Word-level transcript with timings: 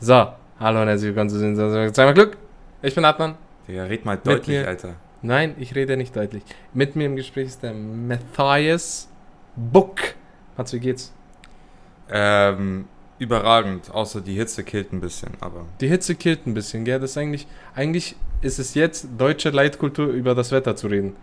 So, 0.00 0.28
hallo 0.60 0.82
und 0.82 0.88
herzlich 0.88 1.08
willkommen 1.08 1.30
zu 1.30 1.38
den 1.40 1.56
Zweimal 1.94 2.14
Glück. 2.14 2.36
Ich 2.82 2.94
bin 2.94 3.04
Adnan. 3.04 3.34
Digga, 3.66 3.84
red 3.84 4.04
mal 4.04 4.16
deutlich, 4.16 4.60
mir- 4.60 4.68
Alter. 4.68 4.94
Nein, 5.22 5.56
ich 5.58 5.74
rede 5.74 5.96
nicht 5.96 6.14
deutlich. 6.14 6.44
Mit 6.72 6.94
mir 6.94 7.06
im 7.06 7.16
Gespräch 7.16 7.48
ist 7.48 7.62
der 7.62 7.74
Matthias 7.74 9.08
Book. 9.56 9.98
Mats, 10.56 10.72
wie 10.72 10.78
geht's? 10.78 11.12
Ähm, 12.10 12.86
überragend, 13.18 13.90
außer 13.92 14.20
die 14.20 14.34
Hitze 14.34 14.62
killt 14.62 14.92
ein 14.92 15.00
bisschen, 15.00 15.32
aber. 15.40 15.64
Die 15.80 15.88
Hitze 15.88 16.14
killt 16.14 16.46
ein 16.46 16.54
bisschen, 16.54 16.84
gell? 16.84 17.00
Das 17.00 17.10
ist 17.10 17.18
eigentlich, 17.18 17.48
eigentlich 17.74 18.14
ist 18.40 18.60
es 18.60 18.74
jetzt 18.74 19.08
deutsche 19.18 19.50
Leitkultur, 19.50 20.06
über 20.06 20.36
das 20.36 20.52
Wetter 20.52 20.76
zu 20.76 20.86
reden. 20.86 21.16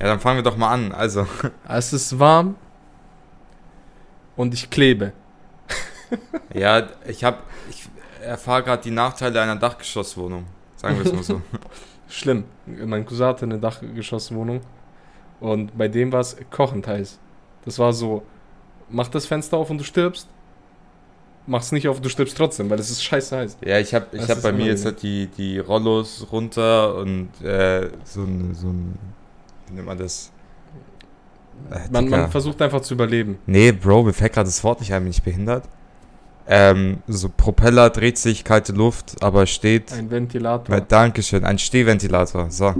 Ja, 0.00 0.06
dann 0.06 0.20
fangen 0.20 0.38
wir 0.38 0.42
doch 0.42 0.56
mal 0.56 0.70
an. 0.72 0.92
Also, 0.92 1.26
Es 1.68 1.92
ist 1.92 2.18
warm 2.18 2.56
und 4.36 4.54
ich 4.54 4.70
klebe. 4.70 5.12
ja, 6.54 6.88
ich 7.06 7.24
hab. 7.24 7.42
Ich 7.70 7.88
erfahre 8.22 8.62
gerade 8.62 8.82
die 8.82 8.90
Nachteile 8.90 9.40
einer 9.40 9.56
Dachgeschosswohnung. 9.56 10.46
Sagen 10.76 10.98
wir 10.98 11.06
es 11.06 11.12
mal 11.12 11.22
so. 11.22 11.40
Schlimm. 12.08 12.44
Mein 12.66 13.04
Cousin 13.04 13.26
hatte 13.26 13.44
eine 13.44 13.58
Dachgeschosswohnung 13.58 14.60
und 15.40 15.76
bei 15.76 15.88
dem 15.88 16.12
war 16.12 16.20
es 16.20 16.36
kochend 16.50 16.86
heiß. 16.86 17.18
Das 17.64 17.78
war 17.78 17.92
so, 17.92 18.22
mach 18.88 19.08
das 19.08 19.26
Fenster 19.26 19.56
auf 19.56 19.70
und 19.70 19.78
du 19.78 19.84
stirbst. 19.84 20.28
Mach's 21.46 21.72
nicht 21.72 21.88
auf, 21.88 22.00
du 22.00 22.08
stirbst 22.08 22.36
trotzdem, 22.38 22.70
weil 22.70 22.78
es 22.78 22.90
ist 22.90 23.02
scheiße 23.04 23.36
heiß. 23.36 23.58
Ja, 23.64 23.78
ich 23.78 23.92
habe 23.94 24.06
ich 24.12 24.20
Das 24.20 24.30
hab 24.30 24.42
bei 24.42 24.52
mir 24.52 24.66
jetzt 24.66 24.86
halt 24.86 25.02
die, 25.02 25.26
die 25.26 25.58
Rollos 25.58 26.26
runter 26.32 26.94
und 26.96 27.28
äh, 27.42 27.90
so 28.04 28.22
ein, 28.22 28.54
so 28.54 28.68
ein. 28.68 28.98
Wie 29.66 29.74
nennt 29.74 29.86
man 29.86 29.98
das? 29.98 30.30
Äh, 31.70 31.80
Man, 31.90 32.08
man 32.08 32.30
versucht 32.30 32.62
einfach 32.62 32.80
zu 32.80 32.94
überleben. 32.94 33.38
Nee, 33.46 33.72
Bro, 33.72 34.04
mir 34.04 34.14
fällt 34.14 34.32
gerade 34.32 34.46
das 34.48 34.64
Wort 34.64 34.80
nicht 34.80 34.94
ein, 34.94 35.02
bin 35.02 35.10
ich 35.10 35.22
behindert. 35.22 35.64
Ähm, 36.46 36.98
so 37.06 37.30
Propeller 37.30 37.88
dreht 37.88 38.18
sich, 38.18 38.44
kalte 38.44 38.72
Luft, 38.72 39.22
aber 39.22 39.46
steht. 39.46 39.92
Ein 39.94 40.10
Ventilator. 40.10 40.76
Äh, 40.76 40.82
Dankeschön, 40.86 41.42
ein 41.44 41.58
Stehventilator. 41.58 42.50
So. 42.50 42.74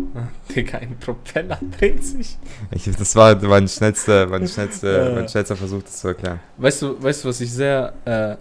Digga, 0.54 0.78
ein 0.78 0.98
Propeller 0.98 1.58
dreht 1.78 2.04
sich. 2.04 2.36
Ich, 2.72 2.84
das 2.94 3.16
war 3.16 3.34
mein 3.42 3.66
schnellster, 3.66 4.26
mein 4.26 4.46
schnellster, 4.46 5.08
Ja. 5.08 5.14
mein 5.14 5.28
schnellster 5.28 5.56
Versuch, 5.56 5.82
das 5.82 5.98
zu 6.00 6.08
erklären. 6.08 6.40
Weißt 6.58 6.82
du, 6.82 7.02
weißt 7.02 7.24
du, 7.24 7.28
was 7.28 7.40
ich 7.40 7.50
sehr 7.52 7.94
äh, 8.04 8.36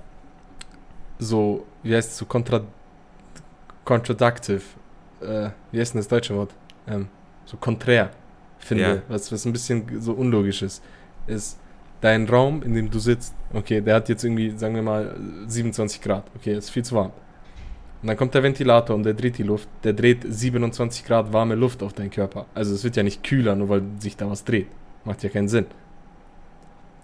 so, 1.20 1.66
wie 1.84 1.96
heißt 1.96 2.12
es, 2.12 2.18
so 2.18 2.26
kontra 2.26 2.62
contradictive, 3.86 4.62
äh, 5.22 5.50
wie 5.72 5.80
heißt 5.80 5.94
denn 5.94 6.00
das 6.02 6.08
deutsche 6.08 6.36
Wort? 6.36 6.52
Ähm, 6.88 7.08
so 7.46 7.58
konträr 7.58 8.10
finde, 8.60 8.84
Ja. 8.84 9.02
was, 9.08 9.32
was 9.32 9.46
ein 9.46 9.54
bisschen 9.54 10.02
so 10.02 10.14
unlogisch 10.14 10.62
ist, 10.62 10.82
ist 11.28 11.58
dein 12.04 12.28
Raum, 12.28 12.62
in 12.64 12.74
dem 12.74 12.92
du 12.92 13.00
sitzt, 13.00 13.34
okay, 13.54 13.80
der 13.80 13.96
hat 13.96 14.10
jetzt 14.10 14.24
irgendwie, 14.24 14.52
sagen 14.58 14.76
wir 14.76 14.82
mal, 14.82 15.16
27 15.48 16.02
Grad, 16.02 16.26
okay, 16.36 16.54
ist 16.58 16.70
viel 16.70 16.84
zu 16.84 16.96
warm. 16.96 17.12
Und 18.02 18.08
dann 18.08 18.18
kommt 18.18 18.34
der 18.34 18.44
Ventilator 18.44 18.94
und 18.96 19.04
der 19.04 19.14
dreht 19.14 19.38
die 19.38 19.44
Luft, 19.44 19.70
der 19.86 19.94
dreht 19.94 20.26
27 20.28 21.06
Grad 21.06 21.32
warme 21.32 21.56
Luft 21.56 21.82
auf 21.82 21.94
deinen 21.94 22.12
Körper. 22.12 22.46
Also 22.54 22.74
es 22.76 22.84
wird 22.84 22.98
ja 22.98 23.04
nicht 23.04 23.24
kühler, 23.24 23.56
nur 23.56 23.70
weil 23.70 23.84
sich 24.00 24.18
da 24.18 24.30
was 24.30 24.44
dreht. 24.44 24.68
Macht 25.06 25.24
ja 25.24 25.30
keinen 25.30 25.48
Sinn. 25.48 25.66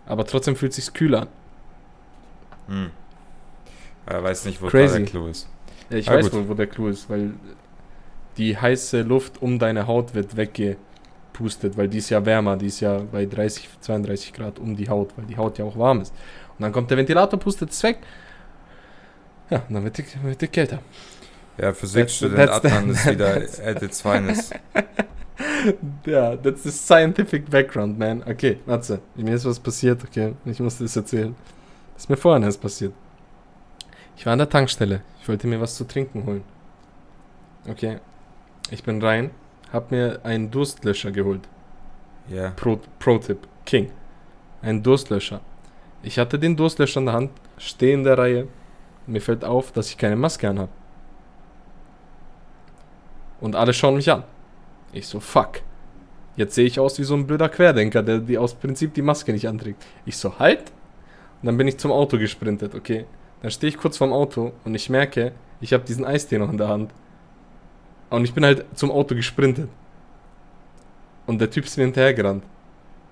Aber 0.05 0.25
trotzdem 0.25 0.57
fühlt 0.57 0.73
sich's 0.73 0.91
kühler 0.91 1.21
an. 1.21 1.27
Hm. 2.67 2.89
Er 4.05 4.23
weiß 4.23 4.45
nicht, 4.45 4.61
wo 4.61 4.67
Crazy. 4.67 4.97
der 4.97 5.05
Clou 5.05 5.27
ist. 5.27 5.47
Ja, 5.89 5.97
ich 5.97 6.07
Ja, 6.07 6.13
weiß 6.15 6.33
wohl, 6.33 6.49
wo 6.49 6.53
der 6.55 6.67
Clou 6.67 6.87
ist, 6.87 7.09
weil 7.09 7.33
die 8.37 8.57
heiße 8.57 9.03
Luft 9.03 9.41
um 9.41 9.59
deine 9.59 9.87
Haut 9.87 10.13
wird 10.13 10.35
weggepustet, 11.39 11.77
weil 11.77 11.87
die 11.87 11.97
ist 11.99 12.09
ja 12.09 12.25
wärmer, 12.25 12.57
die 12.57 12.67
ist 12.67 12.79
ja 12.79 12.99
bei 13.11 13.25
30, 13.25 13.69
32 13.81 14.33
Grad 14.33 14.59
um 14.59 14.75
die 14.75 14.89
Haut, 14.89 15.13
weil 15.17 15.25
die 15.25 15.37
Haut 15.37 15.57
ja 15.57 15.65
auch 15.65 15.77
warm 15.77 16.01
ist. 16.01 16.13
Und 16.57 16.63
dann 16.63 16.71
kommt 16.71 16.89
der 16.89 16.97
Ventilator, 16.97 17.39
pustet 17.39 17.71
es 17.71 17.81
weg. 17.83 17.99
Ja, 19.49 19.63
und 19.67 19.73
dann 19.73 19.83
wird 19.83 19.97
die, 19.97 20.05
wird 20.23 20.41
die 20.41 20.47
kälter. 20.47 20.79
Ja, 21.57 21.73
Physikstudent 21.73 22.49
Adnan 22.49 22.91
ist 22.91 23.05
wieder 23.09 23.41
at 23.65 23.81
its 23.81 24.01
finest. 24.01 24.53
Ja, 26.05 26.35
that's 26.35 26.63
the 26.63 26.71
scientific 26.71 27.49
background, 27.49 27.97
man. 27.97 28.23
Okay, 28.23 28.59
Matze, 28.65 28.99
mir 29.15 29.35
ist 29.35 29.45
was 29.45 29.59
passiert, 29.59 30.03
okay, 30.03 30.33
ich 30.45 30.59
muss 30.59 30.77
dir 30.77 30.83
das 30.83 30.95
erzählen. 30.97 31.33
Das 31.93 32.03
ist 32.03 32.09
mir 32.09 32.17
vorhin 32.17 32.43
erst 32.43 32.61
passiert. 32.61 32.93
Ich 34.17 34.25
war 34.25 34.33
an 34.33 34.39
der 34.39 34.49
Tankstelle, 34.49 35.01
ich 35.21 35.27
wollte 35.29 35.47
mir 35.47 35.61
was 35.61 35.75
zu 35.75 35.85
trinken 35.85 36.25
holen. 36.25 36.43
Okay, 37.69 37.99
ich 38.69 38.83
bin 38.83 39.01
rein, 39.01 39.31
hab 39.71 39.91
mir 39.91 40.19
einen 40.23 40.49
Durstlöscher 40.51 41.11
geholt. 41.11 41.47
Ja. 42.29 42.51
Pro- 42.51 42.79
Pro-Tipp, 42.99 43.47
King. 43.65 43.91
Ein 44.61 44.83
Durstlöscher. 44.83 45.41
Ich 46.03 46.17
hatte 46.19 46.37
den 46.39 46.55
Durstlöscher 46.55 46.99
in 46.99 47.05
der 47.07 47.15
Hand, 47.15 47.31
stehe 47.57 47.93
in 47.93 48.03
der 48.03 48.17
Reihe. 48.17 48.47
Mir 49.07 49.21
fällt 49.21 49.43
auf, 49.43 49.71
dass 49.71 49.89
ich 49.89 49.97
keine 49.97 50.15
Maske 50.15 50.49
anhab. 50.49 50.69
Und 53.41 53.55
alle 53.55 53.73
schauen 53.73 53.95
mich 53.95 54.11
an. 54.11 54.23
Ich 54.91 55.07
so, 55.07 55.19
fuck. 55.19 55.61
Jetzt 56.35 56.55
sehe 56.55 56.65
ich 56.65 56.79
aus 56.79 56.99
wie 56.99 57.03
so 57.03 57.15
ein 57.15 57.27
blöder 57.27 57.49
Querdenker, 57.49 58.03
der 58.03 58.19
die 58.19 58.37
aus 58.37 58.53
Prinzip 58.53 58.93
die 58.93 59.01
Maske 59.01 59.31
nicht 59.33 59.47
anträgt. 59.47 59.83
Ich 60.05 60.17
so, 60.17 60.39
halt. 60.39 60.71
Und 61.41 61.47
dann 61.47 61.57
bin 61.57 61.67
ich 61.67 61.77
zum 61.77 61.91
Auto 61.91 62.17
gesprintet, 62.17 62.75
okay. 62.75 63.05
Dann 63.41 63.51
stehe 63.51 63.69
ich 63.69 63.77
kurz 63.77 63.97
vorm 63.97 64.11
Auto 64.13 64.51
und 64.65 64.75
ich 64.75 64.89
merke, 64.89 65.31
ich 65.61 65.73
habe 65.73 65.83
diesen 65.85 66.05
Eistee 66.05 66.37
noch 66.37 66.51
in 66.51 66.57
der 66.57 66.67
Hand. 66.67 66.91
Und 68.09 68.23
ich 68.23 68.33
bin 68.33 68.43
halt 68.45 68.65
zum 68.75 68.91
Auto 68.91 69.15
gesprintet. 69.15 69.69
Und 71.27 71.39
der 71.39 71.49
Typ 71.49 71.65
ist 71.65 71.77
mir 71.77 71.83
hinterhergerannt. 71.83 72.43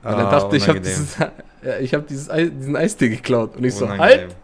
Und 0.04 0.10
er 0.12 0.28
Ah, 0.28 0.32
dachte, 0.32 0.58
ich 0.58 0.68
habe 0.68 0.80
dieses, 0.80 1.16
ich 1.82 1.94
hab 1.94 2.08
dieses 2.08 2.28
diesen 2.30 2.76
Eistee 2.76 3.10
geklaut. 3.10 3.56
Und 3.58 3.64
ich 3.64 3.76
so, 3.76 3.86
Unangenehm. 3.86 4.10
halt! 4.10 4.36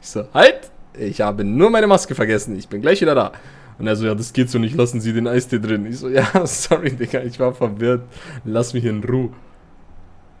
Ich 0.00 0.08
so, 0.08 0.24
halt! 0.34 0.70
Ich 0.98 1.20
habe 1.20 1.42
nur 1.44 1.70
meine 1.70 1.86
Maske 1.86 2.14
vergessen. 2.14 2.56
Ich 2.56 2.68
bin 2.68 2.80
gleich 2.82 3.00
wieder 3.00 3.14
da. 3.14 3.32
Und 3.78 3.86
er 3.86 3.96
so, 3.96 4.06
ja, 4.06 4.14
das 4.14 4.32
geht 4.32 4.50
so 4.50 4.58
nicht. 4.58 4.76
Lassen 4.76 5.00
Sie 5.00 5.12
den 5.12 5.26
Eistee 5.26 5.58
drin. 5.58 5.86
Ich 5.86 5.98
so, 5.98 6.08
ja, 6.10 6.46
sorry, 6.46 6.90
Digga. 6.92 7.22
Ich 7.22 7.40
war 7.40 7.52
verwirrt. 7.54 8.02
Lass 8.44 8.74
mich 8.74 8.84
in 8.84 9.02
Ruhe. 9.02 9.30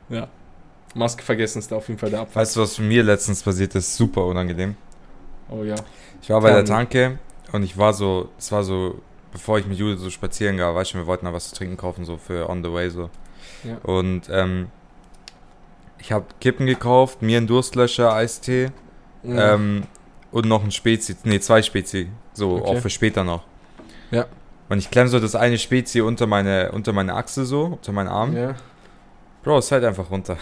Ja. 0.08 0.28
Maske 0.94 1.22
vergessen 1.24 1.58
ist 1.58 1.72
da 1.72 1.76
auf 1.76 1.88
jeden 1.88 1.98
Fall 1.98 2.10
der 2.10 2.20
Abfall. 2.20 2.42
Weißt 2.42 2.54
du, 2.56 2.60
was 2.60 2.78
mir 2.78 3.02
letztens 3.02 3.42
passiert 3.42 3.74
ist? 3.74 3.96
Super 3.96 4.24
unangenehm. 4.26 4.76
Oh 5.48 5.64
ja. 5.64 5.74
Ich 6.22 6.30
war 6.30 6.40
bei 6.40 6.50
der 6.50 6.60
Ähm. 6.60 6.66
Tanke 6.66 7.18
und 7.52 7.64
ich 7.64 7.76
war 7.76 7.92
so, 7.92 8.28
es 8.38 8.52
war 8.52 8.62
so, 8.62 9.00
bevor 9.34 9.58
ich 9.58 9.66
mit 9.66 9.76
Jude 9.78 9.98
so 9.98 10.08
spazieren 10.08 10.56
ging, 10.56 10.64
weißt 10.64 10.94
du, 10.94 10.98
wir 10.98 11.06
wollten 11.06 11.26
da 11.26 11.32
was 11.34 11.50
zu 11.50 11.56
trinken 11.56 11.76
kaufen, 11.76 12.06
so 12.06 12.16
für 12.16 12.48
on 12.48 12.64
the 12.64 12.72
way 12.72 12.88
so. 12.88 13.10
Ja. 13.64 13.76
Und 13.82 14.22
ähm, 14.30 14.68
ich 15.98 16.10
habe 16.12 16.24
Kippen 16.40 16.64
gekauft, 16.66 17.20
mir 17.20 17.36
einen 17.38 17.46
Durstlöscher, 17.46 18.12
Eistee 18.14 18.70
Ja. 19.22 19.54
ähm, 19.54 19.82
und 20.32 20.46
noch 20.46 20.64
ein 20.64 20.70
Spezi, 20.70 21.16
nee, 21.24 21.38
zwei 21.40 21.60
Spezi, 21.62 22.08
so 22.32 22.56
Okay. 22.56 22.64
auch 22.76 22.78
für 22.80 22.90
später 22.90 23.24
noch. 23.24 23.42
Ja. 24.10 24.26
Und 24.68 24.78
ich 24.78 24.90
klemm 24.90 25.08
so 25.08 25.20
das 25.20 25.34
eine 25.34 25.58
Spezi 25.58 26.00
unter 26.00 26.26
meine, 26.26 26.72
unter 26.72 26.92
meine 26.92 27.14
Achse 27.14 27.44
so, 27.44 27.64
unter 27.64 27.92
meinen 27.92 28.08
Arm. 28.08 28.34
ja. 28.36 28.54
Bro, 29.44 29.58
es 29.58 29.68
fällt 29.68 29.84
einfach 29.84 30.10
runter. 30.10 30.38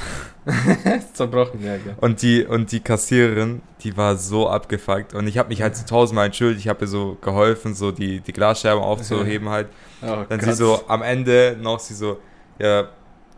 Zerbrochen, 1.13 1.63
ja, 1.65 1.75
ja. 1.75 1.81
Und 2.01 2.23
die, 2.23 2.45
und 2.45 2.71
die 2.71 2.79
Kassiererin, 2.79 3.61
die 3.83 3.97
war 3.97 4.17
so 4.17 4.49
abgefuckt. 4.49 5.13
Und 5.13 5.27
ich 5.27 5.39
habe 5.39 5.49
mich 5.49 5.61
halt 5.61 5.77
so 5.77 5.85
tausendmal 5.85 6.27
entschuldigt. 6.27 6.61
Ich 6.61 6.69
habe 6.69 6.85
ihr 6.85 6.89
so 6.89 7.19
geholfen, 7.21 7.75
so 7.75 7.91
die, 7.91 8.21
die 8.21 8.33
Glasscherben 8.33 8.83
aufzuheben 8.83 9.49
halt. 9.49 9.69
Oh, 10.03 10.25
Dann 10.29 10.39
Gott. 10.39 10.43
sie 10.43 10.55
so 10.55 10.83
am 10.87 11.03
Ende 11.03 11.59
noch, 11.61 11.81
sie 11.81 11.95
so, 11.95 12.19
ja, 12.61 12.89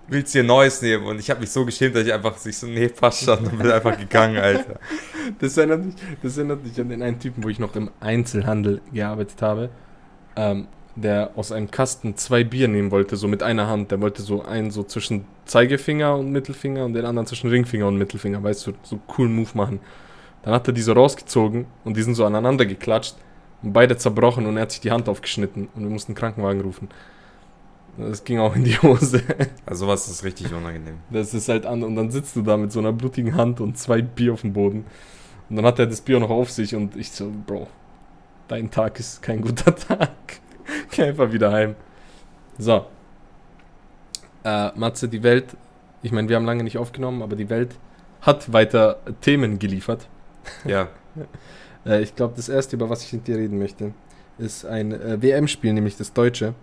willst 0.06 0.34
du 0.34 0.40
dir 0.40 0.44
neues 0.44 0.82
nehmen? 0.82 1.06
Und 1.06 1.18
ich 1.18 1.30
habe 1.30 1.40
mich 1.40 1.50
so 1.50 1.64
geschämt, 1.64 1.96
dass 1.96 2.04
ich 2.04 2.12
einfach 2.12 2.36
sich 2.36 2.58
so, 2.58 2.66
nee, 2.66 2.88
passt 2.88 3.24
schon 3.24 3.38
und 3.38 3.58
bin 3.58 3.70
einfach 3.70 3.98
gegangen, 3.98 4.36
Alter. 4.36 4.78
Das 5.38 5.56
erinnert, 5.56 5.86
mich, 5.86 5.94
das 6.22 6.36
erinnert 6.36 6.62
mich 6.62 6.78
an 6.78 6.90
den 6.90 7.02
einen 7.02 7.18
Typen, 7.18 7.42
wo 7.42 7.48
ich 7.48 7.58
noch 7.58 7.74
im 7.76 7.90
Einzelhandel 8.00 8.82
gearbeitet 8.92 9.40
habe, 9.40 9.70
ähm, 10.36 10.68
der 10.96 11.30
aus 11.36 11.50
einem 11.50 11.70
Kasten 11.70 12.16
zwei 12.16 12.44
Bier 12.44 12.68
nehmen 12.68 12.90
wollte, 12.90 13.16
so 13.16 13.26
mit 13.26 13.42
einer 13.42 13.66
Hand. 13.66 13.90
Der 13.90 14.00
wollte 14.00 14.22
so 14.22 14.42
einen 14.42 14.70
so 14.70 14.84
zwischen 14.84 15.24
Zeigefinger 15.44 16.16
und 16.16 16.30
Mittelfinger 16.30 16.84
und 16.84 16.94
den 16.94 17.04
anderen 17.04 17.26
zwischen 17.26 17.50
Ringfinger 17.50 17.88
und 17.88 17.98
Mittelfinger, 17.98 18.42
weißt 18.42 18.68
du, 18.68 18.72
so 18.82 18.98
coolen 19.06 19.34
Move 19.34 19.50
machen. 19.54 19.80
Dann 20.42 20.54
hat 20.54 20.68
er 20.68 20.74
die 20.74 20.82
so 20.82 20.92
rausgezogen 20.92 21.66
und 21.84 21.96
die 21.96 22.02
sind 22.02 22.14
so 22.14 22.24
aneinander 22.24 22.66
geklatscht 22.66 23.16
und 23.62 23.72
beide 23.72 23.96
zerbrochen 23.96 24.46
und 24.46 24.56
er 24.56 24.62
hat 24.62 24.72
sich 24.72 24.80
die 24.80 24.90
Hand 24.90 25.08
aufgeschnitten 25.08 25.68
und 25.74 25.82
wir 25.82 25.90
mussten 25.90 26.12
einen 26.12 26.16
Krankenwagen 26.16 26.60
rufen. 26.60 26.88
Das 27.96 28.24
ging 28.24 28.38
auch 28.38 28.54
in 28.54 28.64
die 28.64 28.76
Hose. 28.78 29.22
Also 29.66 29.86
sowas 29.86 30.08
ist 30.08 30.24
richtig 30.24 30.52
unangenehm. 30.52 30.96
Das 31.10 31.32
ist 31.32 31.48
halt 31.48 31.64
an 31.64 31.82
und 31.82 31.96
dann 31.96 32.10
sitzt 32.10 32.36
du 32.36 32.42
da 32.42 32.56
mit 32.56 32.70
so 32.70 32.80
einer 32.80 32.92
blutigen 32.92 33.34
Hand 33.34 33.60
und 33.60 33.78
zwei 33.78 34.02
Bier 34.02 34.34
auf 34.34 34.42
dem 34.42 34.52
Boden. 34.52 34.84
Und 35.48 35.56
dann 35.56 35.64
hat 35.64 35.78
er 35.78 35.86
das 35.86 36.00
Bier 36.00 36.20
noch 36.20 36.30
auf 36.30 36.50
sich 36.50 36.74
und 36.74 36.96
ich 36.96 37.10
so, 37.10 37.30
Bro, 37.46 37.68
dein 38.48 38.70
Tag 38.70 38.98
ist 39.00 39.22
kein 39.22 39.40
guter 39.40 39.74
Tag. 39.88 40.10
Geh 40.90 41.02
einfach 41.04 41.32
wieder 41.32 41.52
heim. 41.52 41.74
So. 42.58 42.86
Äh, 44.44 44.70
Matze, 44.74 45.08
die 45.08 45.22
Welt, 45.22 45.56
ich 46.02 46.12
meine, 46.12 46.28
wir 46.28 46.36
haben 46.36 46.44
lange 46.44 46.64
nicht 46.64 46.78
aufgenommen, 46.78 47.22
aber 47.22 47.36
die 47.36 47.48
Welt 47.50 47.76
hat 48.20 48.52
weiter 48.52 48.98
Themen 49.20 49.58
geliefert. 49.58 50.08
Ja, 50.64 50.88
Äh, 51.86 52.02
ich 52.02 52.14
glaube, 52.16 52.34
das 52.36 52.48
erste, 52.48 52.76
über 52.76 52.88
was 52.90 53.04
ich 53.04 53.12
mit 53.12 53.26
dir 53.26 53.36
reden 53.36 53.58
möchte, 53.58 53.92
ist 54.38 54.64
ein 54.64 54.92
äh, 54.92 55.20
WM-Spiel, 55.20 55.72
nämlich 55.72 55.96
das 55.96 56.12
Deutsche, 56.12 56.54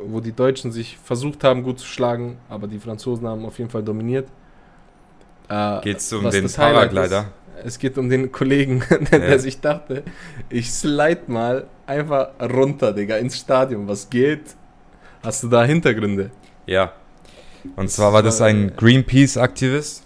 wo 0.00 0.20
die 0.20 0.32
Deutschen 0.32 0.72
sich 0.72 0.98
versucht 0.98 1.44
haben, 1.44 1.62
gut 1.62 1.80
zu 1.80 1.86
schlagen, 1.86 2.38
aber 2.48 2.66
die 2.66 2.78
Franzosen 2.78 3.26
haben 3.26 3.44
auf 3.44 3.58
jeden 3.58 3.70
Fall 3.70 3.82
dominiert. 3.82 4.28
Äh, 5.48 5.80
Geht 5.80 5.98
es 5.98 6.12
um 6.12 6.30
den 6.30 6.50
Paraglider? 6.50 7.26
Es 7.64 7.78
geht 7.78 7.98
um 7.98 8.08
den 8.08 8.32
Kollegen, 8.32 8.82
der, 9.12 9.30
Ja. 9.30 9.38
sich 9.38 9.60
dachte, 9.60 10.02
ich 10.48 10.70
slide 10.72 11.22
mal 11.26 11.66
einfach 11.86 12.30
runter, 12.40 12.92
Digga, 12.92 13.16
ins 13.16 13.38
Stadion. 13.38 13.86
Was 13.88 14.08
geht? 14.10 14.42
Hast 15.22 15.42
du 15.42 15.48
da 15.48 15.64
Hintergründe? 15.64 16.30
Ja. 16.66 16.92
Und 17.76 17.86
Das 17.86 17.94
zwar 17.96 18.12
war 18.12 18.22
das 18.22 18.40
ein 18.40 18.72
Greenpeace-Aktivist, 18.76 20.04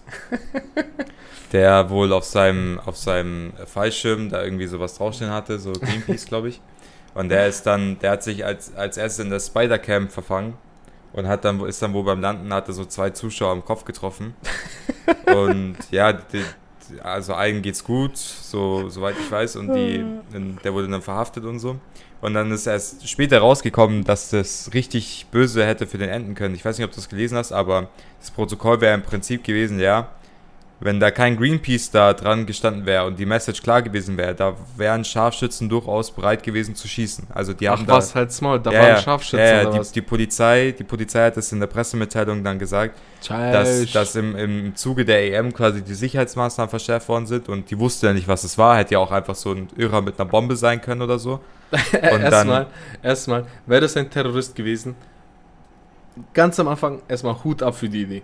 der 1.53 1.91
wohl 1.91 2.13
auf 2.13 2.25
seinem, 2.25 2.81
auf 2.81 2.97
seinem 2.97 3.53
Fallschirm 3.67 4.31
da 4.31 4.43
irgendwie 4.43 4.67
sowas 4.67 4.97
draufstehen 4.97 5.31
hatte, 5.31 5.59
so 5.59 5.73
Greenpeace, 5.73 6.27
glaube 6.27 6.49
ich. 6.49 6.61
Und 7.15 7.29
der 7.29 7.47
ist 7.47 7.65
dann, 7.65 7.99
der 7.99 8.13
hat 8.13 8.23
sich 8.23 8.45
als, 8.45 8.75
als 8.75 8.97
erstes 8.97 9.25
in 9.25 9.31
das 9.31 9.49
Spider-Camp 9.49 10.11
verfangen 10.11 10.55
und 11.13 11.29
hat 11.29 11.45
dann, 11.45 11.61
ist 11.67 11.83
dann 11.83 11.93
wohl 11.93 12.05
beim 12.05 12.23
Landen, 12.23 12.53
hatte 12.55 12.73
so 12.73 12.87
zwei 12.87 13.11
Zuschauer 13.11 13.53
am 13.53 13.65
Kopf 13.65 13.85
getroffen. 13.85 14.35
und 15.27 15.77
ja, 15.91 16.15
die, 16.15 16.43
also 17.03 17.35
allen 17.35 17.63
geht's 17.63 17.85
gut, 17.85 18.17
so, 18.17 18.89
soweit 18.89 19.17
ich 19.19 19.31
weiß, 19.31 19.57
und 19.57 19.75
die, 19.75 20.05
der 20.65 20.75
wurde 20.75 20.89
dann 20.89 21.03
verhaftet 21.03 21.45
und 21.45 21.59
so. 21.59 21.77
Und 22.21 22.35
dann 22.35 22.53
ist 22.53 22.67
erst 22.67 23.09
später 23.09 23.41
rausgekommen, 23.41 24.05
dass 24.05 24.31
das 24.31 24.71
richtig 24.75 25.27
böse 25.33 25.67
hätte 25.67 25.89
für 25.89 25.99
den 25.99 26.09
enden 26.09 26.35
können. 26.35 26.55
Ich 26.55 26.65
weiß 26.65 26.79
nicht, 26.79 26.85
ob 26.85 26.93
du 26.93 26.97
das 26.97 27.09
gelesen 27.09 27.37
hast, 27.37 27.51
aber 27.51 27.89
das 28.21 28.31
Protokoll 28.31 28.81
wäre 28.81 28.95
im 28.95 29.03
Prinzip 29.03 29.43
gewesen, 29.43 29.81
ja, 29.81 30.09
wenn 30.85 30.99
da 30.99 31.11
kein 31.11 31.37
Greenpeace 31.37 31.91
da 31.91 32.13
dran 32.13 32.45
gestanden 32.45 32.87
wäre 32.87 33.07
und 33.07 33.19
die 33.19 33.27
Message 33.27 33.63
klar 33.63 33.83
gewesen 33.83 34.17
wäre, 34.17 34.35
da 34.35 34.57
wären 34.77 35.05
Scharfschützen 35.05 35.69
durchaus 35.69 36.11
bereit 36.11 36.43
gewesen 36.43 36.75
zu 36.75 36.89
schießen. 36.89 37.29
Also 37.33 37.53
die 37.53 37.69
Ach 37.69 37.79
haben 37.79 37.87
was, 37.87 38.13
da, 38.13 38.21
halt's 38.21 38.41
Maul, 38.41 38.59
da 38.61 38.73
ja, 38.73 38.83
waren 38.83 39.03
Scharfschützen 39.03 39.39
ja, 39.39 39.47
ja, 39.47 39.61
oder 39.63 39.71
die, 39.73 39.79
was? 39.79 39.93
die 39.93 40.03
Polizei, 40.03 40.75
die 40.77 40.85
Polizei 40.85 41.27
hat 41.27 41.37
das 41.37 41.53
in 41.53 41.61
der 41.61 41.69
Pressemitteilung 41.69 42.43
dann 42.43 42.59
gesagt, 42.59 42.99
dass, 43.21 43.29
Scheiß. 43.29 43.93
dass 43.93 44.17
im, 44.17 44.37
im 44.37 44.77
Zuge 44.77 45.05
der 45.05 45.33
EM 45.33 45.53
quasi 45.53 45.83
die 45.83 45.95
Sicherheitsmaßnahmen 45.95 46.71
verschärft 46.71 47.09
worden 47.09 47.27
sind 47.27 47.49
und 47.49 47.71
die 47.71 47.79
wusste 47.79 48.09
ja 48.09 48.13
nicht, 48.13 48.27
was 48.27 48.43
es 48.43 48.59
war. 48.59 48.77
Hätte 48.77 48.95
ja 48.95 48.99
auch 48.99 49.13
einfach 49.13 49.37
so 49.37 49.53
ein 49.53 49.69
Irrer 49.77 50.01
mit 50.01 50.19
einer 50.19 50.29
Bombe 50.29 50.57
sein 50.57 50.81
können 50.81 51.03
oder 51.03 51.19
so. 51.19 51.41
Erstmal, 51.93 52.67
erstmal, 53.03 53.47
wäre 53.65 53.81
das 53.81 53.97
ein 53.97 54.11
Terrorist 54.11 54.55
gewesen, 54.55 54.95
ganz 56.35 56.61
am 56.61 56.69
Anfang 56.69 57.01
erstmal 57.09 57.43
Hut 57.43 57.63
ab 57.63 57.75
für 57.75 57.89
die 57.89 58.03
Idee. 58.03 58.23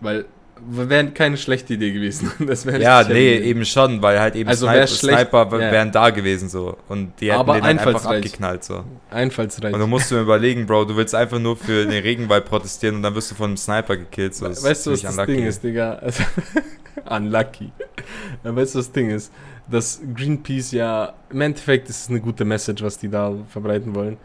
Weil, 0.00 0.24
wäre 0.68 1.06
keine 1.10 1.36
schlechte 1.36 1.74
Idee 1.74 1.92
gewesen. 1.92 2.30
Das 2.46 2.66
wäre 2.66 2.80
Ja, 2.82 3.02
nee, 3.02 3.36
Idee. 3.36 3.44
eben 3.48 3.64
schon, 3.64 4.02
weil 4.02 4.20
halt 4.20 4.34
eben 4.36 4.48
Also 4.48 4.66
Sniper, 4.66 4.86
Sniper 4.86 5.50
wären 5.52 5.92
da 5.92 6.10
gewesen 6.10 6.48
so. 6.48 6.76
Und 6.88 7.12
die 7.20 7.30
hätten 7.30 7.40
Aber 7.40 7.54
den 7.54 7.62
dann 7.62 7.70
einfach 7.70 7.86
einfallsreich. 7.88 8.16
abgeknallt 8.24 8.64
so. 8.64 8.84
Einfallsreich. 9.10 9.72
Und 9.74 9.80
du 9.80 9.86
musst 9.86 10.10
dir 10.10 10.20
überlegen, 10.20 10.66
Bro, 10.66 10.86
du 10.86 10.96
willst 10.96 11.14
einfach 11.14 11.38
nur 11.38 11.56
für 11.56 11.86
den 11.86 12.02
Regenwald 12.02 12.44
protestieren 12.44 12.96
und 12.96 13.02
dann 13.02 13.14
wirst 13.14 13.30
du 13.30 13.34
von 13.34 13.46
einem 13.50 13.56
Sniper 13.56 13.96
gekillt. 13.96 14.34
So. 14.34 14.46
Das 14.48 14.62
weißt 14.62 14.86
du, 14.86 14.92
was 14.92 15.02
das 15.02 15.12
unlucky. 15.12 15.32
Ding 15.36 15.46
ist, 15.46 15.62
Digga? 15.64 15.92
Also, 15.94 16.22
unlucky. 17.08 17.72
Weißt 18.42 18.54
du, 18.54 18.56
was 18.56 18.72
das 18.72 18.92
Ding 18.92 19.10
ist? 19.10 19.32
Dass 19.70 20.00
Greenpeace 20.14 20.72
ja, 20.72 21.12
im 21.30 21.40
Endeffekt 21.40 21.88
ist 21.88 22.02
es 22.02 22.08
eine 22.10 22.20
gute 22.20 22.44
Message, 22.44 22.82
was 22.82 22.98
die 22.98 23.08
da 23.08 23.32
verbreiten 23.50 23.94
wollen. 23.94 24.16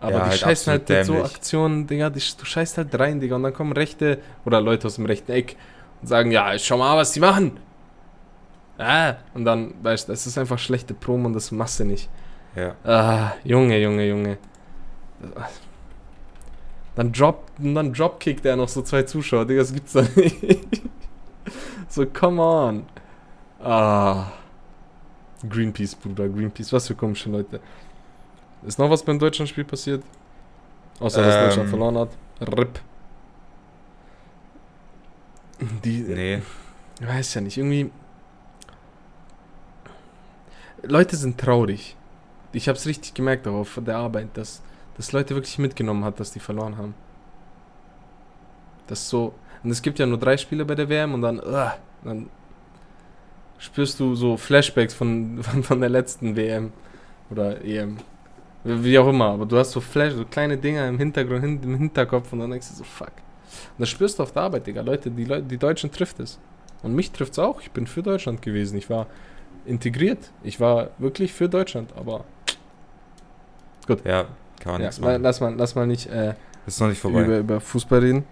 Aber 0.00 0.12
Ja, 0.12 0.24
die 0.24 0.30
halt 0.30 0.40
scheißen 0.40 0.70
halt 0.70 0.88
mit 0.88 1.04
so 1.04 1.12
dämlich. 1.14 1.30
Aktionen, 1.34 1.86
Digga, 1.86 2.10
die, 2.10 2.20
du 2.20 2.44
scheißt 2.44 2.78
halt 2.78 2.98
rein, 2.98 3.20
Digga, 3.20 3.36
und 3.36 3.42
dann 3.42 3.52
kommen 3.54 3.72
Rechte 3.72 4.18
oder 4.44 4.60
Leute 4.60 4.86
aus 4.86 4.96
dem 4.96 5.06
rechten 5.06 5.32
Eck 5.32 5.56
und 6.00 6.08
sagen, 6.08 6.30
ja, 6.32 6.58
schau 6.58 6.78
mal, 6.78 6.96
was 6.96 7.12
die 7.12 7.20
machen. 7.20 7.58
Ah, 8.78 9.16
und 9.34 9.44
dann, 9.44 9.74
weißt 9.82 10.08
du, 10.08 10.12
das 10.12 10.26
ist 10.26 10.38
einfach 10.38 10.58
schlechte 10.58 10.94
Promo 10.94 11.26
und 11.26 11.34
das 11.34 11.50
machst 11.52 11.80
du 11.80 11.84
nicht. 11.84 12.08
Ja. 12.56 12.74
Ah, 12.84 13.32
Junge, 13.44 13.78
Junge, 13.78 14.08
Junge. 14.08 14.38
Dann 16.96 17.12
drop, 17.12 17.46
und 17.58 17.74
dann 17.74 17.92
dropkickt 17.92 18.44
er 18.46 18.56
noch 18.56 18.68
so 18.68 18.82
zwei 18.82 19.02
Zuschauer, 19.02 19.46
Digga, 19.46 19.60
das 19.60 19.72
gibt's 19.72 19.92
da 19.92 20.02
nicht. 20.16 20.82
so, 21.88 22.06
come 22.06 22.42
on. 22.42 22.86
Ah. 23.62 24.32
Greenpeace, 25.48 25.94
Bruder, 25.94 26.28
Greenpeace, 26.28 26.72
was 26.72 26.86
für 26.88 26.94
komische 26.94 27.30
Leute. 27.30 27.60
Ist 28.66 28.78
noch 28.78 28.90
was 28.90 29.02
beim 29.02 29.18
Deutschlandspiel 29.18 29.64
passiert? 29.64 30.02
Außer, 30.98 31.22
dass 31.22 31.34
Ähm. 31.36 31.44
Deutschland 31.44 31.68
verloren 31.70 31.98
hat. 31.98 32.10
RIP. 32.40 32.80
Die, 35.84 36.00
Nee. 36.00 36.42
ich 37.00 37.06
weiß 37.06 37.34
ja 37.34 37.40
nicht, 37.40 37.56
irgendwie. 37.58 37.90
Leute 40.82 41.16
sind 41.16 41.38
traurig. 41.38 41.96
Ich 42.52 42.68
habe 42.68 42.76
es 42.78 42.86
richtig 42.86 43.14
gemerkt 43.14 43.46
auch 43.46 43.54
auf 43.54 43.78
der 43.84 43.96
Arbeit, 43.98 44.28
dass, 44.34 44.62
dass 44.96 45.12
Leute 45.12 45.34
wirklich 45.34 45.58
mitgenommen 45.58 46.04
hat, 46.04 46.18
dass 46.18 46.32
die 46.32 46.40
verloren 46.40 46.76
haben. 46.78 46.94
Das 48.86 49.08
so. 49.08 49.34
Und 49.62 49.70
es 49.70 49.82
gibt 49.82 49.98
ja 49.98 50.06
nur 50.06 50.18
drei 50.18 50.36
Spiele 50.38 50.64
bei 50.64 50.74
der 50.74 50.88
WM 50.88 51.12
und 51.14 51.20
dann, 51.22 51.38
ugh, 51.38 51.72
dann 52.02 52.30
spürst 53.58 54.00
du 54.00 54.14
so 54.14 54.38
Flashbacks 54.38 54.94
von, 54.94 55.42
von, 55.42 55.62
von 55.62 55.80
der 55.80 55.90
letzten 55.90 56.34
WM 56.34 56.72
oder 57.30 57.62
EM. 57.62 57.98
Wie 58.64 58.98
auch 58.98 59.08
immer, 59.08 59.26
aber 59.30 59.46
du 59.46 59.56
hast 59.56 59.70
so 59.72 59.80
Flash, 59.80 60.12
so 60.14 60.24
kleine 60.24 60.56
Dinger 60.58 60.86
im 60.88 60.98
Hintergrund, 60.98 61.40
hin, 61.42 61.60
im 61.62 61.76
Hinterkopf 61.78 62.32
und 62.32 62.40
dann 62.40 62.50
denkst 62.50 62.68
du 62.68 62.74
so, 62.74 62.84
fuck. 62.84 63.08
Und 63.08 63.80
das 63.80 63.88
spürst 63.88 64.18
du 64.18 64.22
auf 64.22 64.32
der 64.32 64.42
Arbeit, 64.42 64.66
Digga. 64.66 64.82
Leute, 64.82 65.10
die, 65.10 65.24
Leute, 65.24 65.44
die 65.44 65.56
Deutschen 65.56 65.90
trifft 65.90 66.20
es. 66.20 66.38
Und 66.82 66.94
mich 66.94 67.10
trifft 67.10 67.32
es 67.32 67.38
auch. 67.38 67.60
Ich 67.62 67.70
bin 67.70 67.86
für 67.86 68.02
Deutschland 68.02 68.42
gewesen. 68.42 68.76
Ich 68.76 68.88
war 68.90 69.06
integriert. 69.66 70.30
Ich 70.42 70.60
war 70.60 70.90
wirklich 70.98 71.32
für 71.32 71.48
Deutschland, 71.48 71.92
aber 71.96 72.24
Ja, 74.04 74.26
kann 74.60 74.72
man 74.72 74.80
ja, 74.82 74.86
nichts 74.88 75.00
machen. 75.00 75.22
lass, 75.22 75.40
mal, 75.40 75.54
lass 75.56 75.74
mal 75.74 75.86
nicht 75.86 76.06
äh, 76.10 76.34
Ist 76.66 76.80
noch 76.80 76.88
nicht 76.88 77.00
vorbei. 77.00 77.24
über, 77.24 77.38
über 77.38 77.60
Fußball 77.60 78.00
reden. 78.00 78.24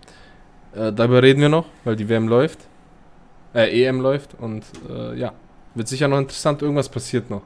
Äh, 0.75 0.92
darüber 0.92 1.22
reden 1.22 1.40
wir 1.40 1.48
noch, 1.48 1.66
weil 1.84 1.96
die 1.96 2.08
WM 2.08 2.28
läuft. 2.28 2.60
Äh, 3.54 3.84
EM 3.84 4.00
läuft 4.00 4.34
und 4.38 4.62
äh, 4.90 5.14
ja, 5.19 5.32
wird 5.75 5.88
sicher 5.88 6.06
noch 6.08 6.19
interessant. 6.19 6.60
Irgendwas 6.62 6.88
passiert 6.88 7.30
noch. 7.30 7.42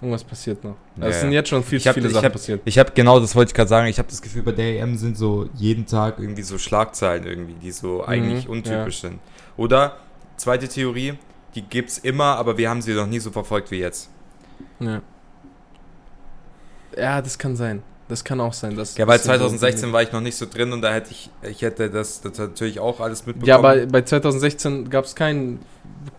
Irgendwas 0.00 0.24
passiert 0.24 0.64
noch. 0.64 0.76
Ja, 0.96 1.08
es 1.08 1.20
sind 1.20 1.30
ja. 1.32 1.40
jetzt 1.40 1.50
schon 1.50 1.62
viel 1.62 1.78
hab- 1.80 1.94
viele 1.94 2.08
Sachen 2.08 2.24
hab- 2.24 2.32
passiert. 2.32 2.62
Ich 2.64 2.78
habe 2.78 2.90
genau, 2.94 3.20
das 3.20 3.34
wollte 3.36 3.50
ich 3.50 3.54
gerade 3.54 3.68
sagen. 3.68 3.86
Ich 3.86 3.98
habe 3.98 4.08
das 4.08 4.22
Gefühl, 4.22 4.42
bei 4.42 4.52
der 4.52 4.80
EM 4.80 4.96
sind 4.96 5.16
so 5.18 5.48
jeden 5.54 5.84
Tag 5.86 6.18
irgendwie 6.18 6.42
so 6.42 6.56
Schlagzeilen 6.56 7.26
irgendwie, 7.26 7.54
die 7.54 7.70
so 7.70 8.04
eigentlich 8.06 8.46
Mhm, 8.46 8.50
untypisch 8.52 9.00
sind. 9.02 9.18
Oder 9.58 9.98
zweite 10.38 10.68
Theorie, 10.68 11.14
die 11.54 11.62
gibt's 11.62 11.98
immer, 11.98 12.36
aber 12.36 12.56
wir 12.56 12.70
haben 12.70 12.80
sie 12.80 12.94
noch 12.94 13.06
nie 13.06 13.18
so 13.18 13.30
verfolgt 13.30 13.70
wie 13.70 13.78
jetzt. 13.80 14.08
Ja. 14.78 15.02
ja, 16.96 17.20
das 17.20 17.38
kann 17.38 17.56
sein. 17.56 17.82
Das 18.10 18.24
kann 18.24 18.40
auch 18.40 18.52
sein. 18.52 18.76
Dass 18.76 18.96
Ja, 18.96 19.06
weil 19.06 19.18
das 19.18 19.24
sind 19.24 19.34
so 19.34 19.38
2016 19.38 19.92
war 19.92 20.02
ich 20.02 20.12
noch 20.12 20.20
nicht 20.20 20.36
so 20.36 20.46
drin 20.46 20.72
und 20.72 20.82
da 20.82 20.92
hätte 20.92 21.12
ich, 21.12 21.30
ich 21.48 21.62
hätte 21.62 21.88
das, 21.88 22.20
das 22.20 22.36
natürlich 22.38 22.80
auch 22.80 22.98
alles 22.98 23.24
mitbekommen. 23.24 23.48
Ja, 23.48 23.56
aber 23.58 23.86
bei 23.86 24.02
2016 24.02 24.90
gab 24.90 25.04
es 25.04 25.14
keinen 25.14 25.60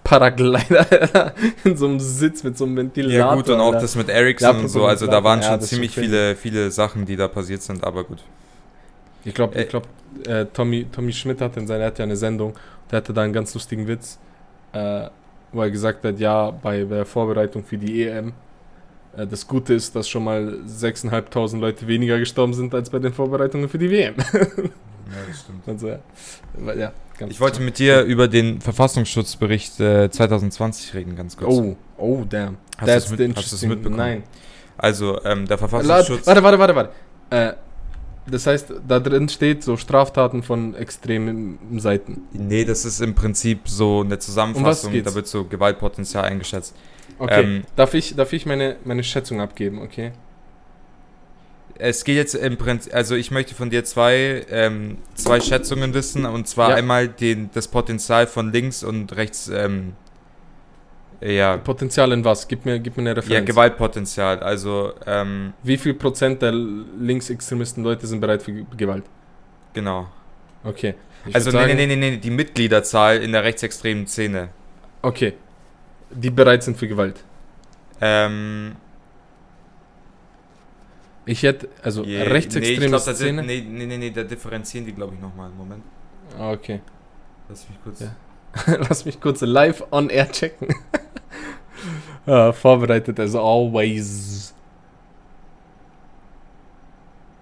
Paraglider 0.04 1.34
in 1.66 1.76
so 1.76 1.88
einem 1.88 2.00
Sitz 2.00 2.44
mit 2.44 2.58
so 2.58 2.66
einem 2.66 2.78
Ventilator. 2.78 3.18
ja 3.18 3.36
gut 3.36 3.50
und 3.50 3.60
auch 3.60 3.74
das 3.74 3.96
mit 3.96 4.08
Ericsson 4.08 4.56
Ja, 4.56 4.62
und 4.62 4.69
so, 4.69 4.86
also 4.86 5.06
da 5.06 5.24
waren 5.24 5.42
ja, 5.42 5.50
schon 5.50 5.62
ziemlich 5.62 5.94
viele, 5.94 6.36
viele 6.36 6.71
Sachen, 6.71 7.06
die 7.06 7.18
da 7.18 7.28
passiert 7.28 7.62
sind, 7.62 7.83
aber 7.83 8.06
gut. 8.06 8.19
Ich 9.26 9.33
glaube, 9.33 9.56
Äh, 9.56 9.64
ich 9.64 9.69
glaub, 9.69 9.88
äh, 10.28 10.45
Tommy, 10.45 10.88
Tommy 10.92 11.12
Schmidt 11.12 11.42
hat 11.42 11.57
in 11.57 11.68
seiner, 11.68 11.83
er 11.83 11.88
hat 11.88 12.00
ja 12.00 12.04
eine 12.04 12.16
Sendung, 12.16 12.54
der 12.90 12.98
hatte 12.98 13.14
da 13.14 13.21
einen 13.21 13.33
ganz 13.33 13.54
lustigen 13.54 13.88
Witz, 13.88 14.18
äh, 14.74 15.07
wo 15.52 15.62
er 15.62 15.69
gesagt 15.69 16.06
hat, 16.06 16.19
ja, 16.19 16.52
bei 16.52 16.83
der 16.83 17.06
Vorbereitung 17.06 17.64
für 17.64 17.78
die 17.78 18.04
EM, 18.07 18.33
das 19.18 19.47
Gute 19.47 19.73
ist, 19.73 19.95
dass 19.95 20.07
schon 20.07 20.23
mal 20.23 20.59
6.500 20.68 21.57
Leute 21.59 21.87
weniger 21.87 22.18
gestorben 22.19 22.53
sind 22.53 22.73
als 22.73 22.89
bei 22.89 22.99
den 22.99 23.13
Vorbereitungen 23.13 23.68
für 23.69 23.77
die 23.77 23.89
WM. 23.89 24.15
Ja, 24.18 24.23
das 25.27 25.39
stimmt. 25.41 25.68
Also, 25.68 25.87
ja, 25.89 26.73
ja 26.73 26.91
Ich 27.27 27.39
wollte 27.41 27.61
mit 27.61 27.77
dir 27.80 28.03
über 28.03 28.27
den 28.27 28.61
Verfassungsschutzbericht 28.61 29.80
äh, 29.80 30.09
2020 30.09 30.94
reden, 30.94 31.15
ganz 31.15 31.35
kurz. 31.35 31.53
Oh, 31.53 31.75
oh, 31.97 32.23
damn. 32.30 32.57
Hast 32.77 32.87
That's 32.87 33.09
mit- 33.11 33.19
the 33.19 33.25
hast 33.35 33.51
du's 33.51 33.63
interesting- 33.63 33.69
mitbekommen? 33.69 33.97
Nein. 33.97 34.23
Also, 34.77 35.23
ähm, 35.25 35.45
der 35.47 35.57
Verfassungsschutz. 35.57 36.25
warte, 36.25 36.41
warte, 36.44 36.59
warte, 36.59 36.75
warte. 36.75 36.91
Äh, 37.30 37.53
das 38.27 38.45
heißt, 38.47 38.73
da 38.87 38.99
drin 38.99 39.27
steht 39.30 39.63
so 39.63 39.77
Straftaten 39.77 40.44
von 40.44 40.75
extremen 40.75 41.57
Seiten. 41.80 42.21
Nee, 42.31 42.63
das 42.65 42.85
ist 42.85 43.01
im 43.01 43.13
Prinzip 43.15 43.68
so 43.68 44.01
eine 44.01 44.19
Zusammenfassung, 44.19 44.91
geht's? 44.91 45.09
da 45.09 45.15
wird 45.15 45.27
so 45.27 45.44
Gewaltpotenzial 45.45 46.23
eingeschätzt. 46.25 46.75
Okay, 47.21 47.42
Ähm, 47.44 47.63
darf 47.75 47.94
ich, 47.94 48.16
darf 48.16 48.33
ich 48.33 48.45
meine, 48.47 48.78
meine 48.83 49.04
Schätzung 49.04 49.42
abgeben, 49.42 49.80
okay? 49.81 50.11
Es 51.78 52.04
geht 52.04 52.16
jetzt 52.16 52.33
im 52.35 52.57
Prinzip, 52.57 52.94
also 52.94 53.16
ich 53.16 53.30
möchte 53.31 53.54
von 53.56 53.69
dir 53.69 53.83
zwei, 53.83 54.45
ähm, 54.49 54.97
zwei 55.13 55.40
Schätzungen 55.40 55.94
wissen, 55.94 56.25
und 56.25 56.47
zwar 56.47 56.71
Ja. 56.71 56.75
einmal 56.75 57.07
den, 57.07 57.49
das 57.54 57.68
Potenzial 57.68 58.25
von 58.28 58.51
links 58.51 58.83
und 58.83 59.16
rechts, 59.16 59.49
ähm, 59.49 59.94
ja, 61.21 61.57
Potenzial 61.57 62.11
in 62.11 62.25
was? 62.25 62.47
Gib 62.47 62.66
mir, 62.66 62.80
gib 62.80 62.97
mir 62.97 63.01
eine 63.04 63.09
ja, 63.11 63.16
Referenz. 63.16 63.45
Gewaltpotenzial, 63.47 64.40
also, 64.40 64.94
ähm, 65.06 65.54
Wie 65.61 65.78
viel 65.78 65.94
Prozent 65.94 66.42
der 66.42 66.51
linksextremisten 66.51 67.83
Leute 67.83 68.07
sind 68.07 68.19
bereit 68.19 68.42
für 68.42 68.51
Ge- 68.54 68.66
Gewalt? 68.75 69.04
genau. 69.73 70.07
Okay. 70.63 70.95
Ich 71.28 71.35
also, 71.35 71.51
würd 71.51 71.56
nee, 71.68 71.68
sagen, 71.68 71.78
nee, 71.78 71.85
nee, 71.87 71.95
nee, 71.95 72.09
nee, 72.11 72.18
die 72.18 72.31
Mitgliederzahl 72.31 73.18
in 73.18 73.31
der 73.31 73.44
rechtsextremen 73.44 74.07
Szene. 74.07 74.49
Okay. 75.04 75.33
Die 76.13 76.30
bereit 76.30 76.63
sind 76.63 76.77
für 76.77 76.87
Gewalt. 76.87 77.23
Ähm, 78.01 78.75
Ich 81.25 81.44
hätte, 81.44 81.69
also 81.83 82.03
je- 82.03 82.21
rechtsextreme 82.23 82.80
nee, 82.81 82.87
glaub, 82.87 83.01
Szene. 83.01 83.44
Nee, 83.44 83.61
nee, 83.61 83.85
nee, 83.85 83.97
nee, 83.97 84.09
da 84.11 84.23
differenzieren 84.23 84.85
die, 84.85 84.91
glaube 84.94 85.13
ich, 85.15 85.21
nochmal. 85.21 85.49
Moment. 85.51 85.83
Ah, 86.37 86.51
okay. 86.51 86.81
Lass 87.47 87.68
mich 87.69 87.77
kurz. 87.83 87.99
Ja. 88.01 88.15
Lass 88.89 89.06
mich 89.06 89.19
kurz 89.21 89.41
live 89.41 89.83
on 89.91 90.09
air 90.09 90.30
checken. 90.31 90.68
ja, 92.25 92.51
vorbereitet 92.63 93.19
as 93.19 93.35
always. 93.35 94.53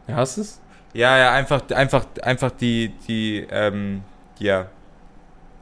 Ja, 0.07 0.15
hast 0.17 0.37
du 0.37 0.41
es? 0.41 0.59
Ja, 0.93 1.17
ja, 1.17 1.31
einfach, 1.33 1.61
einfach, 1.69 2.05
einfach 2.23 2.51
die, 2.51 2.89
die, 3.07 3.45
ähm, 3.49 4.01
ja, 4.39 4.67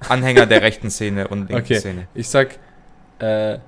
Anhänger 0.07 0.45
der 0.45 0.61
rechten 0.61 0.89
Szene 0.89 1.27
und 1.27 1.49
linken 1.49 1.55
Okay. 1.55 1.79
Szene. 1.79 2.07
Ich 2.13 2.29
sag, 2.29 2.57
äh, 3.19 3.59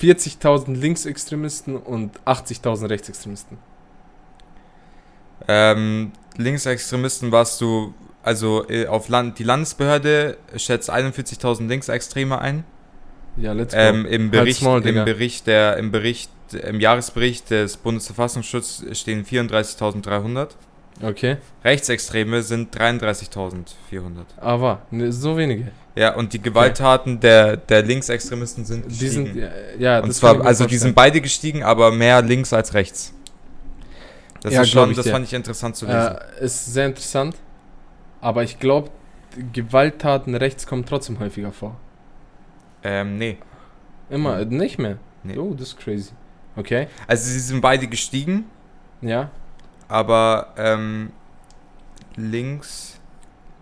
40.000 0.00 0.74
Linksextremisten 0.74 1.76
und 1.76 2.18
80.000 2.26 2.90
Rechtsextremisten. 2.90 3.58
Ähm, 5.48 6.12
Linksextremisten 6.36 7.32
warst 7.32 7.60
du, 7.60 7.94
also 8.22 8.68
äh, 8.68 8.86
auf 8.86 9.08
Land, 9.08 9.38
die 9.38 9.44
Landesbehörde 9.44 10.36
schätzt 10.56 10.90
41.000 10.90 11.68
Linksextreme 11.68 12.38
ein. 12.38 12.64
Ja, 13.36 13.52
let's 13.52 13.74
go. 13.74 13.80
Ähm, 13.80 14.06
Im 14.06 14.30
Bericht, 14.30 14.60
small, 14.60 14.86
im 14.86 15.04
Bericht 15.04 15.46
der, 15.46 15.76
im 15.76 15.90
Bericht, 15.90 16.30
im 16.52 16.80
Jahresbericht 16.80 17.50
des 17.50 17.76
Bundesverfassungsschutzes 17.76 18.98
stehen 18.98 19.24
34.300. 19.24 20.50
okay. 21.02 21.36
Rechtsextreme 21.64 22.42
sind 22.42 22.76
33.400. 22.76 24.24
Aber, 24.40 24.82
ne, 24.90 25.12
so 25.12 25.36
wenige. 25.36 25.68
Ja, 25.96 26.14
und 26.14 26.32
die 26.32 26.40
Gewalttaten 26.42 27.20
der, 27.20 27.56
der 27.56 27.82
Linksextremisten 27.82 28.64
sind 28.64 28.86
Die 28.90 29.08
sind, 29.08 29.34
ja, 29.36 29.48
ja 29.78 30.00
und 30.00 30.12
zwar, 30.12 30.44
also 30.44 30.64
die 30.64 30.70
sind 30.76 30.94
vorstellen. 30.94 30.94
beide 30.94 31.20
gestiegen, 31.20 31.62
aber 31.62 31.92
mehr 31.92 32.20
links 32.22 32.52
als 32.52 32.74
rechts. 32.74 33.12
Das 34.40 34.52
Ja, 34.52 34.62
ist 34.62 34.70
schon, 34.70 34.94
das 34.94 35.04
dir. 35.04 35.12
fand 35.12 35.24
ich 35.26 35.32
interessant 35.32 35.76
zu 35.76 35.86
lesen. 35.86 36.16
Äh, 36.40 36.44
ist 36.44 36.72
sehr 36.72 36.86
interessant. 36.86 37.36
Aber 38.20 38.42
ich 38.42 38.58
glaube, 38.58 38.90
Gewalttaten 39.52 40.34
rechts 40.34 40.66
kommen 40.66 40.84
trotzdem 40.84 41.18
häufiger 41.18 41.52
vor. 41.52 41.76
Ähm, 42.82 43.16
nee. 43.16 43.38
Immer, 44.10 44.44
nicht 44.44 44.78
mehr. 44.78 44.98
Nee. 45.22 45.38
Oh, 45.38 45.54
das 45.54 45.68
ist 45.68 45.78
crazy. 45.78 46.10
Okay. 46.56 46.88
Also 47.06 47.24
sie 47.30 47.38
sind 47.40 47.60
beide 47.60 47.86
gestiegen, 47.86 48.44
Ja. 49.00 49.30
Aber 49.94 50.48
ähm, 50.56 51.12
links 52.16 52.98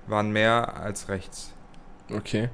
waren 0.06 0.30
mehr 0.32 0.80
als 0.80 1.10
rechts. 1.10 1.52
Okay. 2.10 2.48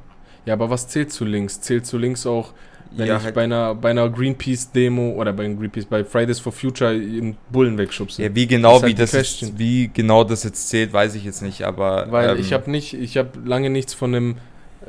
Ja, 0.46 0.54
aber 0.54 0.68
was 0.68 0.88
zählt 0.88 1.12
zu 1.12 1.24
links? 1.24 1.60
Zählt 1.60 1.86
zu 1.86 1.96
links 1.96 2.26
auch, 2.26 2.54
wenn 2.90 3.06
ja, 3.06 3.18
ich 3.18 3.22
halt, 3.22 3.36
bei 3.36 3.44
einer, 3.44 3.76
bei 3.76 3.90
einer 3.90 4.08
Greenpeace-Demo 4.10 5.12
oder 5.12 5.32
bei 5.32 5.46
Greenpeace, 5.46 5.84
bei 5.84 6.04
Fridays 6.04 6.40
for 6.40 6.52
Future 6.52 6.90
einen 6.90 7.36
Bullen 7.52 7.78
wegschubse? 7.78 8.20
ja, 8.20 8.34
wie 8.34 8.48
genau, 8.48 8.74
Das 8.74 8.82
halt 8.82 8.90
wie, 8.90 8.94
das 8.96 9.12
jetzt, 9.12 9.58
wie 9.58 9.88
genau 9.94 10.24
das 10.24 10.42
jetzt 10.42 10.68
zählt, 10.68 10.92
weiß 10.92 11.14
ich 11.14 11.22
jetzt 11.22 11.42
nicht, 11.42 11.62
aber 11.62 12.10
Weil 12.10 12.30
ähm, 12.30 12.40
ich 12.40 12.52
habe 12.52 12.68
nicht, 12.70 12.94
ich 12.94 13.16
habe 13.16 13.38
lange 13.44 13.70
nichts 13.70 13.94
von 13.94 14.12
einem 14.12 14.36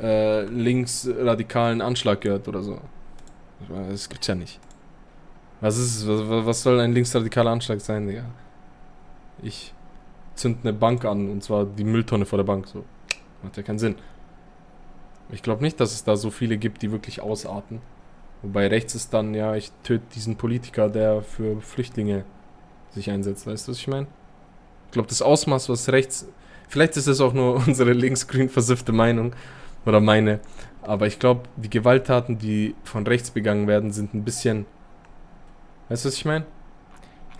äh, 0.02 0.46
linksradikalen 0.46 1.80
Anschlag 1.80 2.22
gehört 2.22 2.48
oder 2.48 2.62
so. 2.62 2.80
Das 3.88 4.08
gibt's 4.08 4.26
ja 4.26 4.34
nicht. 4.34 4.58
Was 5.60 5.78
ist, 5.78 6.08
was, 6.08 6.46
was 6.46 6.62
soll 6.62 6.80
ein 6.80 6.92
linksradikaler 6.92 7.52
Anschlag 7.52 7.80
sein, 7.80 8.08
Digga? 8.08 8.24
Ich 9.42 9.74
zünd 10.34 10.58
eine 10.62 10.72
Bank 10.72 11.04
an 11.04 11.30
und 11.30 11.42
zwar 11.42 11.64
die 11.64 11.84
Mülltonne 11.84 12.26
vor 12.26 12.36
der 12.36 12.44
Bank, 12.44 12.66
so. 12.66 12.84
Macht 13.42 13.56
ja 13.56 13.62
keinen 13.62 13.78
Sinn. 13.78 13.96
Ich 15.30 15.42
glaube 15.42 15.62
nicht, 15.62 15.80
dass 15.80 15.92
es 15.92 16.04
da 16.04 16.16
so 16.16 16.30
viele 16.30 16.58
gibt, 16.58 16.82
die 16.82 16.90
wirklich 16.90 17.20
ausarten. 17.20 17.80
Wobei 18.42 18.68
rechts 18.68 18.94
ist 18.94 19.12
dann, 19.14 19.34
ja, 19.34 19.54
ich 19.54 19.70
töte 19.82 20.04
diesen 20.14 20.36
Politiker, 20.36 20.88
der 20.88 21.22
für 21.22 21.60
Flüchtlinge 21.60 22.24
sich 22.90 23.10
einsetzt. 23.10 23.46
Weißt 23.46 23.68
du, 23.68 23.72
was 23.72 23.78
ich 23.78 23.88
meine? 23.88 24.06
Ich 24.86 24.92
glaube, 24.92 25.08
das 25.08 25.22
Ausmaß, 25.22 25.68
was 25.68 25.90
rechts. 25.90 26.26
Vielleicht 26.68 26.96
ist 26.96 27.06
es 27.06 27.20
auch 27.20 27.32
nur 27.32 27.56
unsere 27.66 27.92
linksgrün 27.92 28.48
versiffte 28.48 28.92
Meinung. 28.92 29.34
Oder 29.86 30.00
meine. 30.00 30.40
Aber 30.82 31.06
ich 31.06 31.18
glaube, 31.18 31.42
die 31.56 31.70
Gewalttaten, 31.70 32.38
die 32.38 32.74
von 32.84 33.06
rechts 33.06 33.30
begangen 33.30 33.66
werden, 33.66 33.92
sind 33.92 34.14
ein 34.14 34.24
bisschen. 34.24 34.66
Weißt 35.88 36.04
du, 36.04 36.08
was 36.08 36.16
ich 36.16 36.24
meine? 36.24 36.46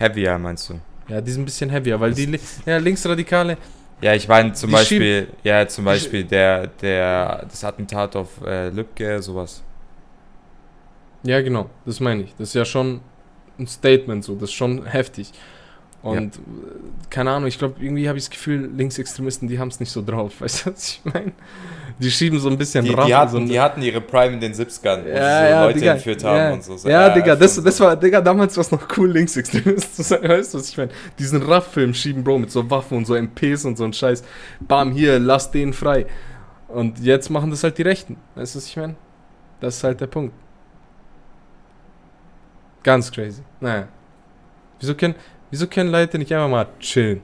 heavier 0.01 0.39
meinst 0.39 0.71
du? 0.71 0.81
Ja, 1.11 1.21
die 1.21 1.33
sind 1.33 1.43
ein 1.43 1.45
bisschen 1.45 1.71
heavier, 1.71 1.99
weil 1.99 2.15
die 2.15 2.39
ja, 2.65 2.77
Linksradikale. 2.77 3.59
Ja, 4.01 4.15
ich 4.15 4.29
meine 4.29 4.53
zum 4.53 4.71
Beispiel, 4.71 5.29
ja, 5.43 5.67
zum 5.67 5.85
Beispiel 5.85 6.25
der, 6.25 6.69
der, 6.69 7.47
das 7.51 7.65
Attentat 7.65 8.17
auf 8.17 8.29
äh, 8.47 8.71
Lübcke, 8.71 9.21
sowas. 9.21 9.63
Ja, 11.23 11.41
genau, 11.43 11.69
das 11.85 12.01
meine 12.01 12.23
ich. 12.23 12.35
Das 12.39 12.49
ist 12.49 12.55
ja 12.55 12.65
schon 12.65 13.01
ein 13.59 13.67
Statement 13.67 14.25
so, 14.25 14.35
das 14.37 14.51
ist 14.51 14.55
schon 14.55 14.87
heftig. 14.87 15.33
Und 16.03 16.37
äh, 16.37 16.39
keine 17.11 17.31
Ahnung, 17.31 17.49
ich 17.49 17.59
glaube, 17.59 17.75
irgendwie 17.79 18.09
habe 18.09 18.17
ich 18.17 18.25
das 18.25 18.31
Gefühl, 18.31 18.71
Linksextremisten, 18.75 19.49
die 19.49 19.59
haben 19.59 19.69
es 19.69 19.81
nicht 19.81 19.91
so 19.91 20.03
drauf. 20.03 20.33
Weißt 20.41 20.67
du, 20.67 20.73
was 20.73 20.89
ich 20.89 21.01
meine? 21.05 21.33
Die 21.99 22.11
schieben 22.11 22.39
so 22.41 22.49
ein 22.49 22.57
bisschen 22.57 22.85
Die, 22.85 22.93
Raff 22.93 23.07
die, 23.07 23.15
hatten, 23.15 23.31
so 23.33 23.39
die 23.41 23.61
hatten 23.61 23.83
ihre 23.83 24.01
Prime 24.01 24.33
in 24.33 24.41
den 24.41 24.55
70ern, 24.55 25.05
wo 25.05 25.09
Ja, 25.09 25.15
sie 25.15 25.19
so 25.19 25.51
ja, 25.51 25.65
Leute 25.65 25.79
Digga, 25.79 25.93
entführt 25.93 26.25
haben 26.25 26.37
ja. 26.37 26.53
und 26.53 26.65
so. 26.65 26.89
Ja, 26.89 27.11
Digga, 27.11 27.37
das, 27.37 27.63
das 27.63 27.81
war, 27.81 27.95
Digga, 27.97 28.23
damals 28.23 28.57
war 28.57 28.63
es 28.63 28.71
noch 28.71 28.89
cool, 28.97 29.11
Linksextremist 29.11 29.97
zu 29.97 30.03
sein, 30.03 30.23
weißt 30.29 30.55
du, 30.55 30.59
was 30.59 30.71
ich 30.71 30.79
meine? 30.79 30.91
Diesen 31.19 31.43
Raff-Film 31.43 31.93
schieben, 31.93 32.25
Bro, 32.25 32.39
mit 32.39 32.51
so 32.51 32.71
Waffen 32.71 32.97
und 32.97 33.07
so 33.07 33.15
MPs 33.15 33.67
und 33.67 33.77
so 33.77 33.85
ein 33.85 33.93
Scheiß. 33.93 34.23
Bam, 34.61 34.93
hier, 34.93 35.19
lass 35.19 35.51
den 35.51 35.75
frei. 35.75 36.07
Und 36.69 37.01
jetzt 37.01 37.29
machen 37.29 37.51
das 37.51 37.63
halt 37.63 37.77
die 37.77 37.83
Rechten, 37.83 38.17
weißt 38.37 38.55
du, 38.55 38.59
was 38.59 38.67
ich 38.67 38.77
meine? 38.77 38.95
Das 39.61 39.77
ist 39.77 39.85
halt 39.85 40.01
der 40.01 40.07
Punkt. 40.07 40.33
Ganz 42.83 43.13
crazy. 43.13 43.43
Naja. 43.61 43.89
Wieso 44.79 44.95
können, 44.95 45.15
wieso 45.51 45.67
können 45.67 45.91
Leute 45.91 46.19
nicht 46.19 46.33
einfach 46.33 46.49
mal 46.49 46.67
chillen? 46.81 47.21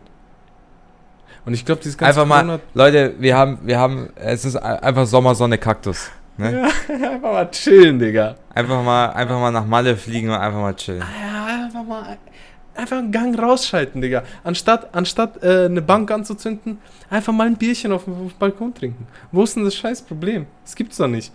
Und 1.44 1.54
ich 1.54 1.64
glaube, 1.64 1.80
dieses 1.80 1.96
ganze 1.96 2.20
Einfach 2.20 2.26
mal, 2.28 2.42
Corona- 2.44 2.60
Leute, 2.74 3.14
wir 3.18 3.36
haben, 3.36 3.58
wir 3.62 3.78
haben, 3.78 4.08
es 4.16 4.44
ist 4.44 4.56
ein- 4.56 4.78
einfach 4.80 5.06
Sommer, 5.06 5.34
Sonne, 5.34 5.58
Kaktus. 5.58 6.10
Ne? 6.36 6.68
einfach 6.88 7.32
mal 7.32 7.50
chillen, 7.50 7.98
Digga. 7.98 8.34
Einfach 8.54 8.82
mal, 8.82 9.10
einfach 9.10 9.38
mal 9.38 9.50
nach 9.52 9.64
Malle 9.64 9.96
fliegen 9.96 10.28
und 10.28 10.34
einfach 10.36 10.58
mal 10.60 10.74
chillen. 10.74 11.00
Ja, 11.22 11.64
einfach 11.64 11.84
mal 11.84 12.18
einfach 12.74 12.98
einen 12.98 13.10
Gang 13.10 13.38
rausschalten, 13.38 14.00
Digga. 14.02 14.22
Anstatt, 14.44 14.94
anstatt 14.94 15.42
äh, 15.42 15.64
eine 15.64 15.80
Bank 15.80 16.10
anzuzünden, 16.10 16.78
einfach 17.08 17.32
mal 17.32 17.46
ein 17.46 17.56
Bierchen 17.56 17.90
auf 17.92 18.04
dem, 18.04 18.12
auf 18.14 18.32
dem 18.32 18.38
Balkon 18.38 18.74
trinken. 18.74 19.06
Wo 19.32 19.44
ist 19.44 19.56
denn 19.56 19.64
das 19.64 19.74
scheiß 19.76 20.02
Problem? 20.02 20.46
Das 20.64 20.74
gibt's 20.74 20.96
doch 20.98 21.06
nicht. 21.08 21.32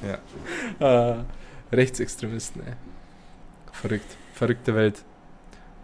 ja. 0.80 1.12
äh, 1.12 1.14
Rechtsextremisten, 1.72 2.62
ey. 2.66 2.72
Verrückt. 3.70 4.16
Verrückte 4.34 4.74
Welt. 4.74 5.02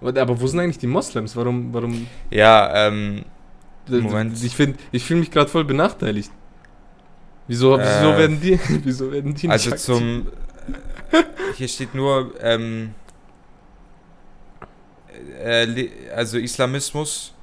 Aber 0.01 0.41
wo 0.41 0.47
sind 0.47 0.61
eigentlich 0.61 0.79
die 0.79 0.87
Moslems? 0.87 1.35
Warum, 1.35 1.73
warum? 1.75 2.07
Ja, 2.31 2.87
ähm, 2.87 3.25
Moment. 3.89 4.43
Ich 4.43 4.55
finde, 4.55 4.79
ich 4.93 5.05
fühle 5.05 5.21
mich 5.21 5.31
gerade 5.31 5.51
voll 5.51 5.65
benachteiligt. 5.65 6.31
Wieso, 7.47 7.79
wieso 7.79 8.13
Äh, 8.13 8.19
werden 8.19 8.41
die, 8.41 8.61
wieso 8.85 9.11
werden 9.11 9.35
die 9.35 9.49
also 9.49 9.71
aktiv? 9.71 9.85
zum, 9.85 10.29
hier 11.57 11.69
steht 11.69 11.95
nur, 11.95 12.33
ähm, 12.41 12.95
äh, 15.43 15.89
also 16.15 16.39
Islamismus 16.39 17.35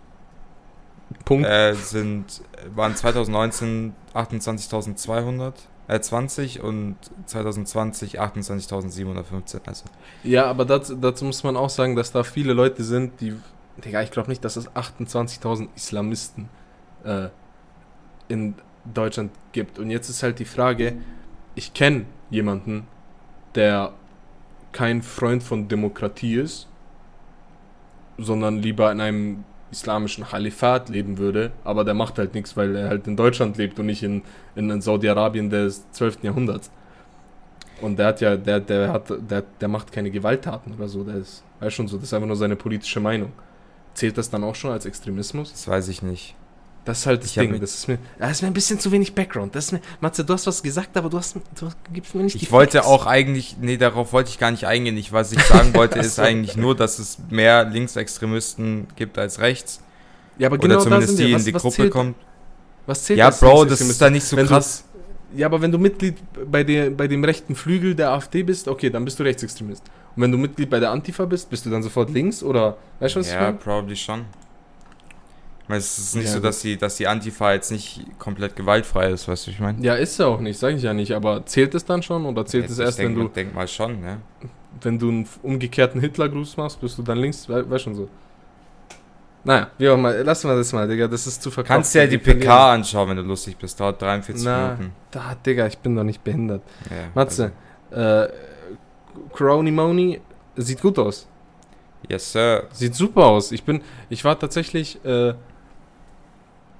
Punkt. 1.25 1.47
äh, 1.47 1.73
sind, 1.73 2.41
waren 2.75 2.95
2019 2.95 3.93
28.200, 4.13 5.53
äh, 5.87 5.99
20 5.99 6.61
und 6.61 6.97
2020 7.25 8.19
28.715, 8.19 9.59
also. 9.67 9.85
Ja, 10.23 10.45
aber 10.45 10.65
dazu, 10.65 10.95
dazu 10.95 11.25
muss 11.25 11.43
man 11.43 11.55
auch 11.55 11.69
sagen, 11.69 11.95
dass 11.95 12.11
da 12.11 12.23
viele 12.23 12.53
Leute 12.53 12.83
sind, 12.83 13.21
die. 13.21 13.35
Digga, 13.83 14.01
ich 14.01 14.11
glaube 14.11 14.29
nicht, 14.29 14.43
dass 14.45 14.55
es 14.55 14.69
28.000 14.71 15.67
Islamisten 15.75 16.47
äh, 17.03 17.27
in 18.29 18.55
Deutschland 18.93 19.31
gibt. 19.51 19.79
Und 19.79 19.91
jetzt 19.91 20.09
ist 20.09 20.23
halt 20.23 20.39
die 20.39 20.45
Frage: 20.45 20.97
Ich 21.55 21.73
kenne 21.73 22.05
jemanden, 22.29 22.87
der 23.53 23.93
kein 24.71 25.01
Freund 25.01 25.43
von 25.43 25.67
Demokratie 25.67 26.35
ist, 26.35 26.67
sondern 28.17 28.57
lieber 28.57 28.91
in 28.91 29.01
einem 29.01 29.43
islamischen 29.75 30.25
Kalifat 30.25 30.89
leben 30.89 31.17
würde, 31.17 31.51
aber 31.63 31.83
der 31.83 31.93
macht 31.93 32.17
halt 32.17 32.33
nichts, 32.33 32.55
weil 32.57 32.75
er 32.75 32.89
halt 32.89 33.07
in 33.07 33.15
Deutschland 33.15 33.57
lebt 33.57 33.79
und 33.79 33.85
nicht 33.85 34.03
in, 34.03 34.23
in 34.55 34.81
Saudi-Arabien 34.81 35.49
des 35.49 35.89
12. 35.91 36.23
Jahrhunderts. 36.23 36.71
Und 37.81 37.99
der 37.99 38.07
hat 38.07 38.21
ja, 38.21 38.37
der, 38.37 38.61
der 38.61 38.93
hat, 38.93 39.09
der, 39.09 39.43
der 39.59 39.67
macht 39.67 39.91
keine 39.91 40.09
Gewalttaten 40.09 40.73
oder 40.73 40.87
so, 40.87 41.03
der 41.03 41.15
ist, 41.15 41.43
weiß 41.59 41.73
schon 41.73 41.87
so, 41.87 41.97
das 41.97 42.05
ist 42.05 42.13
einfach 42.13 42.27
nur 42.27 42.37
seine 42.37 42.55
politische 42.55 42.99
Meinung. 42.99 43.33
Zählt 43.93 44.17
das 44.17 44.29
dann 44.29 44.43
auch 44.43 44.55
schon 44.55 44.71
als 44.71 44.85
Extremismus? 44.85 45.51
Das 45.51 45.67
weiß 45.67 45.89
ich 45.89 46.01
nicht. 46.01 46.35
Das 46.85 46.99
ist 46.99 47.05
halt 47.07 47.21
das 47.23 47.29
Ich 47.31 47.35
Ding. 47.35 47.59
Das 47.59 47.73
ist 47.73 47.87
mir, 47.87 47.97
das 48.19 48.31
ist 48.31 48.41
mir 48.43 48.47
ein 48.47 48.53
bisschen 48.53 48.79
zu 48.79 48.91
wenig 48.91 49.15
Background. 49.15 49.55
Das 49.55 49.65
ist 49.65 49.71
mir, 49.71 49.81
Matze, 50.01 50.23
du 50.23 50.33
hast 50.33 50.45
was 50.45 50.61
gesagt, 50.61 50.95
aber 50.95 51.09
du 51.09 51.17
hast, 51.17 51.35
du 51.35 51.69
gibst 51.91 52.13
mir 52.13 52.21
nicht 52.23 52.35
Ich 52.35 52.51
wollte 52.51 52.85
auch 52.85 53.07
eigentlich, 53.07 53.57
nee, 53.59 53.75
darauf 53.77 54.13
wollte 54.13 54.29
ich 54.29 54.37
gar 54.37 54.51
nicht 54.51 54.65
eingehen. 54.67 54.95
Ich, 54.97 55.11
was 55.11 55.31
ich 55.31 55.41
sagen 55.43 55.73
wollte, 55.73 55.97
ist 55.97 56.19
eigentlich 56.19 56.55
nur, 56.55 56.75
dass 56.75 56.99
es 56.99 57.17
mehr 57.31 57.65
Linksextremisten 57.65 58.87
gibt 58.95 59.17
als 59.17 59.39
rechts. 59.39 59.81
Ja, 60.37 60.47
aber 60.47 60.55
Oder 60.57 60.67
genau 60.67 60.81
zumindest 60.81 61.17
die 61.17 61.33
Was, 61.33 61.41
in 61.41 61.45
die 61.45 61.51
Gruppe 61.53 61.75
zählt, 61.75 61.91
kommt. 61.91 62.15
Was 62.85 63.03
zählt 63.03 63.17
Ja, 63.19 63.29
Bro, 63.31 63.65
das 63.65 63.81
ist 63.81 63.99
da 64.01 64.09
nicht 64.09 64.23
so 64.25 64.37
Wenn 64.37 64.45
du- 64.45 64.49
krass. 64.53 64.83
Ja, 65.35 65.47
aber 65.47 65.61
wenn 65.61 65.71
du 65.71 65.77
Mitglied 65.79 66.17
bei, 66.49 66.63
der, 66.63 66.91
bei 66.91 67.07
dem 67.07 67.23
rechten 67.23 67.55
Flügel 67.55 67.93
der 67.95 68.11
AfD 68.11 68.43
bist, 68.43 68.67
okay, 68.67 68.89
dann 68.89 69.03
bist 69.03 69.19
du 69.19 69.23
Rechtsextremist. 69.23 69.83
Und 70.15 70.21
wenn 70.21 70.31
du 70.31 70.37
Mitglied 70.37 70.69
bei 70.69 70.79
der 70.79 70.91
Antifa 70.91 71.25
bist, 71.25 71.49
bist 71.49 71.65
du 71.65 71.69
dann 71.69 71.83
sofort 71.83 72.09
links 72.11 72.41
oder 72.43 72.77
weißt 72.99 73.15
du, 73.15 73.19
was 73.19 73.31
Ja, 73.31 73.51
probably 73.51 73.95
schon. 73.97 74.25
Es 75.67 75.97
ist 75.97 76.15
nicht 76.15 76.25
Ja, 76.27 76.33
so, 76.33 76.39
dass 76.39 76.59
die, 76.61 76.77
dass 76.77 76.95
die 76.97 77.07
Antifa 77.07 77.53
jetzt 77.53 77.71
nicht 77.71 78.05
komplett 78.19 78.55
gewaltfrei 78.55 79.09
ist, 79.09 79.27
weißt 79.27 79.47
du, 79.47 79.51
ich 79.51 79.59
meine? 79.59 79.81
Ja, 79.83 79.95
ist 79.95 80.19
ja 80.19 80.27
auch 80.27 80.39
nicht, 80.39 80.59
sage 80.59 80.75
ich 80.75 80.83
ja 80.83 80.93
nicht. 80.93 81.11
Aber 81.13 81.43
zählt 81.45 81.73
es 81.73 81.83
dann 81.85 82.03
schon 82.03 82.25
oder 82.25 82.45
zählt 82.45 82.69
es 82.69 82.77
erst, 82.77 82.99
denk, 82.99 83.15
wenn 83.15 83.23
du, 83.23 83.27
denk 83.29 83.53
mal 83.55 83.67
schon, 83.67 83.99
ne? 83.99 84.17
wenn 84.81 84.99
du 84.99 85.09
einen 85.09 85.27
umgekehrten 85.41 85.99
Hitlergruß 86.01 86.57
machst, 86.57 86.79
bist 86.81 86.97
du 86.97 87.01
dann 87.03 87.17
links? 87.17 87.49
Wei- 87.49 87.67
Weißt 87.67 87.83
schon 87.85 87.95
so. 87.95 88.07
Naja, 89.43 89.69
wie 89.77 89.89
auch 89.89 89.97
mal, 89.97 90.19
lassen 90.23 90.49
wir 90.49 90.55
das 90.55 90.73
mal, 90.73 90.87
Digga, 90.87 91.07
das 91.07 91.27
ist 91.27 91.41
zu 91.41 91.51
verkauft. 91.51 91.71
Kannst 91.75 91.93
dir 91.93 92.01
ja 92.03 92.07
die 92.07 92.17
PK 92.17 92.73
anschauen, 92.73 93.09
wenn 93.09 93.17
du 93.17 93.23
lustig 93.23 93.55
bist. 93.57 93.79
Dauert 93.79 94.01
43 94.01 94.43
Na, 94.43 94.73
Minuten. 94.73 94.91
da, 95.11 95.35
Digga, 95.45 95.67
ich 95.67 95.77
bin 95.77 95.95
doch 95.95 96.03
nicht 96.03 96.23
behindert. 96.23 96.61
Ja, 96.89 96.95
Matze, 97.13 97.51
äh, 97.91 98.27
Crony 99.33 99.71
Moni 99.71 100.19
sieht 100.55 100.81
gut 100.81 100.97
aus. 100.97 101.27
Also, 102.07 102.09
yes, 102.09 102.31
Sir. 102.31 102.63
Sieht 102.71 102.95
super 102.95 103.25
aus. 103.25 103.51
Ich 103.51 103.63
bin, 103.63 103.81
ich 104.09 104.23
war 104.25 104.37
tatsächlich, 104.37 105.03
äh, 105.05 105.33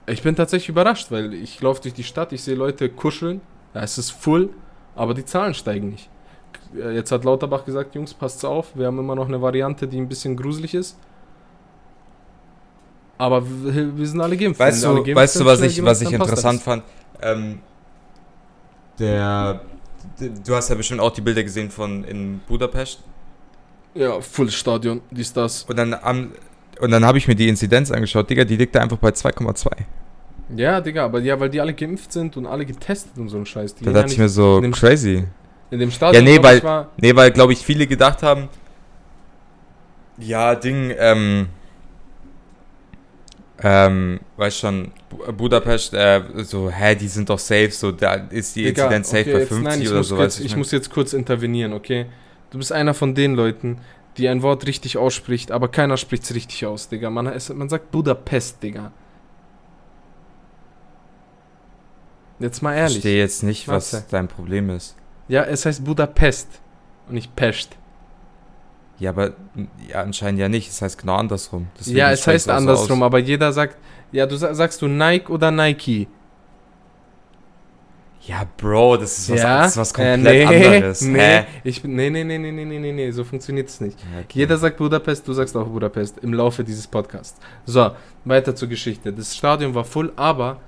ich 0.08 0.22
bin 0.22 0.36
tatsächlich 0.36 0.70
überrascht, 0.70 1.12
weil 1.12 1.34
ich 1.34 1.62
laufe 1.62 1.82
durch 1.82 1.94
die 1.94 2.04
Stadt, 2.04 2.32
ich 2.34 2.44
sehe 2.44 2.56
Leute 2.56 2.90
kuscheln, 2.90 3.42
ja, 3.74 3.82
es 3.82 3.98
ist 3.98 4.12
full, 4.12 4.50
aber 4.96 5.14
die 5.14 5.26
Zahlen 5.26 5.54
steigen 5.54 5.90
nicht. 5.90 6.10
Äh, 6.76 6.94
Jetzt 6.96 7.12
hat 7.12 7.24
Lauterbach 7.24 7.66
gesagt, 7.66 7.96
Jungs, 7.96 8.14
passt 8.14 8.44
auf, 8.46 8.76
wir 8.76 8.88
haben 8.88 9.00
immer 9.00 9.16
noch 9.16 9.28
eine 9.28 9.42
Variante, 9.42 9.88
die 9.88 9.98
ein 9.98 10.08
bisschen 10.08 10.36
gruselig 10.36 10.74
ist. 10.74 10.98
Aber 13.18 13.44
wir, 13.46 13.98
wir 13.98 14.08
sind 14.08 14.20
alle 14.20 14.36
geimpft. 14.36 14.60
Weißt 14.60 14.84
du, 14.84 14.96
geimpft 14.96 15.16
weißt 15.16 15.40
du, 15.40 15.46
was 15.46 15.62
ich, 15.62 15.84
was 15.84 16.02
ich 16.02 16.12
interessant 16.12 16.62
fand? 16.62 16.84
Ähm, 17.22 17.60
der, 19.00 19.62
du 20.20 20.56
hast 20.56 20.70
ja 20.70 20.76
bestimmt 20.76 21.00
auch 21.00 21.12
die 21.12 21.22
Bilder 21.22 21.44
gesehen 21.44 21.72
von 21.72 22.04
in 22.04 22.42
Budapest. 22.48 23.02
Ja, 23.94 24.20
Full 24.20 24.52
Stadion, 24.52 25.02
dies, 25.12 25.32
das. 25.32 25.64
Und 25.64 25.78
dann, 25.78 25.94
am, 25.94 26.34
und 26.80 26.92
dann 26.92 27.06
habe 27.06 27.18
ich 27.18 27.28
mir 27.28 27.36
die 27.36 27.48
Inzidenz 27.50 27.92
angeschaut, 27.92 28.30
Digga, 28.30 28.44
die 28.44 28.58
liegt 28.58 28.76
da 28.76 28.82
einfach 28.82 28.98
bei 28.98 29.10
2,2. 29.10 29.68
Ja, 30.56 30.80
Digga, 30.82 31.06
aber 31.06 31.20
ja, 31.22 31.40
weil 31.40 31.50
die 31.50 31.60
alle 31.62 31.74
geimpft 31.74 32.12
sind 32.14 32.38
und 32.38 32.46
alle 32.46 32.66
getestet 32.66 33.18
und 33.18 33.30
so 33.30 33.38
ein 33.38 33.46
Scheiß. 33.46 33.76
Die 33.76 33.86
Da 33.86 33.92
ja 33.92 33.98
dachte 34.02 34.14
ich 34.14 34.20
mir 34.20 34.30
so, 34.30 34.60
in 34.60 34.72
crazy. 34.72 35.24
in 35.72 35.80
dem 35.80 35.90
Stadion. 35.92 36.24
nee, 36.24 36.34
glaub 36.34 36.44
weil- 36.46 36.58
ich, 36.58 36.64
war, 36.64 36.92
Nee, 36.98 37.16
weil, 37.16 37.32
glaube 37.32 37.54
ich, 37.54 37.60
viele 37.66 37.88
gedacht 37.88 38.22
haben, 38.24 38.50
ja, 40.18 40.56
Ding, 40.56 40.94
ähm, 40.98 41.48
ähm, 43.64 44.20
weißt 44.38 44.60
schon, 44.60 44.92
Bu- 45.10 45.32
Budapest, 45.34 45.94
äh, 45.94 46.22
so, 46.44 46.70
hä, 46.70 46.96
die 46.96 47.08
sind 47.08 47.30
doch 47.30 47.40
safe, 47.40 47.72
so, 47.72 47.92
da 47.92 48.14
ist 48.30 48.56
die 48.56 48.68
Inzidenz 48.68 49.10
safe 49.10 49.22
okay, 49.22 49.32
bei 49.34 49.40
jetzt- 49.40 49.48
50 49.50 49.64
nein, 49.68 49.82
ich 49.82 49.90
oder 49.90 50.04
so, 50.04 50.16
kurz, 50.18 50.40
ich 50.40 50.52
mein? 50.52 50.60
muss 50.60 50.72
jetzt 50.72 50.90
kurz 50.92 51.14
intervenieren, 51.14 51.74
okay? 51.74 52.06
Du 52.52 52.58
bist 52.58 52.72
einer 52.72 52.94
von 52.94 53.16
den 53.16 53.36
Leuten, 53.36 53.80
die 54.18 54.28
ein 54.30 54.42
Wort 54.42 54.66
richtig 54.68 54.98
ausspricht, 54.98 55.52
aber 55.52 55.68
keiner 55.68 55.98
spricht 55.98 56.24
es 56.24 56.34
richtig 56.34 56.66
aus, 56.66 56.88
Digga. 56.90 57.10
Man, 57.10 57.28
es, 57.28 57.50
man 57.50 57.70
sagt 57.70 57.92
Budapest, 57.92 58.62
Digga. 58.64 58.92
Jetzt 62.40 62.62
mal 62.62 62.74
Ich 62.74 62.80
ehrlich. 62.80 62.94
verstehe 62.96 63.18
jetzt 63.20 63.44
nicht, 63.44 63.68
was 63.68 63.94
Matze. 63.94 64.06
dein 64.12 64.28
Problem 64.28 64.70
ist. 64.70 64.96
Ja, 65.28 65.44
es 65.44 65.66
heißt 65.66 65.84
Budapest 65.86 66.48
und 67.08 67.16
nicht 67.16 67.36
Pest. 67.36 67.78
Ja, 69.00 69.10
aber 69.12 69.34
ja, 69.90 70.02
anscheinend 70.02 70.40
ja 70.40 70.50
nicht. 70.50 70.70
Es 70.70 70.82
heißt 70.82 70.98
genau 70.98 71.16
andersrum. 71.16 71.68
Deswegen 71.80 71.98
ja, 71.98 72.12
es 72.12 72.26
heißt 72.28 72.50
andersrum, 72.50 73.02
aus. 73.04 73.08
aber 73.08 73.20
jeder 73.20 73.52
sagt, 73.52 73.78
ja, 74.12 74.26
du 74.26 74.36
sa- 74.38 74.54
sagst 74.54 74.82
du 74.82 74.88
Nike 74.88 75.30
oder 75.32 75.52
Nike? 75.52 76.08
Ja, 78.28 78.44
Bro, 78.58 78.98
das 78.98 79.20
ist 79.20 79.32
was, 79.32 79.42
ja? 79.42 79.62
das 79.62 79.72
ist 79.72 79.78
was 79.78 79.92
äh, 79.92 79.94
komplett 79.94 80.36
äh, 80.36 80.46
nee, 80.46 80.66
anderes. 80.66 81.02
Nee, 81.06 81.20
Hä? 81.20 81.46
Ich, 81.64 81.84
nee, 81.84 82.10
nee, 82.10 82.24
nee, 82.24 82.38
nee, 82.38 82.52
nee, 82.52 82.66
nee, 82.66 82.92
nee, 82.92 83.12
so 83.12 83.24
funktioniert 83.24 83.70
es 83.70 83.80
nicht. 83.82 83.98
Okay. 84.00 84.40
Jeder 84.40 84.58
sagt 84.58 84.78
Budapest, 84.78 85.28
du 85.28 85.34
sagst 85.34 85.56
auch 85.56 85.68
Budapest 85.68 86.18
im 86.20 86.34
Laufe 86.34 86.64
dieses 86.64 86.88
Podcasts. 86.88 87.40
So, 87.66 87.92
weiter 88.24 88.56
zur 88.56 88.68
Geschichte. 88.68 89.14
Das 89.14 89.36
Stadion 89.36 89.76
war 89.76 89.84
voll, 89.84 90.12
aber 90.16 90.60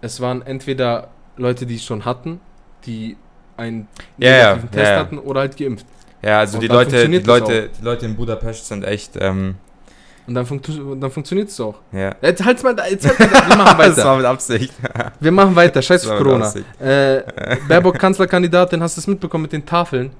es 0.00 0.20
waren 0.20 0.40
entweder 0.42 1.08
Leute, 1.36 1.66
die 1.66 1.76
es 1.76 1.84
schon 1.84 2.04
hatten, 2.04 2.40
die 2.86 3.16
einen 3.56 3.88
yeah, 4.20 4.54
negativen 4.54 4.62
yeah, 4.62 4.70
Test 4.70 4.90
yeah. 4.90 4.98
hatten 5.00 5.18
oder 5.18 5.40
halt 5.40 5.56
geimpft. 5.56 5.86
Ja, 6.22 6.40
also 6.40 6.58
die 6.58 6.68
Leute, 6.68 7.08
die 7.08 7.18
Leute, 7.18 7.70
die 7.78 7.84
Leute 7.84 8.06
in 8.06 8.16
Budapest 8.16 8.66
sind 8.66 8.84
echt 8.84 9.12
ähm, 9.20 9.56
und 10.28 10.34
dann, 10.34 10.44
funktio- 10.46 10.94
dann 11.00 11.10
funktioniert 11.10 11.48
es 11.48 11.58
auch. 11.58 11.76
ja. 11.90 12.14
Jetzt 12.22 12.44
halt's 12.44 12.62
mal 12.62 12.74
da, 12.76 12.86
jetzt 12.86 13.06
halt 13.08 13.18
mal 13.18 13.28
da. 13.28 13.48
Wir 13.48 13.56
machen 13.56 13.78
Das 13.78 13.96
weiter. 13.96 14.04
war 14.08 14.16
mit 14.18 14.26
Absicht. 14.26 14.72
Wir 15.20 15.32
machen 15.32 15.56
weiter. 15.56 15.80
Scheiß 15.82 16.02
Das 16.02 16.10
auf 16.10 16.18
Corona. 16.18 16.52
Äh, 16.78 17.22
Baerbock 17.66 17.98
Kanzlerkandidatin, 17.98 18.82
hast 18.82 18.96
du 18.96 19.00
es 19.00 19.06
mitbekommen 19.06 19.42
mit 19.42 19.52
den 19.52 19.64
Tafeln? 19.64 20.10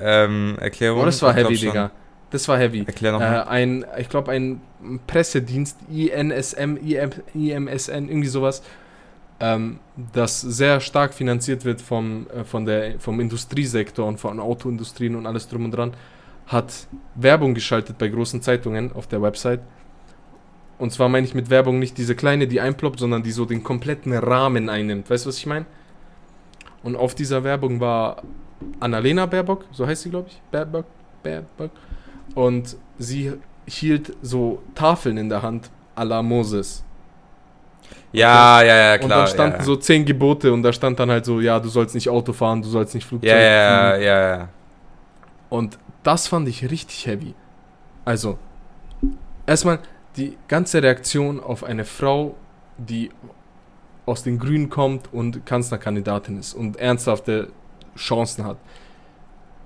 Ähm, 0.00 0.56
Erklärung. 0.60 1.02
Oh, 1.02 1.04
das 1.04 1.20
war 1.22 1.34
heavy, 1.34 1.56
schon. 1.56 1.68
Digga. 1.70 1.90
Das 2.30 2.46
war 2.46 2.58
heavy. 2.58 2.84
Erklär 2.86 3.10
Äh, 3.10 3.12
nochmal. 3.14 3.44
ein, 3.48 3.84
ich 3.98 4.08
glaube, 4.08 4.30
ein 4.32 4.60
Pressedienst, 5.06 5.78
INSM, 5.90 6.76
IM, 6.76 7.10
IMSN, 7.34 8.08
irgendwie 8.08 8.28
sowas, 8.28 8.62
ähm, 9.40 9.78
das 10.12 10.40
sehr 10.40 10.78
stark 10.80 11.14
finanziert 11.14 11.64
wird 11.64 11.80
vom, 11.80 12.26
äh, 12.36 12.44
von 12.44 12.64
der, 12.66 13.00
vom 13.00 13.18
Industriesektor 13.20 14.06
und 14.06 14.20
von 14.20 14.38
Autoindustrien 14.40 15.16
und 15.16 15.26
alles 15.26 15.48
drum 15.48 15.64
und 15.64 15.70
dran, 15.72 15.92
hat 16.48 16.88
Werbung 17.14 17.54
geschaltet 17.54 17.98
bei 17.98 18.08
großen 18.08 18.42
Zeitungen 18.42 18.92
auf 18.92 19.06
der 19.06 19.22
Website. 19.22 19.60
Und 20.78 20.92
zwar 20.92 21.08
meine 21.08 21.26
ich 21.26 21.34
mit 21.34 21.50
Werbung 21.50 21.78
nicht 21.78 21.98
diese 21.98 22.14
kleine, 22.14 22.46
die 22.46 22.60
einploppt, 22.60 22.98
sondern 22.98 23.22
die 23.22 23.32
so 23.32 23.44
den 23.44 23.62
kompletten 23.62 24.12
Rahmen 24.12 24.68
einnimmt. 24.68 25.10
Weißt 25.10 25.26
du, 25.26 25.28
was 25.28 25.38
ich 25.38 25.46
meine? 25.46 25.66
Und 26.82 26.96
auf 26.96 27.14
dieser 27.14 27.44
Werbung 27.44 27.80
war 27.80 28.22
Annalena 28.80 29.26
Baerbock, 29.26 29.66
so 29.72 29.86
heißt 29.86 30.02
sie, 30.02 30.10
glaube 30.10 30.28
ich. 30.28 30.40
Baerbock, 30.50 30.86
Baerbock. 31.22 31.70
Und 32.34 32.76
sie 32.98 33.32
hielt 33.66 34.16
so 34.22 34.62
Tafeln 34.74 35.18
in 35.18 35.28
der 35.28 35.42
Hand 35.42 35.70
à 35.94 36.04
la 36.04 36.22
Moses. 36.22 36.84
Ja, 38.12 38.62
ja, 38.62 38.76
ja, 38.76 38.92
und 38.94 39.00
klar. 39.00 39.18
dann 39.18 39.26
standen 39.28 39.58
ja. 39.58 39.64
so 39.64 39.76
zehn 39.76 40.04
Gebote 40.04 40.52
und 40.52 40.62
da 40.62 40.72
stand 40.72 40.98
dann 40.98 41.10
halt 41.10 41.26
so, 41.26 41.40
ja, 41.40 41.60
du 41.60 41.68
sollst 41.68 41.94
nicht 41.94 42.08
Auto 42.08 42.32
fahren, 42.32 42.62
du 42.62 42.68
sollst 42.68 42.94
nicht 42.94 43.06
Flugzeug 43.06 43.30
Ja, 43.30 43.38
ja, 43.38 43.96
ja, 43.96 43.98
ja, 43.98 44.36
ja. 44.38 44.48
Und 45.48 45.78
das 46.02 46.28
fand 46.28 46.48
ich 46.48 46.70
richtig 46.70 47.06
heavy. 47.06 47.34
Also, 48.04 48.38
erstmal 49.46 49.80
die 50.16 50.36
ganze 50.48 50.82
Reaktion 50.82 51.40
auf 51.40 51.64
eine 51.64 51.84
Frau, 51.84 52.34
die 52.76 53.10
aus 54.06 54.22
den 54.22 54.38
Grünen 54.38 54.70
kommt 54.70 55.12
und 55.12 55.44
Kanzlerkandidatin 55.44 56.38
ist 56.38 56.54
und 56.54 56.76
ernsthafte 56.76 57.52
Chancen 57.96 58.44
hat, 58.44 58.56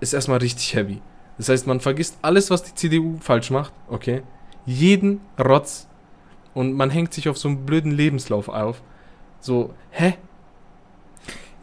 ist 0.00 0.12
erstmal 0.12 0.38
richtig 0.38 0.74
heavy. 0.74 1.00
Das 1.38 1.48
heißt, 1.48 1.66
man 1.66 1.80
vergisst 1.80 2.18
alles, 2.22 2.50
was 2.50 2.62
die 2.62 2.74
CDU 2.74 3.18
falsch 3.20 3.50
macht, 3.50 3.72
okay? 3.88 4.22
Jeden 4.66 5.20
Rotz 5.38 5.86
und 6.54 6.74
man 6.74 6.90
hängt 6.90 7.14
sich 7.14 7.28
auf 7.28 7.38
so 7.38 7.48
einen 7.48 7.64
blöden 7.64 7.92
Lebenslauf 7.92 8.48
auf. 8.48 8.82
So, 9.40 9.74
hä? 9.90 10.14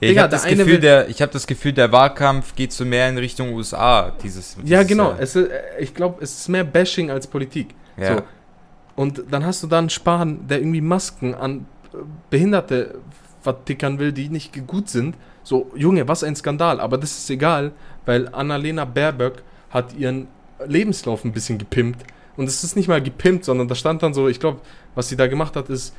Ja, 0.01 0.09
ich 0.12 0.17
habe 0.17 0.29
das, 0.29 0.43
Gefühl, 0.45 0.65
will- 0.67 0.79
der, 0.79 1.09
ich 1.09 1.21
hab 1.21 1.31
das 1.31 1.45
Gefühl, 1.45 1.73
der 1.73 1.91
Wahlkampf 1.91 2.55
geht 2.55 2.71
so 2.71 2.85
mehr 2.85 3.09
in 3.09 3.17
Richtung 3.17 3.53
USA. 3.53 4.12
Dieses, 4.23 4.55
Ja, 4.63 4.79
dieses 4.79 4.88
genau. 4.88 5.09
Jahr. 5.12 5.19
Es 5.19 5.35
ist, 5.35 5.49
äh, 5.49 5.59
ich 5.79 5.93
glaube, 5.93 6.23
es 6.23 6.39
ist 6.39 6.47
mehr 6.49 6.63
Bashing 6.63 7.12
als 7.12 7.27
Politik. 7.27 7.75
Ja. 7.97 8.17
So. 8.17 8.21
Und 8.95 9.23
dann 9.31 9.45
hast 9.45 9.62
du 9.63 9.67
da 9.67 9.77
einen 9.79 9.89
Spahn, 9.89 10.47
der 10.47 10.59
irgendwie 10.59 10.81
Masken 10.81 11.33
an 11.35 11.65
äh, 11.93 11.97
Behinderte 12.29 12.95
vertickern 13.41 13.99
will, 13.99 14.12
die 14.12 14.29
nicht 14.29 14.65
gut 14.67 14.89
sind. 14.89 15.15
So, 15.43 15.71
Junge, 15.75 16.07
was 16.07 16.23
ein 16.23 16.35
Skandal. 16.35 16.79
Aber 16.79 16.97
das 16.97 17.17
ist 17.17 17.29
egal, 17.29 17.71
weil 18.05 18.27
Annalena 18.33 18.85
Baerbock 18.85 19.41
hat 19.69 19.93
ihren 19.97 20.27
Lebenslauf 20.65 21.23
ein 21.23 21.31
bisschen 21.31 21.57
gepimpt. 21.57 22.05
Und 22.38 22.47
es 22.47 22.63
ist 22.63 22.75
nicht 22.75 22.88
mal 22.88 23.01
gepimpt, 23.01 23.45
sondern 23.45 23.67
da 23.67 23.75
stand 23.75 24.01
dann 24.03 24.13
so, 24.13 24.27
ich 24.29 24.39
glaube, 24.39 24.62
was 24.95 25.09
sie 25.09 25.15
da 25.17 25.27
gemacht 25.27 25.55
hat, 25.55 25.69
ist, 25.69 25.93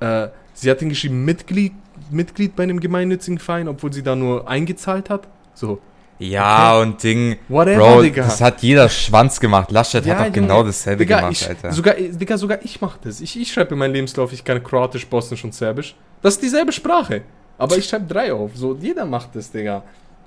äh, 0.00 0.28
sie 0.54 0.70
hat 0.70 0.78
hingeschrieben, 0.80 1.24
Mitglied, 1.24 1.72
Mitglied 2.10 2.56
bei 2.56 2.62
einem 2.64 2.80
gemeinnützigen 2.80 3.38
Verein, 3.38 3.68
obwohl 3.68 3.92
sie 3.92 4.02
da 4.02 4.14
nur 4.16 4.48
eingezahlt 4.48 5.10
hat. 5.10 5.28
So, 5.54 5.78
Ja, 6.18 6.78
und 6.78 7.02
Ding. 7.02 7.36
whatever, 7.48 7.78
Bro, 7.78 8.02
Digga. 8.02 8.22
das 8.24 8.40
hat 8.40 8.62
jeder 8.62 8.88
Schwanz 8.88 9.40
gemacht. 9.40 9.70
Laschet 9.70 10.04
Ja, 10.06 10.14
hat 10.14 10.20
doch 10.20 10.24
Junge. 10.36 10.46
genau 10.48 10.62
dasselbe 10.62 11.04
Digga, 11.04 11.18
gemacht, 11.20 11.32
ich, 11.32 11.48
Alter. 11.48 11.72
Sogar, 11.72 11.94
Digga, 11.94 12.36
sogar 12.38 12.58
ich 12.62 12.80
mach 12.80 12.96
das. 12.98 13.20
Ich, 13.20 13.40
ich 13.40 13.52
schreibe 13.52 13.72
in 13.74 13.78
meinen 13.78 13.92
Lebenslauf, 13.94 14.32
ich 14.32 14.44
kann 14.44 14.62
Kroatisch, 14.62 15.06
Bosnisch 15.06 15.44
und 15.44 15.54
Serbisch. 15.54 15.94
Das 16.22 16.34
ist 16.34 16.42
dieselbe 16.42 16.72
Sprache. 16.72 17.22
Aber 17.58 17.76
ich 17.76 17.86
schreibe 17.86 18.06
drei 18.06 18.32
auf. 18.32 18.52
So, 18.54 18.76
jeder 18.80 19.04
macht 19.06 19.34
das, 19.36 19.50
Digga. 19.50 19.82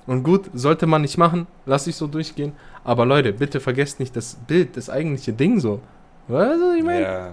Und 0.05 0.23
gut, 0.23 0.49
sollte 0.53 0.85
man 0.87 1.01
nicht 1.01 1.17
machen, 1.17 1.47
lass 1.65 1.85
ich 1.87 1.95
so 1.95 2.07
durchgehen. 2.07 2.53
Aber 2.85 3.05
Leute, 3.05 3.33
bitte 3.33 3.59
vergesst 3.59 3.99
nicht 3.99 4.15
das 4.15 4.35
Bild, 4.47 4.77
das 4.77 4.89
eigentliche 4.89 5.33
Ding 5.33 5.59
so. 5.59 5.81
Weißt 6.29 6.59
du, 6.61 6.69
was 6.69 6.75
ich 6.77 6.83
meine? 6.83 7.01
ja. 7.01 7.29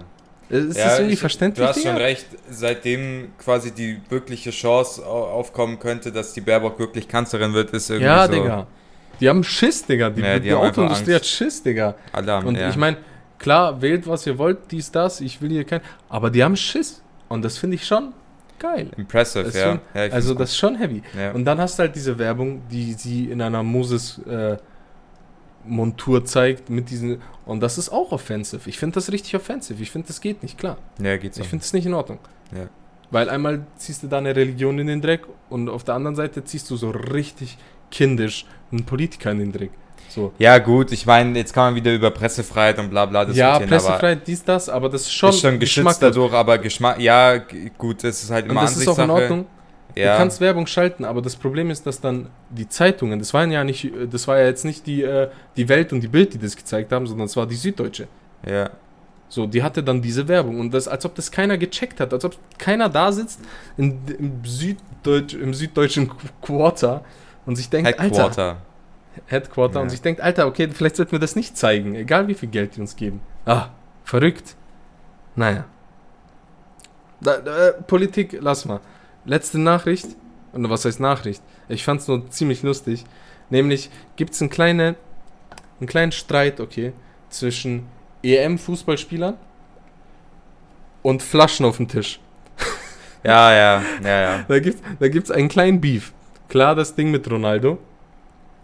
Ist 0.49 0.77
Ja, 0.77 0.85
das 0.85 0.99
irgendwie 0.99 1.13
ich- 1.15 1.19
verständlich, 1.19 1.65
Du 1.65 1.69
hast 1.73 1.81
schon 1.81 1.97
recht, 1.97 2.25
seitdem 2.49 3.29
quasi 3.39 3.71
die 3.71 3.99
wirkliche 4.09 4.51
Chance 4.51 5.05
au- 5.05 5.23
aufkommen 5.25 5.79
könnte, 5.79 6.11
dass 6.11 6.33
die 6.33 6.41
Baerbock 6.41 6.77
wirklich 6.79 7.07
Kanzlerin 7.07 7.53
wird, 7.53 7.71
ist 7.71 7.89
irgendwie 7.89 8.05
Ja, 8.05 8.27
so 8.27 8.33
Digga. 8.33 8.67
Die 9.19 9.29
haben 9.29 9.43
Schiss, 9.43 9.85
Digga. 9.85 10.09
Die, 10.09 10.21
Ja, 10.21 10.35
die 10.35 10.49
die 10.49 10.53
Autoindustrie 10.53 11.15
hat. 11.15 11.25
Schiss, 11.25 11.63
Digga. 11.63 11.95
Alarm. 12.11 12.45
Und 12.47 12.57
ja. 12.57 12.69
ich 12.69 12.75
meine, 12.75 12.97
klar, 13.39 13.81
wählt, 13.81 14.05
was 14.07 14.27
ihr 14.27 14.37
wollt, 14.37 14.57
dies, 14.71 14.91
das, 14.91 15.21
ich 15.21 15.41
will 15.41 15.49
hier 15.49 15.63
kein... 15.63 15.81
Aber 16.09 16.29
die 16.29 16.43
haben 16.43 16.55
Schiss. 16.57 17.01
Und 17.27 17.43
das 17.43 17.57
finde 17.57 17.75
ich 17.75 17.85
schon 17.87 18.13
geil. 18.59 18.91
Impressive, 18.97 19.49
ja. 19.51 19.63
schon- 19.71 19.79
ja 19.95 20.01
Also 20.13 20.33
das 20.35 20.51
ist 20.51 20.57
schon 20.57 20.75
heavy. 20.77 21.01
ja. 21.17 21.31
Und 21.31 21.45
dann 21.45 21.57
hast 21.59 21.79
du 21.79 21.83
halt 21.83 21.95
diese 21.95 22.19
Werbung, 22.19 22.61
die 22.69 22.93
sie 22.93 23.25
in 23.31 23.41
einer 23.41 23.63
Moses 23.63 24.19
äh, 24.29 24.57
Montur 25.67 26.25
zeigt 26.25 26.69
mit 26.69 26.89
diesen. 26.89 27.21
Und 27.45 27.61
das 27.61 27.77
ist 27.77 27.89
auch 27.89 28.11
offensive. 28.11 28.69
Ich 28.69 28.79
finde 28.79 28.95
das 28.95 29.11
richtig 29.11 29.35
offensive. 29.35 29.81
Ich 29.81 29.91
finde, 29.91 30.07
das 30.07 30.21
geht 30.21 30.43
nicht, 30.43 30.57
klar. 30.57 30.77
Ja, 31.01 31.17
geht 31.17 31.35
so. 31.35 31.41
Ich 31.41 31.47
finde 31.47 31.63
das 31.63 31.73
nicht 31.73 31.85
in 31.85 31.93
Ordnung. 31.93 32.19
Ja. 32.51 32.67
Weil 33.11 33.29
einmal 33.29 33.65
ziehst 33.77 34.03
du 34.03 34.07
da 34.07 34.17
eine 34.17 34.35
Religion 34.35 34.79
in 34.79 34.87
den 34.87 35.01
Dreck 35.01 35.21
und 35.49 35.69
auf 35.69 35.83
der 35.83 35.95
anderen 35.95 36.15
Seite 36.15 36.43
ziehst 36.43 36.69
du 36.71 36.75
so 36.75 36.89
richtig 36.89 37.57
kindisch 37.91 38.45
einen 38.71 38.83
Politiker 38.83 39.31
in 39.31 39.39
den 39.39 39.51
Dreck. 39.51 39.71
So. 40.09 40.33
Ja, 40.37 40.57
gut, 40.59 40.91
ich 40.91 41.05
meine, 41.05 41.37
jetzt 41.37 41.53
kann 41.53 41.65
man 41.65 41.75
wieder 41.75 41.93
über 41.93 42.11
Pressefreiheit 42.11 42.79
und 42.79 42.89
bla 42.89 43.05
bla 43.05 43.23
Ja, 43.31 43.59
diskutieren, 43.59 43.69
Pressefreiheit, 43.69 44.27
dies, 44.27 44.43
das, 44.43 44.69
aber 44.69 44.87
das 44.89 45.01
ist 45.01 45.13
schon, 45.13 45.29
ist 45.29 45.41
schon 45.41 45.59
geschützt 45.59 46.01
dadurch, 46.01 46.33
aber 46.33 46.57
Geschmack, 46.57 46.99
ja, 46.99 47.37
gut, 47.77 48.03
das 48.03 48.23
ist 48.23 48.31
halt 48.31 48.45
Und 48.45 48.51
immer 48.51 48.61
das 48.61 48.77
ist 48.77 48.87
auch 48.87 48.97
in 48.97 49.09
Ansichtssache. 49.09 49.33
Ordnung. 49.33 49.45
Ja, 49.97 50.13
Du 50.13 50.17
kannst 50.19 50.41
Werbung 50.41 50.67
schalten, 50.67 51.05
aber 51.05 51.21
das 51.21 51.35
Problem 51.37 51.69
ist, 51.69 51.85
dass 51.85 52.01
dann 52.01 52.27
die 52.49 52.67
Zeitungen, 52.67 53.17
das 53.19 53.33
waren 53.33 53.49
ja 53.51 53.63
nicht, 53.63 53.91
das 54.11 54.27
war 54.27 54.37
ja 54.39 54.45
jetzt 54.45 54.65
nicht 54.65 54.85
die, 54.87 55.03
äh, 55.03 55.29
die 55.55 55.69
Welt 55.69 55.93
und 55.93 56.01
die 56.01 56.09
Bild, 56.09 56.33
die 56.33 56.37
das 56.37 56.55
gezeigt 56.57 56.91
haben, 56.91 57.07
sondern 57.07 57.25
es 57.27 57.35
war 57.37 57.45
die 57.47 57.55
Süddeutsche. 57.55 58.07
ja. 58.45 58.69
So, 59.27 59.47
die 59.47 59.63
hatte 59.63 59.81
dann 59.83 60.03
diese 60.03 60.27
Werbung 60.27 60.59
und 60.59 60.71
das, 60.71 60.87
als 60.87 61.03
ob 61.03 61.15
das 61.15 61.31
keiner 61.31 61.57
gecheckt 61.57 61.99
hat, 61.99 62.13
als 62.13 62.23
ob 62.23 62.35
keiner 62.59 62.89
da 62.89 63.11
sitzt 63.11 63.39
in, 63.75 63.97
im, 64.19 64.45
Süddeutsch, 64.45 65.33
im 65.33 65.51
süddeutschen 65.53 66.11
Quarter 66.43 67.03
und 67.47 67.55
sich 67.55 67.67
denkt, 67.67 67.87
Alter, 67.87 68.03
Headquarter. 68.03 68.57
Headquarter 69.25 69.75
Ja. 69.77 69.81
und 69.81 69.89
sich 69.89 70.01
denkt, 70.01 70.21
Alter, 70.21 70.45
okay, 70.45 70.69
vielleicht 70.71 70.95
sollten 70.97 71.11
wir 71.13 71.19
das 71.19 71.35
nicht 71.35 71.57
zeigen, 71.57 71.95
egal 71.95 72.27
wie 72.27 72.35
viel 72.35 72.49
Geld 72.49 72.75
die 72.75 72.81
uns 72.81 72.95
geben. 72.95 73.19
Ah, 73.45 73.69
verrückt. 74.03 74.55
Naja. 75.35 75.65
Da, 77.19 77.37
da, 77.39 77.71
Politik, 77.87 78.37
lass 78.41 78.63
mal. 78.65 78.79
Letzte 79.25 79.59
Nachricht, 79.59 80.07
oder 80.53 80.69
was 80.69 80.85
heißt 80.85 80.99
Nachricht? 80.99 81.41
Ich 81.67 81.83
fand 81.83 82.01
es 82.01 82.07
nur 82.07 82.29
ziemlich 82.29 82.63
lustig. 82.63 83.03
Nämlich 83.49 83.89
gibt 84.15 84.33
es 84.33 84.41
einen, 84.41 84.49
kleine, 84.49 84.95
einen 85.79 85.87
kleinen 85.87 86.11
Streit, 86.11 86.59
okay, 86.59 86.93
zwischen 87.29 87.87
EM-Fußballspielern 88.23 89.35
und 91.01 91.21
Flaschen 91.23 91.65
auf 91.65 91.77
dem 91.77 91.87
Tisch. 91.87 92.19
Ja, 93.23 93.51
ja, 93.51 93.81
ja, 94.03 94.21
ja. 94.21 94.45
Da 94.47 94.59
gibt 94.59 94.75
es 94.75 94.97
da 94.99 95.07
gibt's 95.07 95.31
einen 95.31 95.47
kleinen 95.49 95.81
Beef. 95.81 96.13
Klar, 96.47 96.75
das 96.75 96.93
Ding 96.93 97.09
mit 97.09 97.27
Ronaldo. 97.31 97.79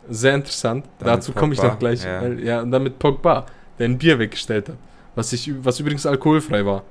Sehr 0.07 0.35
interessant. 0.35 0.85
Dann 0.99 1.07
Dazu 1.07 1.33
komme 1.33 1.55
ich 1.55 1.63
noch 1.63 1.79
gleich. 1.79 2.03
ja. 2.03 2.27
Ja, 2.27 2.61
und 2.61 2.69
dann 2.69 2.83
mit 2.83 2.99
Pogba, 2.99 3.47
der 3.79 3.85
ein 3.87 3.97
Bier 3.97 4.19
weggestellt 4.19 4.69
hat. 4.69 4.75
Was, 5.15 5.33
ich, 5.33 5.51
was 5.65 5.79
übrigens 5.79 6.05
alkoholfrei 6.05 6.63
war. 6.63 6.83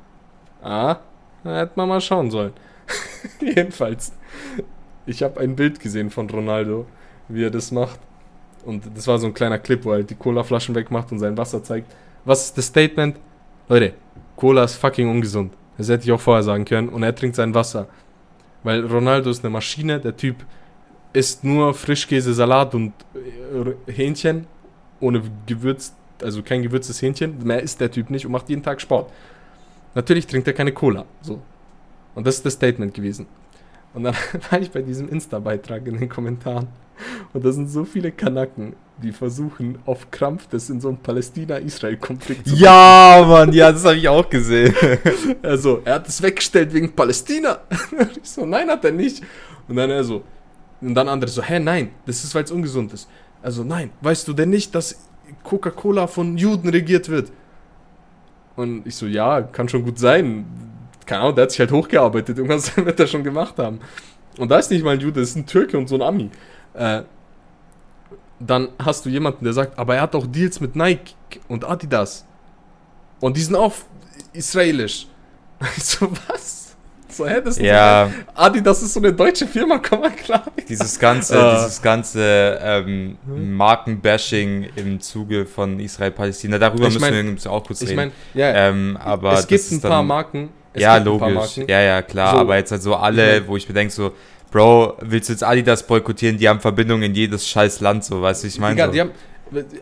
Ah, 0.61 0.97
da 1.45 1.59
hätte 1.61 1.75
man 1.77 1.89
mal 1.89 2.01
schauen 2.01 2.29
sollen. 2.33 2.53
Jedenfalls. 3.41 4.13
Ich 5.07 5.23
habe 5.23 5.41
ein 5.41 5.57
Bild 5.57 5.81
gesehen 5.81 6.11
von 6.11 6.29
Ronaldo, 6.31 6.87
wie 7.29 7.45
er 7.45 7.51
das 7.51 7.71
macht. 7.71 7.99
Und 8.65 8.85
das 8.95 9.07
war 9.07 9.19
so 9.19 9.27
ein 9.27 9.35
kleiner 9.35 9.59
Clip, 9.59 9.85
wo 9.85 9.91
er 9.91 9.97
halt 9.97 10.11
die 10.11 10.15
Colaflaschen 10.15 10.75
wegmacht 10.75 11.11
und 11.13 11.19
sein 11.19 11.37
Wasser 11.37 11.63
zeigt. 11.63 11.91
Was 12.25 12.47
ist 12.47 12.59
das 12.59 12.67
Statement? 12.67 13.17
Leute, 13.69 13.95
Cola 14.37 14.65
ist 14.65 14.75
fucking 14.75 15.09
ungesund. 15.09 15.55
Das 15.79 15.89
hätte 15.89 16.05
ich 16.05 16.13
auch 16.13 16.21
vorher 16.21 16.43
sagen 16.43 16.65
können. 16.65 16.89
Und 16.89 17.03
er 17.03 17.15
trinkt 17.15 17.37
sein 17.37 17.55
Wasser. 17.55 17.89
Weil 18.63 18.85
Ronaldo 18.85 19.31
ist 19.31 19.43
eine 19.43 19.51
Maschine. 19.51 19.99
Der 20.01 20.17
Typ 20.17 20.37
isst 21.13 21.45
nur 21.45 21.73
Frischkäse, 21.73 22.35
Salat 22.35 22.75
und 22.75 22.93
äh, 23.15 23.91
Hähnchen. 23.91 24.47
Ohne 25.01 25.23
Gewürz, 25.47 25.95
also 26.23 26.43
kein 26.43 26.63
gewürztes 26.63 27.01
Hähnchen. 27.01 27.43
Mehr 27.43 27.63
isst 27.63 27.81
der 27.81 27.91
Typ 27.91 28.11
nicht 28.11 28.27
und 28.27 28.33
macht 28.33 28.49
jeden 28.51 28.63
Tag 28.63 28.81
Sport. 28.81 29.11
Natürlich 29.95 30.27
trinkt 30.27 30.47
er 30.47 30.53
keine 30.53 30.73
Cola. 30.73 31.07
So. 31.23 31.41
Und 32.15 32.27
das 32.27 32.37
ist 32.37 32.47
das 32.47 32.55
Statement 32.55 32.95
gewesen. 32.95 33.27
Und 33.95 34.05
dann 34.05 34.15
war 34.51 34.61
ich 34.61 34.71
bei 34.71 34.83
diesem 34.83 35.09
Insta-Beitrag 35.09 35.87
in 35.87 35.99
den 35.99 36.09
Kommentaren. 36.09 36.69
Und 37.33 37.45
da 37.45 37.53
sind 37.53 37.69
so 37.69 37.85
viele 37.85 38.13
Kanaken, 38.13 38.75
die 39.03 39.13
versuchen, 39.13 39.79
auf 39.87 40.11
Krampf 40.11 40.47
das 40.49 40.69
in 40.69 40.81
so 40.81 40.89
einem 40.89 40.99
Palästina-Israel-Konflikt 40.99 42.49
zu 42.49 42.55
Ja, 42.55 43.25
Mann, 43.27 43.53
ja, 43.53 43.73
das 43.73 43.85
habe 43.85 43.97
ich 43.97 44.09
auch 44.09 44.29
gesehen. 44.29 44.75
Also, 45.43 45.81
er 45.85 45.95
hat 45.95 46.09
es 46.09 46.21
weggestellt 46.21 46.73
wegen 46.75 46.93
Palästina. 46.93 47.61
ich 48.23 48.29
so, 48.29 48.45
nein, 48.45 48.69
hat 48.69 48.85
er 48.85 48.93
nicht. 48.93 49.23
Und 49.67 49.77
dann 49.77 49.91
er 49.91 50.05
so, 50.05 50.23
und 50.81 50.95
dann 50.95 51.09
andere 51.09 51.31
so, 51.31 51.43
hä, 51.43 51.59
nein, 51.59 51.91
das 52.07 52.23
ist, 52.25 52.35
weil 52.35 52.45
es 52.45 52.51
ungesund 52.51 52.93
ist. 52.93 53.09
Also, 53.43 53.65
nein, 53.65 53.91
weißt 54.03 54.29
du 54.29 54.33
denn 54.33 54.51
nicht, 54.51 54.75
dass 54.75 54.99
Coca-Cola 55.43 56.07
von 56.07 56.37
Juden 56.37 56.69
regiert 56.69 57.09
wird? 57.09 57.31
Und 58.57 58.87
ich 58.87 58.95
so, 58.95 59.07
ja, 59.07 59.41
kann 59.43 59.69
schon 59.69 59.85
gut 59.85 59.99
sein. 59.99 60.45
Keine 61.11 61.23
Ahnung, 61.23 61.35
der 61.35 61.43
hat 61.43 61.51
sich 61.51 61.59
halt 61.59 61.73
hochgearbeitet. 61.73 62.39
Irgendwas 62.39 62.77
wird 62.77 63.01
er 63.01 63.07
schon 63.09 63.25
gemacht 63.25 63.59
haben. 63.59 63.81
Und 64.39 64.49
da 64.49 64.59
ist 64.61 64.71
nicht 64.71 64.85
mal 64.85 64.93
ein 64.95 65.01
Jude, 65.01 65.19
das 65.21 65.31
ist 65.31 65.37
ein 65.37 65.45
Türke 65.45 65.77
und 65.77 65.89
so 65.89 65.97
ein 65.97 66.03
Ami. 66.03 66.31
Äh, 66.75 67.03
dann 68.39 68.69
hast 68.83 69.05
du 69.05 69.09
jemanden, 69.11 69.45
der 69.45 69.53
sagt, 69.53 69.77
aber 69.77 69.97
er 69.97 70.03
hat 70.03 70.15
auch 70.15 70.27
Deals 70.27 70.61
mit 70.61 70.77
Nike 70.77 71.15
und 71.49 71.65
Adidas. 71.69 72.25
Und 73.19 73.37
die 73.37 73.43
sind 73.43 73.57
auch 73.57 73.73
israelisch. 74.33 75.07
So, 75.79 76.09
was? 76.29 76.77
So, 77.11 77.27
hä, 77.27 77.41
das 77.45 77.57
ist 77.59 77.63
Ja, 77.65 78.09
so, 78.09 78.33
Adidas 78.41 78.83
ist 78.83 78.95
so 78.95 79.01
eine 79.01 79.13
deutsche 79.13 79.47
Firma, 79.49 79.79
komm 79.87 80.01
mal 80.03 80.13
klar. 80.13 80.45
dieses 80.69 80.97
ganze, 80.99 81.37
Ah. 81.39 81.57
dieses 81.65 81.83
ganze 81.83 82.59
ähm, 82.63 83.19
Hm. 83.27 83.57
Markenbashing 83.57 84.69
im 84.77 85.01
Zuge 85.01 85.45
von 85.45 85.81
Israel-Palästina, 85.81 86.57
darüber 86.57 86.87
Ich 86.87 86.95
müssen 86.95 87.01
mein- 87.27 87.37
wir 87.45 87.51
auch 87.51 87.65
kurz 87.67 87.83
Ich 87.83 87.89
reden. 87.89 87.97
meine, 87.97 88.13
ja, 88.33 88.55
ähm, 88.69 88.97
aber 89.03 89.33
es 89.35 89.47
gibt 89.49 89.61
ein 89.71 89.75
ist 89.75 89.83
paar 89.83 90.03
Marken. 90.05 90.51
Es 90.73 90.83
ja, 90.83 90.95
ein 90.95 91.05
logisch. 91.05 91.57
Ja, 91.69 91.81
ja, 91.81 92.03
klar. 92.03 92.35
So. 92.35 92.39
aber 92.39 92.57
jetzt 92.57 92.71
halt 92.71 92.83
so 92.83 92.95
alle, 92.95 93.47
wo 93.47 93.57
ich 93.57 93.69
mir 93.69 93.75
denke, 93.75 93.93
so, 93.93 94.13
Bro, 94.51 94.97
willst 95.01 95.29
du 95.29 95.33
jetzt 95.33 95.45
Adidas 95.45 95.87
boykottieren? 95.87 96.37
Die 96.39 96.49
haben 96.49 96.61
Verbindungen 96.61 97.05
in 97.05 97.15
jedes 97.15 97.49
scheiß 97.49 97.81
Land, 97.81 98.05
so, 98.05 98.21
weißt 98.21 98.43
du, 98.43 98.49
ich 98.49 98.59
meine. 98.59 98.85
So. 98.85 98.91
die 98.91 99.01
haben, 99.01 99.11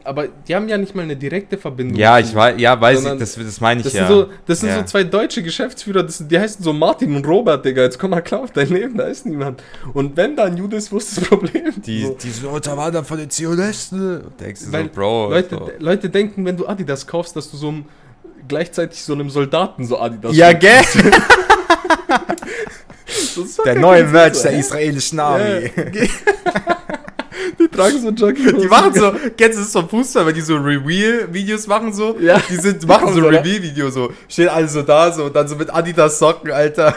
aber 0.05 0.29
die 0.29 0.55
haben 0.55 0.69
ja 0.69 0.79
nicht 0.79 0.95
mal 0.95 1.03
eine 1.03 1.17
direkte 1.17 1.59
Verbindung. 1.59 1.99
Ja, 1.99 2.19
ich 2.19 2.35
weiß, 2.35 2.59
ja, 2.59 2.81
weiß 2.81 3.05
ich, 3.05 3.19
das, 3.19 3.35
das 3.35 3.61
meine 3.61 3.81
ich 3.81 3.85
Das 3.85 3.93
ja. 3.93 4.07
sind, 4.07 4.17
so, 4.17 4.27
das 4.47 4.61
sind 4.61 4.71
Ja. 4.71 4.79
so 4.79 4.85
zwei 4.85 5.05
deutsche 5.05 5.43
Geschäftsführer, 5.43 6.03
das, 6.03 6.27
die 6.27 6.39
heißen 6.39 6.63
so 6.63 6.73
Martin 6.73 7.15
und 7.15 7.27
Robert, 7.27 7.65
Digga. 7.65 7.83
Jetzt 7.83 7.99
komm 7.99 8.11
mal 8.11 8.23
klar 8.23 8.43
auf 8.43 8.51
dein 8.51 8.69
Leben, 8.69 8.97
da 8.97 9.05
ist 9.05 9.27
niemand. 9.27 9.63
Und 9.93 10.17
wenn 10.17 10.37
da 10.37 10.45
ein 10.45 10.57
Jude 10.57 10.77
ist, 10.77 10.91
wo 10.91 10.97
ist 10.97 11.17
das 11.17 11.25
Problem? 11.25 11.73
die, 11.85 12.03
so. 12.03 12.17
die 12.23 12.31
so, 12.31 12.59
da 12.59 12.77
war 12.77 12.91
da 12.91 13.03
von 13.03 13.19
den 13.19 13.31
Zionisten. 13.31 14.23
Denkst 14.41 14.63
du 14.67 14.73
Weil 14.73 14.85
so, 14.85 14.91
Bro. 14.91 15.31
Leute, 15.31 15.57
so. 15.57 15.71
Leute 15.79 16.11
denken, 16.11 16.45
wenn 16.45 16.57
du 16.57 16.67
Adidas 16.67 17.07
kaufst, 17.07 17.37
dass 17.37 17.51
du 17.51 17.57
so 17.57 17.69
einem, 17.69 17.85
gleichzeitig 18.49 19.03
so 19.03 19.13
einem 19.13 19.31
Soldaten 19.31 19.85
so 19.87 19.99
Adidas 20.01 20.35
Ja, 20.37 20.53
gell? 20.53 20.81
Der 23.65 23.75
neue 23.77 24.05
Merch 24.05 24.35
so, 24.35 24.43
der 24.45 24.53
hä? 24.53 24.61
israelischen 24.61 25.19
Ja, 25.19 25.25
Armee. 25.29 25.69
ge- 25.91 26.09
die 27.59 27.69
tragen 27.69 28.01
so 28.01 28.11
Jogging. 28.11 28.59
Die 28.61 28.67
machen 28.67 28.93
so, 28.95 29.13
kennst 29.37 29.59
du 29.59 29.63
das 29.63 29.73
vom 29.73 29.89
Fußball, 29.89 30.27
wenn 30.27 30.35
die 30.35 30.41
so 30.41 30.57
Reveal-Videos 30.57 31.67
machen 31.67 31.93
so? 31.93 32.17
Ja. 32.21 32.39
Die 32.49 32.57
sind, 32.57 32.87
machen 32.87 33.13
so 33.15 33.21
ne? 33.21 33.29
Reveal-Video 33.39 33.91
so. 33.91 34.13
Stehen 34.29 34.49
alle 34.49 34.69
so 34.69 34.83
da 34.83 35.11
so 35.13 35.25
und 35.25 35.37
dann 35.37 35.47
so 35.49 35.57
mit 35.57 35.73
Adidas 35.73 36.19
Socken, 36.19 36.51
Alter. 36.51 36.95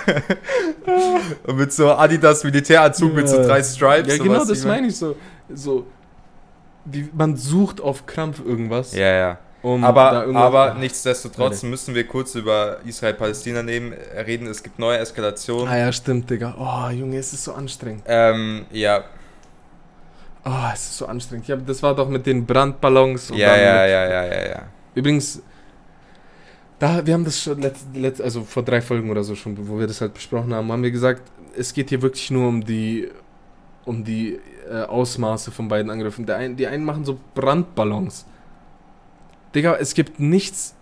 und 1.43 1.57
mit 1.57 1.71
so 1.73 1.91
Adidas 1.91 2.43
Militäranzug 2.43 3.13
mit 3.13 3.29
so 3.29 3.37
Ja. 3.37 3.43
drei 3.43 3.63
Stripes. 3.63 4.17
Ja, 4.17 4.23
genau, 4.23 4.39
du, 4.43 4.49
das 4.49 4.65
meine 4.65 4.87
ich 4.87 4.95
so. 4.97 5.15
So. 5.53 5.85
Die, 6.85 7.07
man 7.13 7.35
sucht 7.37 7.79
auf 7.79 8.05
Krampf 8.05 8.41
irgendwas. 8.43 8.93
Ja, 8.93 9.13
ja. 9.13 9.37
Um 9.61 9.83
Aber, 9.83 10.25
aber 10.35 10.73
nichtsdestotrotz 10.75 11.63
müssen 11.63 11.93
wir 11.93 12.07
kurz 12.07 12.35
über 12.35 12.77
Israel-Palästina 12.85 13.61
nehmen, 13.63 13.93
reden. 14.25 14.47
Es 14.47 14.63
gibt 14.63 14.79
neue 14.79 14.97
Eskalationen. 14.97 15.67
Ah 15.67 15.77
ja, 15.77 15.91
stimmt, 15.91 16.29
Digga. 16.29 16.55
Oh, 16.57 16.89
Junge, 16.89 17.17
es 17.17 17.33
ist 17.33 17.43
so 17.43 17.53
anstrengend. 17.53 18.03
Ähm, 18.07 18.65
ja, 18.71 19.03
Oh, 20.43 20.69
es 20.73 20.81
ist 20.81 20.97
so 20.97 21.05
anstrengend. 21.05 21.47
Ja, 21.47 21.55
das 21.55 21.83
war 21.83 21.95
doch 21.95 22.09
mit 22.09 22.25
den 22.25 22.45
Brandballons. 22.45 23.31
und 23.31 23.37
ja, 23.37 23.55
ja, 23.55 23.85
ja, 23.85 24.09
ja, 24.09 24.25
ja, 24.25 24.49
ja. 24.49 24.63
Übrigens, 24.95 25.41
da, 26.79 27.05
wir 27.05 27.13
haben 27.13 27.23
das 27.25 27.39
schon 27.39 27.61
letzt, 27.61 27.85
letzt, 27.93 28.21
also 28.21 28.43
vor 28.43 28.63
drei 28.63 28.81
Folgen 28.81 29.11
oder 29.11 29.23
so 29.23 29.35
schon, 29.35 29.55
wo 29.67 29.77
wir 29.77 29.85
das 29.85 30.01
halt 30.01 30.15
besprochen 30.15 30.53
haben, 30.53 30.71
haben 30.71 30.81
wir 30.81 30.89
gesagt, 30.89 31.21
es 31.55 31.73
geht 31.73 31.89
hier 31.89 32.01
wirklich 32.01 32.31
nur 32.31 32.47
um 32.47 32.65
die, 32.65 33.07
um 33.85 34.03
die 34.03 34.39
äh, 34.69 34.81
Ausmaße 34.83 35.51
von 35.51 35.67
beiden 35.67 35.91
Angriffen. 35.91 36.25
Der 36.25 36.37
ein, 36.37 36.55
die 36.55 36.65
einen 36.65 36.83
machen 36.83 37.05
so 37.05 37.19
Brandballons. 37.35 38.25
Digga, 39.55 39.75
es 39.75 39.93
gibt 39.93 40.19
nichts 40.19 40.75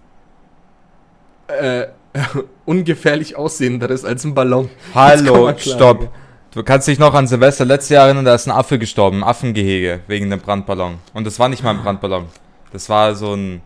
äh, 1.47 1.87
ungefährlich 2.65 3.35
aussehenderes 3.35 4.05
als 4.05 4.23
ein 4.23 4.33
Ballon. 4.33 4.69
Hallo, 4.93 5.51
stopp. 5.57 6.11
Du 6.51 6.63
kannst 6.63 6.87
dich 6.87 6.97
noch 6.97 7.13
an 7.13 7.27
Silvester 7.27 7.63
letztes 7.65 7.89
Jahr 7.89 8.05
erinnern, 8.05 8.25
da 8.25 8.33
ist 8.33 8.47
ein 8.47 8.51
Affe 8.51 8.79
gestorben, 8.79 9.23
ein 9.23 9.29
Affengehege, 9.29 9.99
wegen 10.07 10.25
einem 10.25 10.39
Brandballon. 10.41 10.97
Und 11.13 11.25
das 11.27 11.37
war 11.37 11.47
nicht 11.47 11.63
mal 11.63 11.71
ein 11.71 11.83
Brandballon. 11.83 12.25
Das 12.71 12.89
war 12.89 13.13
so 13.15 13.35
ein, 13.35 13.61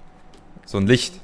so 0.65 0.77
ein 0.79 0.87
Licht. 0.87 1.15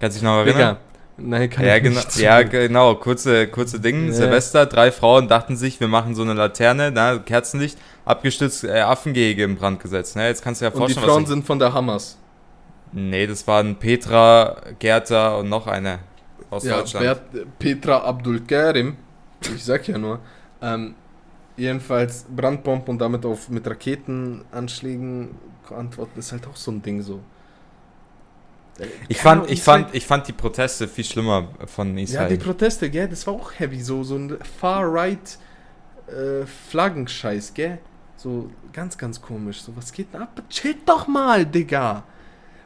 Kannst 0.00 0.16
du 0.16 0.20
dich 0.20 0.24
noch 0.24 0.38
erinnern? 0.38 0.76
Digga, 0.76 0.76
nein, 1.16 1.50
kann 1.50 1.64
Ja, 1.66 1.76
ich 1.76 1.82
genau, 1.82 2.00
nicht. 2.00 2.16
ja, 2.16 2.42
genau, 2.42 2.94
kurze, 2.94 3.48
kurze 3.48 3.80
Ding. 3.80 4.06
Ja. 4.08 4.12
Silvester, 4.12 4.66
drei 4.66 4.92
Frauen 4.92 5.26
dachten 5.26 5.56
sich, 5.56 5.80
wir 5.80 5.88
machen 5.88 6.14
so 6.14 6.22
eine 6.22 6.34
Laterne, 6.34 6.92
na, 6.92 7.18
Kerzenlicht, 7.18 7.76
abgestützt, 8.04 8.62
äh, 8.62 8.80
Affengehege 8.80 9.42
in 9.42 9.56
Brand 9.56 9.80
gesetzt. 9.80 10.14
Ne? 10.14 10.28
Jetzt 10.28 10.42
kannst 10.42 10.60
du 10.60 10.64
ja 10.64 10.70
Und 10.70 10.74
die 10.76 10.80
vorstellen, 10.94 11.06
Frauen 11.06 11.26
sind 11.26 11.44
von 11.44 11.58
der 11.58 11.72
Hamas. 11.72 12.18
Nee, 12.92 13.26
das 13.26 13.46
waren 13.46 13.76
Petra, 13.78 14.56
Gerta 14.78 15.36
und 15.36 15.48
noch 15.48 15.66
eine 15.66 16.00
aus 16.50 16.64
Ja, 16.64 16.78
Deutschland. 16.78 17.20
Petra 17.58 17.98
Abdul 18.04 18.40
Karim, 18.46 18.96
ich 19.54 19.64
sag 19.64 19.86
ja 19.88 19.98
nur, 19.98 20.20
ähm, 20.60 20.94
jedenfalls 21.56 22.24
Brandbomben 22.28 22.88
und 22.90 22.98
damit 23.00 23.24
auf 23.26 23.48
mit 23.50 23.66
Raketenanschlägen 23.66 25.38
antworten, 25.70 26.18
ist 26.18 26.32
halt 26.32 26.46
auch 26.46 26.56
so 26.56 26.70
ein 26.72 26.82
Ding 26.82 27.02
so. 27.02 27.24
Ich 29.08 29.18
fand, 29.18 29.50
ich, 29.50 29.62
fand, 29.62 29.94
ich 29.94 30.06
fand 30.06 30.26
die 30.28 30.32
Proteste 30.32 30.88
viel 30.88 31.04
schlimmer 31.04 31.48
von 31.66 31.96
Ja, 32.06 32.24
Israel. 32.24 32.26
die 32.26 32.36
Proteste, 32.36 32.90
gell, 32.90 33.08
das 33.08 33.26
war 33.26 33.34
auch 33.34 33.52
heavy, 33.58 33.80
so, 33.80 34.02
so 34.02 34.16
ein 34.16 34.38
Far-Right 34.42 35.38
äh, 36.08 36.46
Flaggenscheiß, 36.46 37.54
gell? 37.54 37.80
So 38.16 38.50
ganz, 38.72 38.98
ganz 38.98 39.20
komisch. 39.20 39.62
So, 39.62 39.76
was 39.76 39.92
geht 39.92 40.14
denn 40.14 40.22
ab? 40.22 40.42
Chillt 40.50 40.88
doch 40.88 41.06
mal, 41.08 41.46
Digga. 41.46 42.04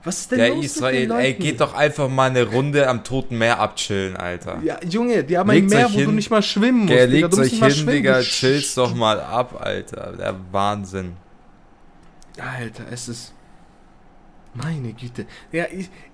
Was 0.06 0.20
ist 0.20 0.30
denn 0.30 0.38
Der 0.38 0.48
los 0.54 0.64
Israel, 0.64 1.10
ey, 1.10 1.34
geht 1.34 1.60
doch 1.60 1.74
einfach 1.74 2.08
mal 2.08 2.30
eine 2.30 2.44
Runde 2.44 2.88
am 2.88 3.02
Toten 3.04 3.36
Meer 3.38 3.58
abchillen, 3.60 4.16
Alter. 4.16 4.58
Ja, 4.64 4.78
Junge, 4.88 5.24
die 5.24 5.36
haben 5.36 5.50
ein 5.50 5.56
Legt 5.56 5.70
Meer, 5.70 5.86
euch 5.86 5.92
wo 5.94 5.98
du 5.98 6.04
hin. 6.06 6.14
nicht 6.14 6.30
mal 6.30 6.42
schwimmen 6.42 6.86
musst. 6.86 6.90
Digga. 6.92 7.04
legt 7.06 7.32
Du 7.32 7.40
euch 7.40 7.60
mal 7.60 7.70
hin, 7.72 7.86
Digga, 7.86 8.18
du 8.18 8.24
chillt's 8.24 8.72
Sch- 8.72 8.76
doch 8.76 8.94
mal 8.94 9.20
ab, 9.20 9.60
Alter. 9.60 10.14
Der 10.16 10.34
Wahnsinn. 10.52 11.12
Alter, 12.38 12.84
es 12.90 13.08
ist. 13.08 13.32
Meine 14.54 14.92
Güte. 14.92 15.26
Ja, 15.52 15.64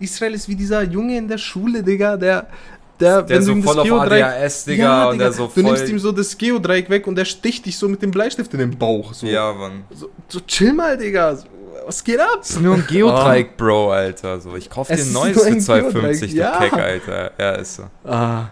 Israel 0.01 0.35
ist 0.35 0.49
wie 0.49 0.57
dieser 0.57 0.83
Junge 0.83 1.17
in 1.19 1.29
der 1.29 1.39
Schule, 1.39 1.83
Digga, 1.83 2.17
der. 2.17 2.49
Der, 3.01 3.23
Der 3.23 3.37
wenn 3.39 3.43
so 3.43 3.55
du 3.55 3.63
voll 3.63 3.79
auf. 3.81 3.91
ADHS, 4.11 4.65
Digga, 4.65 5.11
und 5.11 5.19
der 5.19 5.33
so 5.33 5.51
du 5.53 5.63
nimmst 5.63 5.83
voll- 5.83 5.91
ihm 5.91 5.99
so 5.99 6.13
das 6.13 6.37
Geodreieck 6.39 6.89
weg 6.89 7.07
und 7.07 7.17
der 7.17 7.25
sticht 7.25 7.67
dich 7.67 7.77
so 7.77 7.89
mit 7.89 8.01
dem 8.01 8.11
Bleistift 8.11 8.53
in 8.55 8.61
den 8.61 8.79
Bauch. 8.79 9.13
So, 9.13 9.27
Ja, 9.27 9.53
Mann. 9.53 9.85
so, 9.91 10.11
so 10.29 10.41
chill 10.41 10.73
mal, 10.73 10.97
Digga. 10.97 11.37
Was 11.87 12.03
geht 12.05 12.21
ab? 12.21 12.39
Ist 12.43 12.61
nur 12.61 12.75
ein 12.75 12.87
Geodreieck, 12.87 13.57
Bro, 13.57 13.93
Alter. 13.93 14.41
So, 14.41 14.55
ich 14.57 14.69
kauf 14.71 14.89
dir 14.89 14.95
ein 14.95 15.13
neues 15.13 15.41
für 15.41 15.47
ein 15.47 15.59
2,50, 15.59 15.83
du 15.83 15.93
Geodreieck, 15.93 16.21
Keck, 16.21 16.33
ja. 16.35 16.53
Alter. 16.53 17.31
Ja, 17.39 17.51
ist 17.53 17.77
so. 17.77 17.83
Ah. 18.05 18.47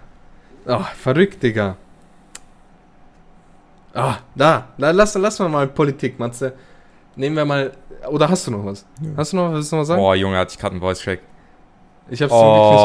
Ah, 0.67 0.85
verrückt, 1.01 1.43
Digga. 1.43 1.77
Ah, 3.95 4.17
da. 4.35 4.69
da 4.79 4.91
lass, 4.93 5.15
lass 5.15 5.39
mal 5.39 5.49
mal 5.49 5.67
Politik, 5.67 6.19
Matze. 6.19 6.53
Nehmen 7.17 7.37
wir 7.37 7.45
mal. 7.45 7.73
Oder 8.09 8.29
hast 8.29 8.47
du 8.47 8.51
noch 8.53 8.65
was? 8.65 8.85
Hast 9.17 9.33
du 9.33 9.37
noch 9.37 9.49
was? 9.49 9.55
Willst 9.57 9.73
du 9.73 9.77
noch 9.77 9.81
was 9.83 9.89
sagen? 9.89 10.01
Boah, 10.01 10.15
Junge, 10.15 10.37
hatte 10.39 10.53
ich 10.53 10.59
gerade 10.59 10.73
einen 10.73 10.81
Voice 10.81 11.03
Crack. 11.03 11.21
Ich 12.09 12.21
hab's 12.23 12.33
Oh, 12.33 12.37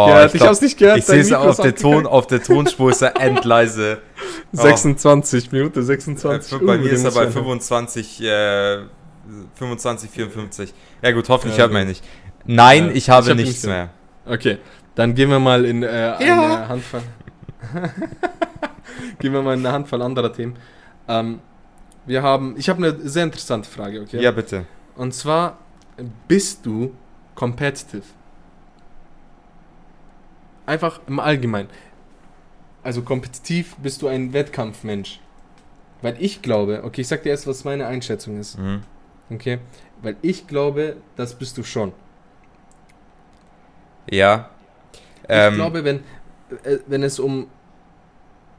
nicht 0.05 0.08
gehört. 0.13 0.25
ich 0.29 0.34
Ich, 0.36 0.39
glaub- 0.39 0.49
hab's 0.49 0.62
nicht 0.62 0.77
gehört. 0.77 0.97
Ich 0.99 1.05
sehe 1.05 1.19
es 1.19 1.31
auf 1.34 1.58
der, 1.58 1.75
Ton, 1.75 2.05
auf 2.05 2.27
der 2.27 2.43
Tonspur, 2.43 2.89
ist 2.91 3.01
er 3.01 3.15
endleise. 3.21 3.99
26, 4.51 5.51
Minute 5.51 5.79
Äh, 5.79 5.84
26. 5.84 6.60
Bei 6.60 6.75
Uh, 6.75 6.79
mir 6.79 6.91
ist 6.91 7.03
er 7.03 7.12
bei 7.12 7.25
ich- 7.27 7.34
25, 7.34 8.21
äh, 8.23 8.77
25, 9.55 10.09
54. 10.09 10.73
Ja 11.01 11.11
gut, 11.11 11.27
hoffentlich 11.29 11.57
Ja, 11.57 11.63
hört 11.63 11.73
man 11.73 11.81
gut. 11.83 11.89
nicht. 11.89 12.03
Nein, 12.45 12.91
ich 12.93 13.09
habe 13.09 13.23
ich 13.25 13.29
hab 13.29 13.35
nichts 13.38 13.49
nichts 13.51 13.65
mehr. 13.65 13.89
Okay, 14.25 14.57
dann 14.95 15.15
gehen 15.15 15.29
wir 15.29 15.39
mal 15.39 15.65
in 15.65 15.83
äh, 15.83 15.88
Ja. 16.07 16.17
eine 16.17 16.67
Handvoll. 16.69 17.01
gehen 19.19 19.33
wir 19.33 19.41
mal 19.41 19.53
in 19.53 19.59
eine 19.65 19.71
Handvoll 19.73 20.01
anderer 20.01 20.31
Themen. 20.31 20.55
Ähm, 21.07 21.39
wir 22.05 22.21
haben, 22.21 22.55
ich 22.57 22.69
habe 22.69 22.85
eine 22.85 22.99
sehr 23.09 23.23
interessante 23.23 23.69
Frage, 23.69 24.01
okay? 24.01 24.21
Ja, 24.21 24.31
bitte. 24.31 24.65
Und 24.95 25.13
zwar, 25.13 25.57
bist 26.27 26.65
du 26.65 26.93
competitive? 27.33 28.03
Einfach 30.65 30.99
im 31.07 31.19
Allgemeinen. 31.19 31.69
Also 32.83 33.01
kompetitiv 33.01 33.75
bist 33.77 34.01
du 34.01 34.07
ein 34.07 34.33
Wettkampfmensch. 34.33 35.19
Weil 36.01 36.15
ich 36.19 36.41
glaube, 36.41 36.81
okay, 36.83 37.01
ich 37.01 37.07
sag 37.07 37.23
dir 37.23 37.29
erst, 37.29 37.47
was 37.47 37.63
meine 37.63 37.88
Einschätzung 37.88 38.39
ist, 38.39 38.57
Mhm. 38.59 38.81
Okay? 39.29 39.59
Weil 40.01 40.17
ich 40.21 40.47
glaube, 40.47 40.97
das 41.15 41.35
bist 41.35 41.57
du 41.57 41.63
schon. 41.63 41.93
Ja. 44.09 44.49
Ich 45.23 45.29
Ähm, 45.29 45.55
glaube, 45.55 45.83
wenn, 45.83 45.97
äh, 46.63 46.77
wenn 46.88 47.03
es 47.03 47.19
um 47.19 47.47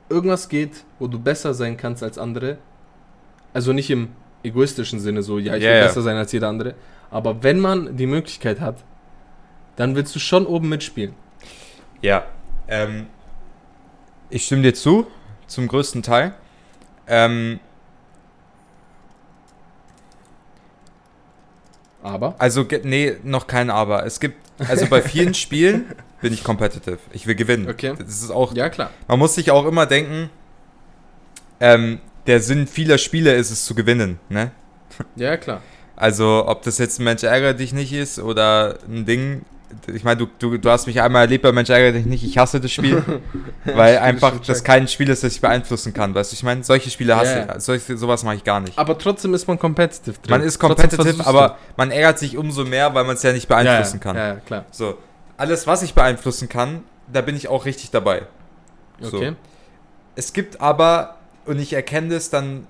irgendwas 0.08 0.48
geht, 0.48 0.84
wo 0.98 1.06
du 1.06 1.18
besser 1.18 1.54
sein 1.54 1.76
kannst 1.76 2.02
als 2.02 2.18
andere, 2.18 2.58
also 3.54 3.72
nicht 3.72 3.90
im 3.90 4.10
egoistischen 4.42 5.00
Sinne 5.00 5.22
so, 5.22 5.38
ja, 5.38 5.56
ich 5.56 5.64
Ja, 5.64 5.70
will 5.70 5.78
besser 5.78 6.02
sein 6.02 6.16
als 6.16 6.32
jeder 6.32 6.48
andere, 6.48 6.74
aber 7.10 7.42
wenn 7.42 7.60
man 7.60 7.96
die 7.96 8.06
Möglichkeit 8.06 8.60
hat, 8.60 8.84
dann 9.76 9.94
willst 9.96 10.14
du 10.14 10.18
schon 10.18 10.46
oben 10.46 10.68
mitspielen. 10.68 11.14
Ja. 12.02 12.26
Ähm, 12.68 13.06
ich 14.28 14.44
stimme 14.46 14.62
dir 14.62 14.74
zu, 14.74 15.06
zum 15.46 15.68
größten 15.68 16.02
Teil. 16.02 16.34
Ähm, 17.06 17.60
Aber, 22.06 22.36
also, 22.38 22.64
nee, 22.84 23.16
noch 23.24 23.48
kein 23.48 23.68
Aber. 23.68 24.06
Es 24.06 24.20
gibt, 24.20 24.36
also 24.60 24.86
bei 24.86 25.02
vielen 25.02 25.34
Spielen 25.44 25.86
bin 26.20 26.32
ich 26.32 26.44
competitive. 26.44 26.98
Ich 27.12 27.26
will 27.26 27.34
gewinnen. 27.34 27.68
Okay. 27.68 27.94
Das 27.98 28.22
ist 28.22 28.30
auch, 28.30 28.54
ja 28.54 28.68
klar. 28.68 28.90
man 29.08 29.18
muss 29.18 29.34
sich 29.34 29.50
auch 29.50 29.66
immer 29.66 29.86
denken, 29.86 30.30
ähm, 31.58 31.98
der 32.28 32.40
Sinn 32.40 32.68
vieler 32.68 32.98
Spiele 32.98 33.34
ist 33.34 33.50
es 33.50 33.64
zu 33.64 33.74
gewinnen, 33.74 34.20
ne? 34.28 34.52
Ja 35.16 35.36
klar. 35.36 35.62
Also, 35.96 36.44
ob 36.46 36.62
das 36.62 36.78
jetzt 36.78 37.00
ein 37.00 37.04
Mensch 37.04 37.24
ärgere 37.24 37.54
dich 37.54 37.72
nicht 37.72 37.92
ist 37.92 38.18
oder 38.18 38.78
ein 38.88 39.04
Ding. 39.04 39.44
Ich 39.92 40.04
meine, 40.04 40.18
du, 40.18 40.26
du, 40.38 40.58
du 40.58 40.70
hast 40.70 40.86
mich 40.86 41.00
einmal 41.00 41.22
erlebt 41.22 41.42
bei 41.42 41.52
Mensch 41.52 41.70
ärgere 41.70 41.92
dich 41.92 42.06
nicht. 42.06 42.24
Ich 42.24 42.38
hasse 42.38 42.60
das 42.60 42.72
Spiel, 42.72 43.02
weil 43.64 43.94
stimmt, 43.94 44.06
einfach 44.06 44.40
das 44.40 44.64
kein 44.64 44.88
Spiel 44.88 45.08
ist, 45.08 45.24
das 45.24 45.34
ich 45.34 45.40
beeinflussen 45.40 45.92
kann. 45.92 46.14
Weißt 46.14 46.32
du, 46.32 46.34
ich 46.34 46.42
meine, 46.42 46.64
solche 46.64 46.90
Spiele 46.90 47.16
hasse 47.16 47.48
ich. 47.48 47.62
Solche, 47.62 47.96
sowas 47.96 48.24
mache 48.24 48.36
ich 48.36 48.44
gar 48.44 48.60
nicht. 48.60 48.78
Aber 48.78 48.98
trotzdem 48.98 49.34
ist 49.34 49.46
man 49.46 49.58
competitive 49.58 50.18
drin. 50.20 50.30
Man 50.30 50.42
ist 50.42 50.58
competitive, 50.58 51.26
aber 51.26 51.58
man 51.76 51.90
ärgert 51.90 52.18
sich 52.18 52.36
umso 52.36 52.64
mehr, 52.64 52.94
weil 52.94 53.04
man 53.04 53.16
es 53.16 53.22
ja 53.22 53.32
nicht 53.32 53.48
ja, 53.50 53.56
beeinflussen 53.56 53.98
ja, 53.98 54.02
kann. 54.02 54.16
Ja, 54.16 54.26
ja, 54.28 54.34
klar. 54.36 54.64
So, 54.70 54.98
alles, 55.36 55.66
was 55.66 55.82
ich 55.82 55.94
beeinflussen 55.94 56.48
kann, 56.48 56.82
da 57.12 57.20
bin 57.20 57.36
ich 57.36 57.48
auch 57.48 57.64
richtig 57.64 57.90
dabei. 57.90 58.22
So. 59.00 59.16
Okay. 59.16 59.34
Es 60.14 60.32
gibt 60.32 60.60
aber, 60.60 61.16
und 61.44 61.58
ich 61.58 61.72
erkenne 61.72 62.14
es 62.14 62.30
dann, 62.30 62.66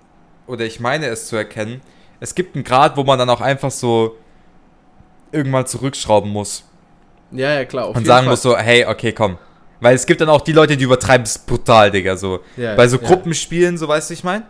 oder 0.47 0.65
ich 0.65 0.81
meine 0.81 1.07
es 1.07 1.29
zu 1.29 1.37
erkennen, 1.37 1.81
es 2.21 2.35
gibt 2.35 2.55
einen 2.55 2.65
Grad, 2.65 2.97
wo 2.97 3.05
man 3.05 3.19
dann 3.19 3.31
auch 3.31 3.41
einfach 3.41 3.71
so 3.71 4.17
irgendwann 5.31 5.67
zurückschrauben 5.67 6.31
muss 6.31 6.65
Ja, 7.33 7.55
ja, 7.55 7.65
klar. 7.65 7.89
Und 7.89 8.07
sagen 8.07 8.25
Fall. 8.25 8.33
muss 8.33 8.43
so, 8.43 8.57
hey, 8.57 8.85
okay, 8.87 9.13
komm. 9.13 9.39
Weil 9.81 9.95
es 9.95 10.07
gibt 10.07 10.21
dann 10.21 10.29
auch 10.29 10.41
die 10.41 10.53
Leute, 10.53 10.77
die 10.77 10.85
übertreiben 10.85 11.25
es 11.25 11.39
brutal, 11.39 11.91
Digga, 11.91 12.17
so. 12.17 12.41
ja, 12.57 12.75
Bei 12.77 12.89
so 12.89 12.97
ja. 12.99 13.07
Gruppenspielen, 13.07 13.77
so 13.77 13.87
weißt 13.89 14.11
du, 14.11 14.15
ich 14.15 14.25
mein? 14.25 14.43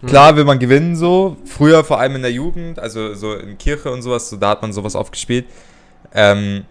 Mhm. 0.00 0.06
Klar 0.06 0.36
will 0.36 0.44
man 0.44 0.58
gewinnen, 0.58 0.96
so. 0.96 1.36
Früher, 1.44 1.84
vor 1.84 2.00
allem 2.00 2.16
in 2.16 2.22
der 2.22 2.32
Jugend, 2.32 2.78
also 2.78 3.14
so 3.14 3.34
in 3.34 3.58
Kirche 3.58 3.90
und 3.90 4.02
sowas, 4.02 4.30
so, 4.30 4.36
da 4.36 4.50
hat 4.50 4.62
man 4.62 4.72
sowas 4.72 4.94
oft 4.94 5.12
gespielt. 5.12 5.46
Ähm, 6.14 6.64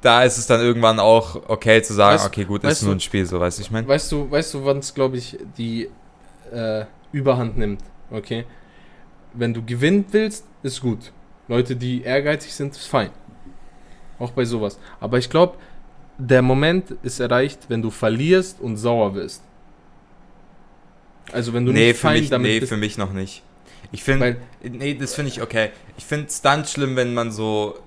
da 0.00 0.22
ist 0.22 0.38
es 0.38 0.46
dann 0.46 0.60
irgendwann 0.60 0.98
auch 0.98 1.48
okay 1.48 1.82
zu 1.82 1.92
sagen, 1.94 2.16
Weißt- 2.22 2.26
okay, 2.26 2.44
gut, 2.44 2.64
ist 2.64 2.82
nur 2.82 2.94
ein 2.94 3.00
Spiel, 3.00 3.26
so 3.26 3.38
weißt 3.38 3.58
du, 3.58 3.62
ich 3.62 3.70
mein? 3.70 3.86
Weißt 3.86 4.10
du, 4.12 4.30
weißt 4.30 4.54
du, 4.54 4.64
wann 4.64 4.78
es, 4.78 4.94
glaube 4.94 5.16
ich, 5.16 5.36
die 5.58 5.88
äh, 6.52 6.84
Überhand 7.12 7.58
nimmt, 7.58 7.82
okay? 8.10 8.44
Wenn 9.34 9.52
du 9.52 9.62
gewinnen 9.64 10.04
willst, 10.10 10.44
ist 10.62 10.80
gut. 10.80 11.12
Leute, 11.48 11.76
die 11.76 12.02
ehrgeizig 12.02 12.54
sind, 12.54 12.74
ist 12.74 12.86
fein. 12.86 13.10
Auch 14.20 14.30
bei 14.30 14.44
sowas. 14.44 14.78
Aber 15.00 15.18
ich 15.18 15.28
glaube, 15.28 15.56
der 16.18 16.42
Moment 16.42 16.92
ist 17.02 17.18
erreicht, 17.18 17.60
wenn 17.68 17.82
du 17.82 17.90
verlierst 17.90 18.60
und 18.60 18.76
sauer 18.76 19.14
wirst. 19.14 19.42
Also 21.32 21.52
wenn 21.52 21.64
du 21.64 21.72
nee, 21.72 21.88
nicht 21.88 21.96
für 21.96 22.08
fein 22.08 22.20
mich, 22.20 22.30
damit 22.30 22.50
nee, 22.50 22.60
bist. 22.60 22.70
für 22.70 22.76
mich 22.76 22.98
noch 22.98 23.12
nicht. 23.12 23.42
Ich 23.92 24.04
finde, 24.04 24.36
nee, 24.62 24.94
das 24.94 25.14
finde 25.14 25.30
ich 25.30 25.42
okay. 25.42 25.70
Ich 25.96 26.04
finde 26.04 26.26
es 26.26 26.42
dann 26.42 26.64
schlimm, 26.64 26.96
wenn 26.96 27.14
man 27.14 27.32
so, 27.32 27.78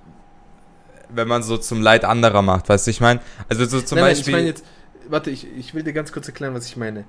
wenn 1.08 1.28
man 1.28 1.42
so 1.42 1.56
zum 1.56 1.80
Leid 1.80 2.04
anderer 2.04 2.42
macht, 2.42 2.68
weißt 2.68 2.86
du, 2.86 2.90
ich 2.90 3.00
meine? 3.00 3.20
Also 3.48 3.64
so 3.64 3.80
zum 3.80 3.96
nein, 3.96 4.06
nein, 4.06 4.10
Beispiel, 4.10 4.32
ich 4.32 4.36
meine 4.36 4.46
jetzt, 4.48 4.64
warte, 5.08 5.30
ich, 5.30 5.46
ich 5.56 5.72
will 5.72 5.84
dir 5.84 5.92
ganz 5.92 6.12
kurz 6.12 6.26
erklären, 6.26 6.52
was 6.52 6.66
ich 6.66 6.76
meine. 6.76 7.04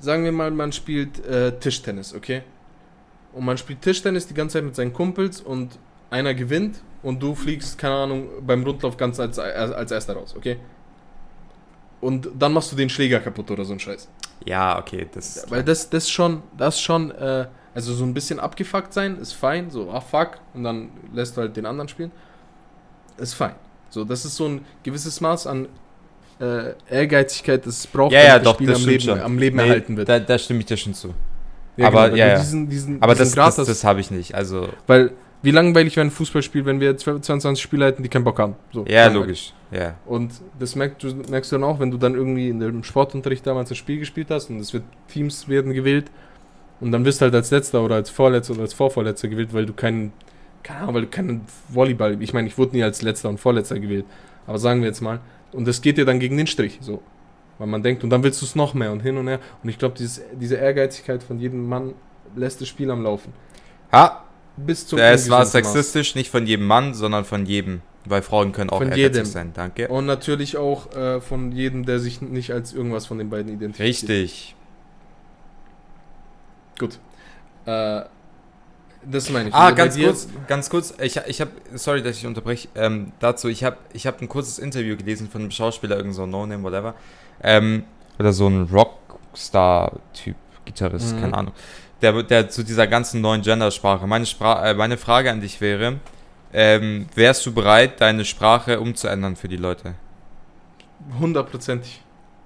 Sagen 0.00 0.24
wir 0.24 0.32
mal, 0.32 0.50
man 0.50 0.72
spielt 0.72 1.24
äh, 1.24 1.52
Tischtennis, 1.58 2.12
okay? 2.12 2.42
Und 3.32 3.44
man 3.44 3.56
spielt 3.56 3.82
Tischtennis 3.82 4.26
die 4.26 4.34
ganze 4.34 4.54
Zeit 4.54 4.64
mit 4.64 4.74
seinen 4.74 4.92
Kumpels 4.92 5.40
und 5.40 5.78
einer 6.10 6.34
gewinnt 6.34 6.82
und 7.04 7.22
du 7.22 7.34
fliegst, 7.36 7.78
keine 7.78 7.94
Ahnung, 7.94 8.28
beim 8.44 8.64
Rundlauf 8.64 8.96
ganz 8.96 9.20
als, 9.20 9.38
als, 9.38 9.70
als 9.72 9.90
erster 9.92 10.14
raus, 10.14 10.34
okay? 10.36 10.56
Und 12.00 12.28
dann 12.38 12.52
machst 12.52 12.70
du 12.72 12.76
den 12.76 12.88
Schläger 12.90 13.20
kaputt 13.20 13.50
oder 13.50 13.64
so 13.64 13.72
ein 13.72 13.80
Scheiß. 13.80 14.08
ja, 14.44 14.78
okay, 14.78 15.06
das, 15.12 15.46
Weil 15.48 15.62
das, 15.62 15.88
das 15.88 16.10
schon, 16.10 16.42
das 16.56 16.80
schon, 16.80 17.10
äh, 17.12 17.46
also 17.74 17.94
so 17.94 18.04
ein 18.04 18.12
bisschen 18.12 18.38
abgefuckt 18.40 18.92
sein, 18.92 19.18
ist 19.18 19.32
fein, 19.32 19.70
so, 19.70 19.90
ah 19.90 20.00
fuck, 20.00 20.32
und 20.52 20.64
dann 20.64 20.90
lässt 21.12 21.36
du 21.36 21.40
halt 21.42 21.56
den 21.56 21.66
anderen 21.66 21.88
spielen. 21.88 22.12
Ist 23.16 23.34
fein. 23.34 23.54
So, 23.90 24.04
das 24.04 24.24
ist 24.24 24.36
so 24.36 24.46
ein 24.46 24.64
gewisses 24.82 25.20
Maß 25.20 25.46
an 25.46 25.68
äh, 26.40 26.72
Ehrgeizigkeit, 26.90 27.64
das 27.64 27.78
es 27.78 27.86
braucht, 27.86 28.12
ja, 28.12 28.22
ja, 28.22 28.34
das 28.38 28.44
doch, 28.44 28.54
Spiel 28.56 28.66
das 28.66 28.80
am 28.82 28.86
Leben, 28.88 29.00
schon. 29.04 29.20
am 29.20 29.38
Leben 29.38 29.56
Nee, 29.56 29.62
erhalten 29.62 29.96
wird. 29.96 30.08
Da, 30.08 30.18
da 30.18 30.36
stimme 30.36 30.60
ich 30.60 30.66
dir 30.66 30.76
schon 30.76 30.92
zu. 30.94 31.14
Ja, 31.76 31.86
aber- 31.88 32.10
weil 32.12 32.18
ja. 32.18 32.36
Diesen, 32.38 32.68
diesen, 32.68 33.02
Aber 33.02 33.14
diesen 33.14 33.24
das, 33.26 33.34
Grad 33.34 33.58
das, 33.58 33.66
das 33.68 33.84
habe 33.84 34.00
ich 34.00 34.10
nicht. 34.10 34.34
Also, 34.34 34.68
weil 34.86 35.12
wie 35.44 35.50
langweilig 35.50 35.94
wäre 35.96 36.06
ein 36.06 36.10
Fußballspiel, 36.10 36.64
wenn 36.64 36.80
wir 36.80 36.96
22 36.96 37.62
Spieler 37.62 37.86
hätten, 37.86 38.02
die 38.02 38.08
keinen 38.08 38.24
Bock 38.24 38.38
haben. 38.38 38.56
So, 38.72 38.84
ja, 38.88 39.06
logisch. 39.08 39.52
Ja. 39.70 39.94
Und 40.06 40.32
das 40.58 40.74
merkst 40.74 41.02
du, 41.02 41.14
merkst 41.30 41.52
du 41.52 41.56
dann 41.56 41.64
auch, 41.64 41.78
wenn 41.78 41.90
du 41.90 41.98
dann 41.98 42.14
irgendwie 42.14 42.48
in 42.48 42.60
dem 42.60 42.82
Sportunterricht 42.82 43.46
damals 43.46 43.70
ein 43.70 43.76
Spiel 43.76 43.98
gespielt 43.98 44.28
hast 44.30 44.50
und 44.50 44.58
es 44.58 44.72
wird 44.72 44.84
Teams 45.08 45.48
werden 45.48 45.72
gewählt 45.72 46.10
und 46.80 46.92
dann 46.92 47.04
wirst 47.04 47.20
du 47.20 47.26
halt 47.26 47.34
als 47.34 47.50
Letzter 47.50 47.82
oder 47.82 47.96
als 47.96 48.10
Vorletzter 48.10 48.54
oder 48.54 48.62
als 48.62 48.74
Vorvorletzter 48.74 49.28
gewählt, 49.28 49.52
weil 49.52 49.66
du 49.66 49.72
keinen, 49.72 50.12
keine 50.62 50.80
Ahnung, 50.80 50.94
weil 50.94 51.02
du 51.02 51.08
keinen 51.08 51.42
Volleyball, 51.68 52.20
ich 52.22 52.32
meine, 52.32 52.48
ich 52.48 52.56
wurde 52.56 52.76
nie 52.76 52.82
als 52.82 53.02
Letzter 53.02 53.28
und 53.28 53.38
Vorletzter 53.38 53.78
gewählt, 53.78 54.06
aber 54.46 54.58
sagen 54.58 54.80
wir 54.80 54.88
jetzt 54.88 55.00
mal, 55.00 55.20
und 55.52 55.68
das 55.68 55.82
geht 55.82 55.98
dir 55.98 56.04
dann 56.04 56.18
gegen 56.18 56.36
den 56.36 56.46
Strich, 56.46 56.78
so. 56.80 57.02
Weil 57.58 57.68
man 57.68 57.82
denkt, 57.84 58.02
und 58.02 58.10
dann 58.10 58.24
willst 58.24 58.42
du 58.42 58.46
es 58.46 58.56
noch 58.56 58.74
mehr 58.74 58.90
und 58.90 59.00
hin 59.00 59.16
und 59.16 59.28
her. 59.28 59.38
Und 59.62 59.68
ich 59.68 59.78
glaube, 59.78 59.94
diese 59.96 60.56
Ehrgeizigkeit 60.56 61.22
von 61.22 61.38
jedem 61.38 61.68
Mann 61.68 61.94
lässt 62.34 62.60
das 62.60 62.66
Spiel 62.66 62.90
am 62.90 63.04
Laufen. 63.04 63.32
Ha, 63.92 64.24
bis 64.56 64.86
zum 64.86 64.98
Es 64.98 65.28
war 65.30 65.40
ungesunden 65.40 65.40
Maß. 65.40 65.52
sexistisch, 65.52 66.14
nicht 66.14 66.30
von 66.30 66.46
jedem 66.46 66.66
Mann, 66.66 66.94
sondern 66.94 67.24
von 67.24 67.46
jedem. 67.46 67.82
Weil 68.06 68.20
Frauen 68.20 68.52
können 68.52 68.68
auch 68.68 68.78
Von 68.78 68.92
jedem. 68.92 69.24
sein. 69.24 69.52
Danke. 69.54 69.88
Und 69.88 70.04
natürlich 70.04 70.58
auch 70.58 70.92
äh, 70.94 71.20
von 71.22 71.52
jedem, 71.52 71.86
der 71.86 71.98
sich 72.00 72.20
nicht 72.20 72.52
als 72.52 72.74
irgendwas 72.74 73.06
von 73.06 73.16
den 73.16 73.30
beiden 73.30 73.50
identifiziert. 73.52 74.10
Richtig. 74.10 74.54
Gut. 76.78 76.98
Äh, 77.66 78.02
das 79.06 79.30
meine 79.30 79.48
ich. 79.48 79.54
Ah, 79.54 79.66
Also 79.66 79.76
ganz 79.76 79.96
kurz, 79.98 80.28
ganz 80.48 80.70
kurz. 80.70 80.94
Ich, 81.00 81.16
ich 81.26 81.40
habe, 81.40 81.50
sorry, 81.74 82.02
dass 82.02 82.16
ich 82.18 82.26
unterbreche. 82.26 82.68
Ähm, 82.74 83.12
dazu, 83.20 83.48
ich 83.48 83.64
habe, 83.64 83.76
ich 83.92 84.06
habe 84.06 84.20
ein 84.20 84.28
kurzes 84.28 84.58
Interview 84.58 84.96
gelesen 84.96 85.28
von 85.30 85.40
einem 85.42 85.50
Schauspieler, 85.50 85.96
irgend 85.96 86.14
so 86.14 86.24
ein 86.24 86.30
No-Name, 86.30 86.62
whatever. 86.62 86.94
Ähm, 87.42 87.84
oder 88.18 88.32
so 88.32 88.46
ein 88.48 88.68
Rockstar-Typ, 88.72 90.36
Gitarrist, 90.66 91.14
Mhm. 91.16 91.20
keine 91.20 91.34
Ahnung. 91.38 91.54
Der, 92.04 92.22
der 92.22 92.50
zu 92.50 92.62
dieser 92.62 92.86
ganzen 92.86 93.22
neuen 93.22 93.40
Gendersprache. 93.40 94.06
Meine, 94.06 94.26
Spra 94.26 94.68
äh, 94.68 94.74
meine 94.74 94.98
Frage 94.98 95.30
an 95.30 95.40
dich 95.40 95.58
wäre: 95.62 96.00
ähm, 96.52 97.06
Wärst 97.14 97.46
du 97.46 97.54
bereit, 97.54 97.98
deine 97.98 98.26
Sprache 98.26 98.78
umzuändern 98.78 99.36
für 99.36 99.48
die 99.48 99.56
Leute? 99.56 99.94
Hundertprozentig. 101.18 102.02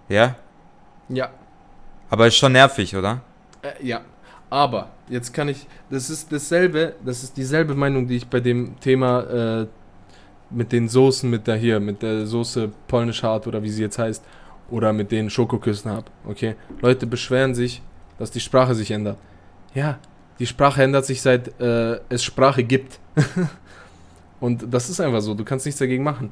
Ja? 0.09 0.37
Ja. 1.09 1.31
Aber 2.09 2.29
ist 2.29 2.37
schon 2.37 2.53
nervig, 2.53 2.95
oder? 2.95 3.21
Äh, 3.63 3.85
ja. 3.85 4.03
Aber 4.49 4.91
jetzt 5.09 5.35
kann 5.35 5.49
ich. 5.49 5.67
Das 5.91 6.09
ist 6.09 6.31
dasselbe, 6.31 6.95
das 7.05 7.25
ist 7.25 7.37
dieselbe 7.37 7.75
Meinung, 7.75 8.07
die 8.07 8.19
ich 8.19 8.29
bei 8.29 8.39
dem 8.39 8.79
Thema 8.79 9.63
äh, 9.63 9.67
mit 10.51 10.71
den 10.71 10.89
Soßen, 10.89 11.29
mit 11.29 11.49
der 11.49 11.57
hier, 11.57 11.81
mit 11.81 12.01
der 12.01 12.27
Soße 12.27 12.71
polnisch 12.87 13.25
hart 13.25 13.49
oder 13.49 13.61
wie 13.61 13.71
sie 13.71 13.83
jetzt 13.83 13.99
heißt, 13.99 14.23
oder 14.71 14.93
mit 14.93 15.11
den 15.11 15.29
Schokoküssen 15.31 15.91
habe. 15.91 16.07
Okay? 16.29 16.55
Leute 16.81 17.09
beschweren 17.09 17.57
sich, 17.57 17.83
dass 18.21 18.31
die 18.31 18.41
Sprache 18.41 18.77
sich 18.77 18.93
ändert. 18.93 19.19
Ja, 19.75 19.99
die 20.39 20.47
Sprache 20.47 20.83
ändert 20.83 21.05
sich 21.05 21.21
seit 21.21 21.61
äh, 21.61 22.01
es 22.09 22.23
Sprache 22.23 22.63
gibt. 22.65 22.99
Und 24.41 24.73
das 24.73 24.89
ist 24.89 25.01
einfach 25.01 25.21
so, 25.21 25.35
du 25.35 25.45
kannst 25.45 25.67
nichts 25.67 25.81
dagegen 25.81 26.05
machen. 26.05 26.31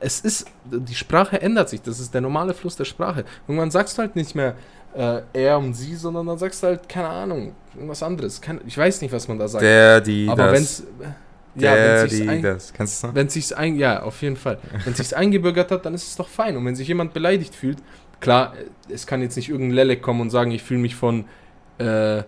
Es 0.00 0.20
ist, 0.20 0.46
die 0.64 0.94
Sprache 0.94 1.40
ändert 1.40 1.68
sich, 1.68 1.80
das 1.80 2.00
ist 2.00 2.12
der 2.12 2.20
normale 2.20 2.52
Fluss 2.52 2.76
der 2.76 2.84
Sprache. 2.84 3.24
Irgendwann 3.46 3.70
sagst 3.70 3.96
du 3.96 4.02
halt 4.02 4.16
nicht 4.16 4.34
mehr 4.34 4.56
äh, 4.94 5.22
er 5.32 5.58
und 5.58 5.74
sie, 5.74 5.94
sondern 5.94 6.26
dann 6.26 6.38
sagst 6.38 6.62
du 6.62 6.68
halt, 6.68 6.88
keine 6.88 7.08
Ahnung, 7.08 7.54
irgendwas 7.74 8.02
anderes. 8.02 8.40
Kein, 8.40 8.60
ich 8.66 8.76
weiß 8.76 9.00
nicht, 9.02 9.12
was 9.12 9.28
man 9.28 9.38
da 9.38 9.46
sagt. 9.46 9.62
Der, 9.62 10.00
die, 10.00 10.28
Aber 10.28 10.44
das. 10.46 10.52
wenn's 10.52 10.82
ja, 11.54 11.74
der, 11.74 12.02
wenn 12.02 12.08
sich's 12.10 12.28
ein, 12.28 12.42
das. 12.42 12.72
Kannst 12.72 13.02
du 13.02 13.06
das? 13.06 13.16
wenn 13.16 13.28
sich's 13.28 13.52
ein, 13.52 13.76
ja, 13.76 14.02
auf 14.02 14.20
jeden 14.20 14.36
Fall. 14.36 14.58
Wenn 14.84 14.94
sich's 14.94 15.12
eingebürgert 15.12 15.70
hat, 15.70 15.86
dann 15.86 15.94
ist 15.94 16.06
es 16.06 16.16
doch 16.16 16.28
fein. 16.28 16.56
Und 16.56 16.66
wenn 16.66 16.76
sich 16.76 16.88
jemand 16.88 17.14
beleidigt 17.14 17.54
fühlt, 17.54 17.78
klar, 18.20 18.54
äh, 18.56 18.92
es 18.92 19.06
kann 19.06 19.22
jetzt 19.22 19.36
nicht 19.36 19.48
irgendein 19.48 19.76
Lelek 19.76 20.02
kommen 20.02 20.20
und 20.20 20.30
sagen, 20.30 20.50
ich 20.50 20.62
fühle 20.62 20.80
mich 20.80 20.96
von 20.96 21.24
äh, 21.78 22.22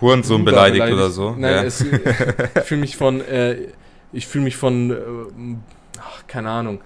Hurensohn 0.00 0.44
Bruder 0.44 0.56
beleidigt, 0.56 0.92
oder 0.92 1.10
so. 1.10 1.34
Nein, 1.36 1.54
ja. 1.54 1.62
es, 1.62 1.80
ich 1.80 2.64
fühle 2.64 2.80
mich 2.80 2.96
von, 2.96 3.20
äh, 3.20 3.68
ich 4.12 4.26
fühle 4.26 4.44
mich 4.44 4.56
von, 4.56 4.90
äh, 4.90 4.96
ach, 6.00 6.26
keine 6.26 6.50
Ahnung, 6.50 6.80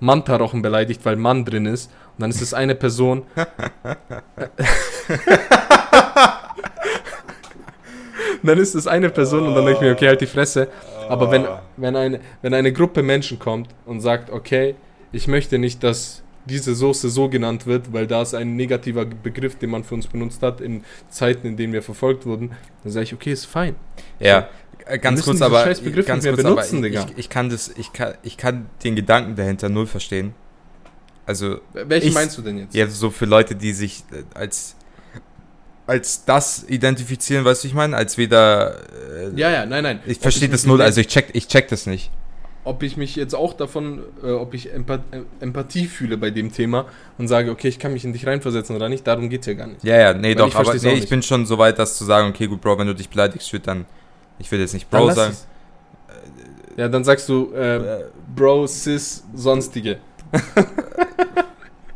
Mantarochen 0.00 0.62
beleidigt, 0.62 1.04
weil 1.04 1.16
Mann 1.16 1.44
drin 1.44 1.66
ist. 1.66 1.90
Und 2.16 2.22
dann 2.22 2.30
ist 2.30 2.40
es 2.40 2.54
eine 2.54 2.74
Person. 2.74 3.22
dann 8.42 8.58
ist 8.58 8.74
es 8.74 8.86
eine 8.86 9.10
Person 9.10 9.46
und 9.46 9.54
dann 9.54 9.66
denke 9.66 9.80
ich 9.80 9.86
mir, 9.86 9.92
okay, 9.92 10.08
halt 10.08 10.20
die 10.20 10.26
Fresse. 10.26 10.68
Aber 11.08 11.30
wenn, 11.30 11.46
wenn, 11.76 11.96
eine, 11.96 12.20
wenn 12.42 12.54
eine 12.54 12.72
Gruppe 12.72 13.02
Menschen 13.02 13.38
kommt 13.38 13.68
und 13.84 14.00
sagt, 14.00 14.30
okay, 14.30 14.74
ich 15.12 15.26
möchte 15.26 15.58
nicht, 15.58 15.82
dass 15.82 16.22
diese 16.46 16.74
Soße 16.74 17.10
so 17.10 17.28
genannt 17.28 17.66
wird, 17.66 17.92
weil 17.92 18.06
da 18.06 18.22
ist 18.22 18.34
ein 18.34 18.56
negativer 18.56 19.04
Begriff, 19.04 19.56
den 19.56 19.70
man 19.70 19.84
für 19.84 19.94
uns 19.94 20.06
benutzt 20.06 20.42
hat 20.42 20.60
in 20.60 20.84
Zeiten, 21.10 21.46
in 21.46 21.56
denen 21.56 21.72
wir 21.72 21.82
verfolgt 21.82 22.26
wurden, 22.26 22.52
dann 22.82 22.92
sage 22.92 23.04
ich, 23.04 23.14
okay, 23.14 23.32
ist 23.32 23.44
fein. 23.44 23.76
Ja, 24.18 24.48
äh, 24.86 24.98
ganz 24.98 25.22
kurz, 25.22 25.42
aber 25.42 25.64
ganz 25.64 25.82
kurz, 25.82 26.24
benutzen, 26.24 26.78
aber 26.78 26.88
Digga. 26.88 27.06
ich, 27.10 27.18
ich 27.18 27.28
kann 27.28 27.50
das, 27.50 27.68
ich 27.76 27.92
kann, 27.92 28.14
ich 28.22 28.36
kann 28.36 28.66
den 28.82 28.96
Gedanken 28.96 29.36
dahinter 29.36 29.68
null 29.68 29.86
verstehen. 29.86 30.34
Also 31.26 31.60
Welchen 31.74 32.08
Ich- 32.08 32.14
meinst 32.14 32.36
du 32.38 32.42
denn 32.42 32.58
jetzt? 32.58 32.74
ja, 32.74 32.86
so 32.88 33.10
für 33.10 33.26
Leute, 33.26 33.54
die 33.54 33.72
sich 33.72 34.02
äh, 34.10 34.22
als 34.34 34.76
als 35.86 36.24
das 36.24 36.64
identifizieren, 36.68 37.44
weißt 37.44 37.64
du, 37.64 37.68
ich 37.68 37.74
meine, 37.74 37.96
als 37.96 38.16
weder 38.16 38.76
äh, 38.92 39.30
ja, 39.34 39.50
ja, 39.50 39.66
nein, 39.66 39.82
nein. 39.82 40.00
ich 40.06 40.18
verstehe 40.20 40.48
das 40.48 40.64
null, 40.64 40.80
also 40.80 41.00
ich 41.00 41.08
check, 41.08 41.30
ich 41.32 41.48
check 41.48 41.66
das 41.68 41.86
nicht. 41.86 42.10
Ob 42.64 42.82
ich 42.82 42.96
mich 42.96 43.16
jetzt 43.16 43.34
auch 43.34 43.54
davon, 43.54 44.00
äh, 44.22 44.30
ob 44.30 44.54
ich 44.54 44.72
Empath 44.72 45.00
äh, 45.12 45.22
Empathie 45.40 45.86
fühle 45.86 46.16
bei 46.16 46.30
dem 46.30 46.52
Thema 46.52 46.86
und 47.18 47.28
sage, 47.28 47.50
okay, 47.50 47.68
ich 47.68 47.78
kann 47.78 47.92
mich 47.92 48.04
in 48.04 48.12
dich 48.12 48.26
reinversetzen 48.26 48.76
oder 48.76 48.88
nicht, 48.88 49.06
darum 49.06 49.30
geht 49.30 49.40
es 49.40 49.46
ja 49.46 49.54
gar 49.54 49.66
nicht. 49.66 49.82
Ja, 49.82 49.96
ja, 49.96 50.14
nee, 50.14 50.28
Weil 50.28 50.34
doch, 50.34 50.48
ich 50.48 50.56
aber 50.56 50.74
nee, 50.74 50.94
ich 50.94 51.08
bin 51.08 51.22
schon 51.22 51.46
so 51.46 51.58
weit, 51.58 51.78
das 51.78 51.96
zu 51.96 52.04
sagen, 52.04 52.28
okay, 52.28 52.46
gut, 52.46 52.60
Bro, 52.60 52.78
wenn 52.78 52.86
du 52.86 52.94
dich 52.94 53.08
beleidigst, 53.08 53.52
wird 53.52 53.66
dann 53.66 53.86
ich 54.40 54.50
will 54.50 54.58
jetzt 54.58 54.74
nicht 54.74 54.90
Bro 54.90 55.10
sagen. 55.12 55.32
es. 55.32 55.46
Ja, 56.76 56.88
dann 56.88 57.04
sagst 57.04 57.28
du 57.28 57.52
äh, 57.54 57.76
Äh, 57.76 58.04
Bro, 58.34 58.66
Sis, 58.66 59.24
sonstige. 59.34 59.98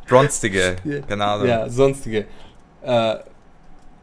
Bronstige, 0.08 0.76
keine 1.08 1.24
Ahnung. 1.24 1.48
Ja, 1.48 1.68
sonstige. 1.68 2.26
Äh, 2.82 3.16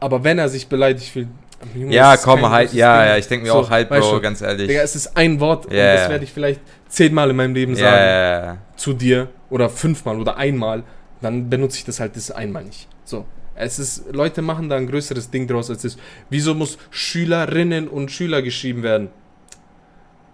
aber 0.00 0.24
wenn 0.24 0.38
er 0.38 0.48
sich 0.48 0.66
beleidigt 0.66 1.08
fühlt, 1.10 1.28
Junge, 1.74 1.94
Ja, 1.94 2.14
es 2.14 2.22
komm, 2.22 2.48
halt, 2.48 2.72
ja, 2.72 3.06
ja, 3.06 3.16
ich 3.16 3.28
denke 3.28 3.46
mir 3.46 3.52
So, 3.52 3.60
auch 3.60 3.70
halt, 3.70 3.88
Bro, 3.88 4.20
ganz 4.20 4.40
ehrlich. 4.40 4.68
Digga, 4.68 4.82
es 4.82 4.96
ist 4.96 5.16
ein 5.16 5.40
Wort 5.40 5.66
und 5.66 5.74
Ja, 5.74 5.94
das 5.94 6.08
werde 6.08 6.24
ich 6.24 6.32
vielleicht 6.32 6.60
zehnmal 6.88 7.30
in 7.30 7.36
meinem 7.36 7.54
Leben 7.54 7.74
sagen 7.74 7.96
ja. 7.96 8.58
zu 8.76 8.92
dir 8.92 9.28
oder 9.50 9.68
fünfmal 9.70 10.18
oder 10.20 10.36
einmal, 10.36 10.82
dann 11.20 11.48
benutze 11.48 11.78
ich 11.78 11.84
das 11.84 12.00
halt 12.00 12.16
das 12.16 12.30
einmal 12.30 12.64
nicht. 12.64 12.88
So. 13.04 13.24
Es 13.54 13.78
ist, 13.78 14.12
Leute 14.12 14.42
machen 14.42 14.68
da 14.68 14.76
ein 14.76 14.86
größeres 14.86 15.30
Ding 15.30 15.46
draus 15.46 15.70
als 15.70 15.82
das. 15.82 15.96
Wieso 16.30 16.54
muss 16.54 16.78
Schülerinnen 16.90 17.86
und 17.86 18.10
Schüler 18.10 18.42
geschrieben 18.42 18.82
werden? 18.82 19.10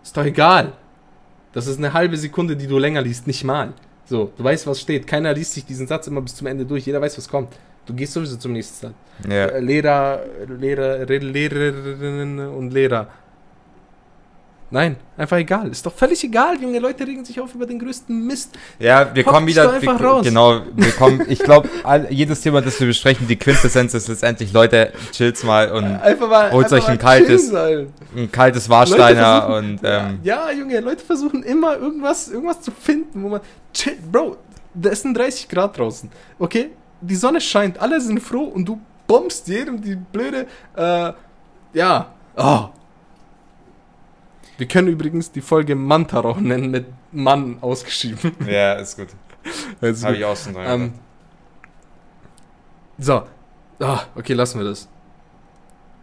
Ist 0.02 0.16
doch 0.16 0.24
egal. 0.24 0.72
Das 1.52 1.66
ist 1.66 1.78
eine 1.78 1.92
halbe 1.92 2.16
Sekunde, 2.16 2.56
die 2.56 2.66
du 2.66 2.78
länger 2.78 3.02
liest, 3.02 3.26
nicht 3.26 3.42
mal. 3.44 3.72
So, 4.04 4.32
du 4.36 4.44
weißt, 4.44 4.66
was 4.66 4.80
steht. 4.80 5.06
Keiner 5.06 5.34
liest 5.34 5.54
sich 5.54 5.66
diesen 5.66 5.86
Satz 5.86 6.06
immer 6.06 6.22
bis 6.22 6.36
zum 6.36 6.46
Ende 6.46 6.64
durch. 6.64 6.86
Jeder 6.86 7.00
weiß, 7.00 7.18
was 7.18 7.28
kommt. 7.28 7.54
Du 7.88 7.94
gehst 7.94 8.12
sowieso 8.12 8.36
zum 8.36 8.52
nächsten 8.52 8.86
Satz. 8.88 8.94
ja. 9.28 9.46
Äh, 9.46 9.60
Lehrer, 9.60 10.20
Lehrer, 10.46 10.98
Lehrerinnen 11.06 12.48
und 12.48 12.70
Lehrer. 12.72 13.08
Nein, 14.70 14.96
einfach 15.16 15.38
egal. 15.38 15.70
Ist 15.70 15.86
doch 15.86 15.94
völlig 15.94 16.22
egal, 16.22 16.60
junge 16.60 16.78
Leute 16.78 17.06
regen 17.06 17.24
sich 17.24 17.40
auf 17.40 17.54
über 17.54 17.64
den 17.64 17.78
größten 17.78 18.26
Mist. 18.26 18.54
Ja, 18.78 19.08
wir 19.14 19.24
Hockt 19.24 19.34
kommen 19.34 19.46
wieder. 19.46 19.72
einfach 19.72 19.98
wir, 19.98 20.06
raus. 20.06 20.26
Genau, 20.26 20.60
wir 20.76 20.92
kommen. 20.92 21.24
Ich 21.28 21.38
glaube, 21.38 21.70
jedes 22.10 22.42
Thema, 22.42 22.60
das 22.60 22.78
wir 22.78 22.86
besprechen, 22.86 23.26
die 23.26 23.36
Quintessenz 23.36 23.94
ist 23.94 24.08
letztendlich, 24.08 24.52
Leute, 24.52 24.92
chillt's 25.12 25.42
mal 25.42 25.72
und 25.72 25.84
Einfach 25.86 26.28
mal. 26.28 26.52
Holt 26.52 26.66
einfach 26.70 26.76
euch 26.86 26.88
ein 26.90 26.98
kaltes- 26.98 27.50
ein 28.14 28.30
kaltes 28.30 28.68
Warsteiner 28.68 29.40
versuchen- 29.40 29.70
und 29.72 29.80
ähm, 29.84 30.18
ja, 30.22 30.50
Junge, 30.52 30.80
Leute 30.80 31.02
versuchen 31.02 31.42
immer 31.44 31.78
irgendwas, 31.78 32.28
irgendwas 32.28 32.60
zu 32.60 32.70
finden, 32.70 33.22
wo 33.22 33.28
man. 33.30 33.40
Chill, 33.72 33.96
Bro, 34.12 34.36
da 34.74 34.90
ist 34.90 35.06
ein 35.06 35.14
30 35.14 35.48
Grad 35.48 35.78
draußen. 35.78 36.10
Okay? 36.38 36.68
Die 37.00 37.16
Sonne 37.16 37.40
scheint, 37.40 37.78
alle 37.78 38.00
sind 38.00 38.20
froh 38.20 38.44
und 38.44 38.64
du 38.66 38.80
bombst 39.06 39.48
jedem 39.48 39.80
die 39.80 39.96
blöde. 39.96 40.46
Äh, 40.76 41.12
ja. 41.72 42.12
Oh. 42.36 42.68
Wir 44.56 44.66
können 44.66 44.88
übrigens 44.88 45.30
die 45.30 45.40
Folge 45.40 45.74
Mantaroch 45.76 46.38
nennen 46.40 46.70
mit 46.70 46.86
Mann 47.12 47.58
ausgeschrieben. 47.60 48.32
ja, 48.46 48.74
ist 48.74 48.96
gut. 48.96 49.08
Also, 49.80 50.06
Habe 50.06 50.16
ich 50.16 50.24
auch 50.24 50.36
schon 50.36 50.52
dran 50.54 50.66
ähm, 50.80 50.92
so. 52.98 53.22
Ah, 53.80 54.00
okay, 54.16 54.32
lassen 54.34 54.58
wir 54.58 54.66
das. 54.68 54.88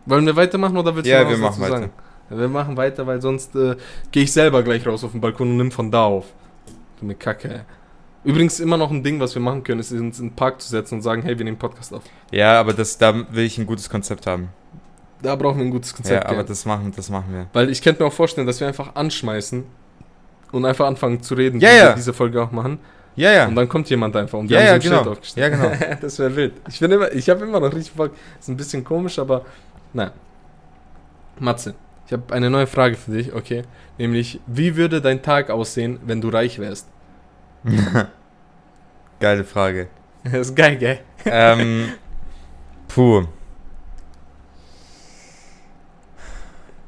Wollen 0.05 0.25
wir 0.25 0.35
weitermachen 0.35 0.77
oder 0.77 0.95
willst 0.95 1.05
du 1.07 1.11
Ja, 1.11 1.23
noch 1.23 1.29
wir 1.29 1.41
was 1.41 1.57
machen 1.57 1.61
dazu 1.61 1.73
weiter. 1.73 1.81
sagen? 1.81 1.91
Wir 2.29 2.47
machen 2.47 2.77
weiter, 2.77 3.05
weil 3.05 3.21
sonst 3.21 3.55
äh, 3.55 3.75
gehe 4.11 4.23
ich 4.23 4.31
selber 4.31 4.63
gleich 4.63 4.87
raus 4.87 5.03
auf 5.03 5.11
den 5.11 5.21
Balkon 5.21 5.49
und 5.49 5.57
nimm 5.57 5.71
von 5.71 5.91
da 5.91 6.05
auf. 6.05 6.25
Du 6.99 7.05
mir 7.05 7.15
Kacke. 7.15 7.65
Übrigens 8.25 8.59
immer 8.59 8.75
noch 8.77 8.91
ein 8.91 9.03
Ding, 9.03 9.19
was 9.19 9.35
wir 9.35 9.41
machen 9.41 9.63
können, 9.63 9.79
ist 9.79 9.91
uns 9.91 10.19
in 10.19 10.29
den 10.29 10.35
Park 10.35 10.59
zu 10.61 10.67
setzen 10.67 10.95
und 10.95 11.01
sagen, 11.01 11.21
hey, 11.21 11.37
wir 11.37 11.45
nehmen 11.45 11.57
Podcast 11.57 11.93
auf. 11.93 12.01
Ja, 12.31 12.59
aber 12.59 12.73
das, 12.73 12.97
da 12.97 13.13
will 13.31 13.45
ich 13.45 13.57
ein 13.57 13.65
gutes 13.65 13.89
Konzept 13.89 14.25
haben. 14.27 14.49
Da 15.21 15.35
brauchen 15.35 15.59
wir 15.59 15.65
ein 15.65 15.71
gutes 15.71 15.93
Konzept. 15.93 16.23
ja, 16.23 16.29
aber 16.29 16.43
das 16.43 16.65
machen, 16.65 16.91
das 16.95 17.09
machen 17.09 17.31
wir. 17.31 17.47
weil 17.53 17.69
ich 17.69 17.81
könnte 17.81 18.01
mir 18.03 18.07
auch 18.09 18.13
vorstellen, 18.13 18.45
dass 18.47 18.59
wir 18.59 18.67
einfach 18.67 18.95
anschmeißen 18.95 19.63
und 20.51 20.65
einfach 20.65 20.87
anfangen 20.87 21.21
zu 21.21 21.35
reden, 21.35 21.59
Ja, 21.59 21.69
wie 21.69 21.77
ja. 21.77 21.85
wir 21.89 21.95
diese 21.95 22.13
Folge 22.13 22.41
auch 22.41 22.51
machen. 22.51 22.79
Ja, 23.15 23.31
ja. 23.31 23.47
Und 23.47 23.55
dann 23.55 23.69
kommt 23.69 23.89
jemand 23.89 24.15
einfach 24.15 24.37
und 24.39 24.51
Ja, 24.51 24.59
ja, 24.59 24.67
so 24.67 24.73
ein 24.73 24.79
genau. 24.81 24.95
Schild 24.97 25.07
aufgestellt. 25.07 25.53
Ja, 25.53 25.57
genau. 25.69 25.95
das 26.01 26.19
wäre 26.19 26.35
wild. 26.35 26.53
Ich 26.67 26.79
bin 26.79 26.91
immer, 26.91 27.11
ich 27.13 27.29
habe 27.29 27.45
immer 27.45 27.59
noch 27.59 27.73
richtig 27.73 27.93
Bock. 27.93 28.11
Ist 28.39 28.49
ein 28.49 28.57
bisschen 28.57 28.83
komisch, 28.83 29.17
aber 29.19 29.45
nein. 29.93 30.11
Matze, 31.39 31.75
ich 32.07 32.13
habe 32.13 32.33
eine 32.33 32.49
neue 32.49 32.67
Frage 32.67 32.95
für 32.95 33.11
dich, 33.11 33.33
okay? 33.33 33.63
Nämlich, 33.97 34.39
wie 34.47 34.75
würde 34.75 34.99
dein 35.01 35.21
Tag 35.21 35.49
aussehen, 35.49 35.99
wenn 36.05 36.21
du 36.21 36.29
reich 36.29 36.59
wärst? 36.59 36.87
Geile 39.19 39.43
Frage. 39.43 39.87
Das 40.23 40.33
ist 40.33 40.55
geil, 40.55 40.77
gell? 40.77 40.99
ähm, 41.25 41.89
puh. 42.87 43.23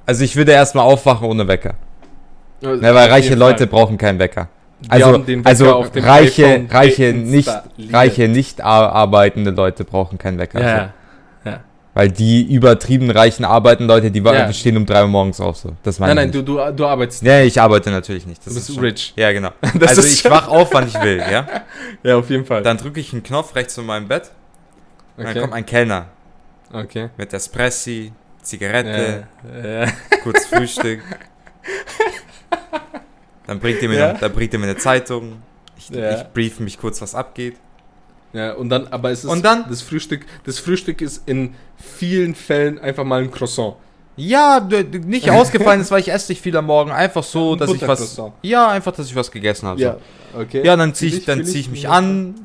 Also 0.06 0.24
ich 0.24 0.36
würde 0.36 0.52
erstmal 0.54 0.86
aufwachen 0.86 1.28
ohne 1.28 1.48
Wecker. 1.48 1.74
Ja, 2.62 2.72
weil 2.82 3.10
reiche 3.10 3.36
Leute 3.36 3.68
brauchen 3.68 3.98
keinen 3.98 4.20
Wecker. 4.20 4.48
Die 4.80 4.90
Also, 4.92 5.26
Wecker 5.28 5.42
also 5.44 5.86
reiche, 5.96 6.66
reiche, 6.70 7.14
nicht, 7.14 7.50
reiche, 7.92 8.28
nicht 8.28 8.62
ar- 8.62 8.92
arbeitende 8.94 9.52
Leute 9.52 9.84
brauchen 9.84 10.18
keinen 10.18 10.38
Wecker. 10.38 10.62
Ja, 10.62 10.78
ja. 10.78 10.94
Weil 11.98 12.12
die 12.12 12.44
übertrieben 12.54 13.10
reichen 13.10 13.44
arbeiten 13.44 13.86
Leute, 13.88 14.12
die, 14.12 14.20
Ja. 14.20 14.54
stehen 14.54 14.78
um 14.78 14.86
3 14.86 15.02
Uhr 15.02 15.08
morgens 15.08 15.42
auf 15.42 15.58
so. 15.58 15.74
Das 15.82 15.98
meine 15.98 16.14
Nein, 16.14 16.28
nein, 16.32 16.40
nicht. 16.40 16.48
du, 16.48 16.58
du, 16.60 16.72
du 16.72 16.86
arbeitest. 16.86 17.24
Nee, 17.24 17.46
ich 17.46 17.60
arbeite 17.60 17.90
natürlich 17.90 18.28
nicht. 18.28 18.46
Das 18.46 18.54
Du 18.54 18.60
bist 18.60 18.80
rich. 18.80 19.14
Ja, 19.16 19.32
genau. 19.32 19.50
Das 19.80 19.98
also 19.98 20.04
ich 20.04 20.24
wach 20.26 20.48
auf, 20.48 20.72
wann 20.74 20.88
ich 20.88 20.94
will, 21.02 21.18
ja? 21.18 21.48
Ja, 22.04 22.18
auf 22.18 22.30
jeden 22.30 22.46
Fall. 22.46 22.62
Dann 22.62 22.78
drücke 22.78 23.00
ich 23.00 23.14
einen 23.14 23.24
Knopf 23.24 23.56
rechts 23.56 23.74
von 23.74 23.88
meinem 23.88 24.08
Bett. 24.08 24.30
Und 25.16 25.24
okay. 25.24 25.34
Dann 25.34 25.42
kommt 25.42 25.54
ein 25.56 25.66
Kellner 25.66 26.06
okay. 26.72 27.10
mit 27.18 27.34
Espressi, 27.34 28.12
Zigarette, 28.44 29.26
Ja, 29.64 29.86
ja. 29.86 29.88
kurz 30.24 30.46
Frühstück. 30.46 31.02
Dann 33.48 33.60
bringt 33.60 33.82
er 33.82 33.90
mir, 33.90 33.98
Ja. 33.98 34.14
dann 34.14 34.34
bringt 34.34 34.54
er 34.54 34.60
mir 34.60 34.68
eine 34.68 34.78
Zeitung. 34.78 35.42
Ich, 35.76 35.90
Ja. 35.90 36.16
ich 36.16 36.24
brief 36.32 36.60
mich 36.60 36.78
kurz, 36.78 37.02
was 37.02 37.16
abgeht. 37.16 37.56
Ja, 38.38 38.54
und 38.54 38.70
dann, 38.70 38.88
aber 38.88 39.10
es 39.10 39.24
ist, 39.24 39.30
Und 39.30 39.44
dann? 39.44 39.66
das 39.68 39.82
Frühstück, 39.82 40.26
das 40.46 40.60
Frühstück 40.60 41.02
ist 41.02 41.28
in 41.28 41.56
vielen 41.76 42.36
Fällen 42.36 42.78
einfach 42.78 43.04
mal 43.04 43.24
ein 43.24 43.32
Croissant. 43.32 43.76
Ja, 44.16 44.60
nicht 45.06 45.30
ausgefallen 45.32 45.82
ist, 45.82 45.90
weil 45.90 46.02
ich 46.02 46.12
esse 46.12 46.32
nicht 46.32 46.42
viel 46.42 46.56
am 46.56 46.66
Morgen. 46.66 46.92
Einfach 46.92 47.24
so, 47.24 47.56
dass 47.56 47.74
ich 47.74 47.88
was. 47.88 48.22
Ja, 48.44 48.70
einfach, 48.70 48.92
dass 48.92 49.08
ich 49.08 49.16
was 49.16 49.32
gegessen 49.32 49.68
habe. 49.68 49.82
Ja, 49.82 49.98
okay. 50.38 50.64
Ja, 50.64 50.76
dann 50.76 50.94
ziehe 50.94 51.16
ich, 51.18 51.26
dann 51.26 51.44
zieh 51.46 51.62
ich 51.62 51.72
mich 51.72 51.90
an, 51.90 52.36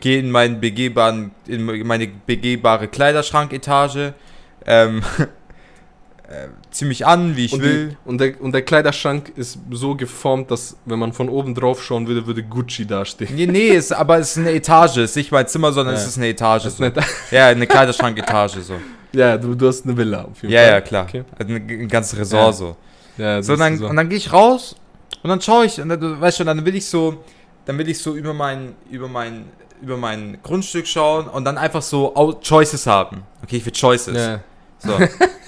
gehe 0.00 0.18
in 0.18 0.30
meinen 0.30 0.60
begehbaren, 0.60 1.32
in 1.46 1.64
meine 1.86 2.08
begehbare 2.26 2.88
Kleiderschranketage, 2.88 4.14
ähm, 4.64 5.02
äh, 6.32 6.48
zieh 6.70 6.84
mich 6.86 7.04
an, 7.06 7.36
wie 7.36 7.44
ich 7.44 7.52
Und, 7.52 7.62
will. 7.62 7.88
die, 7.90 7.96
und, 8.04 8.18
der, 8.20 8.40
und 8.40 8.52
der 8.52 8.62
Kleiderschrank 8.62 9.32
ist 9.36 9.58
so 9.70 9.94
geformt, 9.94 10.50
dass, 10.50 10.76
wenn 10.86 10.98
man 10.98 11.12
von 11.12 11.28
oben 11.28 11.54
drauf 11.54 11.82
schauen 11.82 12.06
würde, 12.06 12.26
würde 12.26 12.42
Gucci 12.42 12.86
dastehen. 12.86 13.34
Nee, 13.34 13.46
nee, 13.46 13.68
ist, 13.68 13.92
aber 13.92 14.18
es 14.18 14.32
ist 14.32 14.38
eine 14.38 14.52
Etage. 14.52 14.96
Es 14.98 15.10
ist 15.10 15.16
nicht 15.16 15.30
mein 15.32 15.46
Zimmer, 15.46 15.72
sondern 15.72 15.94
Ja. 15.94 16.00
es 16.00 16.06
ist 16.06 16.16
eine 16.16 16.28
Etage. 16.28 16.64
Ist 16.66 16.78
So. 16.78 16.84
nicht, 16.84 16.96
Ja, 17.30 17.48
eine 17.48 17.66
Kleiderschranketage 17.66 18.62
so. 18.62 18.74
ja, 19.12 19.36
du, 19.36 19.54
du 19.54 19.68
hast 19.68 19.84
eine 19.84 19.96
Villa 19.96 20.22
auf 20.24 20.40
jeden 20.42 20.52
Ja, 20.54 20.60
Fall. 20.62 20.70
ja, 20.70 20.80
klar. 20.80 21.04
Okay. 21.08 21.24
Also 21.38 21.52
ein, 21.54 21.68
ein 21.68 21.88
ganzes 21.88 22.18
Resort 22.18 22.46
Ja. 22.46 22.52
so. 22.52 22.76
Ja, 23.18 23.42
So, 23.42 23.54
dann, 23.56 23.76
so. 23.76 23.86
und 23.88 23.96
dann 23.96 24.08
gehe 24.08 24.16
ich 24.18 24.32
raus 24.32 24.74
und 25.22 25.28
dann 25.28 25.40
schaue 25.42 25.66
ich, 25.66 25.78
und 25.80 25.90
dann, 25.90 26.00
du 26.00 26.18
weißt 26.20 26.38
schon, 26.38 26.46
dann 26.46 26.64
will 26.64 26.74
ich 26.74 26.86
so, 26.86 27.22
dann 27.66 27.76
will 27.76 27.88
ich 27.90 27.98
so 27.98 28.14
über 28.16 28.32
mein, 28.32 28.74
über 28.90 29.06
mein, 29.08 29.44
über 29.82 29.98
mein 29.98 30.38
Grundstück 30.42 30.86
schauen 30.86 31.28
und 31.28 31.44
dann 31.44 31.58
einfach 31.58 31.82
so 31.82 32.10
Choices 32.42 32.86
haben. 32.86 33.22
Okay, 33.42 33.56
ich 33.58 33.66
will 33.66 33.72
Choices. 33.72 34.16
ja. 34.16 34.40
So. 34.78 34.98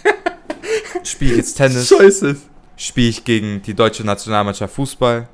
Spiele 1.05 1.33
ich 1.33 1.37
jetzt 1.39 1.55
Tennis? 1.55 1.89
Scheiße. 1.89 2.37
Spiele 2.77 3.09
ich 3.09 3.25
gegen 3.25 3.63
die 3.63 3.75
deutsche 3.75 4.05
Nationalmannschaft 4.05 4.75
Fußball? 4.75 5.29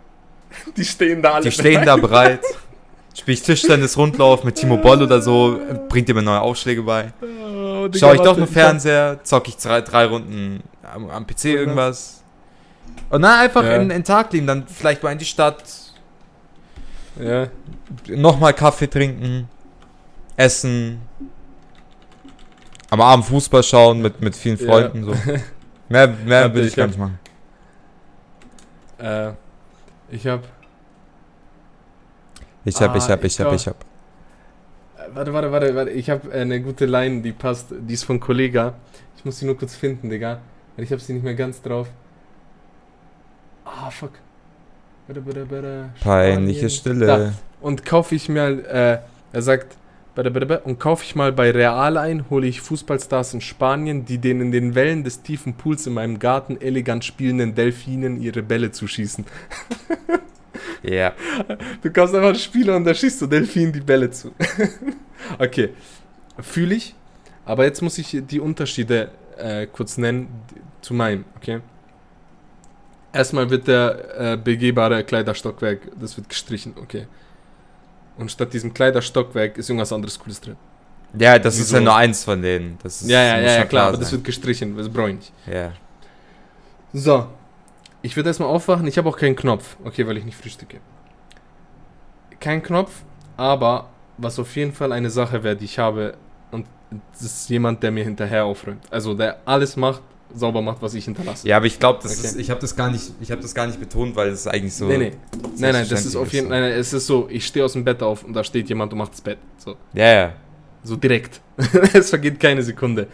Die 0.76 0.84
stehen 0.84 1.22
da 1.22 1.32
alle. 1.34 1.44
Die 1.44 1.52
stehen 1.52 1.84
da 1.84 1.96
bereit. 1.96 2.40
Spiele 3.16 3.34
ich 3.34 3.42
Tischtennis, 3.42 3.96
Rundlauf 3.96 4.44
mit 4.44 4.54
Timo 4.56 4.76
Boll 4.76 5.02
oder 5.02 5.20
so? 5.20 5.60
Bringt 5.88 6.08
ihr 6.08 6.14
mir 6.14 6.22
neue 6.22 6.40
Aufschläge 6.40 6.82
bei? 6.82 7.12
Oh, 7.20 7.88
Schaue 7.94 8.14
ich 8.14 8.20
doch 8.20 8.36
nur 8.36 8.46
Fernseher? 8.46 9.18
Zocke 9.24 9.48
ich 9.50 9.56
drei, 9.56 9.80
drei 9.80 10.06
Runden 10.06 10.62
am, 10.82 11.10
am 11.10 11.26
PC 11.26 11.46
irgendwas? 11.46 12.22
Und 13.10 13.22
dann 13.22 13.40
einfach 13.40 13.64
Ja. 13.64 13.76
in, 13.76 13.88
den 13.88 14.04
Tag 14.04 14.32
legen, 14.32 14.46
dann 14.46 14.66
vielleicht 14.68 15.02
mal 15.02 15.10
in 15.12 15.18
die 15.18 15.24
Stadt, 15.24 15.62
Ja. 17.20 17.48
nochmal 18.08 18.54
Kaffee 18.54 18.86
trinken, 18.88 19.48
essen, 20.36 21.00
am 22.90 23.00
Abend 23.00 23.26
Fußball 23.26 23.62
schauen 23.62 24.00
mit, 24.02 24.20
mit 24.20 24.36
vielen 24.36 24.58
Ja. 24.58 24.66
Freunden. 24.66 25.04
So. 25.04 25.14
Mehr, 25.90 26.06
mehr 26.08 26.54
will 26.54 26.62
ich 26.62 26.68
ich 26.68 26.76
gar 26.76 26.84
hab- 26.84 26.90
nicht 26.90 26.98
machen. 26.98 27.18
Äh, 28.98 29.32
ich 30.10 30.26
hab. 30.26 30.44
Ich 32.64 32.80
hab, 32.80 32.94
ich 32.96 33.02
Ah, 33.04 33.08
hab, 33.10 33.24
ich 33.24 33.32
ich 33.34 33.40
hab, 33.40 33.52
ich 33.52 33.66
hab. 33.66 33.76
äh, 33.76 35.14
Warte, 35.14 35.32
warte, 35.32 35.50
warte, 35.52 35.74
warte. 35.74 35.90
Ich 35.90 36.08
habe 36.08 36.30
eine 36.32 36.60
gute 36.62 36.86
Line, 36.86 37.20
die 37.22 37.32
passt. 37.32 37.66
Die 37.72 37.94
ist 37.94 38.04
von 38.04 38.20
Kollega. 38.20 38.74
Ich 39.16 39.24
muss 39.24 39.38
sie 39.38 39.46
nur 39.46 39.58
kurz 39.58 39.74
finden, 39.74 40.08
Digga. 40.10 40.38
Weil 40.76 40.84
ich 40.84 40.92
habe 40.92 41.00
sie 41.02 41.12
nicht 41.14 41.24
mehr 41.24 41.34
ganz 41.34 41.60
drauf. 41.60 41.88
Ah, 43.64 43.90
fuck. 43.90 44.12
Warte, 45.08 45.26
warte, 45.26 45.50
warte. 45.50 45.90
Peinliche. 46.00 46.70
Stille. 46.70 47.06
Da. 47.06 47.32
Und 47.60 47.84
kaufe 47.84 48.14
ich 48.14 48.28
mir, 48.28 48.46
äh, 48.68 48.98
er 49.32 49.42
sagt. 49.42 49.76
Und 50.64 50.78
kaufe 50.78 51.04
ich 51.04 51.14
mal 51.14 51.32
bei 51.32 51.50
Real 51.50 51.96
ein, 51.96 52.28
hole 52.30 52.46
ich 52.46 52.60
Fußballstars 52.60 53.34
in 53.34 53.40
Spanien, 53.40 54.04
die 54.04 54.18
den 54.18 54.40
in 54.40 54.52
den 54.52 54.74
Wellen 54.74 55.04
des 55.04 55.22
tiefen 55.22 55.54
Pools 55.54 55.86
in 55.86 55.94
meinem 55.94 56.18
Garten 56.18 56.60
elegant 56.60 57.04
spielenden 57.04 57.54
Delfinen 57.54 58.20
ihre 58.20 58.42
Bälle 58.42 58.70
zuschießen. 58.70 59.24
Ja. 60.82 61.12
Du 61.82 61.92
kaufst 61.92 62.14
einfach 62.14 62.28
einen 62.28 62.38
Spieler 62.38 62.76
und 62.76 62.84
da 62.84 62.94
schießt 62.94 63.22
du 63.22 63.26
Delfin 63.26 63.72
die 63.72 63.80
Bälle 63.80 64.10
zu. 64.10 64.32
okay, 65.38 65.70
fühle 66.38 66.74
ich. 66.74 66.94
Aber 67.44 67.64
jetzt 67.64 67.82
muss 67.82 67.98
ich 67.98 68.22
die 68.26 68.40
Unterschiede 68.40 69.10
äh, 69.36 69.66
kurz 69.66 69.98
nennen 69.98 70.28
zu 70.80 70.94
meinem, 70.94 71.24
okay? 71.36 71.60
Erstmal 73.12 73.50
wird 73.50 73.66
der 73.66 74.32
äh, 74.32 74.36
begehbare 74.36 75.02
Kleiderstockwerk, 75.02 75.80
das 76.00 76.16
wird 76.16 76.28
gestrichen, 76.28 76.74
okay. 76.80 77.06
Und 78.20 78.30
statt 78.30 78.52
diesem 78.52 78.74
Kleiderstockwerk 78.74 79.56
ist 79.56 79.70
irgendwas 79.70 79.92
anderes 79.92 80.18
Cooles 80.18 80.40
drin. 80.40 80.56
Ja, 81.18 81.38
das 81.38 81.54
ist 81.54 81.68
Wieso? 81.68 81.76
ja 81.76 81.80
nur 81.80 81.96
eins 81.96 82.22
von 82.22 82.40
denen. 82.40 82.78
Das 82.82 83.02
ist, 83.02 83.10
ja, 83.10 83.20
ja, 83.20 83.38
ja, 83.38 83.42
ja, 83.42 83.58
schon 83.60 83.68
klar, 83.68 83.88
aber 83.88 83.96
das 83.96 84.12
wird 84.12 84.22
gestrichen, 84.22 84.76
das 84.76 84.88
brauche 84.88 85.10
ich 85.10 85.16
nicht. 85.16 85.32
Ja. 85.50 85.72
So, 86.92 87.26
ich 88.02 88.14
würde 88.14 88.28
erstmal 88.28 88.48
aufwachen. 88.48 88.86
Ich 88.86 88.98
habe 88.98 89.08
auch 89.08 89.16
keinen 89.16 89.34
Knopf. 89.34 89.76
Okay, 89.82 90.06
weil 90.06 90.18
ich 90.18 90.24
nicht 90.24 90.36
frühstücke. 90.36 90.78
Kein 92.38 92.62
Knopf, 92.62 93.02
aber 93.36 93.88
was 94.18 94.38
auf 94.38 94.54
jeden 94.54 94.72
Fall 94.72 94.92
eine 94.92 95.10
Sache 95.10 95.42
wäre, 95.42 95.56
die 95.56 95.64
ich 95.64 95.78
habe, 95.78 96.14
und 96.50 96.66
das 97.12 97.22
ist 97.22 97.50
jemand, 97.50 97.82
der 97.82 97.90
mir 97.90 98.04
hinterher 98.04 98.44
aufräumt. 98.44 98.84
Also 98.90 99.14
der 99.14 99.38
alles 99.46 99.76
macht, 99.76 100.02
sauber 100.34 100.62
macht, 100.62 100.80
was 100.82 100.94
ich 100.94 101.04
hinterlasse. 101.04 101.46
Ja, 101.48 101.56
aber 101.56 101.66
ich 101.66 101.78
glaube, 101.78 102.00
das 102.02 102.18
Okay. 102.18 102.26
ist, 102.28 102.36
ich 102.36 102.50
habe 102.50 102.60
das 102.60 102.76
gar 102.76 102.90
nicht, 102.90 103.12
ich 103.20 103.30
habe 103.30 103.42
das 103.42 103.54
gar 103.54 103.66
nicht 103.66 103.78
betont, 103.80 104.14
weil 104.16 104.28
es 104.30 104.46
eigentlich 104.46 104.74
so. 104.74 104.86
nee, 104.86 104.98
nee. 104.98 105.12
Nein, 105.58 105.72
nein, 105.72 105.86
das 105.88 106.04
ist 106.06 106.16
auf 106.16 106.32
jeden. 106.32 106.48
Fall. 106.48 106.60
Nein, 106.60 106.70
nein, 106.70 106.78
es 106.80 106.92
ist 106.92 107.06
so, 107.06 107.28
ich 107.30 107.46
stehe 107.46 107.64
aus 107.64 107.72
dem 107.74 107.84
Bett 107.84 108.02
auf 108.02 108.24
und 108.24 108.32
da 108.34 108.44
steht 108.44 108.68
jemand 108.68 108.92
und 108.92 108.98
macht 108.98 109.12
das 109.12 109.20
Bett. 109.20 109.38
So, 109.58 109.76
Ja, 109.92 110.12
ja. 110.12 110.32
so 110.84 110.96
direkt. 110.96 111.40
es 111.92 112.10
vergeht 112.10 112.38
keine 112.40 112.62
Sekunde. 112.62 113.06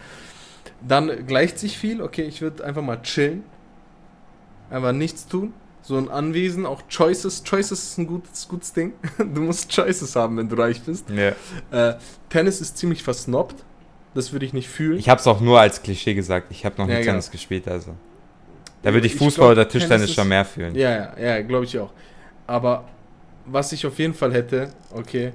Dann 0.87 1.25
gleicht 1.25 1.57
sich 1.59 1.77
viel. 1.77 2.01
Okay, 2.01 2.23
ich 2.23 2.41
würde 2.41 2.63
einfach 2.63 2.81
mal 2.83 3.01
chillen. 3.01 3.43
Einfach 4.69 4.91
nichts 4.91 5.25
tun. 5.27 5.53
So 5.81 5.97
ein 5.97 6.09
Anwesen, 6.09 6.65
auch 6.65 6.81
Choices. 6.89 7.43
Choices 7.43 7.83
ist 7.91 7.97
ein 7.97 8.07
gutes, 8.07 8.47
gutes 8.47 8.73
Ding. 8.73 8.93
Du 9.17 9.41
musst 9.41 9.73
Choices 9.73 10.15
haben, 10.15 10.37
wenn 10.37 10.49
du 10.49 10.55
reich 10.57 10.81
bist. 10.81 11.05
ja. 11.09 11.31
Äh, 11.71 11.95
Tennis 12.29 12.59
ist 12.61 12.77
ziemlich 12.77 13.01
versnobbt. 13.03 13.63
Das 14.13 14.31
würde 14.31 14.45
ich 14.45 14.53
nicht 14.53 14.69
fühlen. 14.69 14.97
Ich 14.97 15.09
habe 15.09 15.19
es 15.19 15.27
auch 15.27 15.41
nur 15.41 15.59
als 15.59 15.83
Klischee 15.83 16.13
gesagt. 16.13 16.47
Ich 16.49 16.65
habe 16.65 16.75
noch 16.77 16.87
nie 16.87 16.93
Ja, 16.93 16.99
genau. 16.99 17.11
Tennis 17.11 17.31
gespielt, 17.31 17.67
also. 17.67 17.93
Da 18.81 18.93
würde 18.93 19.07
ich 19.07 19.13
Ich 19.13 19.19
Fußball 19.19 19.47
glaub, 19.47 19.51
oder 19.51 19.67
Tischtennis 19.67 20.01
Tennis 20.01 20.15
schon 20.15 20.27
mehr 20.27 20.45
fühlen. 20.45 20.75
Ja, 20.75 20.91
ja, 20.91 21.13
ja, 21.19 21.41
glaube 21.41 21.65
ich 21.65 21.77
auch. 21.77 21.91
Aber 22.45 22.85
was 23.45 23.71
ich 23.71 23.85
auf 23.85 23.97
jeden 23.99 24.13
Fall 24.13 24.33
hätte, 24.33 24.69
okay, 24.91 25.31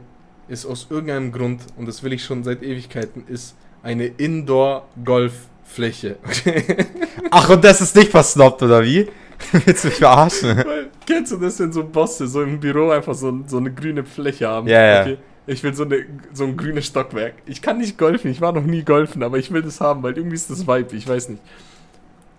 ist 0.49 0.66
aus 0.66 0.87
irgendeinem 0.91 1.33
Grund, 1.33 1.62
und 1.77 1.87
das 1.87 2.03
will 2.03 2.12
ich 2.12 2.25
schon 2.25 2.45
seit 2.45 2.62
Ewigkeiten, 2.62 3.25
ist 3.27 3.57
eine 3.83 4.07
Indoor-Golffläche. 4.07 6.16
Okay? 6.25 6.87
Ach, 7.31 7.49
und 7.51 7.64
das 7.64 7.81
ist 7.81 7.97
nicht 7.97 8.11
versnobbt, 8.11 8.62
oder 8.62 8.83
wie? 8.83 9.09
Willst 9.64 9.85
du 9.85 9.89
mich 9.89 9.97
verarschen? 9.97 10.57
Weil, 10.59 10.89
Kennst 11.07 11.33
du 11.33 11.37
das, 11.37 11.59
wenn 11.59 11.73
so 11.73 11.85
Bosse 11.85 12.29
so 12.29 12.43
im 12.43 12.61
Büro 12.61 12.91
einfach 12.91 13.14
so, 13.14 13.41
so 13.47 13.57
eine 13.57 13.73
grüne 13.73 14.05
Fläche 14.05 14.49
haben? 14.49 14.68
Ja, 14.68 14.85
ja. 14.85 15.01
Okay? 15.03 15.18
Ich 15.47 15.62
will 15.64 15.74
so, 15.74 15.84
eine, 15.84 16.05
so 16.32 16.45
ein 16.45 16.57
grünes 16.57 16.86
Stockwerk. 16.86 17.34
Ich 17.47 17.61
kann 17.62 17.78
nicht 17.78 17.99
golfen, 17.99 18.30
ich 18.30 18.40
war 18.40 18.53
noch 18.53 18.62
nie 18.64 18.82
golfen, 18.84 19.22
aber 19.22 19.38
ich 19.38 19.51
will 19.53 19.62
das 19.62 19.80
haben, 19.80 20.03
weil 20.03 20.16
irgendwie 20.16 20.36
ist 20.36 20.51
das 20.51 20.66
Vibe, 20.66 20.95
ich 20.97 21.09
weiß 21.09 21.30
nicht. 21.30 21.43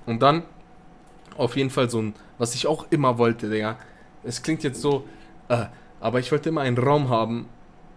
Und 0.05 0.21
dann 0.21 0.43
auf 1.37 1.55
jeden 1.57 1.69
Fall 1.69 1.89
so 1.89 2.01
ein, 2.01 2.13
was 2.37 2.55
ich 2.55 2.65
auch 2.67 2.85
immer 2.91 3.17
wollte, 3.17 3.49
Digga. 3.49 3.77
Es 4.23 4.41
klingt 4.41 4.63
jetzt 4.63 4.81
so, 4.81 5.03
äh, 5.49 5.65
aber 5.99 6.19
ich 6.19 6.31
wollte 6.31 6.49
immer 6.49 6.61
einen 6.61 6.77
Raum 6.77 7.09
haben, 7.09 7.47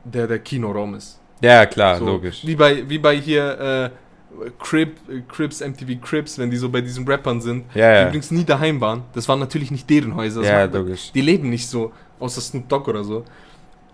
der 0.04 0.26
der 0.26 0.38
Kinoraum 0.40 0.94
ist. 0.94 1.20
Ja, 1.40 1.66
klar, 1.66 1.98
So, 1.98 2.06
logisch. 2.06 2.44
Wie 2.44 2.56
bei, 2.56 2.88
wie 2.88 2.98
bei 2.98 3.16
hier 3.16 3.92
äh, 3.92 4.50
Crib, 4.58 4.96
Cribs, 5.28 5.60
MTV 5.60 6.00
Cribs, 6.02 6.38
wenn 6.38 6.50
die 6.50 6.56
so 6.56 6.68
bei 6.68 6.80
diesen 6.80 7.06
Rappern 7.06 7.40
sind, 7.40 7.64
Ja, 7.74 7.90
die 7.90 7.96
ja. 7.98 8.02
übrigens 8.08 8.30
nie 8.30 8.44
daheim 8.44 8.80
waren. 8.80 9.02
Das 9.12 9.28
waren 9.28 9.38
natürlich 9.38 9.70
nicht 9.70 9.88
deren 9.88 10.14
Häuser. 10.14 10.42
Ja, 10.42 10.64
logisch. 10.64 11.12
die 11.12 11.20
leben 11.20 11.48
nicht 11.50 11.68
so, 11.68 11.92
außer 12.18 12.40
Snoop 12.40 12.68
Dogg 12.68 12.88
oder 12.90 13.04
so. 13.04 13.24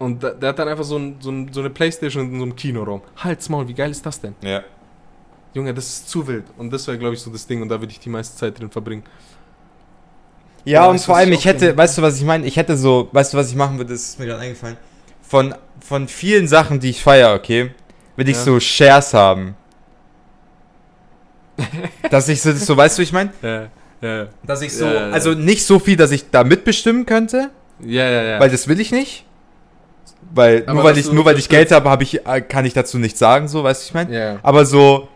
Und 0.02 0.22
da, 0.22 0.30
der 0.30 0.48
hat 0.50 0.58
dann 0.58 0.68
einfach 0.68 0.84
so, 0.84 0.98
ein, 0.98 1.16
so, 1.20 1.30
ein, 1.30 1.52
so 1.52 1.60
eine 1.60 1.70
Playstation 1.70 2.30
in 2.30 2.38
so 2.38 2.42
einem 2.44 2.56
Kinoraum. 2.56 3.02
Halt's 3.16 3.48
Maul, 3.48 3.66
wie 3.68 3.74
geil 3.74 3.90
ist 3.90 4.04
das 4.04 4.20
denn? 4.20 4.34
Ja. 4.42 4.62
Junge, 5.54 5.72
das 5.74 5.86
ist 5.86 6.08
zu 6.08 6.26
wild. 6.26 6.44
Und 6.56 6.72
das 6.72 6.86
wäre, 6.86 6.98
glaube 6.98 7.14
ich, 7.14 7.20
so 7.20 7.30
das 7.30 7.46
Ding. 7.46 7.62
Und 7.62 7.68
da 7.68 7.78
würde 7.80 7.92
ich 7.92 8.00
die 8.00 8.08
meiste 8.08 8.36
Zeit 8.36 8.58
drin 8.58 8.70
verbringen. 8.70 9.02
Ja, 10.64 10.84
Ja, 10.84 10.90
und 10.90 11.00
vor 11.00 11.16
allem, 11.16 11.32
ich 11.32 11.44
hätte, 11.44 11.76
weißt 11.76 11.98
du, 11.98 12.02
was 12.02 12.16
ich 12.18 12.24
meine? 12.24 12.46
Ich 12.46 12.56
hätte 12.56 12.76
so, 12.76 13.08
weißt 13.12 13.32
du, 13.34 13.38
was 13.38 13.50
ich 13.50 13.56
machen 13.56 13.78
würde, 13.78 13.92
das 13.92 14.02
ist 14.02 14.18
mir 14.18 14.26
gerade 14.26 14.40
eingefallen. 14.40 14.76
Von, 15.22 15.54
von 15.80 16.08
vielen 16.08 16.46
Sachen, 16.48 16.80
die 16.80 16.90
ich 16.90 17.02
feiere, 17.02 17.34
okay, 17.34 17.70
würde 18.16 18.30
ich 18.30 18.36
Ja. 18.36 18.42
so 18.44 18.60
Shares 18.60 19.12
haben. 19.14 19.56
dass 22.10 22.28
ich 22.28 22.40
so, 22.40 22.52
so, 22.52 22.76
weißt 22.76 22.96
du, 22.96 23.00
wie 23.00 23.04
ich 23.04 23.12
meine? 23.12 23.32
Ja, 23.42 23.68
ja, 24.00 24.26
Dass 24.44 24.62
ich 24.62 24.72
so, 24.74 24.84
Ja, 24.86 24.92
ja, 24.92 25.08
ja. 25.08 25.12
also 25.12 25.32
nicht 25.34 25.64
so 25.64 25.78
viel, 25.78 25.96
dass 25.96 26.10
ich 26.10 26.30
da 26.30 26.44
mitbestimmen 26.44 27.06
könnte, 27.06 27.50
ja, 27.80 28.08
ja. 28.08 28.22
ja. 28.22 28.40
weil 28.40 28.50
das 28.50 28.66
will 28.68 28.80
ich 28.80 28.90
nicht. 28.90 29.24
Weil, 30.34 30.62
Aber 30.66 30.74
nur 30.74 30.84
weil 30.84 30.98
ich, 30.98 31.12
nur 31.12 31.24
weil 31.24 31.38
ich 31.38 31.48
Geld 31.48 31.70
habe, 31.72 31.90
habe 31.90 32.02
ich, 32.02 32.26
äh, 32.26 32.40
kann 32.40 32.64
ich 32.64 32.72
dazu 32.72 32.98
nichts 32.98 33.18
sagen, 33.18 33.48
so, 33.48 33.64
weißt 33.64 33.82
du, 33.82 33.86
ich 33.86 33.94
meine? 33.94 34.16
ja. 34.16 34.38
Aber 34.42 34.64
so, 34.64 35.08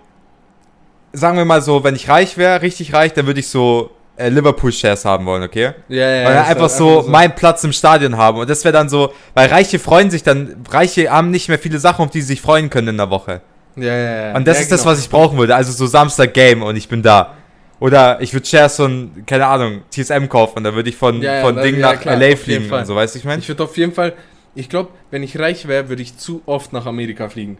sagen 1.12 1.38
wir 1.38 1.44
mal 1.44 1.62
so, 1.62 1.82
wenn 1.84 1.94
ich 1.94 2.08
reich 2.08 2.36
wäre, 2.36 2.62
richtig 2.62 2.92
reich, 2.92 3.12
dann 3.14 3.26
würde 3.26 3.40
ich 3.40 3.48
so 3.48 3.90
äh, 4.16 4.28
Liverpool-Shares 4.28 5.04
haben 5.04 5.26
wollen, 5.26 5.42
okay? 5.42 5.72
Ja, 5.88 5.96
ja, 5.96 6.24
Weil 6.24 6.34
ja, 6.34 6.42
dann 6.42 6.46
einfach 6.46 6.68
so 6.68 7.04
meinen 7.08 7.34
Platz 7.34 7.64
im 7.64 7.72
Stadion 7.72 8.16
haben. 8.16 8.38
Und 8.38 8.50
das 8.50 8.64
wäre 8.64 8.72
dann 8.72 8.88
so, 8.88 9.12
weil 9.34 9.48
Reiche 9.48 9.78
freuen 9.78 10.10
sich 10.10 10.22
dann, 10.22 10.64
Reiche 10.70 11.10
haben 11.10 11.30
nicht 11.30 11.48
mehr 11.48 11.58
viele 11.58 11.78
Sachen, 11.78 12.04
auf 12.04 12.10
die 12.10 12.20
sie 12.20 12.28
sich 12.28 12.40
freuen 12.40 12.70
können 12.70 12.88
in 12.88 12.96
der 12.96 13.10
Woche. 13.10 13.40
Ja, 13.76 13.94
ja, 13.94 14.28
ja. 14.28 14.36
Und 14.36 14.46
das 14.46 14.60
ist 14.60 14.72
das, 14.72 14.80
genau. 14.80 14.92
was 14.92 15.00
ich 15.00 15.10
brauchen 15.10 15.38
würde. 15.38 15.54
Also 15.54 15.72
so 15.72 15.86
Samstag 15.86 16.32
Game 16.32 16.62
und 16.62 16.76
ich 16.76 16.88
bin 16.88 17.02
da. 17.02 17.34
Oder 17.78 18.20
ich 18.22 18.32
würde 18.32 18.46
Shares 18.46 18.76
von, 18.76 19.10
keine 19.26 19.46
Ahnung, 19.46 19.82
TSM 19.90 20.28
kaufen 20.28 20.58
und 20.58 20.64
dann 20.64 20.74
würde 20.74 20.88
ich 20.88 20.96
von, 20.96 21.20
Ja, 21.20 21.34
ja, 21.36 21.40
von 21.42 21.56
Ding 21.56 21.78
ja, 21.78 21.92
nach 21.92 22.00
klar, 22.00 22.16
LA 22.16 22.36
fliegen 22.36 22.70
und 22.72 22.86
so, 22.86 22.94
weißt 22.94 23.14
du, 23.14 23.18
ich 23.18 23.24
meine? 23.26 23.40
Ich 23.42 23.48
würde 23.48 23.64
auf 23.64 23.76
jeden 23.76 23.92
Fall, 23.92 24.14
ich 24.56 24.68
glaube, 24.68 24.90
wenn 25.10 25.22
ich 25.22 25.38
reich 25.38 25.68
wäre, 25.68 25.88
würde 25.88 26.02
ich 26.02 26.16
zu 26.16 26.42
oft 26.46 26.72
nach 26.72 26.86
Amerika 26.86 27.28
fliegen. 27.28 27.58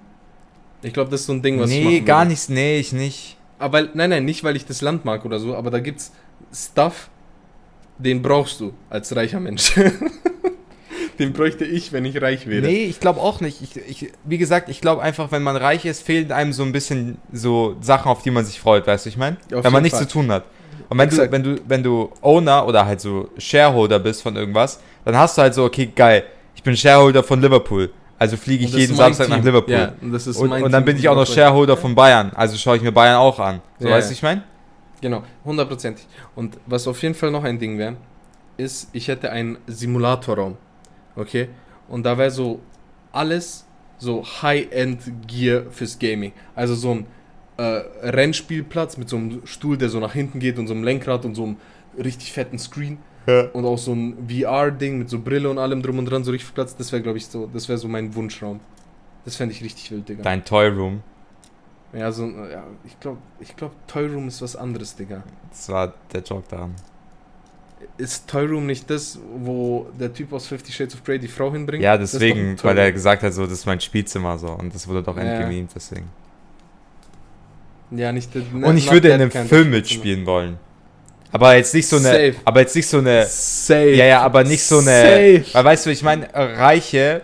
Ich 0.83 0.93
glaube, 0.93 1.11
das 1.11 1.21
ist 1.21 1.27
so 1.27 1.33
ein 1.33 1.43
Ding, 1.43 1.61
was 1.61 1.71
ich 1.71 1.85
Nee, 1.85 2.01
gar 2.01 2.21
würde. 2.21 2.31
nicht, 2.31 2.51
nee, 2.51 2.79
ich 2.79 2.93
nicht. 2.93 3.37
Aber 3.59 3.83
nein, 3.95 4.11
nein, 4.11 4.25
nicht, 4.25 4.45
weil 4.45 4.57
ich 4.57 4.67
das 4.67 4.81
Land 4.81 5.05
mag 5.05 5.25
oder 5.25 5.39
so, 5.39 5.55
aber 5.55 5.71
da 5.71 5.79
gibt's 5.79 6.13
Stuff, 6.53 7.09
den 7.99 8.23
brauchst 8.23 8.61
du 8.61 8.73
als 8.91 9.15
reicher 9.15 9.41
Mensch. 9.41 9.75
den 11.19 11.33
bräuchte 11.33 11.65
ich, 11.65 11.93
wenn 11.93 12.05
ich 12.05 12.21
reich 12.21 12.47
wäre. 12.47 12.67
Nee, 12.67 12.85
ich 12.85 13.01
glaube 13.01 13.21
auch 13.21 13.41
nicht. 13.41 13.63
Ich, 13.63 13.77
ich, 13.77 14.13
wie 14.25 14.39
gesagt, 14.39 14.69
ich 14.69 14.81
glaube 14.81 15.03
einfach, 15.03 15.33
wenn 15.33 15.43
man 15.43 15.57
reich 15.57 15.85
ist, 15.85 16.03
fehlen 16.03 16.33
einem 16.33 16.53
so 16.53 16.63
ein 16.63 16.73
bisschen 16.73 17.19
so 17.33 17.77
Sachen, 17.81 18.11
auf 18.11 18.23
die 18.23 18.31
man 18.31 18.45
sich 18.45 18.61
freut, 18.61 18.87
weißt 18.87 19.07
du, 19.07 19.09
ich 19.09 19.17
meine? 19.17 19.37
Wenn 19.49 19.73
man 19.73 19.83
nichts 19.83 19.99
Fall. 19.99 20.07
zu 20.07 20.13
tun 20.13 20.31
hat. 20.31 20.45
Und 20.89 20.99
wenn 20.99 21.09
du, 21.09 21.33
wenn 21.33 21.43
du, 21.43 21.57
wenn 21.67 21.83
du 21.83 22.13
Owner 22.21 22.67
oder 22.67 22.87
halt 22.87 23.01
so 23.01 23.29
Shareholder 23.39 23.99
bist 23.99 24.23
von 24.23 24.37
irgendwas, 24.37 24.81
dann 25.05 25.17
hast 25.17 25.37
du 25.37 25.43
halt 25.43 25.55
so, 25.55 25.65
okay, 25.65 25.91
geil, 25.95 26.25
bin 26.67 26.77
Shareholder 26.77 27.23
von 27.23 27.41
Liverpool. 27.41 27.91
Also 28.19 28.37
fliege 28.37 28.65
ich 28.65 28.75
jeden 28.75 28.95
Samstag 28.95 29.29
nach 29.29 29.37
Team. 29.37 29.47
Liverpool. 29.47 29.75
Ja, 29.75 29.93
und 30.01 30.13
und, 30.13 30.53
und 30.65 30.73
dann 30.73 30.85
bin 30.85 30.97
ich 30.97 31.09
auch 31.09 31.17
noch 31.17 31.27
Shareholder 31.27 31.77
von 31.77 31.95
Bayern. 31.95 32.33
Also 32.35 32.57
schaue 32.57 32.77
ich 32.77 32.83
mir 32.83 32.93
Bayern 32.93 33.17
auch 33.17 33.39
an. 33.39 33.61
So, 33.79 33.89
Ja, 33.89 33.95
weißt 33.95 34.11
du, 34.11 34.15
ich 34.15 34.23
meine? 34.23 34.43
Genau, 35.01 35.23
hundertprozentig. 35.45 36.07
Und 36.35 36.59
was 36.67 36.87
auf 36.89 37.03
jeden 37.03 37.15
Fall 37.15 37.31
noch 37.31 37.45
ein 37.45 37.59
Ding 37.59 37.79
wäre, 37.79 37.97
ist, 38.57 38.89
ich 38.93 39.09
hätte 39.09 39.31
einen 39.31 39.59
Simulatorraum. 39.67 40.57
Okay? 41.15 41.49
Und 41.89 42.05
da 42.05 42.17
wäre 42.17 42.31
so 42.31 42.61
alles 43.13 43.67
so 43.99 44.25
High-End-Gear 44.43 45.65
fürs 45.71 45.99
Gaming. 45.99 46.33
Also 46.55 46.75
so 46.75 46.93
ein 46.93 47.07
äh, 47.59 47.63
Rennspielplatz 48.03 48.97
mit 48.97 49.09
so 49.09 49.17
einem 49.17 49.47
Stuhl, 49.47 49.77
der 49.77 49.89
so 49.89 50.01
nach 50.01 50.13
hinten 50.13 50.39
geht 50.41 50.59
und 50.59 50.67
so 50.67 50.75
einem 50.75 50.85
Lenkrad 50.85 51.25
und 51.25 51.35
so 51.35 51.45
einem 51.45 51.57
richtig 52.03 52.33
fetten 52.33 52.59
Screen. 52.59 52.99
Ja. 53.27 53.43
Und 53.53 53.65
auch 53.65 53.79
so 53.79 53.93
ein 53.93 54.29
VR-Ding 54.29 54.99
mit 54.99 55.11
so 55.11 55.19
Brille 55.19 55.51
und 55.51 55.59
allem 55.59 55.83
drum 55.83 55.99
und 55.99 56.05
dran, 56.07 56.23
so 56.25 56.31
richtig 56.31 56.55
Platz. 56.55 56.77
Das 56.77 56.93
wäre, 56.93 57.03
glaube 57.03 57.19
ich, 57.19 57.27
so, 57.27 57.49
das 57.53 57.69
wäre 57.69 57.79
so 57.79 57.89
mein 57.89 58.15
Wunschraum. 58.15 58.61
Das 59.25 59.35
fände 59.37 59.53
ich 59.55 59.63
richtig 59.65 59.91
wild, 59.91 60.09
Digga. 60.09 60.23
Dein 60.23 60.45
Toy 60.45 60.69
Room. 60.69 61.03
Ja, 61.93 62.13
so, 62.13 62.25
ein- 62.25 62.51
ja, 62.51 62.63
ich 62.85 62.99
glaube, 63.01 63.19
ich 63.41 63.57
glaub, 63.57 63.73
Toy 63.89 64.07
Room 64.07 64.29
ist 64.29 64.41
was 64.43 64.55
anderes, 64.55 64.95
Digga. 64.95 65.23
Das 65.51 65.69
war 65.69 65.95
der 66.13 66.23
Joke 66.23 66.45
daran. 66.49 66.75
Ist 67.99 68.29
Toy 68.29 68.47
Room 68.47 68.67
nicht 68.67 68.89
das, 68.91 69.19
wo 69.37 69.87
der 69.99 70.13
Typ 70.13 70.33
aus 70.33 70.47
Fifty 70.47 70.73
Shades 70.73 70.95
of 70.95 71.05
Grey 71.05 71.19
die 71.19 71.29
Frau 71.29 71.53
hinbringt? 71.53 71.83
Ja, 71.83 71.97
deswegen, 71.99 72.57
weil 72.63 72.79
er 72.79 72.91
gesagt 72.93 73.23
hat, 73.23 73.33
so, 73.35 73.43
das 73.45 73.53
ist 73.53 73.67
mein 73.67 73.81
Spielzimmer 73.81 74.39
so. 74.39 74.49
Und 74.49 74.75
das 74.75 74.87
wurde 74.89 75.03
doch 75.03 75.17
Ja. 75.17 75.23
entgemimt, 75.23 75.71
deswegen. 75.75 76.09
Ja, 77.91 78.13
nicht 78.13 78.35
der, 78.35 78.43
Und 78.53 78.77
ich 78.77 78.91
würde 78.91 79.09
in 79.09 79.15
einem 79.21 79.31
Film 79.31 79.71
mitspielen 79.71 80.27
wollen. 80.27 80.59
Aber 81.37 81.57
jetzt 81.57 81.75
nicht 81.75 81.87
so 81.89 81.97
eine. 81.97 82.05
Safe. 82.05 82.35
Aber 82.45 82.61
jetzt 82.61 82.75
nicht 82.77 82.89
so 82.89 82.99
eine. 82.99 83.27
Safe. 83.27 83.91
Ja, 83.95 84.05
ja, 84.07 84.23
aber 84.23 84.43
nicht 84.45 84.63
so 84.63 84.79
eine. 84.79 84.85
Safe. 85.43 85.45
Weil 85.53 85.65
weißt 85.65 85.87
du, 85.87 85.91
ich 85.91 86.03
meine, 86.03 86.29
Reiche, 86.33 87.21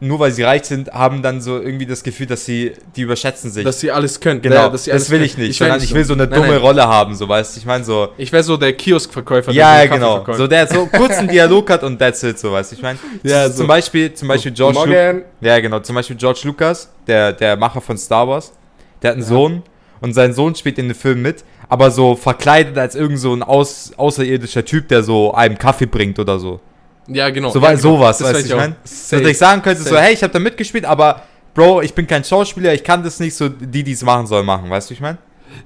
nur 0.00 0.18
weil 0.18 0.32
sie 0.32 0.42
reich 0.42 0.64
sind, 0.64 0.90
haben 0.92 1.22
dann 1.22 1.40
so 1.40 1.60
irgendwie 1.60 1.86
das 1.86 2.02
Gefühl, 2.02 2.26
dass 2.26 2.44
sie, 2.44 2.72
die 2.94 3.02
überschätzen 3.02 3.50
sich. 3.50 3.64
Dass 3.64 3.80
sie 3.80 3.90
alles 3.90 4.18
können. 4.20 4.42
genau, 4.42 4.56
Ja, 4.56 4.68
das 4.68 4.86
will 4.86 5.18
können. 5.18 5.22
ich 5.24 5.38
nicht. 5.38 5.60
wär 5.60 5.68
sondern 5.68 5.82
ich 5.84 5.94
will 5.94 6.04
so 6.04 6.14
eine 6.14 6.26
Nein, 6.26 6.34
dumme 6.40 6.48
nein. 6.54 6.58
Rolle 6.58 6.86
haben, 6.86 7.14
so 7.14 7.28
weißt 7.28 7.54
du. 7.54 7.60
Ich 7.60 7.66
meine 7.66 7.84
so. 7.84 8.08
Ich 8.18 8.30
wäre 8.32 8.42
so 8.42 8.56
der 8.56 8.72
Kioskverkäufer, 8.74 9.52
der 9.52 9.60
Ja, 9.60 9.74
so 9.76 9.78
ja, 9.78 9.86
genau. 9.86 10.34
So 10.34 10.46
der 10.46 10.66
so 10.66 10.86
kurz 10.86 11.12
einen 11.18 11.28
Dialog 11.28 11.70
hat 11.70 11.82
und 11.84 11.98
that's 11.98 12.22
it, 12.22 12.38
so 12.38 12.52
weißt 12.52 12.72
du. 12.72 12.76
Ich 12.76 12.82
meine, 12.82 12.98
Ja, 13.22 13.46
zum 13.46 13.56
so. 13.56 13.66
Beispiel, 13.66 14.12
zum 14.12 14.28
Beispiel 14.28 14.50
So, 14.52 14.56
George 14.72 14.78
Lu 14.80 14.86
Morgen. 14.94 15.22
Ja, 15.40 15.60
genau. 15.60 15.78
Zum 15.80 15.94
Beispiel 15.94 16.16
George 16.16 16.40
Lucas, 16.44 16.90
der, 17.06 17.32
der 17.32 17.56
Macher 17.56 17.80
von 17.80 17.96
Star 17.96 18.26
Wars, 18.28 18.52
der 19.00 19.10
hat 19.12 19.16
einen. 19.16 19.24
Sohn 19.24 19.62
und 20.04 20.12
sein 20.12 20.34
Sohn 20.34 20.54
spielt 20.54 20.78
in 20.78 20.88
dem 20.88 20.94
Film 20.94 21.22
mit, 21.22 21.44
aber 21.68 21.90
so 21.90 22.14
verkleidet 22.14 22.76
als 22.76 22.94
irgend 22.94 23.18
so 23.18 23.34
ein 23.34 23.42
aus, 23.42 23.92
außerirdischer 23.96 24.62
Typ, 24.64 24.86
der 24.88 25.02
so 25.02 25.32
einem 25.32 25.56
Kaffee 25.56 25.86
bringt 25.86 26.18
oder 26.18 26.38
so. 26.38 26.60
Ja, 27.08 27.30
genau. 27.30 27.48
So 27.50 27.58
ja, 27.58 27.70
genau. 27.70 27.80
sowas, 27.80 28.18
Das 28.18 28.28
weißt 28.28 28.36
weiß 28.36 28.42
du, 28.42 28.48
ich 28.48 28.54
auch. 28.54 28.58
mein? 28.58 28.76
Safe. 28.84 29.22
Dass 29.22 29.30
ich 29.30 29.38
sagen 29.38 29.62
könnte, 29.62 29.82
so, 29.82 29.88
Safe. 29.88 30.02
hey, 30.02 30.12
ich 30.12 30.22
habe 30.22 30.32
da 30.32 30.38
mitgespielt, 30.38 30.84
aber 30.84 31.22
Bro, 31.54 31.80
ich 31.82 31.94
bin 31.94 32.06
kein 32.06 32.22
Schauspieler, 32.22 32.74
ich 32.74 32.84
kann 32.84 33.02
das 33.02 33.18
nicht, 33.18 33.34
so 33.34 33.48
die, 33.48 33.82
die 33.82 33.92
es 33.92 34.02
machen 34.02 34.26
sollen, 34.26 34.44
machen, 34.44 34.68
weißt 34.68 34.90
du, 34.90 34.94
ich 34.94 35.00
meine? 35.00 35.16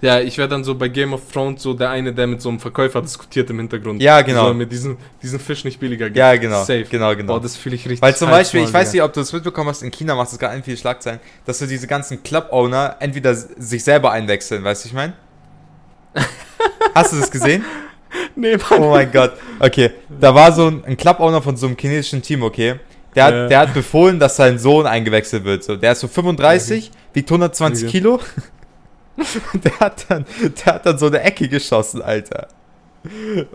Ja, 0.00 0.20
ich 0.20 0.38
wäre 0.38 0.48
dann 0.48 0.64
so 0.64 0.74
bei 0.74 0.88
Game 0.88 1.12
of 1.12 1.22
Thrones 1.32 1.62
so 1.62 1.74
der 1.74 1.90
eine, 1.90 2.12
der 2.12 2.26
mit 2.26 2.40
so 2.40 2.48
einem 2.48 2.60
Verkäufer 2.60 3.02
diskutiert 3.02 3.50
im 3.50 3.58
Hintergrund. 3.58 4.00
Ja, 4.02 4.20
genau. 4.22 4.48
So 4.48 4.54
mit 4.54 4.70
diesem, 4.70 4.96
diesen 5.22 5.40
Fisch 5.40 5.64
nicht 5.64 5.80
billiger 5.80 6.06
gibt. 6.06 6.16
Ja, 6.16 6.36
genau. 6.36 6.60
Safe. 6.60 6.84
Genau, 6.90 7.14
genau. 7.16 7.34
Boah, 7.34 7.40
das 7.40 7.56
fühle 7.56 7.74
ich 7.74 7.84
richtig. 7.84 8.02
Weil 8.02 8.14
zum 8.16 8.30
Beispiel, 8.30 8.62
ich 8.62 8.72
weiß 8.72 8.92
nicht, 8.92 9.02
ob 9.02 9.12
du 9.12 9.20
das 9.20 9.32
mitbekommen 9.32 9.70
hast, 9.70 9.82
in 9.82 9.90
China 9.90 10.14
macht 10.14 10.30
es 10.32 10.38
gerade 10.38 10.62
viele 10.62 10.76
Schlagzeilen, 10.76 11.20
dass 11.44 11.58
so 11.58 11.66
diese 11.66 11.86
ganzen 11.86 12.22
Club-Owner 12.22 12.96
entweder 13.00 13.34
sich 13.34 13.82
selber 13.84 14.12
einwechseln, 14.12 14.62
weißt 14.64 14.84
du, 14.84 14.88
ich 14.88 14.94
meine? 14.94 15.12
Hast 16.94 17.12
du 17.12 17.18
das 17.18 17.30
gesehen? 17.30 17.64
Nee, 18.34 18.56
Mann. 18.56 18.82
Oh 18.82 18.90
mein 18.90 19.10
Gott. 19.12 19.32
Okay, 19.58 19.90
da 20.20 20.34
war 20.34 20.52
so 20.52 20.68
ein, 20.68 20.84
ein 20.84 20.96
Club-Owner 20.96 21.42
von 21.42 21.56
so 21.56 21.66
einem 21.66 21.76
chinesischen 21.78 22.22
Team, 22.22 22.42
okay? 22.42 22.76
Der 23.14 23.24
hat, 23.24 23.34
Ja. 23.34 23.46
der 23.48 23.58
hat 23.60 23.74
befohlen, 23.74 24.18
dass 24.18 24.36
sein 24.36 24.58
Sohn 24.58 24.86
eingewechselt 24.86 25.44
wird. 25.44 25.64
So, 25.64 25.76
der 25.76 25.92
ist 25.92 26.00
so 26.00 26.08
35, 26.08 26.90
wiegt 27.12 27.28
120 27.30 27.84
Okay. 27.88 27.92
Kilo. 27.98 28.20
Der 29.54 29.80
hat, 29.80 30.06
dann, 30.08 30.24
der 30.64 30.74
hat 30.74 30.86
dann 30.86 30.98
so 30.98 31.06
eine 31.06 31.20
Ecke 31.22 31.48
geschossen, 31.48 32.02
Alter. 32.02 32.48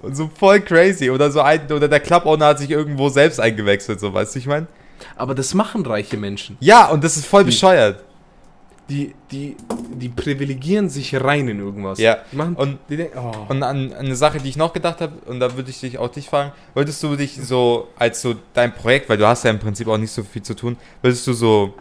Und 0.01 0.15
so 0.15 0.29
voll 0.37 0.61
crazy. 0.61 1.09
Oder 1.09 1.31
so 1.31 1.41
ein, 1.41 1.71
oder 1.71 1.87
der 1.87 1.99
Club-Owner 1.99 2.47
hat 2.47 2.59
sich 2.59 2.69
irgendwo 2.71 3.09
selbst 3.09 3.39
eingewechselt, 3.39 3.99
so, 3.99 4.13
weißt 4.13 4.35
du, 4.35 4.39
ich 4.39 4.47
meine? 4.47 4.67
Aber 5.15 5.35
das 5.35 5.53
machen 5.53 5.85
reiche 5.85 6.17
Menschen. 6.17 6.57
Ja, 6.59 6.89
und 6.89 7.03
das 7.03 7.17
ist 7.17 7.25
voll 7.25 7.43
Die- 7.43 7.47
bescheuert. 7.51 8.03
Die, 8.89 9.15
die, 9.31 9.55
die 9.95 10.09
privilegieren 10.09 10.89
sich 10.89 11.15
rein 11.15 11.47
in 11.47 11.59
irgendwas. 11.59 11.99
Ja. 11.99 12.17
Die 12.31 12.35
machen, 12.35 12.55
Und, 12.55 12.79
die 12.89 12.97
denken, 12.97 13.17
oh. 13.17 13.31
und 13.47 13.63
an, 13.63 13.93
an 13.93 13.93
eine 13.93 14.15
Sache, 14.17 14.39
die 14.39 14.49
ich 14.49 14.57
noch 14.57 14.73
gedacht 14.73 14.99
habe, 14.99 15.13
und 15.25 15.39
da 15.39 15.55
würde 15.55 15.69
ich 15.69 15.79
dich 15.79 15.97
auch 15.97 16.09
dich 16.09 16.27
fragen, 16.27 16.51
würdest 16.73 17.01
du 17.01 17.15
dich 17.15 17.37
so 17.41 17.87
als 17.97 18.21
so 18.21 18.35
dein 18.53 18.73
Projekt, 18.75 19.07
weil 19.07 19.17
du 19.17 19.25
hast 19.25 19.45
ja 19.45 19.51
im 19.51 19.59
Prinzip 19.59 19.87
auch 19.87 19.97
nicht 19.97 20.11
so 20.11 20.21
viel 20.23 20.41
zu 20.41 20.53
tun, 20.53 20.75
würdest 21.01 21.25
du 21.25 21.31
so 21.31 21.73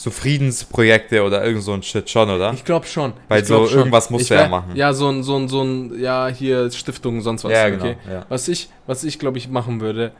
so 0.00 0.10
Friedensprojekte 0.10 1.22
oder 1.22 1.44
irgend 1.44 1.62
so 1.62 1.74
ein 1.74 1.82
Shit 1.82 2.08
schon, 2.08 2.30
oder? 2.30 2.54
Ich 2.54 2.64
glaube 2.64 2.86
schon. 2.86 3.12
Weil 3.28 3.42
glaub 3.42 3.68
so 3.68 3.76
irgendwas 3.76 4.08
musst 4.08 4.22
Ich 4.22 4.28
du 4.28 4.34
ja 4.34 4.48
machen. 4.48 4.74
Ja, 4.74 4.94
so 4.94 5.10
ein, 5.10 5.22
so 5.22 5.36
ein, 5.36 5.46
so 5.46 5.62
ein, 5.62 6.00
ja, 6.00 6.28
hier 6.28 6.70
Stiftung, 6.70 7.20
sonst 7.20 7.44
was. 7.44 7.52
Ja, 7.52 7.68
genau. 7.68 7.84
okay? 7.84 7.96
Ja. 8.08 8.24
Was 8.30 8.48
ich, 8.48 8.70
was 8.86 9.04
ich 9.04 9.18
glaube 9.18 9.36
ich 9.36 9.50
machen 9.50 9.82
würde, 9.82 10.12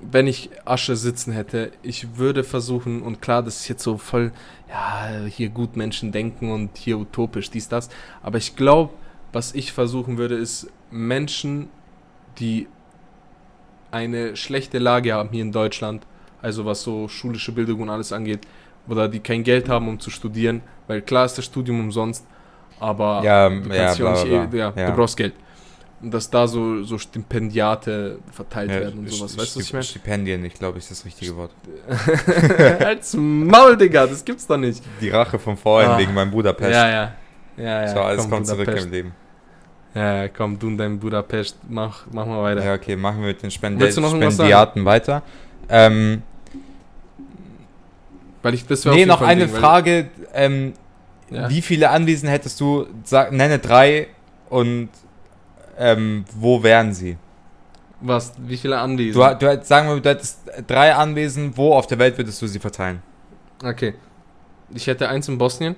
wenn 0.00 0.28
ich 0.28 0.50
Asche 0.64 0.94
sitzen 0.94 1.32
hätte, 1.32 1.72
ich 1.82 2.18
würde 2.18 2.44
versuchen, 2.44 3.02
und 3.02 3.20
klar, 3.20 3.42
das 3.42 3.56
ist 3.56 3.68
jetzt 3.68 3.82
so 3.82 3.98
voll, 3.98 4.30
ja, 4.68 5.26
hier 5.26 5.48
gut 5.48 5.76
Menschen 5.76 6.12
denken 6.12 6.52
und 6.52 6.78
hier 6.78 6.96
utopisch, 6.96 7.50
dies, 7.50 7.68
das, 7.68 7.88
aber 8.22 8.38
ich 8.38 8.54
glaube, 8.54 8.92
was 9.32 9.56
ich 9.56 9.72
versuchen 9.72 10.18
würde, 10.18 10.36
ist 10.36 10.68
Menschen, 10.92 11.68
die 12.38 12.68
eine 13.90 14.36
schlechte 14.36 14.78
Lage 14.78 15.14
haben 15.14 15.30
hier 15.32 15.42
in 15.42 15.50
Deutschland, 15.50 16.06
also 16.40 16.64
was 16.64 16.82
so 16.82 17.08
schulische 17.08 17.50
Bildung 17.50 17.80
und 17.80 17.90
alles 17.90 18.12
angeht, 18.12 18.46
oder 18.90 19.08
die 19.08 19.20
kein 19.20 19.42
Geld 19.42 19.68
haben, 19.68 19.88
um 19.88 19.98
zu 20.00 20.10
studieren, 20.10 20.60
weil 20.88 21.00
klar 21.02 21.24
ist 21.24 21.38
das 21.38 21.44
Studium 21.46 21.80
umsonst, 21.80 22.26
aber 22.78 23.22
Ja, 23.24 23.48
du 23.48 23.56
ja, 23.72 23.84
kannst 23.86 23.98
ja, 24.00 24.12
auch 24.12 24.24
bla, 24.24 24.40
nicht, 24.40 24.50
bla, 24.50 24.70
bla. 24.70 24.82
ja, 24.82 24.90
du 24.90 24.96
brauchst 24.96 25.16
Geld. 25.16 25.34
Und 26.02 26.12
dass 26.14 26.30
da 26.30 26.46
so, 26.48 26.82
so 26.82 26.96
Stipendiate 26.96 28.18
verteilt 28.32 28.70
werden 28.70 29.00
und 29.00 29.10
sowas. 29.10 29.36
Weißt 29.36 29.54
du, 29.54 29.60
was 29.60 29.66
ich 29.66 29.72
meine? 29.74 29.82
Stipendien, 29.84 30.44
ich 30.46 30.54
glaube, 30.54 30.78
ist 30.78 30.90
das 30.90 31.04
richtige 31.04 31.36
Wort. 31.36 31.50
Als 32.84 33.14
Maul, 33.14 33.76
Digga, 33.76 34.06
das 34.06 34.24
gibt's 34.24 34.46
doch 34.46 34.56
nicht. 34.56 34.82
Die 35.00 35.10
Rache 35.10 35.38
von 35.38 35.56
vorhin 35.58 35.90
Ah. 35.90 35.98
wegen 35.98 36.14
meinem 36.14 36.30
Budapest. 36.30 36.70
Ja, 36.72 36.88
ja. 36.88 37.12
Ja, 37.58 37.82
ja. 37.82 37.88
so, 37.88 38.00
alles 38.00 38.22
komm, 38.22 38.30
kommt 38.30 38.46
zurück 38.46 38.60
Budapest. 38.64 38.86
im 38.86 38.92
Leben. 38.92 39.12
Ja, 39.94 40.28
komm, 40.28 40.58
du 40.58 40.68
und 40.68 40.78
dein 40.78 40.98
Budapest, 40.98 41.58
mach, 41.68 42.06
mach 42.12 42.24
mal 42.24 42.42
weiter. 42.44 42.64
Ja, 42.64 42.74
okay, 42.74 42.96
machen 42.96 43.20
wir 43.20 43.28
mit 43.28 43.42
den 43.42 43.50
irgendwas 43.50 44.12
Spendiaten 44.34 44.84
weiter. 44.86 45.22
Ähm, 45.68 46.22
Weil 48.42 48.54
ich, 48.54 48.66
das 48.66 48.84
nee, 48.84 49.06
noch 49.06 49.20
eine 49.20 49.46
Ding, 49.46 49.54
Frage. 49.54 50.08
Ähm, 50.32 50.72
Ja. 51.30 51.48
Wie 51.48 51.62
viele 51.62 51.90
Anwesen 51.90 52.28
hättest 52.28 52.60
du? 52.60 52.86
Sag, 53.04 53.32
nenne 53.32 53.58
drei 53.58 54.08
und 54.48 54.88
ähm, 55.78 56.24
wo 56.34 56.62
wären 56.62 56.92
sie? 56.92 57.16
Was, 58.00 58.32
wie 58.38 58.56
viele 58.56 58.78
Anwesen? 58.78 59.20
Du, 59.20 59.36
du 59.38 59.60
sagen 59.62 59.88
wir, 59.88 60.00
du 60.00 60.08
hättest 60.08 60.40
drei 60.66 60.94
Anwesen, 60.94 61.56
wo 61.56 61.74
auf 61.74 61.86
der 61.86 61.98
Welt 61.98 62.18
würdest 62.18 62.40
du 62.42 62.46
sie 62.46 62.58
verteilen? 62.58 63.02
Okay. 63.62 63.94
Ich 64.74 64.86
hätte 64.86 65.08
eins 65.08 65.28
in 65.28 65.38
Bosnien. 65.38 65.76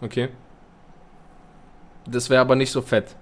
Okay. 0.00 0.28
Das 2.06 2.30
wäre 2.30 2.40
aber 2.40 2.56
nicht 2.56 2.70
so 2.70 2.80
fett. 2.80 3.14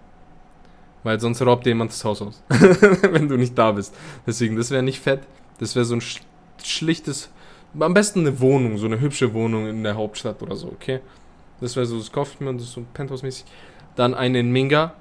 Weil 1.02 1.18
sonst 1.18 1.42
raubt 1.42 1.66
dir 1.66 1.70
jemand 1.70 1.90
das 1.90 2.04
Haus 2.04 2.22
aus. 2.22 2.42
Wenn 2.48 3.28
du 3.28 3.36
nicht 3.36 3.56
da 3.56 3.72
bist. 3.72 3.94
Deswegen, 4.26 4.56
das 4.56 4.70
wäre 4.70 4.82
nicht 4.82 5.00
fett. 5.00 5.20
Das 5.58 5.74
wäre 5.74 5.84
so 5.84 5.96
ein 5.96 6.00
sch 6.00 6.20
schlichtes. 6.62 7.30
Am 7.78 7.94
besten 7.94 8.20
eine 8.20 8.38
Wohnung, 8.40 8.76
so 8.78 8.86
eine 8.86 9.00
hübsche 9.00 9.32
Wohnung 9.32 9.66
in 9.66 9.82
der 9.82 9.96
Hauptstadt 9.96 10.42
oder 10.42 10.56
so, 10.56 10.68
okay? 10.68 11.00
Das 11.60 11.74
wäre 11.76 11.86
so, 11.86 11.96
das 11.98 12.10
kaufe 12.12 12.32
ich 12.34 12.40
mir 12.40 12.52
das 12.52 12.64
ist 12.64 12.72
so 12.72 12.84
Penthouse-mäßig. 12.92 13.44
Dann 13.96 14.14
eine 14.14 14.40
in 14.40 14.50
Minga, 14.50 14.94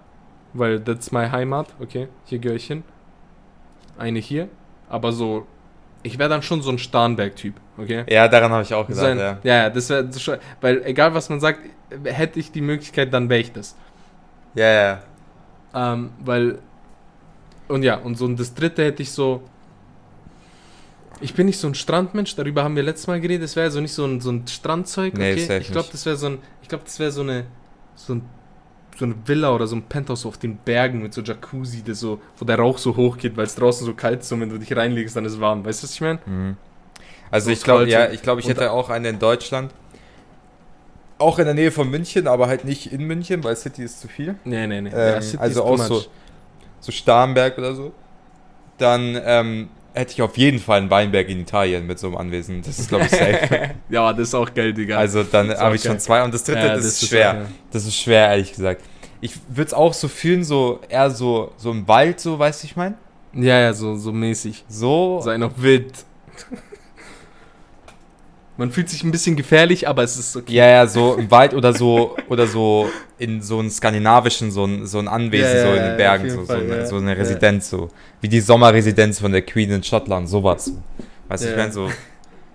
weil 0.54 0.80
that's 0.82 1.12
my 1.12 1.28
Heimat. 1.30 1.68
Okay, 1.82 2.08
hier 2.26 2.40
gehöre 2.40 2.56
ich 2.58 2.68
hin. 2.68 2.84
Eine 3.98 4.20
hier, 4.20 4.48
aber 4.90 5.12
so, 5.12 5.46
ich 6.04 6.18
wäre 6.18 6.30
dann 6.30 6.42
schon 6.42 6.62
so 6.62 6.72
ein 6.72 6.78
Starnberg-Typ, 6.80 7.56
okay? 7.78 8.06
Ja, 8.10 8.28
daran 8.28 8.52
habe 8.52 8.64
ich 8.64 8.74
auch 8.74 8.88
So 8.88 8.94
gedacht, 8.96 9.06
ein, 9.12 9.18
ja. 9.20 9.38
ja, 9.44 9.56
ja, 9.64 9.70
das 9.70 9.90
wäre, 9.90 10.12
schon- 10.18 10.38
weil 10.62 10.84
egal 10.86 11.14
was 11.14 11.30
man 11.30 11.40
sagt, 11.40 11.60
hätte 12.06 12.40
ich 12.40 12.52
die 12.52 12.62
Möglichkeit, 12.62 13.14
dann 13.14 13.28
wäre 13.30 13.42
ich 13.42 13.52
das. 13.52 13.76
Ja, 14.56 14.72
ja. 14.72 15.00
Ähm, 15.74 16.12
weil, 16.24 16.60
und 17.68 17.84
ja, 17.84 17.96
und 17.98 18.18
so 18.18 18.26
und 18.26 18.40
das 18.40 18.54
dritte 18.54 18.84
hätte 18.84 19.04
ich 19.04 19.12
so, 19.12 19.42
ich 21.22 21.34
bin 21.34 21.46
nicht 21.46 21.60
so 21.60 21.68
ein 21.68 21.76
Strandmensch, 21.76 22.36
darüber 22.36 22.64
haben 22.64 22.76
wir 22.76 22.84
letztes 22.84 23.08
Mal 23.08 23.22
geredet, 23.22 23.44
das 23.44 23.56
wäre 23.56 23.72
so 23.72 23.80
nicht 23.82 23.94
so 23.94 24.06
ein, 24.06 24.20
so 24.22 24.32
ein 24.32 24.48
Strandzeug, 24.48 25.14
Nee, 25.16 25.34
okay? 25.34 25.60
ich 25.60 25.72
glaube, 25.72 25.90
das 25.92 26.06
wäre 26.06 26.16
so 26.16 26.28
ein, 26.28 26.40
ich 26.62 26.68
glaube, 26.68 26.84
das 26.84 27.00
wäre 27.00 27.12
so 27.12 27.22
eine, 27.22 27.46
so 27.96 28.16
ein, 28.16 28.24
so 28.98 29.06
eine 29.06 29.16
Villa 29.26 29.54
oder 29.54 29.68
so 29.68 29.76
ein 29.76 29.84
Penthouse 29.84 30.26
auf 30.26 30.38
den 30.38 30.58
Bergen 30.58 31.02
mit 31.02 31.14
so 31.14 31.22
Jacuzzi, 31.22 31.84
das 31.84 32.00
so, 32.00 32.20
wo 32.38 32.46
der 32.46 32.58
Rauch 32.58 32.78
so 32.78 32.96
hoch 32.96 33.18
geht, 33.18 33.38
weil 33.38 33.46
es 33.46 33.56
draußen 33.56 33.86
so 33.86 33.94
kalt 33.94 34.22
ist 34.22 34.32
und 34.32 34.42
wenn 34.42 34.50
du 34.50 34.58
dich 34.58 34.76
reinlegst, 34.76 35.16
dann 35.16 35.26
ist 35.26 35.34
es 35.34 35.40
warm, 35.40 35.64
weißt 35.66 35.82
du, 35.82 35.88
was 35.88 35.94
ich 35.94 36.02
meine? 36.02 36.20
Mhm. 36.26 36.58
Also 37.32 37.46
So 37.46 37.52
ich 37.52 37.64
glaube, 37.64 37.88
ja, 37.88 38.12
ich 38.12 38.22
glaube, 38.22 38.42
ich 38.42 38.48
hätte 38.48 38.72
auch 38.72 38.90
eine 38.90 39.10
in 39.10 39.20
Deutschland. 39.20 39.74
Auch 41.18 41.38
in 41.40 41.46
der 41.46 41.54
Nähe 41.54 41.72
von 41.72 41.90
München, 41.90 42.28
aber 42.28 42.48
halt 42.48 42.66
nicht 42.66 42.92
in 42.92 43.04
München, 43.06 43.44
weil 43.44 43.56
City 43.56 43.84
ist 43.84 44.02
zu 44.02 44.08
viel. 44.08 44.36
Nee, 44.44 44.66
nee, 44.68 44.82
nee. 44.82 44.92
Ähm, 44.94 45.22
City 45.22 45.38
also 45.38 45.64
auch 45.64 45.78
so, 45.78 46.04
so 46.80 46.92
Starnberg 46.92 47.58
oder 47.58 47.76
so. 47.76 47.94
Dann 48.80 49.18
ähm, 49.24 49.70
hätte 49.94 50.14
ich 50.14 50.22
auf 50.22 50.38
jeden 50.38 50.60
Fall 50.60 50.80
einen 50.80 50.90
Weinberg 50.90 51.28
in 51.30 51.42
Italien 51.42 51.86
mit 51.88 52.00
so 52.00 52.08
einem 52.08 52.18
Anwesen. 52.18 52.62
Das 52.64 52.80
ist, 52.80 52.90
glaube 52.90 53.06
ich, 53.06 53.12
safe. 53.12 53.72
ja, 53.90 54.12
das 54.14 54.30
ist 54.30 54.36
auch 54.36 54.54
geil, 54.54 54.74
Digga. 54.74 54.98
also 54.98 55.24
dann 55.24 55.48
Das 55.48 55.58
ist 55.58 55.62
habe 55.64 55.76
ich 55.76 55.82
schon 55.82 55.92
geil. 55.92 56.00
zwei. 56.00 56.24
Und 56.24 56.34
das 56.34 56.44
dritte, 56.44 56.60
Ja, 56.60 56.76
das, 56.76 56.86
ist 56.86 57.04
auch, 57.04 57.08
schwer. 57.10 57.34
ja. 57.34 57.46
Das 57.72 57.86
ist 57.86 57.96
schwer, 57.98 58.30
ehrlich 58.30 58.52
gesagt. 58.54 58.82
Ich 59.20 59.34
würde 59.50 59.68
es 59.68 59.74
auch 59.74 59.94
so 59.94 60.08
fühlen, 60.08 60.44
so 60.44 60.80
eher 60.90 61.10
so, 61.12 61.52
so 61.58 61.72
im 61.72 61.88
Wald, 61.88 62.20
so, 62.20 62.40
weißt 62.40 62.64
du, 62.64 62.66
ich 62.68 62.76
meine? 62.76 62.96
Ja, 63.34 63.60
ja, 63.60 63.74
so, 63.74 63.96
so 63.96 64.12
mäßig. 64.12 64.66
So. 64.68 65.22
Sei 65.24 65.38
noch 65.38 65.52
wild. 65.58 65.94
Man 68.62 68.72
fühlt 68.72 68.90
sich 68.90 69.04
ein 69.04 69.10
bisschen 69.10 69.36
gefährlich, 69.36 69.88
aber 69.88 70.04
es 70.04 70.18
ist 70.18 70.36
okay. 70.38 70.54
Ja, 70.54 70.68
ja, 70.68 70.86
so 70.86 71.16
im 71.16 71.32
Wald 71.32 71.56
oder 71.56 71.74
so, 71.74 72.16
oder 72.30 72.46
so 72.46 72.88
in 73.18 73.42
so 73.42 73.58
einem 73.58 73.72
skandinavischen, 73.72 74.52
so 74.52 74.66
ein, 74.66 74.86
so 74.86 75.00
ein 75.00 75.08
Anwesen, 75.08 75.56
Ja, 75.58 75.64
so 75.64 75.70
in 75.74 75.84
den 75.84 75.98
Bergen, 75.98 76.30
so, 76.30 76.42
so, 76.42 76.46
Fall, 76.46 76.58
eine, 76.62 76.78
ja. 76.78 76.86
so 76.86 76.98
eine. 76.98 77.18
Residenz, 77.18 77.70
so. 77.72 77.90
Wie 78.22 78.30
die 78.30 78.40
Sommerresidenz 78.40 79.20
von 79.20 79.32
der 79.32 79.42
Queen 79.42 79.72
in 79.72 79.82
Schottland, 79.84 80.30
sowas. 80.30 80.66
So. 80.66 80.74
Weißt 81.28 81.44
du, 81.44 81.50
ich 81.50 81.56
meine, 81.58 81.72
so. 81.72 81.90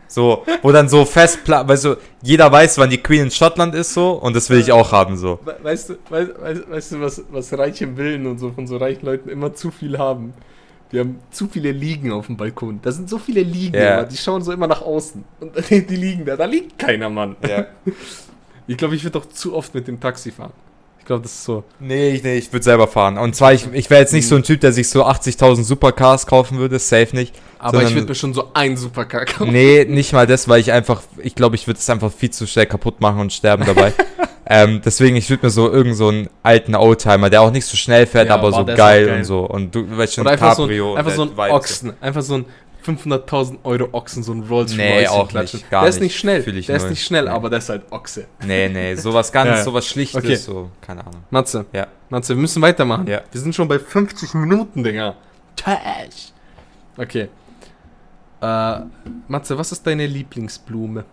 So, 0.09 0.45
wo 0.63 0.71
dann 0.71 0.89
so 0.89 1.05
festpla, 1.05 1.67
weißt 1.67 1.85
du, 1.87 1.97
jeder 2.23 2.51
weiß, 2.53 2.79
wann 2.79 2.89
die 2.91 2.99
Queen 2.99 3.23
in 3.25 3.31
Schottland 3.33 3.75
ist, 3.75 3.93
so, 3.93 4.13
und 4.13 4.37
das 4.37 4.49
will 4.49 4.61
ich 4.61 4.71
auch 4.71 4.93
haben, 4.93 5.17
so. 5.17 5.41
We- 5.45 5.57
Weißt 5.61 5.89
du, 5.91 5.95
weißt, 6.09 6.31
weißt, 6.41 6.71
weißt 6.71 6.93
du 6.93 7.01
was, 7.01 7.23
was 7.33 7.53
reiche 7.59 7.97
Willen 7.97 8.25
und 8.29 8.39
so 8.39 8.53
von 8.53 8.69
so 8.69 8.77
reichen 8.77 9.05
Leuten 9.05 9.29
immer 9.29 9.53
zu 9.55 9.73
viel 9.73 9.99
haben? 9.99 10.33
Die 10.93 11.01
haben 11.01 11.19
zu 11.31 11.49
viele 11.49 11.73
Liegen 11.73 12.13
auf 12.13 12.27
dem 12.27 12.37
Balkon. 12.37 12.79
Da 12.83 12.93
sind 12.93 13.09
so 13.11 13.19
viele 13.19 13.43
Liegen, 13.43 13.75
Ja. 13.75 14.05
die 14.05 14.17
schauen 14.17 14.43
so 14.43 14.53
immer 14.53 14.67
nach 14.69 14.83
außen. 14.83 15.25
Und 15.41 15.53
die 15.71 15.81
liegen 15.97 16.25
da. 16.25 16.37
Da 16.37 16.45
liegt 16.45 16.79
keiner, 16.79 17.11
Mann. 17.11 17.37
Ja. 17.47 17.67
Ich 18.69 18.77
glaube, 18.77 18.97
ich 18.97 19.05
würde 19.05 19.21
doch 19.21 19.29
zu 19.29 19.55
oft 19.55 19.73
mit 19.75 19.87
dem 19.87 20.01
Taxi 20.01 20.33
fahren. 20.33 20.53
Ich 20.99 21.05
glaube, 21.05 21.23
das 21.23 21.31
ist 21.31 21.45
so. 21.45 21.63
Nee, 21.79 22.11
ich, 22.17 22.25
nee, 22.25 22.37
ich 22.37 22.53
würde 22.53 22.65
selber 22.65 22.89
fahren. 22.89 23.17
Und 23.17 23.37
zwar, 23.37 23.53
ich, 23.53 23.65
ich 23.73 23.89
wäre 23.91 24.01
jetzt 24.01 24.13
nicht 24.13 24.27
so 24.27 24.35
ein 24.35 24.43
Typ, 24.43 24.61
der 24.61 24.73
sich 24.73 24.89
so 24.89 25.05
80.000 25.07 25.63
Supercars 25.63 26.27
kaufen 26.27 26.59
würde, 26.59 26.81
safe 26.81 27.15
nicht. 27.15 27.33
Aber 27.61 27.85
ich 27.85 27.95
würde 27.95 28.09
mir 28.09 28.17
schon 28.17 28.35
so 28.35 28.49
ein 28.55 28.77
Supercar 28.77 29.25
kaufen. 29.25 29.53
Nee, 29.53 29.85
nicht 29.85 30.13
mal 30.13 30.27
das, 30.27 30.49
weil 30.49 30.59
ich 30.59 30.73
einfach, 30.73 31.01
ich 31.23 31.37
glaube, 31.37 31.55
ich 31.55 31.69
würde 31.69 31.79
es 31.79 31.89
einfach 31.89 32.13
viel 32.13 32.31
zu 32.31 32.45
schnell 32.49 32.67
kaputt 32.67 33.01
machen 33.01 33.21
und 33.21 33.33
sterben 33.33 33.65
dabei. 33.65 33.93
ähm, 34.49 34.81
deswegen, 34.85 35.17
ich 35.17 35.29
würde 35.31 35.47
mir 35.47 35.51
so 35.51 35.71
irgend 35.71 35.97
so 35.97 36.09
einen 36.09 36.29
alten 36.43 36.75
Oldtimer, 36.75 37.31
der 37.31 37.43
auch 37.43 37.51
nicht 37.51 37.67
so 37.67 37.77
schnell 37.77 38.07
fährt, 38.07 38.29
Ja, 38.29 38.35
aber 38.35 38.51
boah, 38.51 38.65
so 38.65 38.71
ist 38.71 38.77
geil, 38.77 39.07
geil. 39.07 39.19
und 39.19 39.25
so. 39.25 39.41
Und 39.41 39.75
du 39.75 39.97
weißt 39.97 40.15
schon, 40.15 40.27
einfach 40.27 40.55
so 40.55 40.63
ein, 40.63 40.69
Cabrio. 40.69 40.95
einfach 40.95 41.13
so 41.13 41.23
ein. 41.23 41.31
Ochsen. 41.51 41.93
Einfach 42.01 42.23
so 42.23 42.35
ein 42.37 42.45
500.000 42.87 43.57
Euro 43.65 43.89
Ochsen, 43.91 44.23
so 44.23 44.33
ein 44.33 44.45
Rolls 44.49 44.77
Nee, 44.77 44.99
Royce 45.01 45.09
auch 45.11 45.29
klatschen. 45.29 45.59
nicht, 45.59 45.71
gar 45.71 45.81
Der 45.83 45.89
ist 45.91 46.01
nicht. 46.01 46.17
schnell. 46.17 46.43
Der 46.43 46.55
ist 46.77 46.83
null. 46.83 46.91
nicht 46.91 47.05
schnell, 47.05 47.25
Nee. 47.25 47.31
aber 47.31 47.51
der 47.51 47.59
ist 47.59 47.69
halt 47.69 47.83
Ochse. 47.91 48.27
Nee, 48.45 48.69
nee, 48.69 48.95
sowas 48.95 49.33
ganz, 49.33 49.49
Ja, 49.51 49.57
ja. 49.57 49.63
sowas 49.65 49.87
Schlichtes, 49.89 50.23
Okay. 50.25 50.37
so, 50.37 50.71
keine 50.81 51.01
Ahnung. 51.01 51.25
Matze. 51.31 51.67
Ja. 51.73 51.89
Matze, 52.11 52.37
wir 52.37 52.41
müssen 52.41 52.63
weitermachen. 52.63 53.09
Ja. 53.09 53.23
Wir 53.33 53.41
sind 53.41 53.53
schon 53.57 53.67
bei 53.67 53.81
50 53.81 54.35
Minuten, 54.35 54.85
Digga. 54.85 55.17
Trash. 55.57 56.31
Okay. 56.97 57.29
Äh, 58.41 58.77
Matze, 59.27 59.59
was 59.59 59.73
ist 59.73 59.85
deine 59.85 60.07
Lieblingsblume? 60.07 61.05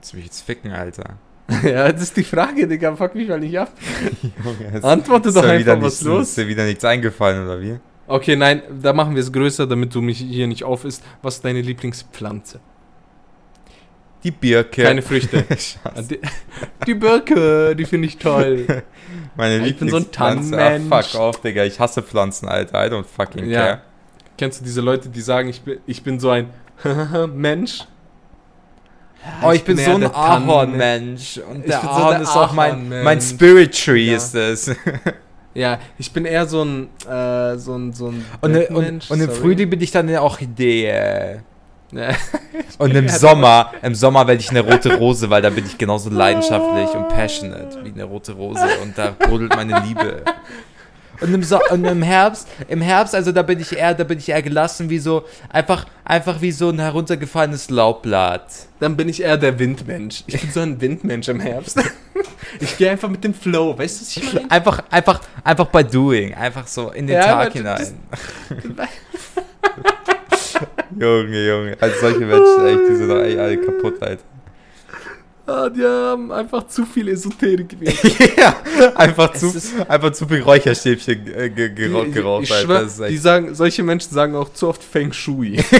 Lass 0.00 0.12
mich 0.14 0.24
jetzt 0.24 0.42
ficken, 0.42 0.72
Alter. 0.72 1.16
ja, 1.64 1.90
das 1.92 2.02
ist 2.02 2.16
die 2.16 2.24
Frage, 2.24 2.66
Digga. 2.66 2.94
Fuck 2.96 3.14
mich 3.14 3.28
mal 3.28 3.40
nicht 3.40 3.58
ab. 3.58 3.72
Junge, 4.44 4.82
Antworte 4.84 5.32
doch 5.32 5.44
ja 5.44 5.50
einfach, 5.50 5.76
was 5.76 5.94
nichts, 5.94 6.02
los? 6.02 6.28
Ist 6.28 6.38
dir 6.38 6.48
wieder 6.48 6.64
nichts 6.64 6.84
eingefallen, 6.84 7.44
oder 7.44 7.60
wie? 7.60 7.78
Okay, 8.06 8.36
nein, 8.36 8.62
da 8.82 8.92
machen 8.92 9.14
wir 9.14 9.20
es 9.22 9.32
größer, 9.32 9.66
damit 9.66 9.94
du 9.94 10.00
mich 10.00 10.18
hier 10.18 10.46
nicht 10.46 10.64
auf 10.64 10.84
isst. 10.84 11.04
Was 11.22 11.36
ist 11.36 11.44
deine 11.44 11.60
Lieblingspflanze? 11.60 12.60
Die 14.22 14.30
Birke. 14.30 14.82
Keine 14.82 15.00
Früchte. 15.02 15.44
Die, 16.10 16.20
die 16.86 16.94
Birke, 16.94 17.74
die 17.74 17.86
finde 17.86 18.06
ich 18.06 18.18
toll. 18.18 18.66
Meine 19.34 19.66
Ich 19.66 19.78
bin 19.78 19.88
so 19.88 19.96
ein 19.96 20.02
Lieblingspflanze. 20.02 20.50
Tannenmensch. 20.50 20.92
Ah, 20.92 21.02
fuck 21.02 21.20
off, 21.20 21.40
Digga. 21.40 21.64
Ich 21.64 21.80
hasse 21.80 22.02
Pflanzen, 22.02 22.46
Alter. 22.48 22.84
I 22.86 22.90
don't 22.90 23.04
fucking 23.06 23.48
Ja. 23.48 23.60
care. 23.60 23.80
Kennst 24.36 24.60
du 24.60 24.64
diese 24.64 24.82
Leute, 24.82 25.08
die 25.08 25.20
sagen, 25.22 25.48
ich 25.48 25.62
bin, 25.62 25.78
ich 25.86 26.02
bin 26.02 26.20
so 26.20 26.30
ein 26.30 26.50
Mensch? 27.34 27.86
Oh, 29.42 29.52
ich 29.52 29.64
bin 29.64 29.78
eher 29.78 29.86
so 29.86 29.96
ein 29.96 30.14
Ahornmensch. 30.14 31.38
Und 31.50 31.60
Ich 31.64 31.70
der 31.70 31.78
bin 31.78 31.88
so 31.88 31.94
Ahorn 31.94 32.12
der 32.14 32.20
ist 32.22 32.36
auch 32.36 32.52
mein, 32.52 33.02
mein 33.04 33.20
Spirit 33.20 33.72
Tree 33.84 34.10
Ja. 34.10 34.16
ist 34.16 34.34
es. 34.34 34.70
Ja, 35.52 35.78
ich 35.98 36.12
bin 36.12 36.26
eher 36.26 36.46
so 36.46 36.62
ein, 36.64 36.88
äh, 37.08 37.56
so 37.58 37.74
ein, 37.76 37.92
so 37.92 38.06
ein 38.06 38.24
Und, 38.40 38.52
ne- 38.52 38.68
Mensch, 38.70 39.10
und, 39.10 39.20
und 39.20 39.28
im. 39.28 39.30
Frühling 39.34 39.68
bin 39.68 39.80
ich 39.80 39.90
dann 39.90 40.08
eine 40.08 40.22
Orchidee. 40.22 41.40
Ja. 41.90 42.10
Und 42.78 42.94
im 42.94 43.08
Sommer, 43.08 43.72
im 43.82 43.96
Sommer 43.96 44.28
werde 44.28 44.40
ich 44.40 44.48
eine 44.50 44.60
rote 44.60 44.94
Rose, 44.96 45.28
weil 45.28 45.42
da 45.42 45.50
bin 45.50 45.66
ich 45.66 45.76
genauso 45.76 46.08
leidenschaftlich 46.08 46.88
und 46.94 47.08
passionate 47.08 47.84
wie 47.84 47.90
eine 47.90 48.04
rote 48.04 48.30
Rose 48.32 48.64
und 48.80 48.96
da 48.96 49.10
brodelt 49.18 49.54
meine 49.56 49.80
Liebe. 49.80 50.22
Und 51.20 51.34
im, 51.34 51.42
so 51.42 51.58
und 51.70 51.84
im 51.84 52.02
Herbst, 52.02 52.48
im 52.68 52.80
Herbst, 52.80 53.14
also 53.14 53.30
da 53.32 53.42
bin 53.42 53.60
ich 53.60 53.76
eher, 53.76 53.94
da 53.94 54.04
bin 54.04 54.18
ich 54.18 54.28
eher 54.28 54.42
gelassen 54.42 54.88
wie 54.88 54.98
so, 54.98 55.24
einfach, 55.50 55.86
einfach 56.04 56.40
wie 56.40 56.50
so 56.52 56.70
ein 56.70 56.78
heruntergefallenes 56.78 57.68
Laubblatt. 57.70 58.46
Dann 58.78 58.96
bin 58.96 59.08
ich 59.08 59.22
eher 59.22 59.36
der 59.36 59.58
Windmensch. 59.58 60.24
Ich 60.26 60.40
bin 60.40 60.50
so 60.50 60.60
ein 60.60 60.80
Windmensch 60.80 61.28
im 61.28 61.40
Herbst. 61.40 61.78
Ich 62.58 62.76
gehe 62.76 62.90
einfach 62.90 63.08
mit 63.08 63.22
dem 63.22 63.32
Flow, 63.34 63.78
weißt 63.78 64.00
du, 64.00 64.02
was 64.04 64.16
ich 64.16 64.34
meine? 64.34 64.50
Einfach, 64.50 64.82
einfach, 64.90 65.20
einfach 65.44 65.66
bei 65.66 65.82
Doing, 65.82 66.34
einfach 66.34 66.66
so 66.66 66.90
in 66.90 67.06
den 67.06 67.16
Ja, 67.16 67.22
Tag 67.44 67.52
hinein. 67.52 67.86
Junge, 70.98 71.46
Junge, 71.46 71.76
also 71.80 72.00
solche 72.00 72.20
Menschen, 72.20 72.66
echt, 72.66 72.80
die 72.90 72.96
sind 72.96 73.08
doch 73.08 73.22
echt 73.22 73.38
alle 73.38 73.56
kaputt, 73.58 74.02
Alter. 74.02 74.22
Ah, 75.50 75.68
die 75.68 75.82
haben 75.84 76.30
einfach 76.30 76.66
zu 76.68 76.86
viel 76.86 77.08
Esoterik. 77.08 77.76
ja, 78.36 78.56
einfach 78.94 79.32
zu, 79.32 79.52
einfach 79.88 80.12
zu 80.12 80.28
viel 80.28 80.42
Räucherstäbchen 80.42 81.26
äh, 81.34 81.50
ge 81.50 81.70
geraucht, 81.70 82.06
Die- 82.06 82.12
geraucht 82.12 82.44
ich 82.44 82.52
Alter. 82.52 82.88
schwör, 82.88 83.08
die 83.08 83.16
sagen, 83.18 83.54
solche 83.54 83.82
Menschen 83.82 84.12
sagen 84.14 84.36
auch 84.36 84.52
zu 84.52 84.68
oft 84.68 84.82
Feng 84.82 85.12
Shui. 85.12 85.62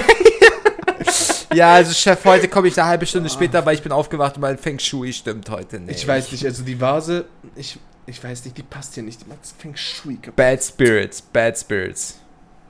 Ja, 1.53 1.75
also 1.75 1.93
Chef, 1.93 2.25
heute 2.25 2.47
komme 2.47 2.68
ich 2.68 2.79
eine 2.79 2.89
halbe 2.89 3.05
Stunde 3.07 3.29
später, 3.29 3.66
weil 3.66 3.75
ich 3.75 3.83
bin 3.83 3.91
aufgewacht 3.91 4.37
und 4.37 4.43
mein 4.43 4.57
Feng 4.57 4.79
Shui 4.79 5.12
stimmt 5.12 5.51
heute 5.51 5.81
nicht. 5.81 5.99
Ich 5.99 6.07
weiß 6.07 6.31
nicht, 6.31 6.45
also 6.45 6.62
die 6.62 6.81
Vase, 6.81 7.25
ich, 7.57 7.77
ich 8.07 8.23
weiß 8.23 8.45
nicht, 8.45 8.57
die 8.57 8.62
passt 8.62 8.95
hier 8.95 9.03
nicht. 9.03 9.21
Die 9.23 9.29
macht 9.29 9.41
Feng 9.59 9.75
Shui 9.75 10.14
kaputt. 10.14 10.37
Bad 10.37 10.62
Spirits, 10.62 11.21
Bad 11.21 11.59
Spirits. 11.59 12.21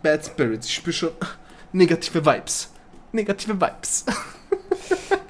Bad 0.03 0.25
Spirits, 0.25 0.67
ich 0.67 0.75
spüre 0.75 0.95
schon 0.95 1.11
negative 1.73 2.25
Vibes. 2.25 2.71
Negative 3.13 3.61
Vibes. 3.61 4.07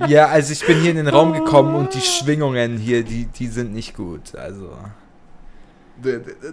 Ja, 0.09 0.27
also 0.27 0.53
ich 0.53 0.65
bin 0.67 0.81
hier 0.81 0.91
in 0.93 0.97
den 0.97 1.09
Raum 1.09 1.33
gekommen 1.33 1.75
und 1.75 1.95
die 1.95 2.01
Schwingungen 2.01 2.79
hier, 2.79 3.03
die, 3.05 3.27
die 3.27 3.47
sind 3.49 3.73
nicht 3.75 3.95
gut. 3.95 4.35
Also. 4.35 4.71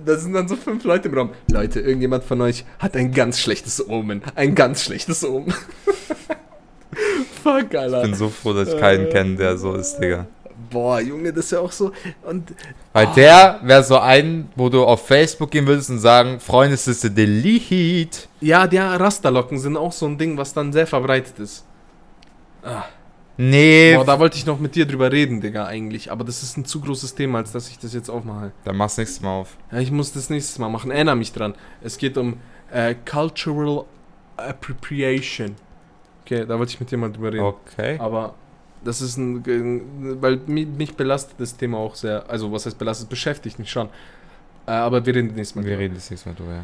Da- 0.05 0.18
sind 0.18 0.34
dann 0.34 0.47
so 0.49 0.57
fünf 0.57 0.84
Leute 0.84 1.07
im 1.07 1.13
Raum. 1.18 1.30
Leute, 1.49 1.80
irgendjemand 1.80 2.26
von 2.26 2.41
euch 2.41 2.65
hat 2.80 2.97
ein 2.97 3.13
ganz 3.13 3.39
schlechtes 3.39 3.88
Omen. 3.88 4.22
Ein 4.36 4.53
ganz 4.55 4.84
schlechtes 4.84 5.24
Omen. 5.24 5.53
Fuck, 7.43 7.76
Alter. 7.76 8.03
Ich 8.03 8.09
bin 8.09 8.15
so 8.15 8.30
froh, 8.30 8.53
dass 8.53 8.74
ich 8.74 8.80
keinen 8.80 9.09
kenne, 9.09 9.36
der 9.36 9.57
so 9.57 9.74
ist, 9.76 9.97
Digga. 9.97 10.26
Boah, 10.70 10.99
Junge, 10.99 11.32
das 11.32 11.45
ist 11.45 11.51
ja 11.51 11.59
auch 11.59 11.72
so. 11.72 11.93
Und 12.24 12.53
Weil 12.91 13.07
der 13.15 13.59
wäre 13.63 13.84
so 13.84 13.97
ein, 13.99 14.49
wo 14.57 14.68
du 14.68 14.84
auf 14.84 15.07
Facebook 15.07 15.51
gehen 15.51 15.65
würdest 15.65 15.89
und 15.89 15.99
sagen, 15.99 16.41
Freundesliste 16.41 17.09
delete. 17.09 18.28
ja, 18.41 18.68
die 18.68 18.78
Rasterlocken 18.78 19.57
sind 19.59 19.78
auch 19.78 19.93
so 19.93 20.07
ein 20.07 20.18
Ding, 20.18 20.36
was 20.38 20.53
dann 20.53 20.74
sehr 20.74 20.88
verbreitet 20.88 21.39
ist. 21.39 21.63
Ah. 22.68 22.86
Nee, 23.39 23.95
Boah, 23.95 24.03
da 24.05 24.20
wollte 24.20 24.36
ich 24.38 24.45
noch 24.47 24.59
mit 24.59 24.74
dir 24.74 24.88
drüber 24.88 25.11
reden, 25.11 25.41
Digga, 25.41 25.65
eigentlich. 25.68 26.11
Aber 26.11 26.24
das 26.24 26.41
ist 26.41 26.57
ein 26.57 26.65
zu 26.65 26.82
großes 26.82 27.13
Thema, 27.13 27.38
als 27.38 27.51
dass 27.51 27.70
ich 27.70 27.78
das 27.78 27.93
jetzt 27.93 28.09
aufmache. 28.09 28.51
dann 28.63 28.76
mach's 28.78 28.97
nächstes 28.97 29.22
Mal 29.22 29.30
auf. 29.30 29.57
Ja, 29.72 29.78
ich 29.80 29.91
muss 29.91 30.11
das 30.11 30.30
nächstes 30.32 30.57
Mal 30.57 30.70
machen. 30.70 30.89
Erinnere 30.89 31.15
mich 31.15 31.32
dran. 31.34 31.53
Es 31.82 31.99
geht 31.99 32.18
um 32.18 32.38
äh, 32.72 32.95
Cultural 33.09 33.86
Appropriation. 34.38 35.55
Okay, 36.26 36.45
da 36.45 36.57
wollte 36.57 36.72
ich 36.74 36.80
mit 36.80 36.89
dir 36.91 36.97
mal 36.97 37.11
drüber 37.11 37.32
reden. 37.32 37.43
Okay. 37.43 37.97
Aber 37.99 38.34
Das 38.84 39.01
ist 39.01 39.18
ein, 39.18 39.43
weil 40.22 40.36
mi- 40.47 40.65
mich 40.65 40.95
belastet 40.95 41.39
das 41.39 41.55
Thema 41.57 41.78
auch 41.78 41.95
sehr, 41.95 42.30
also 42.30 42.51
was 42.51 42.65
heißt 42.65 42.78
belastet, 42.78 43.09
beschäftigt 43.09 43.59
mich 43.59 43.70
schon. 43.72 43.88
Äh, 44.68 44.72
aber 44.72 45.05
wir 45.05 45.13
reden 45.15 45.34
nächstes 45.36 45.55
Mal. 45.55 45.63
Wir 45.63 45.72
drüber. 45.72 45.84
reden 45.84 45.95
das 45.95 46.09
nächste 46.09 46.30
Mal 46.30 46.36
drüber, 46.36 46.53
ja. 46.53 46.63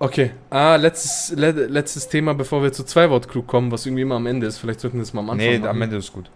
Okay, 0.00 0.30
ah, 0.50 0.76
letztes, 0.76 1.36
le 1.36 1.50
letztes 1.50 2.08
Thema, 2.08 2.32
bevor 2.32 2.62
wir 2.62 2.72
zu 2.72 2.84
zwei 2.84 3.10
Wort 3.10 3.28
klug 3.28 3.48
kommen, 3.48 3.72
was 3.72 3.84
irgendwie 3.84 4.02
immer 4.02 4.14
am 4.14 4.26
Ende 4.26 4.46
ist. 4.46 4.58
Vielleicht 4.58 4.80
sollten 4.80 4.98
wir 4.98 5.02
das 5.02 5.12
mal 5.12 5.22
am 5.22 5.30
Anfang 5.30 5.46
Nee, 5.46 5.58
machen. 5.58 5.70
am 5.70 5.82
Ende 5.82 5.96
ist 5.96 6.12
gut. 6.12 6.30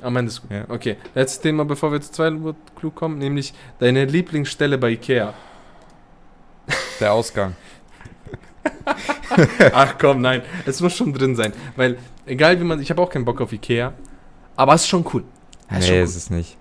Am 0.00 0.16
Ende 0.16 0.30
ist 0.30 0.40
gut. 0.40 0.50
Ja. 0.50 0.64
Okay, 0.68 0.96
letztes 1.14 1.40
Thema, 1.40 1.64
bevor 1.66 1.92
wir 1.92 2.00
zu 2.00 2.10
zwei 2.10 2.42
Wort 2.42 2.56
klug 2.74 2.94
kommen, 2.94 3.18
nämlich 3.18 3.52
deine 3.80 4.06
Lieblingsstelle 4.06 4.78
bei 4.78 4.90
Ikea. 4.90 5.34
Der 7.00 7.12
Ausgang. 7.12 7.54
Ach 9.72 9.96
komm, 9.98 10.20
nein, 10.20 10.42
es 10.66 10.80
muss 10.80 10.96
schon 10.96 11.12
drin 11.12 11.36
sein, 11.36 11.52
weil 11.76 11.98
egal 12.26 12.58
wie 12.60 12.64
man, 12.64 12.80
ich 12.80 12.90
habe 12.90 13.02
auch 13.02 13.10
keinen 13.10 13.24
Bock 13.24 13.40
auf 13.40 13.52
Ikea, 13.52 13.92
aber 14.56 14.74
es 14.74 14.82
ist 14.82 14.88
schon 14.88 15.04
cool. 15.12 15.24
Ist 15.70 15.80
nee, 15.80 15.86
schon 15.86 15.96
ist 15.96 16.16
es 16.16 16.30
nicht. 16.30 16.56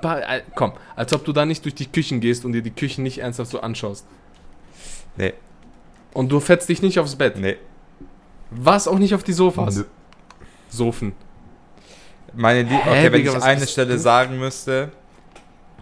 Paar, 0.00 0.20
äh, 0.28 0.42
komm, 0.54 0.72
als 0.96 1.12
ob 1.12 1.24
du 1.24 1.32
da 1.32 1.44
nicht 1.46 1.64
durch 1.64 1.74
die 1.74 1.86
Küchen 1.86 2.20
gehst 2.20 2.44
und 2.44 2.52
dir 2.52 2.62
die 2.62 2.70
Küchen 2.70 3.02
nicht 3.04 3.18
ernsthaft 3.18 3.50
so 3.50 3.60
anschaust. 3.60 4.06
Nee. 5.16 5.34
Und 6.14 6.30
du 6.30 6.40
fetzt 6.40 6.68
dich 6.68 6.82
nicht 6.82 6.98
aufs 6.98 7.16
Bett. 7.16 7.38
Nee. 7.38 7.56
Was 8.50 8.88
auch 8.88 8.98
nicht 8.98 9.14
auf 9.14 9.22
die 9.22 9.32
Sofas. 9.32 9.76
Nö. 9.76 9.84
Sofen. 10.70 11.12
Meine 12.34 12.62
Lie 12.62 12.76
Hä, 12.76 12.90
okay, 12.90 13.12
wenn 13.12 13.22
Digga, 13.22 13.38
ich 13.38 13.42
eine 13.42 13.66
Stelle 13.66 13.94
du? 13.94 13.98
sagen 13.98 14.38
müsste, 14.38 14.90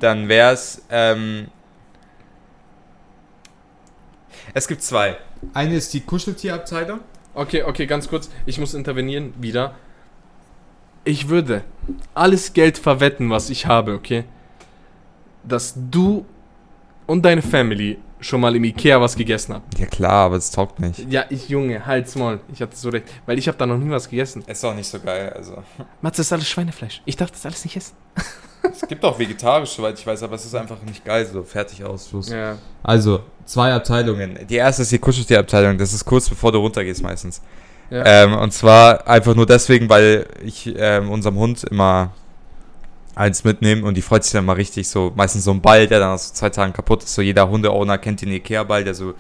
dann 0.00 0.28
wäre 0.28 0.52
es. 0.52 0.82
Ähm, 0.90 1.48
es 4.54 4.68
gibt 4.68 4.82
zwei. 4.82 5.16
Eine 5.54 5.76
ist 5.76 5.92
die 5.92 6.00
Kuscheltierabteilung. 6.00 7.00
Okay, 7.34 7.62
okay, 7.64 7.86
ganz 7.86 8.08
kurz. 8.08 8.30
Ich 8.46 8.58
muss 8.58 8.74
intervenieren 8.74 9.34
wieder. 9.38 9.74
Ich 11.04 11.28
würde 11.28 11.62
alles 12.14 12.52
Geld 12.52 12.78
verwetten, 12.78 13.30
was 13.30 13.50
ich 13.50 13.66
habe, 13.66 13.92
okay? 13.92 14.24
Dass 15.44 15.74
du 15.76 16.24
und 17.06 17.22
deine 17.24 17.42
Family 17.42 17.98
schon 18.20 18.40
mal 18.40 18.54
im 18.56 18.64
Ikea 18.64 19.00
was 19.00 19.16
gegessen 19.16 19.54
habt. 19.54 19.78
Ja 19.78 19.86
klar, 19.86 20.26
aber 20.26 20.36
es 20.36 20.50
taugt 20.50 20.80
nicht. 20.80 21.10
Ja, 21.10 21.24
ich 21.28 21.48
Junge, 21.48 21.84
halt's 21.84 22.14
Maul. 22.14 22.40
Ich 22.52 22.60
hatte 22.60 22.76
so 22.76 22.88
recht. 22.88 23.06
Weil 23.26 23.38
ich 23.38 23.48
habe 23.48 23.58
da 23.58 23.66
noch 23.66 23.78
nie 23.78 23.90
was 23.90 24.08
gegessen. 24.08 24.42
Ist 24.46 24.64
auch 24.64 24.74
nicht 24.74 24.88
so 24.88 24.98
geil. 25.00 25.32
Also. 25.34 25.62
Matze, 26.00 26.18
das 26.18 26.26
ist 26.26 26.32
alles 26.32 26.48
Schweinefleisch. 26.48 27.02
Ich 27.04 27.16
darf 27.16 27.30
das 27.30 27.44
alles 27.46 27.64
nicht 27.64 27.76
essen. 27.76 27.94
Es 28.68 28.80
gibt 28.88 29.04
auch 29.04 29.16
vegetarisch, 29.16 29.70
soweit 29.70 29.96
ich 29.96 30.04
weiß, 30.04 30.24
aber 30.24 30.34
es 30.34 30.44
ist 30.44 30.54
einfach 30.56 30.82
nicht 30.82 31.04
geil. 31.04 31.24
So 31.24 31.44
fertig 31.44 31.84
aus. 31.84 32.10
Ja. 32.28 32.58
Also, 32.82 33.20
zwei 33.44 33.72
Abteilungen. 33.72 34.40
Die 34.48 34.56
erste 34.56 34.82
ist 34.82 34.90
die 34.90 34.98
Kuscheltierabteilung. 34.98 35.78
Das 35.78 35.92
ist 35.92 36.04
kurz 36.04 36.28
bevor 36.28 36.50
du 36.50 36.58
runtergehst 36.58 37.00
meistens. 37.00 37.40
Ja. 37.90 38.04
Ähm, 38.04 38.34
und 38.34 38.52
zwar 38.52 39.06
einfach 39.06 39.36
nur 39.36 39.46
deswegen, 39.46 39.88
weil 39.88 40.26
ich 40.42 40.74
ähm, 40.76 41.10
unserem 41.10 41.36
Hund 41.36 41.62
immer 41.62 42.12
eins 43.16 43.42
mitnehme 43.42 43.84
und 43.84 43.96
die 43.96 44.02
freut 44.02 44.22
sich 44.22 44.32
dann 44.32 44.44
mal 44.44 44.52
richtig 44.52 44.88
so. 44.88 45.12
Meistens 45.16 45.44
so 45.44 45.50
ein 45.50 45.60
Ball, 45.60 45.88
der 45.88 45.98
dann 45.98 46.12
nach 46.12 46.18
so 46.18 46.32
zwei 46.32 46.50
Tagen 46.50 46.72
kaputt 46.72 47.02
ist. 47.02 47.14
So 47.14 47.22
jeder 47.22 47.48
Hundeowner 47.48 47.98
kennt 47.98 48.20
den 48.22 48.28
Ikea-Ball, 48.30 48.84
der 48.84 48.94
so 48.94 49.14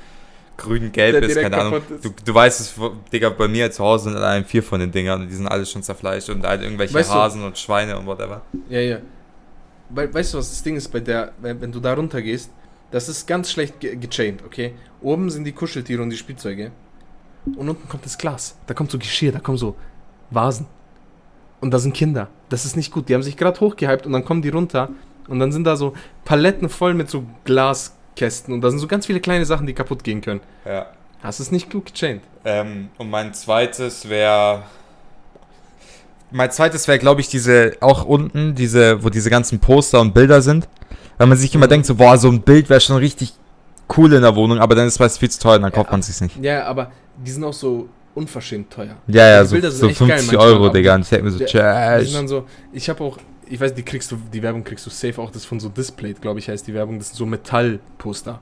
grün-gelb 0.56 1.22
ist, 1.24 1.36
keine 1.36 1.56
Ahnung. 1.58 1.82
ist. 1.90 2.04
Du, 2.04 2.10
du 2.24 2.34
weißt 2.34 2.60
es, 2.60 2.74
Digga, 3.12 3.30
bei 3.30 3.48
mir 3.48 3.70
zu 3.70 3.82
Hause 3.82 4.04
sind 4.04 4.16
allein 4.16 4.44
vier 4.44 4.62
von 4.62 4.80
den 4.80 4.90
Dingern 4.92 5.22
und 5.22 5.28
die 5.28 5.34
sind 5.34 5.48
alle 5.48 5.66
schon 5.66 5.82
zerfleischt 5.82 6.28
und 6.30 6.46
halt 6.46 6.62
irgendwelche 6.62 6.94
Weißt 6.94 7.10
du- 7.10 7.14
Hasen 7.14 7.42
und 7.42 7.58
Schweine 7.58 7.98
und 7.98 8.06
whatever. 8.06 8.42
Ja, 8.68 8.80
ja. 8.80 8.98
We 9.90 10.12
weißt 10.12 10.34
du, 10.34 10.38
was 10.38 10.50
das 10.50 10.62
Ding 10.62 10.76
ist 10.76 10.88
bei 10.88 11.00
der, 11.00 11.32
wenn, 11.40 11.60
wenn 11.60 11.72
du 11.72 11.80
da 11.80 11.94
runter 11.94 12.20
gehst? 12.20 12.50
Das 12.90 13.08
ist 13.08 13.26
ganz 13.26 13.50
schlecht 13.50 13.80
ge 13.80 13.96
gechained, 13.96 14.42
okay? 14.44 14.74
Oben 15.00 15.30
sind 15.30 15.44
die 15.44 15.52
Kuscheltiere 15.52 16.02
und 16.02 16.10
die 16.10 16.16
Spielzeuge. 16.16 16.70
Und 17.56 17.68
unten 17.68 17.88
kommt 17.88 18.04
das 18.04 18.18
Glas. 18.18 18.56
Da 18.66 18.74
kommt 18.74 18.90
so 18.90 18.98
Geschirr, 18.98 19.32
da 19.32 19.38
kommen 19.38 19.58
so 19.58 19.76
Vasen. 20.30 20.66
Und 21.66 21.72
da 21.72 21.78
sind 21.80 21.94
Kinder. 21.94 22.28
Das 22.48 22.64
ist 22.64 22.76
nicht 22.76 22.92
gut. 22.92 23.08
Die 23.08 23.14
haben 23.14 23.22
sich 23.24 23.36
gerade 23.36 23.58
hochgehypt 23.58 24.06
und 24.06 24.12
dann 24.12 24.24
kommen 24.24 24.40
die 24.40 24.50
runter. 24.50 24.88
Und 25.26 25.40
dann 25.40 25.50
sind 25.50 25.64
da 25.64 25.74
so 25.74 25.94
Paletten 26.24 26.68
voll 26.68 26.94
mit 26.94 27.10
so 27.10 27.24
Glaskästen. 27.44 28.54
Und 28.54 28.60
da 28.60 28.70
sind 28.70 28.78
so 28.78 28.86
ganz 28.86 29.06
viele 29.06 29.18
kleine 29.18 29.44
Sachen, 29.44 29.66
die 29.66 29.72
kaputt 29.74 30.04
gehen 30.04 30.20
können. 30.20 30.40
Ja. 30.64 30.86
Das 31.22 31.40
ist 31.40 31.50
nicht 31.50 31.68
gut 31.72 31.92
gechained. 31.92 32.22
Ähm, 32.44 32.88
und 32.98 33.10
mein 33.10 33.34
zweites 33.34 34.08
wäre. 34.08 34.62
Mein 36.30 36.52
zweites 36.52 36.86
wäre, 36.86 36.98
glaube 37.00 37.20
ich, 37.20 37.28
diese, 37.28 37.72
auch 37.80 38.04
unten, 38.04 38.54
diese, 38.54 39.02
wo 39.02 39.10
diese 39.10 39.28
ganzen 39.30 39.58
Poster 39.58 40.00
und 40.00 40.14
Bilder 40.14 40.42
sind. 40.42 40.68
Weil 41.18 41.26
man 41.28 41.36
sich 41.38 41.52
immer 41.54 41.66
Mhm. 41.66 41.70
denkt, 41.70 41.86
so, 41.86 41.96
boah, 41.96 42.16
so 42.18 42.28
ein 42.28 42.42
Bild 42.42 42.68
wäre 42.70 42.80
schon 42.80 42.96
richtig 42.96 43.32
cool 43.96 44.12
in 44.12 44.22
der 44.22 44.36
Wohnung, 44.36 44.58
aber 44.58 44.74
dann 44.76 44.86
ist 44.86 45.00
es 45.00 45.18
viel 45.18 45.30
zu 45.30 45.40
teuer 45.40 45.56
und 45.56 45.62
dann 45.62 45.72
kauft 45.72 45.86
Ja. 45.88 45.92
man 45.92 46.00
es 46.00 46.06
sich 46.06 46.20
nicht. 46.20 46.36
Ja, 46.44 46.64
aber 46.66 46.90
die 47.24 47.30
sind 47.30 47.42
auch 47.44 47.52
so 47.52 47.88
unverschämt 48.16 48.70
teuer. 48.72 48.96
Ja, 49.06 49.28
ja, 49.28 49.42
Die 49.42 49.48
so, 49.48 49.52
Bilder 49.54 49.70
sind 49.70 49.80
so 49.80 49.86
echt 49.88 49.98
geil 49.98 50.08
50 50.08 50.32
manchmal, 50.32 50.46
Euro, 50.46 50.68
Digga. 50.70 50.94
Und 50.94 51.02
ich 51.02 51.08
denke 51.08 51.24
mir 51.26 51.30
so, 51.30 51.44
dann 51.44 52.28
so, 52.28 52.46
ich 52.72 52.88
habe 52.88 53.04
auch, 53.04 53.18
ich 53.48 53.60
weiß, 53.60 53.74
die 53.74 53.82
kriegst 53.82 54.10
du, 54.10 54.18
die 54.32 54.42
Werbung 54.42 54.64
kriegst 54.64 54.86
du 54.86 54.90
safe 54.90 55.20
auch, 55.20 55.30
das 55.30 55.44
von 55.44 55.60
so 55.60 55.68
Display, 55.68 56.14
glaube 56.14 56.38
ich, 56.38 56.48
heißt 56.48 56.66
die 56.66 56.74
Werbung, 56.74 56.98
das 56.98 57.08
sind 57.08 57.16
so 57.16 57.26
Metallposter. 57.26 58.40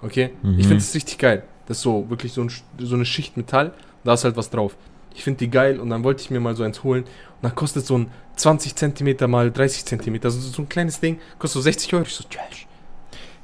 Okay? 0.00 0.30
Mhm. 0.42 0.58
Ich 0.58 0.66
finde 0.66 0.82
das 0.82 0.94
richtig 0.94 1.18
geil. 1.18 1.42
Das 1.66 1.76
ist 1.76 1.82
so, 1.82 2.08
wirklich 2.08 2.32
so, 2.32 2.42
ein, 2.42 2.50
so 2.78 2.94
eine 2.94 3.04
Schicht 3.04 3.36
Metall, 3.36 3.66
und 3.68 3.74
da 4.04 4.14
ist 4.14 4.24
halt 4.24 4.36
was 4.36 4.50
drauf. 4.50 4.74
Ich 5.14 5.22
finde 5.24 5.38
die 5.38 5.50
geil 5.50 5.78
und 5.78 5.90
dann 5.90 6.02
wollte 6.04 6.22
ich 6.22 6.30
mir 6.30 6.40
mal 6.40 6.56
so 6.56 6.62
eins 6.62 6.82
holen 6.82 7.02
und 7.04 7.42
dann 7.42 7.54
kostet 7.54 7.84
so 7.86 7.98
ein 7.98 8.10
20 8.36 8.74
Zentimeter 8.74 9.28
mal 9.28 9.50
30 9.52 9.84
Zentimeter, 9.84 10.26
also 10.26 10.40
so 10.40 10.62
ein 10.62 10.68
kleines 10.68 11.00
Ding, 11.00 11.20
kostet 11.38 11.54
so 11.54 11.60
60 11.60 11.94
Euro. 11.94 12.04
Ich 12.04 12.14
so, 12.14 12.24
Trash, 12.24 12.66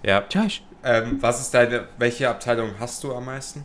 Ja. 0.03 0.23
Trash. 0.23 0.62
Ähm, 0.83 1.19
was 1.21 1.41
ist 1.41 1.53
deine, 1.53 1.89
welche 1.99 2.29
Abteilung 2.29 2.71
hast 2.81 3.05
du 3.05 3.14
am 3.14 3.27
meisten? 3.27 3.64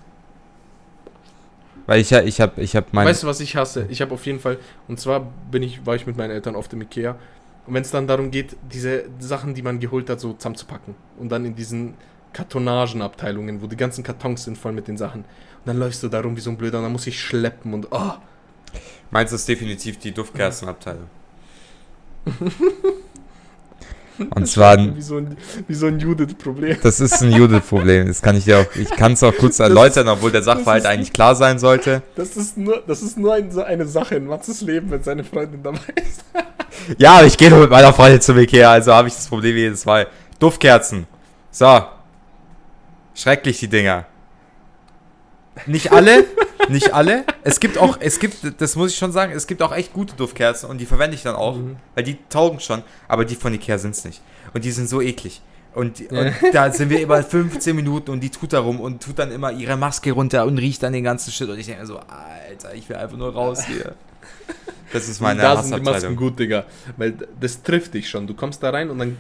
Weil 1.86 2.00
ich 2.00 2.10
ja, 2.10 2.22
ich 2.22 2.40
habe, 2.40 2.62
ich 2.62 2.76
habe 2.76 2.88
mein. 2.92 3.06
Weißt 3.06 3.24
du, 3.24 3.28
was 3.28 3.40
ich 3.40 3.56
hasse? 3.56 3.86
Ich 3.90 4.02
habe 4.02 4.14
auf 4.14 4.26
jeden 4.26 4.40
Fall, 4.40 4.58
und 4.88 5.00
zwar 5.00 5.28
bin 5.52 5.64
ich, 5.64 5.86
war 5.86 5.96
ich 5.96 6.08
mit 6.08 6.18
meinen 6.18 6.32
Eltern 6.32 6.56
oft 6.56 6.72
im 6.74 6.82
Ikea. 6.82 7.18
Und 7.66 7.74
wenn 7.74 7.82
es 7.82 7.92
dann 7.92 8.08
darum 8.08 8.32
geht, 8.32 8.56
diese 8.72 9.06
Sachen, 9.20 9.54
die 9.54 9.62
man 9.62 9.80
geholt 9.80 10.10
hat, 10.10 10.20
so 10.20 10.34
zusammenzupacken. 10.34 10.96
Und 11.18 11.30
dann 11.30 11.46
in 11.46 11.56
diesen 11.56 11.94
Kartonagenabteilungen, 12.34 13.62
wo 13.62 13.68
die 13.68 13.78
ganzen 13.78 14.04
Kartons 14.04 14.44
sind 14.44 14.58
voll 14.58 14.74
mit 14.74 14.88
den 14.88 14.98
Sachen. 14.98 15.22
Und 15.22 15.28
dann 15.66 15.78
läufst 15.78 16.04
du 16.04 16.10
da 16.10 16.20
rum 16.20 16.36
wie 16.36 16.42
so 16.42 16.50
ein 16.50 16.58
Blöder 16.58 16.80
und 16.80 16.84
dann 16.84 16.92
muss 16.92 17.08
ich 17.08 17.20
schleppen 17.20 17.74
und 17.74 17.88
oh. 17.92 18.14
Meins 19.12 19.32
ist 19.32 19.48
definitiv 19.48 20.00
die 20.00 20.12
Duftkerzenabteilung. 20.12 21.08
Und 24.36 24.48
zwar, 24.48 24.78
Wie 24.78 25.02
so 25.02 25.18
ein, 25.18 25.38
wie 25.68 25.74
so 25.74 25.88
ein 25.88 26.00
Judith-Problem. 26.00 26.78
das 26.84 27.00
ist 27.00 27.22
ein 27.22 27.32
Judith-Problem. 27.32 28.08
Das 28.08 28.22
kann 28.22 28.36
ich 28.38 28.46
dir 28.46 28.60
auch, 28.60 28.76
ich 28.76 28.90
kann 28.92 29.14
es 29.14 29.24
auch 29.24 29.36
kurz 29.36 29.60
erläutern, 29.60 30.08
obwohl 30.08 30.32
der 30.32 30.44
Sachverhalt 30.44 30.84
ist- 30.84 30.90
eigentlich 30.90 31.14
klar 31.14 31.36
sein 31.36 31.58
sollte. 31.60 32.02
Das 32.16 32.38
ist 32.38 32.58
nur, 32.58 32.84
das 32.86 33.02
ist 33.02 33.18
nur 33.18 33.34
ein, 33.34 33.52
so 33.52 33.64
eine 33.64 33.86
Sache 33.88 34.16
in 34.16 34.26
Matzes 34.28 34.62
Leben, 34.62 34.92
wenn 34.92 35.02
seine 35.04 35.24
Freundin 35.24 35.64
dabei 35.64 35.80
ist. 35.96 36.24
Ja, 36.98 37.18
aber 37.18 37.28
ich 37.28 37.38
gehe 37.38 37.50
nur 37.52 37.60
mit 37.60 37.70
meiner 37.70 37.94
Freundin 37.94 38.20
zum 38.20 38.38
Ikea, 38.40 38.72
also 38.72 38.94
habe 38.94 39.08
ich 39.08 39.14
das 39.14 39.28
Problem 39.28 39.56
jedes 39.56 39.86
Mal. 39.86 40.08
Duftkerzen. 40.40 41.06
So. 41.52 41.82
Schrecklich, 43.14 43.60
die 43.60 43.68
Dinger. 43.68 44.06
Nicht 45.68 45.92
alle, 45.92 46.26
nicht 46.70 46.94
alle. 46.94 47.24
Es 47.44 47.60
gibt 47.60 47.78
auch, 47.78 47.98
es 48.00 48.20
gibt, 48.20 48.60
das 48.62 48.76
muss 48.76 48.92
ich 48.92 48.98
schon 48.98 49.12
sagen, 49.12 49.32
es 49.34 49.46
gibt 49.48 49.62
auch 49.62 49.72
echt 49.74 49.94
gute 49.94 50.16
Duftkerzen 50.16 50.70
und 50.70 50.80
die 50.80 50.86
verwende 50.86 51.16
ich 51.16 51.24
dann 51.24 51.36
auch, 51.36 51.56
Mhm. 51.58 51.76
weil 51.96 52.04
die 52.04 52.18
taugen 52.30 52.60
schon, 52.60 52.84
aber 53.08 53.24
die 53.26 53.36
von 53.36 53.54
Ikea 53.54 53.78
sind 53.78 53.92
es 53.96 54.04
nicht. 54.06 54.22
Und 54.54 54.64
die 54.66 54.72
sind 54.72 54.90
so 54.90 55.02
eklig. 55.02 55.42
Und, 55.76 56.00
Ja. 56.12 56.20
und 56.22 56.34
da 56.54 56.72
sind 56.72 56.90
wir 56.90 57.02
immer 57.02 57.24
15 57.24 57.76
Minuten 57.76 58.12
und 58.12 58.20
die 58.22 58.30
tut 58.30 58.54
da 58.54 58.60
rum 58.60 58.80
und 58.80 59.02
tut 59.04 59.18
dann 59.20 59.32
immer 59.32 59.52
ihre 59.52 59.76
Maske 59.78 60.12
runter 60.12 60.46
und 60.46 60.58
riecht 60.58 60.84
dann 60.84 60.94
den 60.94 61.04
ganzen 61.04 61.32
Shit. 61.32 61.50
Und 61.50 61.58
ich 61.60 61.66
denke 61.66 61.86
so, 61.86 61.98
Alter, 62.00 62.74
ich 62.76 62.88
will 62.90 62.96
einfach 62.96 63.18
nur 63.18 63.34
raus 63.34 63.64
hier. 63.66 63.96
Das 64.92 65.10
ist 65.10 65.20
meine 65.22 65.42
da 65.42 65.62
sind 65.64 65.76
die 65.76 65.82
Masken 65.82 66.16
gut, 66.16 66.38
Digga. 66.38 66.66
Weil 66.98 67.16
das 67.40 67.64
trifft 67.64 67.96
dich 67.96 68.08
schon. 68.10 68.28
Du 68.28 68.36
kommst 68.36 68.62
da 68.62 68.70
rein 68.70 68.92
und 68.92 69.00
dann 69.00 69.18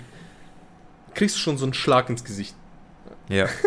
kriegst 1.16 1.36
du 1.36 1.40
schon 1.40 1.58
so 1.58 1.66
einen 1.66 1.74
Schlag 1.74 2.10
ins 2.10 2.24
Gesicht. 2.24 2.56
Ja. 3.30 3.48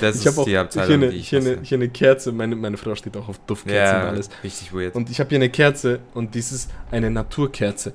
Das 0.00 0.16
Ich 0.16 0.26
habe 0.26 0.30
ist 0.34 0.38
auch 0.38 0.44
die 0.44 0.50
hier 0.50 0.60
Abteilung, 0.62 0.94
eine, 0.94 1.08
die 1.10 1.16
ich 1.16 1.28
hier, 1.28 1.40
eine, 1.40 1.58
hier 1.62 1.78
eine 1.78 1.88
Kerze. 1.88 2.32
Meine, 2.32 2.56
meine 2.56 2.76
Frau 2.76 2.94
steht 2.94 3.16
auch 3.16 3.28
auf 3.28 3.38
Duftkerzen 3.46 3.96
und 3.96 4.02
Ja, 4.04 4.08
alles. 4.08 4.30
richtig 4.42 4.72
weird. 4.74 4.94
Und 4.96 5.10
ich 5.10 5.20
habe 5.20 5.28
hier 5.28 5.36
eine 5.38 5.50
Kerze 5.50 6.00
und 6.14 6.34
dies 6.34 6.50
ist 6.50 6.70
eine 6.90 7.10
Naturkerze. 7.10 7.92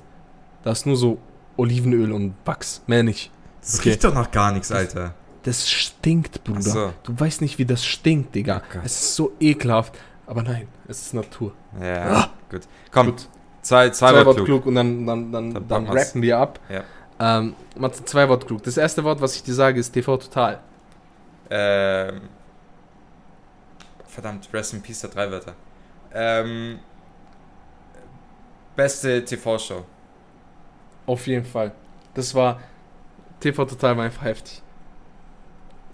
Da 0.62 0.72
ist 0.72 0.86
nur 0.86 0.96
so 0.96 1.18
Olivenöl 1.56 2.12
und 2.12 2.34
Wachs. 2.44 2.82
Mehr 2.86 3.02
nicht. 3.02 3.30
Das 3.60 3.78
okay. 3.78 3.90
riecht 3.90 4.04
doch 4.04 4.14
noch 4.14 4.30
gar 4.30 4.52
nichts, 4.52 4.72
Alter. 4.72 5.14
Das 5.42 5.68
stinkt, 5.68 6.44
Bruder. 6.44 6.60
So. 6.62 6.92
Du 7.02 7.18
weißt 7.18 7.40
nicht, 7.42 7.58
wie 7.58 7.64
das 7.66 7.84
stinkt, 7.84 8.34
Digga. 8.34 8.62
Oh 8.74 8.78
es 8.84 8.92
ist 9.00 9.16
so 9.16 9.32
ekelhaft. 9.40 9.94
Aber 10.26 10.42
nein, 10.42 10.68
es 10.86 11.00
ist 11.02 11.14
Natur. 11.14 11.52
Ja, 11.80 12.10
Ah. 12.16 12.30
gut. 12.50 12.62
Komm, 12.90 13.06
Gut. 13.08 13.28
zwei, 13.62 13.90
zwei, 13.90 14.12
Zwei 14.12 14.22
klug. 14.34 14.44
klug 14.44 14.66
und 14.66 14.74
dann, 14.76 15.06
dann, 15.06 15.32
dann, 15.32 15.54
Dann 15.54 15.68
dann, 15.68 15.86
rappen 15.88 16.22
wir 16.22 16.38
ab. 16.38 16.60
Ja. 16.70 16.84
Ähm, 17.20 17.54
Matze, 17.76 18.04
zwei 18.04 18.28
Wort 18.28 18.46
klug. 18.46 18.62
Das 18.62 18.76
erste 18.76 19.02
Wort, 19.04 19.20
was 19.20 19.34
ich 19.36 19.42
dir 19.42 19.54
sage, 19.54 19.80
ist 19.80 19.90
TV 19.92 20.16
Total. 20.16 20.60
Ähm, 21.50 22.20
verdammt, 24.06 24.48
Rest 24.52 24.74
in 24.74 24.82
Peace, 24.82 25.00
der 25.00 25.10
drei 25.10 25.30
Wörter. 25.30 25.54
Ähm, 26.12 26.78
beste 28.76 29.24
TV-Show. 29.24 29.84
Auf 31.06 31.26
jeden 31.26 31.44
Fall. 31.44 31.72
Das 32.14 32.34
war. 32.34 32.60
TV 33.40 33.64
Total 33.64 33.96
war 33.96 34.04
einfach 34.04 34.24
heftig. 34.24 34.62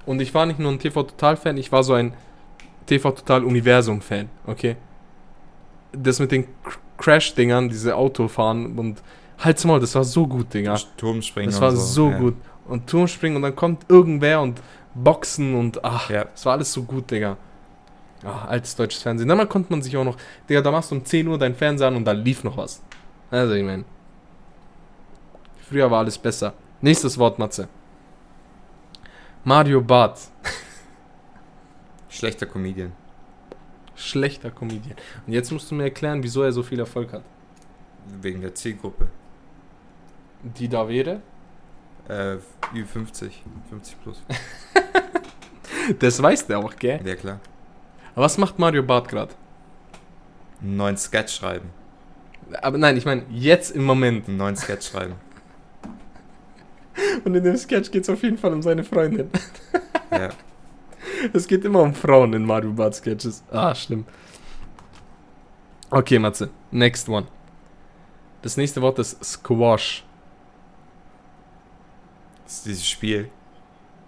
Und 0.06 0.20
ich 0.20 0.34
war 0.34 0.46
nicht 0.46 0.58
nur 0.58 0.70
ein 0.70 0.78
TV 0.78 1.02
Total-Fan, 1.02 1.56
ich 1.56 1.72
war 1.72 1.82
so 1.82 1.94
ein 1.94 2.14
TV 2.86 3.10
Total 3.12 3.44
Universum-Fan, 3.44 4.28
okay? 4.46 4.76
Das 5.92 6.18
mit 6.18 6.32
den 6.32 6.46
Crash-Dingern, 6.98 7.68
diese 7.68 7.96
Autofahren 7.96 8.78
und 8.78 9.02
halt's 9.38 9.64
mal, 9.64 9.80
das 9.80 9.94
war 9.94 10.04
so 10.04 10.26
gut, 10.26 10.52
Digga. 10.54 10.76
Turmspringen 10.96 11.50
Das 11.50 11.60
war 11.60 11.70
und 11.70 11.76
so, 11.76 12.10
ja. 12.10 12.18
gut. 12.18 12.36
Und 12.66 12.86
Turmspringen 12.88 13.36
und 13.36 13.42
dann 13.42 13.54
kommt 13.56 13.84
irgendwer 13.88 14.40
und 14.40 14.60
Boxen 14.94 15.54
und 15.54 15.84
ach, 15.84 16.08
Ja. 16.10 16.24
das 16.24 16.46
war 16.46 16.52
alles 16.54 16.72
so 16.72 16.82
gut, 16.82 17.10
Digga. 17.10 17.36
Ach, 18.24 18.46
altes 18.46 18.74
deutsches 18.74 19.02
Fernsehen. 19.02 19.28
Dann 19.28 19.48
konnte 19.48 19.70
man 19.70 19.82
sich 19.82 19.94
auch 19.96 20.04
noch, 20.04 20.16
Digga, 20.48 20.62
da 20.62 20.70
machst 20.70 20.90
du 20.90 20.94
um 20.94 21.04
10 21.04 21.28
Uhr 21.28 21.36
deinen 21.38 21.54
Fernseher 21.54 21.88
an 21.88 21.96
und 21.96 22.04
da 22.04 22.12
lief 22.12 22.42
noch 22.42 22.56
was. 22.56 22.82
Also, 23.30 23.52
ich 23.54 23.64
meine. 23.64 23.84
Früher 25.68 25.90
war 25.90 25.98
alles 25.98 26.16
besser. 26.16 26.54
Nächstes 26.80 27.18
Wort, 27.18 27.38
Matze. 27.38 27.68
Mario 29.44 29.80
Barth. 29.82 30.30
Schlechter 32.08 32.46
Comedian. 32.46 32.92
Schlechter 33.94 34.50
Comedian. 34.50 34.96
Und 35.26 35.32
jetzt 35.32 35.50
musst 35.50 35.70
du 35.70 35.74
mir 35.74 35.84
erklären, 35.84 36.22
wieso 36.22 36.42
er 36.42 36.52
so 36.52 36.62
viel 36.62 36.78
Erfolg 36.78 37.12
hat. 37.12 37.22
Wegen 38.22 38.40
der 38.40 38.54
Zielgruppe. 38.54 39.08
Die 40.44 40.68
da 40.68 40.88
wäre? 40.88 41.20
Äh, 42.08 42.36
Ü50. 42.74 43.30
50 43.70 44.02
plus. 44.02 44.22
Das 45.98 46.22
weiß 46.22 46.46
der 46.46 46.60
auch, 46.60 46.74
gell? 46.76 46.98
Ja, 47.04 47.14
klar. 47.14 47.40
Aber 48.14 48.24
was 48.24 48.38
macht 48.38 48.58
Mario 48.58 48.82
Barth 48.82 49.08
gerade? 49.08 49.34
Einen 50.62 50.76
neuen 50.78 50.96
Sketch 50.96 51.34
schreiben. 51.34 51.68
Aber 52.62 52.78
nein, 52.78 52.96
ich 52.96 53.04
meine, 53.04 53.24
jetzt 53.30 53.70
im 53.72 53.84
Moment. 53.84 54.26
Einen 54.28 54.38
neuen 54.38 54.56
Sketch 54.56 54.88
schreiben. 54.88 55.16
Und 57.24 57.34
in 57.34 57.44
dem 57.44 57.56
Sketch 57.56 57.90
geht 57.90 58.04
es 58.04 58.08
auf 58.08 58.22
jeden 58.22 58.38
Fall 58.38 58.52
um 58.52 58.62
seine 58.62 58.84
Freundin. 58.84 59.30
Ja. 60.10 60.30
Es 61.32 61.46
geht 61.46 61.64
immer 61.64 61.80
um 61.80 61.94
Frauen 61.94 62.32
in 62.32 62.44
Mario 62.44 62.72
Bart 62.72 62.94
Sketches. 62.94 63.44
Ah, 63.50 63.74
schlimm. 63.74 64.04
Okay, 65.90 66.18
Matze. 66.18 66.50
Next 66.70 67.08
one. 67.08 67.26
Das 68.42 68.56
nächste 68.56 68.80
Wort 68.82 68.98
ist 68.98 69.22
Squash. 69.24 70.04
Ist 72.54 72.66
dieses 72.66 72.86
Spiel. 72.86 73.30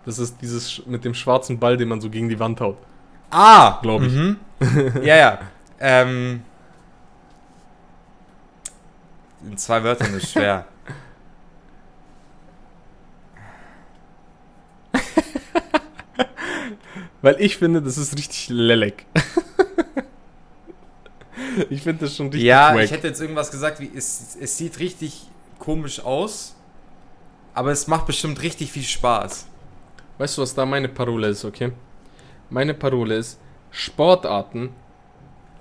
Das 0.05 0.20
ist 0.20 0.40
dieses 0.40 0.86
mit 0.86 1.05
dem 1.05 1.14
schwarzen 1.14 1.59
Ball, 1.59 1.76
den 1.76 1.88
man 1.88 2.01
so 2.01 2.09
gegen 2.09 2.28
die 2.28 2.38
Wand 2.38 2.61
haut. 2.61 2.78
Ah! 3.30 3.80
Glaub 3.82 4.03
ich. 4.03 4.12
Mhm. 4.12 4.36
ja, 5.03 5.16
ja. 5.16 5.40
Ähm. 5.80 6.44
In 9.44 9.59
zwei 9.59 9.82
Wörtern 9.82 10.14
ist 10.14 10.30
schwer. 10.30 10.64
Weil 17.22 17.40
ich 17.40 17.57
finde, 17.57 17.82
das 17.82 17.99
ist 17.99 18.16
richtig 18.16 18.49
lelek. 18.49 19.07
ich 21.70 21.82
finde 21.82 22.05
das 22.05 22.14
schon 22.16 22.26
richtig 22.26 22.44
ja, 22.44 22.72
wack. 22.74 22.84
ich 22.84 22.92
hätte 22.92 23.09
jetzt 23.09 23.20
irgendwas 23.20 23.51
gesagt, 23.51 23.80
wie 23.80 23.90
es, 23.94 24.36
es 24.40 24.57
sieht 24.57 24.78
richtig 24.78 25.26
komisch 25.59 26.01
aus, 26.01 26.56
aber 27.57 27.73
es 27.73 27.87
macht 27.87 28.07
bestimmt 28.07 28.43
richtig 28.43 28.71
viel 28.71 28.83
Spaß. 28.83 29.49
Weißt 30.19 30.37
du, 30.37 30.43
was 30.43 30.55
da 30.55 30.67
meine 30.67 30.91
Parole 30.91 31.29
ist, 31.29 31.43
okay? 31.45 31.73
Meine 32.51 32.75
Parole 32.75 33.17
ist 33.17 33.41
Sportarten, 33.71 34.71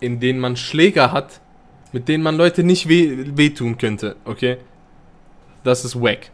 in 0.02 0.20
denen 0.20 0.39
man 0.39 0.58
Schläger 0.58 1.14
hat, 1.14 1.39
mit 1.93 2.10
denen 2.10 2.22
man 2.22 2.36
Leute 2.36 2.64
nicht 2.64 2.89
weh, 2.89 3.26
wehtun 3.38 3.78
könnte, 3.78 4.18
okay? 4.26 4.58
Das 5.64 5.86
ist 5.86 5.96
wack. 5.96 6.32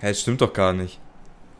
Hä, 0.00 0.08
das 0.08 0.22
stimmt 0.22 0.40
doch 0.40 0.54
gar 0.54 0.72
nicht. 0.72 0.98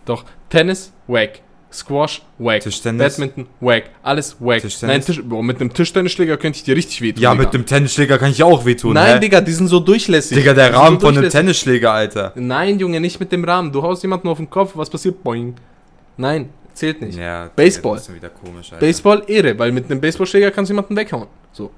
Doch, 0.07 0.25
Tennis, 0.49 0.91
wack. 1.07 1.41
Squash, 1.73 2.23
wack. 2.39 2.61
Tischtennis? 2.61 3.16
Badminton, 3.16 3.47
wack. 3.61 3.85
Alles 4.03 4.37
wack. 4.41 4.61
Tischtennis? 4.61 4.83
Nein, 4.95 5.01
Tisch, 5.05 5.23
boah, 5.25 5.43
mit 5.43 5.59
einem 5.61 5.73
Tischtennisschläger 5.73 6.37
könnte 6.37 6.59
ich 6.59 6.64
dir 6.64 6.77
richtig 6.77 7.01
wehtun. 7.01 7.23
Ja, 7.23 7.31
Digga. 7.33 7.45
mit 7.45 7.55
dem 7.55 7.64
Tennisschläger 7.64 8.18
kann 8.18 8.31
ich 8.31 8.43
auch 8.43 8.64
wehtun. 8.64 8.93
Nein, 8.95 9.14
hä? 9.14 9.20
Digga, 9.20 9.41
die 9.41 9.53
sind 9.53 9.68
so 9.68 9.81
durchlässig. 9.81 10.37
Digga, 10.37 10.53
der 10.53 10.75
Rahmen 10.75 11.01
so 11.01 11.07
von 11.07 11.16
einem. 11.16 11.31
Tennisschläger, 11.31 11.93
Alter. 11.93 12.33
Nein, 12.35 12.79
Junge, 12.79 13.01
nicht 13.01 13.18
mit 13.18 13.33
dem 13.33 13.43
Rahmen. 13.45 13.73
Du 13.73 13.83
haust 13.83 14.03
jemanden 14.03 14.29
auf 14.29 14.37
den 14.37 14.51
Kopf, 14.51 14.73
was 14.75 14.91
passiert? 14.91 15.23
Boing. 15.23 15.55
Nein, 16.18 16.51
zählt 16.75 17.01
nicht. 17.01 17.18
Ja, 17.18 17.51
Baseball. 17.57 17.97
Das 17.97 18.09
ist 18.09 18.14
wieder 18.14 18.29
komisch, 18.29 18.73
Alter. 18.73 18.85
Baseball, 18.85 19.23
Ehre, 19.27 19.59
weil 19.59 19.73
mit 19.73 19.91
einem 19.91 20.01
Baseballschläger 20.01 20.51
kannst 20.51 20.68
du 20.68 20.75
jemanden 20.75 20.95
weghauen. 20.97 21.29
So. 21.53 21.70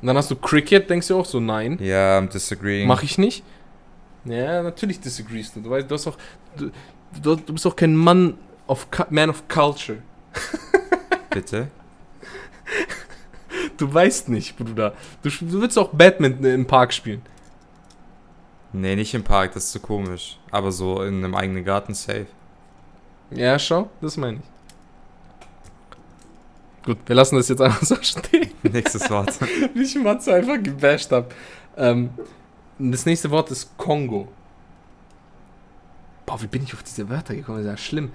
Und 0.00 0.06
dann 0.08 0.16
hast 0.16 0.30
du 0.30 0.36
Cricket, 0.36 0.88
denkst 0.90 1.08
du 1.08 1.16
auch 1.18 1.24
so, 1.26 1.40
nein, 1.40 1.78
Ja, 1.82 2.18
I'm 2.18 2.28
disagreeing. 2.28 2.86
mach 2.86 3.02
ich 3.02 3.18
nicht. 3.18 3.42
Ja, 4.26 4.62
natürlich 4.62 5.00
disagreest 5.00 5.56
du. 5.56 5.60
Du 5.60 5.70
weißt, 5.70 5.90
du 5.90 5.94
hast 5.94 6.06
auch, 6.06 6.16
du, 6.56 7.36
du 7.36 7.52
bist 7.52 7.66
auch 7.66 7.76
kein 7.76 7.94
Mann 7.96 8.34
of, 8.66 8.86
Man 9.10 9.30
of 9.30 9.46
Culture. 9.48 9.98
Bitte? 11.30 11.68
Du 13.76 13.92
weißt 13.92 14.28
nicht, 14.28 14.56
Bruder. 14.56 14.94
Du, 15.22 15.30
du 15.30 15.60
willst 15.60 15.78
auch 15.78 15.90
Badminton 15.92 16.44
im 16.44 16.66
Park 16.66 16.92
spielen. 16.92 17.22
Nee, 18.72 18.96
nicht 18.96 19.14
im 19.14 19.22
Park, 19.22 19.52
das 19.54 19.64
ist 19.66 19.72
zu 19.72 19.80
komisch. 19.80 20.38
Aber 20.50 20.72
so 20.72 21.02
in 21.02 21.24
einem 21.24 21.34
eigenen 21.34 21.64
Garten 21.64 21.94
safe. 21.94 22.26
Ja, 23.30 23.58
schau, 23.58 23.88
das 24.00 24.16
meine 24.16 24.38
ich. 24.38 24.44
Gut, 26.84 26.98
wir 27.06 27.14
lassen 27.14 27.36
das 27.36 27.48
jetzt 27.48 27.62
einfach 27.62 27.82
so 27.82 27.96
stehen. 28.02 28.50
Nächstes 28.62 29.08
Wort. 29.10 29.32
wie 29.74 29.82
ich 29.82 29.94
Matze 29.96 30.34
einfach 30.34 30.62
gebasht 30.62 31.10
habe. 31.12 31.28
Ähm, 31.76 32.10
das 32.78 33.06
nächste 33.06 33.30
Wort 33.30 33.50
ist 33.50 33.76
Kongo. 33.76 34.28
Boah, 36.26 36.40
wie 36.42 36.46
bin 36.46 36.62
ich 36.62 36.74
auf 36.74 36.82
diese 36.82 37.08
Wörter 37.08 37.34
gekommen? 37.34 37.58
Das 37.58 37.66
ist 37.66 37.70
ja 37.70 37.76
schlimm. 37.76 38.12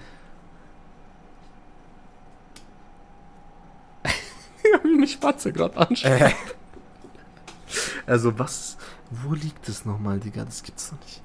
Wie 4.84 4.96
mich 4.98 5.20
Matze 5.22 5.52
gerade 5.54 5.78
anschaut. 5.78 6.12
äh, 6.22 6.32
Also 8.08 8.38
was, 8.40 8.78
wo 9.12 9.34
liegt 9.34 9.68
es 9.70 9.86
nochmal, 9.86 10.20
Digga? 10.20 10.44
Das 10.46 10.64
gibt's 10.64 10.90
doch 10.92 10.98
nicht. 11.06 11.22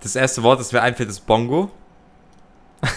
das 0.00 0.14
erste 0.16 0.42
Wort, 0.42 0.60
das 0.60 0.72
mir 0.72 0.82
einfällt, 0.82 1.08
ist 1.08 1.26
Bongo. 1.26 1.70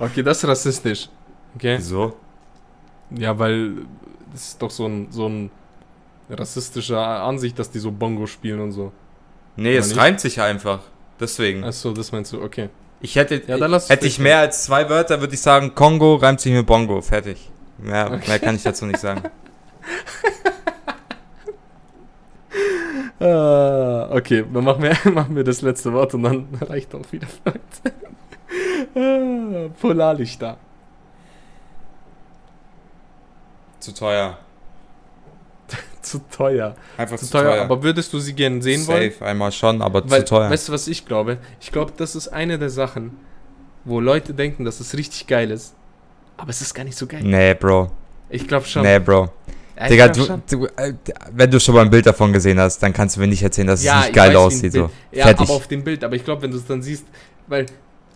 Okay, 0.00 0.22
das 0.22 0.38
ist 0.38 0.48
rassistisch. 0.48 1.08
Okay? 1.54 1.76
Wieso? 1.78 2.16
Ja, 3.10 3.38
weil 3.38 3.86
das 4.32 4.48
ist 4.48 4.62
doch 4.62 4.70
so 4.70 4.86
ein, 4.86 5.08
so 5.10 5.26
ein 5.28 5.50
rassistischer 6.28 6.98
Ansicht, 7.22 7.58
dass 7.58 7.70
die 7.70 7.78
so 7.78 7.90
Bongo 7.90 8.26
spielen 8.26 8.60
und 8.60 8.72
so. 8.72 8.92
Nee, 9.56 9.70
Oder 9.72 9.78
es 9.80 9.88
nicht? 9.88 9.98
reimt 9.98 10.20
sich 10.20 10.40
einfach. 10.40 10.80
Deswegen. 11.18 11.64
Achso, 11.64 11.92
das 11.92 12.12
meinst 12.12 12.32
du, 12.32 12.42
okay. 12.42 12.68
Ich 13.00 13.16
hätte, 13.16 13.42
Ja, 13.46 13.56
hätte 13.88 14.06
ich 14.06 14.18
mehr 14.18 14.38
als 14.38 14.64
zwei 14.64 14.88
Wörter, 14.90 15.20
würde 15.20 15.34
ich 15.34 15.40
sagen, 15.40 15.74
Kongo 15.74 16.16
reimt 16.16 16.40
sich 16.40 16.52
mit 16.52 16.66
Bongo. 16.66 17.00
Fertig. 17.00 17.48
Mehr, 17.78 18.06
Okay. 18.12 18.28
mehr 18.28 18.38
kann 18.38 18.56
ich 18.56 18.62
dazu 18.62 18.86
nicht 18.86 19.00
sagen. 19.00 19.22
Ah, 23.22 24.08
okay, 24.12 24.46
dann 24.50 24.64
machen 24.64 24.82
wir, 24.82 24.96
machen 25.12 25.36
wir 25.36 25.44
das 25.44 25.60
letzte 25.60 25.92
Wort 25.92 26.14
und 26.14 26.22
dann 26.22 26.48
reicht 26.62 26.94
auch 26.94 27.02
wieder. 27.12 27.26
Ah, 28.94 29.68
Polarlichter. 29.78 30.56
zu 33.78 33.92
teuer. 33.94 34.38
Zu 36.02 36.20
teuer. 36.30 36.74
Einfach 36.96 37.18
Zu 37.18 37.30
teuer. 37.30 37.62
Aber 37.62 37.82
würdest 37.82 38.12
du 38.12 38.18
sie 38.20 38.32
gerne 38.32 38.62
sehen 38.62 38.86
wollen? 38.86 39.10
Safe, 39.12 39.26
einmal 39.26 39.52
schon, 39.52 39.82
aber 39.82 40.08
Weil, 40.10 40.20
zu 40.20 40.34
teuer. 40.34 40.50
Weißt 40.50 40.68
du, 40.68 40.72
was 40.72 40.88
ich 40.88 41.04
glaube? 41.06 41.38
Ich 41.60 41.72
glaube, 41.72 41.92
das 41.96 42.14
ist 42.14 42.28
eine 42.28 42.58
der 42.58 42.70
Sachen, 42.70 43.16
wo 43.84 44.00
Leute 44.00 44.32
denken, 44.34 44.64
dass 44.64 44.80
es 44.80 44.96
richtig 44.96 45.26
geil 45.26 45.50
ist. 45.50 45.74
Aber 46.36 46.50
es 46.50 46.60
ist 46.62 46.72
gar 46.74 46.84
nicht 46.84 46.96
so 46.96 47.06
geil. 47.06 47.20
nee, 47.22 47.54
Bro. 47.54 47.90
Ich 48.30 48.46
glaube 48.48 48.64
schon. 48.66 48.82
Nee, 48.82 48.98
Bro. 48.98 49.30
Ich 49.82 49.88
Digga, 49.88 50.08
du, 50.08 50.42
du, 50.48 50.66
äh, 50.76 50.92
wenn 51.32 51.50
du 51.50 51.58
schon 51.58 51.74
mal 51.74 51.82
ein 51.82 51.90
Bild 51.90 52.04
davon 52.04 52.32
gesehen 52.34 52.58
hast, 52.60 52.78
dann 52.82 52.92
kannst 52.92 53.16
du 53.16 53.20
mir 53.20 53.26
nicht 53.26 53.42
erzählen, 53.42 53.66
dass 53.66 53.82
Ja, 53.82 53.94
es 53.94 54.00
ich 54.00 54.06
nicht 54.08 54.16
geil 54.16 54.28
weiß, 54.30 54.36
aussieht. 54.36 54.72
So. 54.72 54.90
Ja, 55.10 55.24
Fertig. 55.24 55.48
aber 55.48 55.54
auf 55.56 55.68
dem 55.68 55.82
Bild. 55.82 56.04
Aber 56.04 56.16
ich 56.16 56.24
glaube, 56.24 56.42
wenn 56.42 56.50
du 56.50 56.58
es 56.58 56.66
dann 56.66 56.82
siehst, 56.82 57.06
weil, 57.46 57.64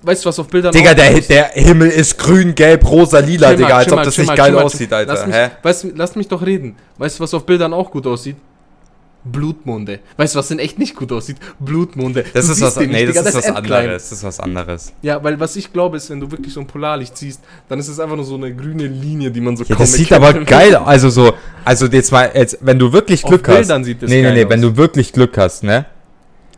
weißt 0.04 0.24
du, 0.24 0.28
was 0.28 0.38
auf 0.38 0.48
Bildern 0.48 0.72
Digga, 0.72 0.94
der, 0.94 1.20
der 1.20 1.44
Himmel 1.54 1.88
ist 1.90 2.18
grün, 2.18 2.54
gelb, 2.54 2.88
rosa, 2.88 3.18
lila, 3.18 3.48
mal, 3.48 3.56
Digga, 3.56 3.76
als 3.76 3.88
ob 3.90 3.96
mal, 3.96 4.04
das 4.04 4.14
chill 4.14 4.22
nicht 4.24 4.28
mal, 4.28 4.36
geil 4.36 4.52
mal, 4.52 4.62
aussieht, 4.62 4.92
Alter. 4.92 5.12
Lass 5.14 5.26
mich, 5.26 5.34
Hä? 5.36 5.50
weißt, 5.62 5.86
lass 5.94 6.16
mich 6.16 6.28
doch 6.28 6.44
reden. 6.44 6.76
Weißt 6.98 7.18
du, 7.18 7.22
was 7.22 7.34
auf 7.34 7.44
Bildern 7.46 7.72
auch 7.72 7.90
gut 7.90 8.06
aussieht? 8.06 8.36
Blutmonde. 9.26 10.00
Weißt 10.18 10.34
du, 10.34 10.38
was 10.38 10.48
denn 10.48 10.58
echt 10.58 10.78
nicht 10.78 10.96
gut 10.96 11.10
aussieht? 11.10 11.38
Blutmonde. 11.58 12.24
Das 12.34 12.46
Du 12.46 12.52
ist 12.52 12.60
was, 12.60 12.76
nee, 12.76 12.86
nicht, 12.86 13.08
das 13.08 13.16
Digga, 13.16 13.28
ist 13.30 13.34
was 13.36 13.46
endklein. 13.46 13.84
anderes. 13.84 14.02
Das 14.10 14.18
ist 14.18 14.24
was 14.24 14.38
anderes. 14.40 14.92
Ja, 15.00 15.24
weil 15.24 15.40
was 15.40 15.56
ich 15.56 15.72
glaube 15.72 15.96
ist, 15.96 16.10
wenn 16.10 16.20
du 16.20 16.30
wirklich 16.30 16.52
so 16.52 16.60
ein 16.60 16.66
Polarlicht 16.66 17.16
siehst, 17.16 17.40
dann 17.68 17.78
ist 17.78 17.88
es 17.88 17.98
einfach 17.98 18.16
nur 18.16 18.24
so 18.26 18.34
eine 18.34 18.54
grüne 18.54 18.86
Linie, 18.86 19.30
die 19.30 19.40
man 19.40 19.56
so 19.56 19.64
Ja, 19.64 19.76
das 19.76 19.94
sieht 19.94 20.12
aber 20.12 20.34
geil, 20.34 20.76
also 20.84 21.08
so, 21.08 21.32
also 21.64 21.86
jetzt 21.86 22.12
mal, 22.12 22.30
jetzt, 22.34 22.58
wenn 22.60 22.78
du 22.78 22.92
wirklich 22.92 23.24
Auf 23.24 23.30
Glück 23.30 23.48
hast. 23.48 23.56
Bildern 23.56 23.84
sieht 23.84 24.02
das 24.02 24.10
nee, 24.10 24.20
nee, 24.20 24.32
nee, 24.32 24.44
aus. 24.44 24.50
wenn 24.50 24.60
du 24.60 24.76
wirklich 24.76 25.12
Glück 25.12 25.38
hast, 25.38 25.62
ne? 25.64 25.86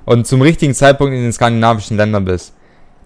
Und 0.04 0.26
zum 0.26 0.42
richtigen 0.42 0.74
Zeitpunkt 0.74 1.14
in 1.14 1.22
den 1.22 1.32
skandinavischen 1.32 1.96
Ländern 1.96 2.24
bist. 2.24 2.52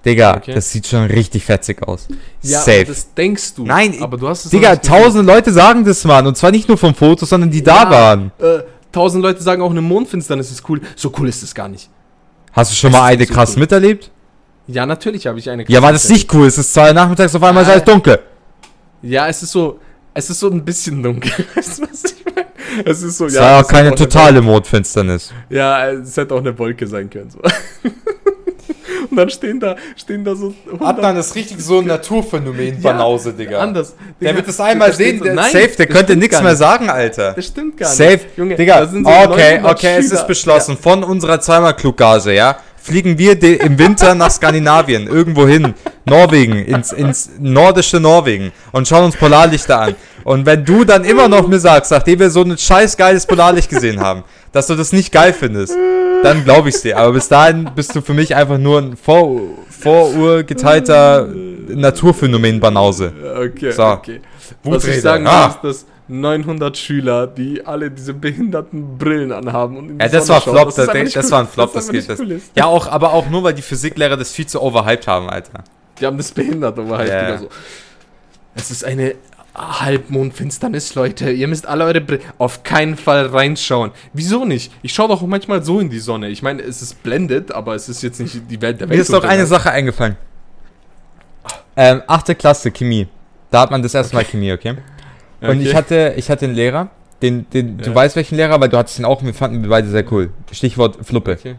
Digga, 0.05 0.37
Okay. 0.37 0.55
das 0.55 0.71
sieht 0.71 0.87
schon 0.87 1.05
richtig 1.07 1.45
fetzig 1.45 1.87
aus. 1.87 2.09
ja, 2.43 2.61
Safe. 2.61 2.87
das 2.87 3.13
denkst 3.15 3.55
du. 3.55 3.65
Nein, 3.67 4.03
aber 4.03 4.17
du 4.17 4.29
hast 4.29 4.47
es 4.47 4.51
Digga, 4.51 4.77
tausende 4.77 5.31
Leute 5.31 5.53
sagen 5.53 5.85
das, 5.85 6.05
Mann. 6.05 6.27
Und 6.27 6.37
zwar 6.39 6.51
nicht 6.51 6.69
nur 6.69 6.79
vom 6.79 6.95
Foto, 6.95 7.27
sondern 7.27 7.51
die 7.51 7.63
da 7.63 7.85
Ja, 7.85 7.91
waren. 7.91 8.33
Äh, 8.39 8.61
tausend 8.93 9.23
Leute 9.23 9.43
sagen 9.43 9.61
auch 9.63 9.71
eine 9.71 9.83
Mondfinsternis 9.83 10.51
ist 10.51 10.67
cool. 10.69 10.81
So 10.97 11.13
cool 11.19 11.29
ist 11.29 11.43
es 11.43 11.55
gar 11.55 11.69
nicht. 11.69 11.91
Hast 12.53 12.73
du 12.73 12.77
schon 12.77 12.93
Das 12.93 13.01
mal 13.01 13.07
eine 13.07 13.27
so 13.27 13.33
krass 13.35 13.53
cool. 13.55 13.61
miterlebt? 13.61 14.11
Ja, 14.67 14.87
natürlich 14.87 15.27
habe 15.27 15.39
ich 15.39 15.51
eine. 15.51 15.65
Ja, 15.69 15.83
war 15.83 15.93
das 15.93 16.09
nicht 16.09 16.33
cool? 16.33 16.47
Es 16.47 16.57
ist 16.57 16.73
zwei 16.73 16.93
nachmittags, 16.93 17.35
auf 17.35 17.43
einmal 17.43 17.63
ist 17.65 17.69
Ah. 17.69 17.73
alles 17.73 17.85
dunkel. 17.85 18.19
Ja, 19.03 19.29
es 19.29 19.43
ist 19.43 19.53
so, 19.53 19.79
es 20.15 20.31
ist 20.31 20.41
so 20.41 20.49
ein 20.51 20.65
bisschen 20.65 21.03
dunkel. 21.03 21.33
Weißt 21.55 21.79
du, 21.79 21.83
was 21.91 22.05
ich 22.05 22.25
meine? 22.25 22.47
Es 22.85 23.03
ist 23.03 23.19
so, 23.19 23.27
Es 23.27 23.35
ja. 23.35 23.41
war 23.43 23.61
es 23.61 23.67
auch 23.67 23.69
hätte 23.69 23.75
keine 23.75 23.89
eine 23.89 23.97
totale 23.97 24.41
Mondfinsternis. 24.43 25.33
Ja, 25.51 25.91
es 25.91 26.17
hätte 26.17 26.35
auch 26.35 26.39
eine 26.39 26.57
Wolke 26.59 26.87
sein 26.87 27.11
können. 27.11 27.31
So. 27.31 27.41
Und 29.11 29.17
dann 29.17 29.29
stehen 29.31 29.59
da, 29.61 29.77
stehen 29.97 30.25
da 30.25 30.35
so. 30.35 30.55
100 30.79 31.17
ist 31.19 31.35
richtig 31.35 31.61
so 31.61 31.79
ein 31.81 31.87
Naturphänomen, 31.87 32.75
Ja, 32.81 32.93
Banause, 32.93 33.33
Digga. 33.33 33.59
Anders. 33.59 33.95
Der 34.21 34.29
Digga, 34.29 34.37
wird 34.37 34.49
das 34.49 34.61
einmal 34.61 34.93
sehen, 34.93 35.19
so- 35.19 35.25
der, 35.25 35.35
Nein, 35.35 35.53
safe, 35.53 35.69
der 35.77 35.87
das 35.87 35.95
könnte 35.97 35.99
stimmt 36.13 36.19
nichts 36.21 36.37
gar 36.37 36.43
mehr 36.43 36.53
nicht. 36.53 36.59
sagen, 36.59 36.91
Alter. 36.91 37.33
Das 37.33 37.47
stimmt 37.47 37.77
gar 37.77 37.89
Safe. 37.89 38.11
nicht. 38.13 38.27
Junge, 38.37 38.55
Digga, 38.57 38.81
da 38.81 38.87
sind 38.87 39.05
so 39.05 39.11
okay, 39.11 39.55
900 39.59 39.73
okay, 39.73 39.97
es 39.99 40.05
ist 40.07 40.11
Schüler. 40.13 40.25
beschlossen. 40.25 40.77
Von 40.77 41.03
unserer 41.05 41.41
zweimal 41.41 41.75
Kluggase, 41.75 42.33
ja, 42.35 42.57
fliegen 42.83 43.19
wir 43.19 43.43
im 43.43 43.79
Winter 43.79 44.15
nach 44.15 44.31
Skandinavien, 44.31 45.07
irgendwo 45.07 45.47
hin, 45.47 45.75
Norwegen, 46.07 46.57
ins, 46.65 46.93
ins 46.93 47.31
nordische 47.39 48.01
Norwegen 48.01 48.53
und 48.73 48.89
schauen 48.89 49.05
uns 49.05 49.17
Polarlichter 49.17 49.81
an. 49.81 49.95
Und 50.25 50.47
wenn 50.47 50.65
du 50.65 50.85
dann 50.85 51.05
immer 51.05 51.29
noch 51.29 51.47
mir 51.47 51.59
sagst, 51.61 51.91
nachdem 51.91 52.21
wir 52.21 52.31
so 52.31 52.43
ein 52.43 52.57
scheiß 52.57 52.97
geiles 52.97 53.27
Polarlicht 53.27 53.69
gesehen 53.71 54.01
haben, 54.01 54.25
dass 54.53 54.67
du 54.67 54.75
das 54.77 54.93
nicht 54.93 55.13
geil 55.13 55.33
findest, 55.33 55.75
dann 56.23 56.45
glaube 56.45 56.69
ich's 56.69 56.83
dir. 56.83 56.99
Aber 56.99 57.13
bis 57.13 57.29
dahin 57.29 57.71
bist 57.75 57.95
du 57.95 58.01
für 58.01 58.15
mich 58.15 58.35
einfach 58.35 58.59
nur 58.59 58.79
ein 58.81 58.97
vor, 58.97 59.41
vorurgeteilter 59.69 61.27
Naturphänomen-Banause. 61.69 63.13
Okay, 63.47 63.71
So. 63.73 63.85
okay. 63.85 64.21
Was 64.65 64.83
ich 64.85 64.89
Wutrede. 64.91 65.01
sagen 65.01 65.27
Ah. 65.27 65.47
ist, 65.49 65.61
dass 65.63 65.87
900 66.09 66.77
Schüler, 66.77 67.27
die 67.29 67.65
alle 67.65 67.91
diese 67.91 68.13
behinderten 68.15 68.99
Brillen 68.99 69.31
anhaben 69.31 69.77
und 69.77 69.91
in 69.91 69.99
die 69.99 70.05
Ja, 70.05 70.11
das 70.11 70.27
Sonne 70.27 70.37
war 70.39 70.43
schauen, 70.43 70.55
Flop, 70.55 70.65
das, 70.67 70.75
das, 70.75 71.13
das 71.13 71.25
cool- 71.27 71.31
war 71.33 71.41
ein 71.41 71.47
Flop, 71.49 71.73
das 71.73 71.89
einfach 71.89 71.93
geht. 72.01 72.09
Das. 72.11 72.19
cool. 72.21 72.41
Ja, 72.57 72.65
auch, 72.67 72.89
aber 72.89 73.13
auch 73.13 73.31
nur, 73.31 73.45
weil 73.45 73.55
die 73.55 73.63
Physiklehrer 73.63 74.17
das 74.17 74.33
viel 74.33 74.47
zu 74.47 74.61
overhyped 74.61 75.07
haben, 75.07 75.31
Alter. 75.31 75.63
Die 76.01 76.07
haben 76.07 76.17
das 76.17 76.33
behindert, 76.33 76.77
aber 76.79 76.99
halt 76.99 77.09
Ja. 77.09 77.23
wieder 77.27 77.39
so. 77.39 77.49
Es 78.57 78.71
ist 78.73 78.85
eine 78.85 79.15
Halbmondfinsternis, 79.55 80.95
Leute. 80.95 81.31
Ihr 81.31 81.49
müsst 81.49 81.67
alle 81.67 81.85
eure 81.85 82.01
Brillen 82.01 82.23
auf 82.39 82.63
keinen 82.63 82.97
Fall 82.97 83.27
reinschauen. 83.27 83.91
Wieso 84.13 84.45
nicht? 84.45 84.73
Ich 84.83 84.93
schaue 84.95 85.09
doch 85.09 85.23
manchmal 85.23 85.63
so 85.63 85.81
in 85.81 85.91
die 85.91 85.99
Sonne. 85.99 86.29
Ich 86.29 86.43
meine, 86.43 86.63
es 86.63 86.83
ist 86.83 87.03
blendet, 87.03 87.53
aber 87.53 87.75
es 87.75 87.89
ist 87.89 88.03
jetzt 88.03 88.21
nicht 88.21 88.43
die 88.51 88.61
Welt 88.63 88.81
der 88.81 88.89
Welt. 88.89 88.97
Mir 88.97 89.03
ist 89.03 89.13
doch 89.13 89.25
eine 89.25 89.47
Sache 89.47 89.71
eingefallen. 89.71 90.17
Ähm, 91.77 92.03
achte 92.07 92.35
Klasse 92.35 92.71
Chemie. 92.71 93.09
Da 93.51 93.63
hat 93.63 93.71
man 93.71 93.83
das 93.83 93.95
erste 93.95 94.15
Mal 94.15 94.25
Chemie, 94.25 94.53
okay? 94.53 94.77
Und 95.41 95.61
ich 95.63 95.75
hatte, 95.75 96.15
ich 96.17 96.31
hatte 96.31 96.45
einen 96.45 96.55
Lehrer, 96.55 96.91
den, 97.23 97.49
den, 97.51 97.79
du 97.79 97.89
Ja. 97.91 97.95
weißt 97.95 98.15
welchen 98.17 98.37
Lehrer, 98.37 98.61
weil 98.61 98.69
du 98.69 98.77
hattest 98.77 98.99
ihn 98.99 99.05
auch 99.05 99.21
und 99.21 99.27
wir 99.27 99.35
fanden 99.35 99.63
wir 99.63 99.71
beide 99.71 99.89
sehr 99.89 100.11
cool. 100.13 100.31
Stichwort 100.53 100.99
Fluppe. 101.05 101.33
Okay. 101.33 101.57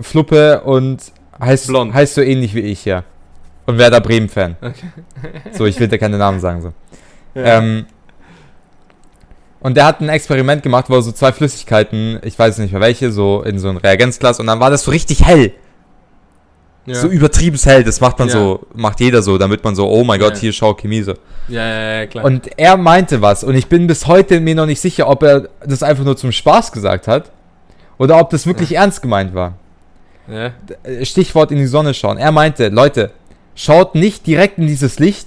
Fluppe 0.00 0.62
und 0.62 1.00
heißt, 1.40 1.68
Blond. 1.68 1.94
heißt 1.94 2.14
so 2.14 2.22
ähnlich 2.22 2.54
wie 2.54 2.60
ich, 2.60 2.84
ja. 2.84 3.04
Und 3.66 3.78
Werder 3.78 4.00
Bremen-Fan. 4.00 4.56
Okay. 4.60 4.86
So, 5.52 5.66
ich 5.66 5.78
will 5.80 5.88
dir 5.88 5.98
keine 5.98 6.18
Namen 6.18 6.40
sagen, 6.40 6.62
so. 6.62 6.72
Ja. 7.34 7.58
Ähm, 7.58 7.86
und 9.60 9.76
der 9.76 9.86
hat 9.86 10.00
ein 10.00 10.08
Experiment 10.08 10.62
gemacht, 10.62 10.86
wo 10.88 10.94
er 10.94 11.02
so 11.02 11.10
zwei 11.12 11.32
Flüssigkeiten, 11.32 12.20
ich 12.22 12.38
weiß 12.38 12.58
nicht 12.58 12.72
mehr 12.72 12.80
welche, 12.80 13.10
so 13.10 13.42
in 13.42 13.58
so 13.58 13.68
ein 13.68 13.76
Reagenzglas 13.76 14.38
und 14.38 14.46
dann 14.46 14.60
war 14.60 14.70
das 14.70 14.84
so 14.84 14.90
richtig 14.92 15.24
hell. 15.24 15.52
ja. 16.84 16.94
So 16.94 17.08
übertrieben 17.08 17.58
hell, 17.58 17.82
das 17.82 18.00
macht 18.00 18.18
man 18.20 18.28
Ja. 18.28 18.34
so, 18.34 18.66
macht 18.74 19.00
jeder 19.00 19.22
so, 19.22 19.36
damit 19.38 19.64
man 19.64 19.74
so, 19.74 19.88
oh 19.90 20.04
mein 20.04 20.20
Gott, 20.20 20.36
hier 20.36 20.52
schau 20.52 20.74
Chemie 20.74 21.02
so. 21.02 21.14
ja, 21.48 21.66
ja, 21.66 21.92
ja, 22.00 22.06
klar. 22.06 22.24
Und 22.24 22.48
er 22.56 22.76
meinte 22.76 23.20
was 23.22 23.42
und 23.42 23.56
ich 23.56 23.66
bin 23.66 23.88
bis 23.88 24.06
heute 24.06 24.38
mir 24.40 24.54
noch 24.54 24.66
nicht 24.66 24.80
sicher, 24.80 25.08
ob 25.08 25.22
er 25.24 25.48
das 25.64 25.82
einfach 25.82 26.04
nur 26.04 26.16
zum 26.16 26.30
Spaß 26.30 26.70
gesagt 26.70 27.08
hat 27.08 27.32
oder 27.98 28.20
ob 28.20 28.30
das 28.30 28.46
wirklich 28.46 28.76
ernst 28.76 29.02
gemeint 29.02 29.34
war. 29.34 29.54
Äh, 30.28 30.50
Stichwort 31.04 31.50
in 31.50 31.58
die 31.58 31.66
Sonne 31.66 31.92
schauen. 31.94 32.18
Er 32.18 32.30
meinte, 32.32 32.68
Leute, 32.68 33.10
schaut 33.56 33.96
nicht 33.96 34.26
direkt 34.28 34.58
in 34.58 34.68
dieses 34.68 35.00
Licht, 35.00 35.26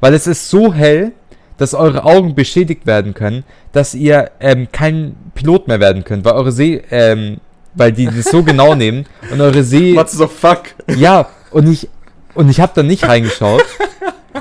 weil 0.00 0.12
es 0.12 0.26
ist 0.26 0.50
so 0.50 0.74
hell, 0.74 1.12
dass 1.56 1.72
eure 1.74 2.04
Augen 2.04 2.34
beschädigt 2.34 2.86
werden 2.86 3.14
können, 3.14 3.42
dass 3.72 3.94
ihr 3.94 4.30
ähm, 4.40 4.68
kein 4.70 5.16
Pilot 5.34 5.66
mehr 5.68 5.80
werden 5.80 6.04
könnt, 6.04 6.24
weil 6.24 6.34
eure 6.34 6.52
See, 6.52 6.82
ähm, 6.90 7.38
weil 7.74 7.92
die 7.92 8.06
das 8.06 8.26
so 8.26 8.42
genau 8.42 8.74
nehmen 8.76 9.06
und 9.32 9.40
eure 9.40 9.64
See, 9.64 9.94
What 9.96 10.10
the 10.10 10.26
fuck? 10.26 10.62
ja, 10.96 11.28
und 11.50 11.66
ich, 11.68 11.88
und 12.34 12.48
ich 12.50 12.60
habe 12.60 12.72
da 12.74 12.82
nicht 12.82 13.08
reingeschaut. 13.08 13.64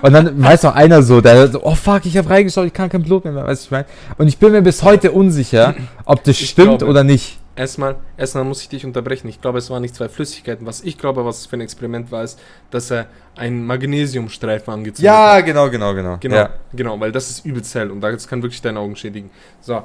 Und 0.03 0.13
dann 0.13 0.43
weiß 0.43 0.61
noch 0.63 0.75
einer 0.75 1.01
so, 1.01 1.21
der 1.21 1.47
so, 1.47 1.63
oh 1.63 1.73
fuck, 1.73 2.05
ich 2.05 2.15
habe 2.17 2.29
reingeschaut, 2.29 2.67
ich 2.67 2.73
kann 2.73 2.89
kein 2.89 3.01
Pilot 3.01 3.25
mehr, 3.25 3.33
weißt 3.33 3.45
du, 3.47 3.49
was 3.49 3.63
ich 3.63 3.71
meine? 3.71 3.85
Und 4.19 4.27
ich 4.27 4.37
bin 4.37 4.51
mir 4.51 4.61
bis 4.61 4.83
heute 4.83 5.11
unsicher, 5.11 5.73
ob 6.05 6.23
das 6.23 6.39
Ich 6.39 6.49
stimmt 6.49 6.79
glaube. 6.79 6.85
oder 6.87 7.03
nicht. 7.03 7.39
Erstmal, 7.57 7.95
erstmal 8.17 8.43
muss 8.43 8.61
ich 8.61 8.69
dich 8.69 8.85
unterbrechen. 8.85 9.27
Ich 9.27 9.41
glaube, 9.41 9.57
es 9.57 9.69
waren 9.71 9.81
nicht 9.81 9.95
zwei 9.95 10.07
Flüssigkeiten. 10.09 10.67
Was 10.67 10.81
ich 10.81 10.95
glaube, 10.97 11.25
was 11.25 11.47
für 11.47 11.57
ein 11.57 11.61
Experiment 11.61 12.11
war, 12.11 12.23
ist, 12.23 12.39
dass 12.69 12.91
er 12.91 13.07
einen 13.35 13.65
Magnesiumstreifen 13.65 14.71
angezündet 14.71 15.11
hat. 15.11 15.45
genau, 15.45 15.69
genau, 15.69 15.93
genau. 15.95 16.17
Genau, 16.19 16.35
Ja. 16.35 16.49
genau, 16.71 16.99
weil 16.99 17.11
das 17.11 17.31
ist 17.31 17.45
übelst 17.45 17.73
hell 17.73 17.89
und 17.89 17.99
das 17.99 18.27
kann 18.27 18.43
wirklich 18.43 18.61
deine 18.61 18.79
Augen 18.79 18.95
schädigen. 18.95 19.31
So, 19.59 19.81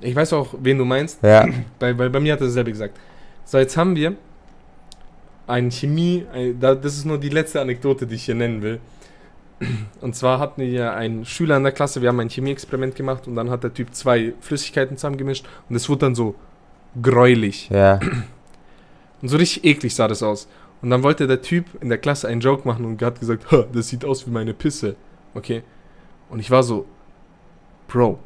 ich 0.00 0.16
weiß 0.16 0.32
auch, 0.32 0.54
wen 0.62 0.78
du 0.78 0.86
meinst, 0.86 1.22
ja. 1.22 1.46
weil, 1.78 1.98
weil 1.98 2.08
bei 2.08 2.20
mir 2.20 2.32
hat 2.32 2.40
er 2.40 2.46
dasselbe 2.46 2.70
gesagt. 2.70 2.96
So, 3.44 3.58
jetzt 3.58 3.76
haben 3.76 3.94
wir 3.94 4.14
ein 5.46 5.70
Chemie, 5.70 6.24
ein, 6.32 6.58
da, 6.58 6.74
das 6.74 6.96
ist 6.96 7.04
nur 7.04 7.18
die 7.18 7.28
letzte 7.28 7.60
Anekdote, 7.60 8.06
die 8.06 8.14
ich 8.14 8.24
hier 8.24 8.34
nennen 8.34 8.62
will. 8.62 8.80
Und 10.00 10.16
zwar 10.16 10.38
hatten 10.38 10.62
wir 10.62 10.94
einen 10.94 11.26
Schüler 11.26 11.58
in 11.58 11.64
der 11.64 11.72
Klasse, 11.72 12.00
wir 12.00 12.08
haben 12.08 12.20
ein 12.20 12.30
Chemieexperiment 12.30 12.94
gemacht 12.94 13.26
und 13.26 13.34
dann 13.36 13.50
hat 13.50 13.62
der 13.62 13.74
Typ 13.74 13.94
zwei 13.94 14.32
Flüssigkeiten 14.40 14.96
zusammengemischt 14.96 15.44
und 15.68 15.76
es 15.76 15.86
wurde 15.90 16.06
dann 16.06 16.14
so 16.14 16.34
gräulich. 17.00 17.68
Ja. 17.70 18.00
Und 19.22 19.28
so 19.28 19.36
richtig 19.36 19.64
eklig 19.64 19.94
sah 19.94 20.08
das 20.08 20.22
aus. 20.22 20.48
Und 20.82 20.90
dann 20.90 21.02
wollte 21.02 21.26
der 21.26 21.42
Typ 21.42 21.66
in 21.82 21.88
der 21.90 21.98
Klasse 21.98 22.28
einen 22.28 22.40
Joke 22.40 22.66
machen 22.66 22.84
und 22.84 23.02
hat 23.02 23.20
gesagt, 23.20 23.50
"Ha, 23.50 23.64
das 23.72 23.88
sieht 23.88 24.04
aus 24.04 24.26
wie 24.26 24.30
meine 24.30 24.54
Pisse. 24.54 24.96
Okay. 25.34 25.62
Und 26.30 26.38
ich 26.40 26.50
war 26.50 26.62
so, 26.62 26.86
Bro, 27.88 28.18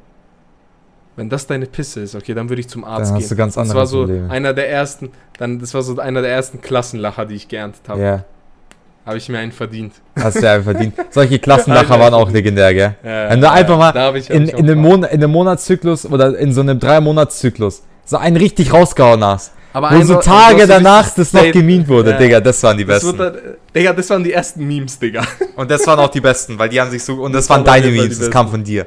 wenn 1.16 1.28
das 1.28 1.46
deine 1.46 1.66
Pisse 1.66 2.00
ist, 2.00 2.14
okay, 2.14 2.34
dann 2.34 2.48
würde 2.48 2.60
ich 2.60 2.68
zum 2.68 2.84
Arzt 2.84 3.10
Dann 3.10 3.16
gehen. 3.18 3.24
hast 3.24 3.30
du 3.30 3.36
ganz 3.36 3.54
das 3.54 3.74
war 3.74 3.86
so 3.86 4.00
Probleme. 4.00 4.30
einer 4.30 4.52
der 4.52 4.68
ersten, 4.70 5.10
dann, 5.38 5.58
das 5.58 5.72
war 5.74 5.82
so 5.82 5.98
einer 5.98 6.22
der 6.22 6.30
ersten 6.30 6.60
Klassenlacher, 6.60 7.24
die 7.26 7.34
ich 7.34 7.48
geerntet 7.48 7.88
habe. 7.88 8.00
Ja. 8.00 8.24
Habe 9.06 9.18
ich 9.18 9.28
mir 9.28 9.38
einen 9.38 9.52
verdient. 9.52 9.92
Hast 10.18 10.36
du 10.36 10.42
ja 10.44 10.62
verdient. 10.62 10.94
Solche 11.10 11.38
Klassenlacher 11.38 11.98
waren 12.00 12.14
auch 12.14 12.30
legendär, 12.30 12.72
gell? 12.72 12.94
Äh, 13.02 13.30
Wenn 13.30 13.40
du 13.40 13.50
einfach 13.50 13.76
mal 13.78 14.16
ich, 14.16 14.30
In, 14.30 14.48
in, 14.48 14.56
einem 14.56 14.66
Spaß. 14.68 14.76
Mon 14.76 15.02
in 15.02 15.08
einem 15.10 15.30
Monatszyklus 15.30 16.06
oder 16.06 16.38
in 16.38 16.52
so 16.52 16.62
einem 16.62 16.78
Drei-Monats-Zyklus 16.80 17.82
so 18.04 18.16
einen 18.16 18.36
richtig 18.36 18.72
rausgehauen 18.72 19.24
hast. 19.24 19.52
Aber 19.72 19.90
Wo 19.90 20.02
so 20.02 20.20
Tage 20.20 20.60
so 20.62 20.66
danach 20.68 21.10
das 21.14 21.32
noch 21.32 21.50
gemimt 21.50 21.88
wurde, 21.88 22.10
Ja. 22.10 22.18
Digga, 22.18 22.40
das 22.40 22.62
waren 22.62 22.78
die 22.78 22.84
das 22.84 23.02
besten. 23.02 23.18
dann, 23.18 23.34
äh, 23.34 23.40
Digga, 23.74 23.92
das 23.92 24.08
waren 24.08 24.22
die 24.22 24.32
ersten 24.32 24.64
Memes, 24.64 24.96
Digga. 24.98 25.26
Und 25.56 25.68
das 25.68 25.84
waren 25.86 25.98
auch 25.98 26.10
die 26.10 26.20
besten, 26.20 26.56
weil 26.56 26.68
die 26.68 26.80
haben 26.80 26.90
sich 26.92 27.02
so. 27.02 27.14
Und 27.14 27.32
das 27.32 27.46
Das 27.46 27.50
waren 27.56 27.64
deine 27.64 27.88
Memes, 27.88 28.18
das 28.20 28.30
kam 28.30 28.48
von 28.48 28.62
dir. 28.62 28.86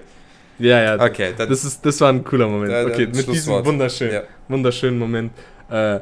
Ja, 0.59 0.81
ja. 0.81 1.03
Okay, 1.03 1.33
dann. 1.37 1.49
Das, 1.49 1.65
ist, 1.65 1.85
das 1.85 1.99
war 1.99 2.09
ein 2.09 2.23
cooler 2.23 2.47
Moment. 2.47 2.71
Ja, 2.71 2.85
okay, 2.85 3.05
mit 3.05 3.27
diesem 3.27 3.65
wunderschönen, 3.65 4.13
Ja. 4.13 4.21
wunderschönen 4.47 4.97
Moment 4.97 5.33
äh, 5.69 5.99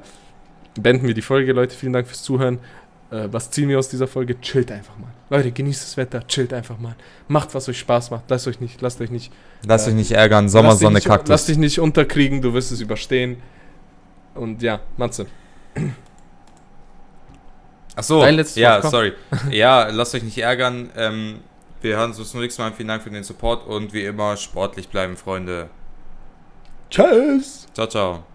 beenden 0.80 1.08
wir 1.08 1.16
die 1.16 1.24
Folge, 1.24 1.52
Leute. 1.52 1.76
Vielen 1.76 1.94
Dank 1.94 2.06
fürs 2.08 2.22
Zuhören. 2.22 2.60
Äh, 3.12 3.28
was 3.32 3.50
ziehen 3.50 3.68
wir 3.70 3.80
aus 3.80 3.90
dieser 3.90 4.08
Folge? 4.08 4.40
Chillt 4.40 4.72
einfach 4.72 4.98
mal. 5.00 5.10
Leute, 5.30 5.52
genießt 5.52 5.82
das 5.82 5.98
Wetter, 5.98 6.26
chillt 6.28 6.54
einfach 6.54 6.78
mal. 6.78 6.96
Macht, 7.28 7.56
was 7.56 7.68
euch 7.68 7.80
Spaß 7.80 8.12
macht. 8.12 8.26
Lasst 8.30 8.48
euch 8.48 8.60
nicht, 8.60 8.82
lasst 8.82 9.02
euch 9.02 9.10
nicht, 9.10 9.32
Lasst 9.66 9.88
äh, 9.88 9.90
euch 9.90 9.96
nicht 9.96 10.12
ärgern, 10.12 10.50
Sommersonne, 10.50 10.96
nicht, 10.96 11.08
lasst 11.08 11.28
Kaktus. 11.28 11.46
dich 11.46 11.58
nicht 11.58 11.80
unterkriegen, 11.80 12.42
du 12.42 12.54
wirst 12.54 12.72
es 12.72 12.80
überstehen. 12.80 13.38
Und 14.36 14.62
ja, 14.62 14.82
Matze. 14.98 15.26
Ach 17.96 18.04
so, 18.04 18.22
Dein 18.22 18.36
letztes 18.36 18.58
ja, 18.58 18.84
Wort, 18.84 18.92
sorry. 18.92 19.14
Ja, 19.52 19.88
lasst 19.90 20.14
euch 20.14 20.24
nicht 20.24 20.38
ärgern. 20.38 20.90
Ähm, 20.96 21.40
wir 21.82 21.98
hören 21.98 22.12
uns 22.12 22.30
zum 22.30 22.42
nächsten 22.42 22.62
Mal. 22.62 22.72
Vielen 22.74 22.90
Dank 22.90 23.04
für 23.04 23.10
den 23.10 23.24
Support 23.24 23.66
und 23.66 23.94
wie 23.94 24.06
immer 24.06 24.38
sportlich 24.38 24.90
bleiben, 24.90 25.16
Freunde. 25.16 25.70
Tschüss! 26.90 27.68
Ciao, 27.74 27.88
ciao. 27.88 28.35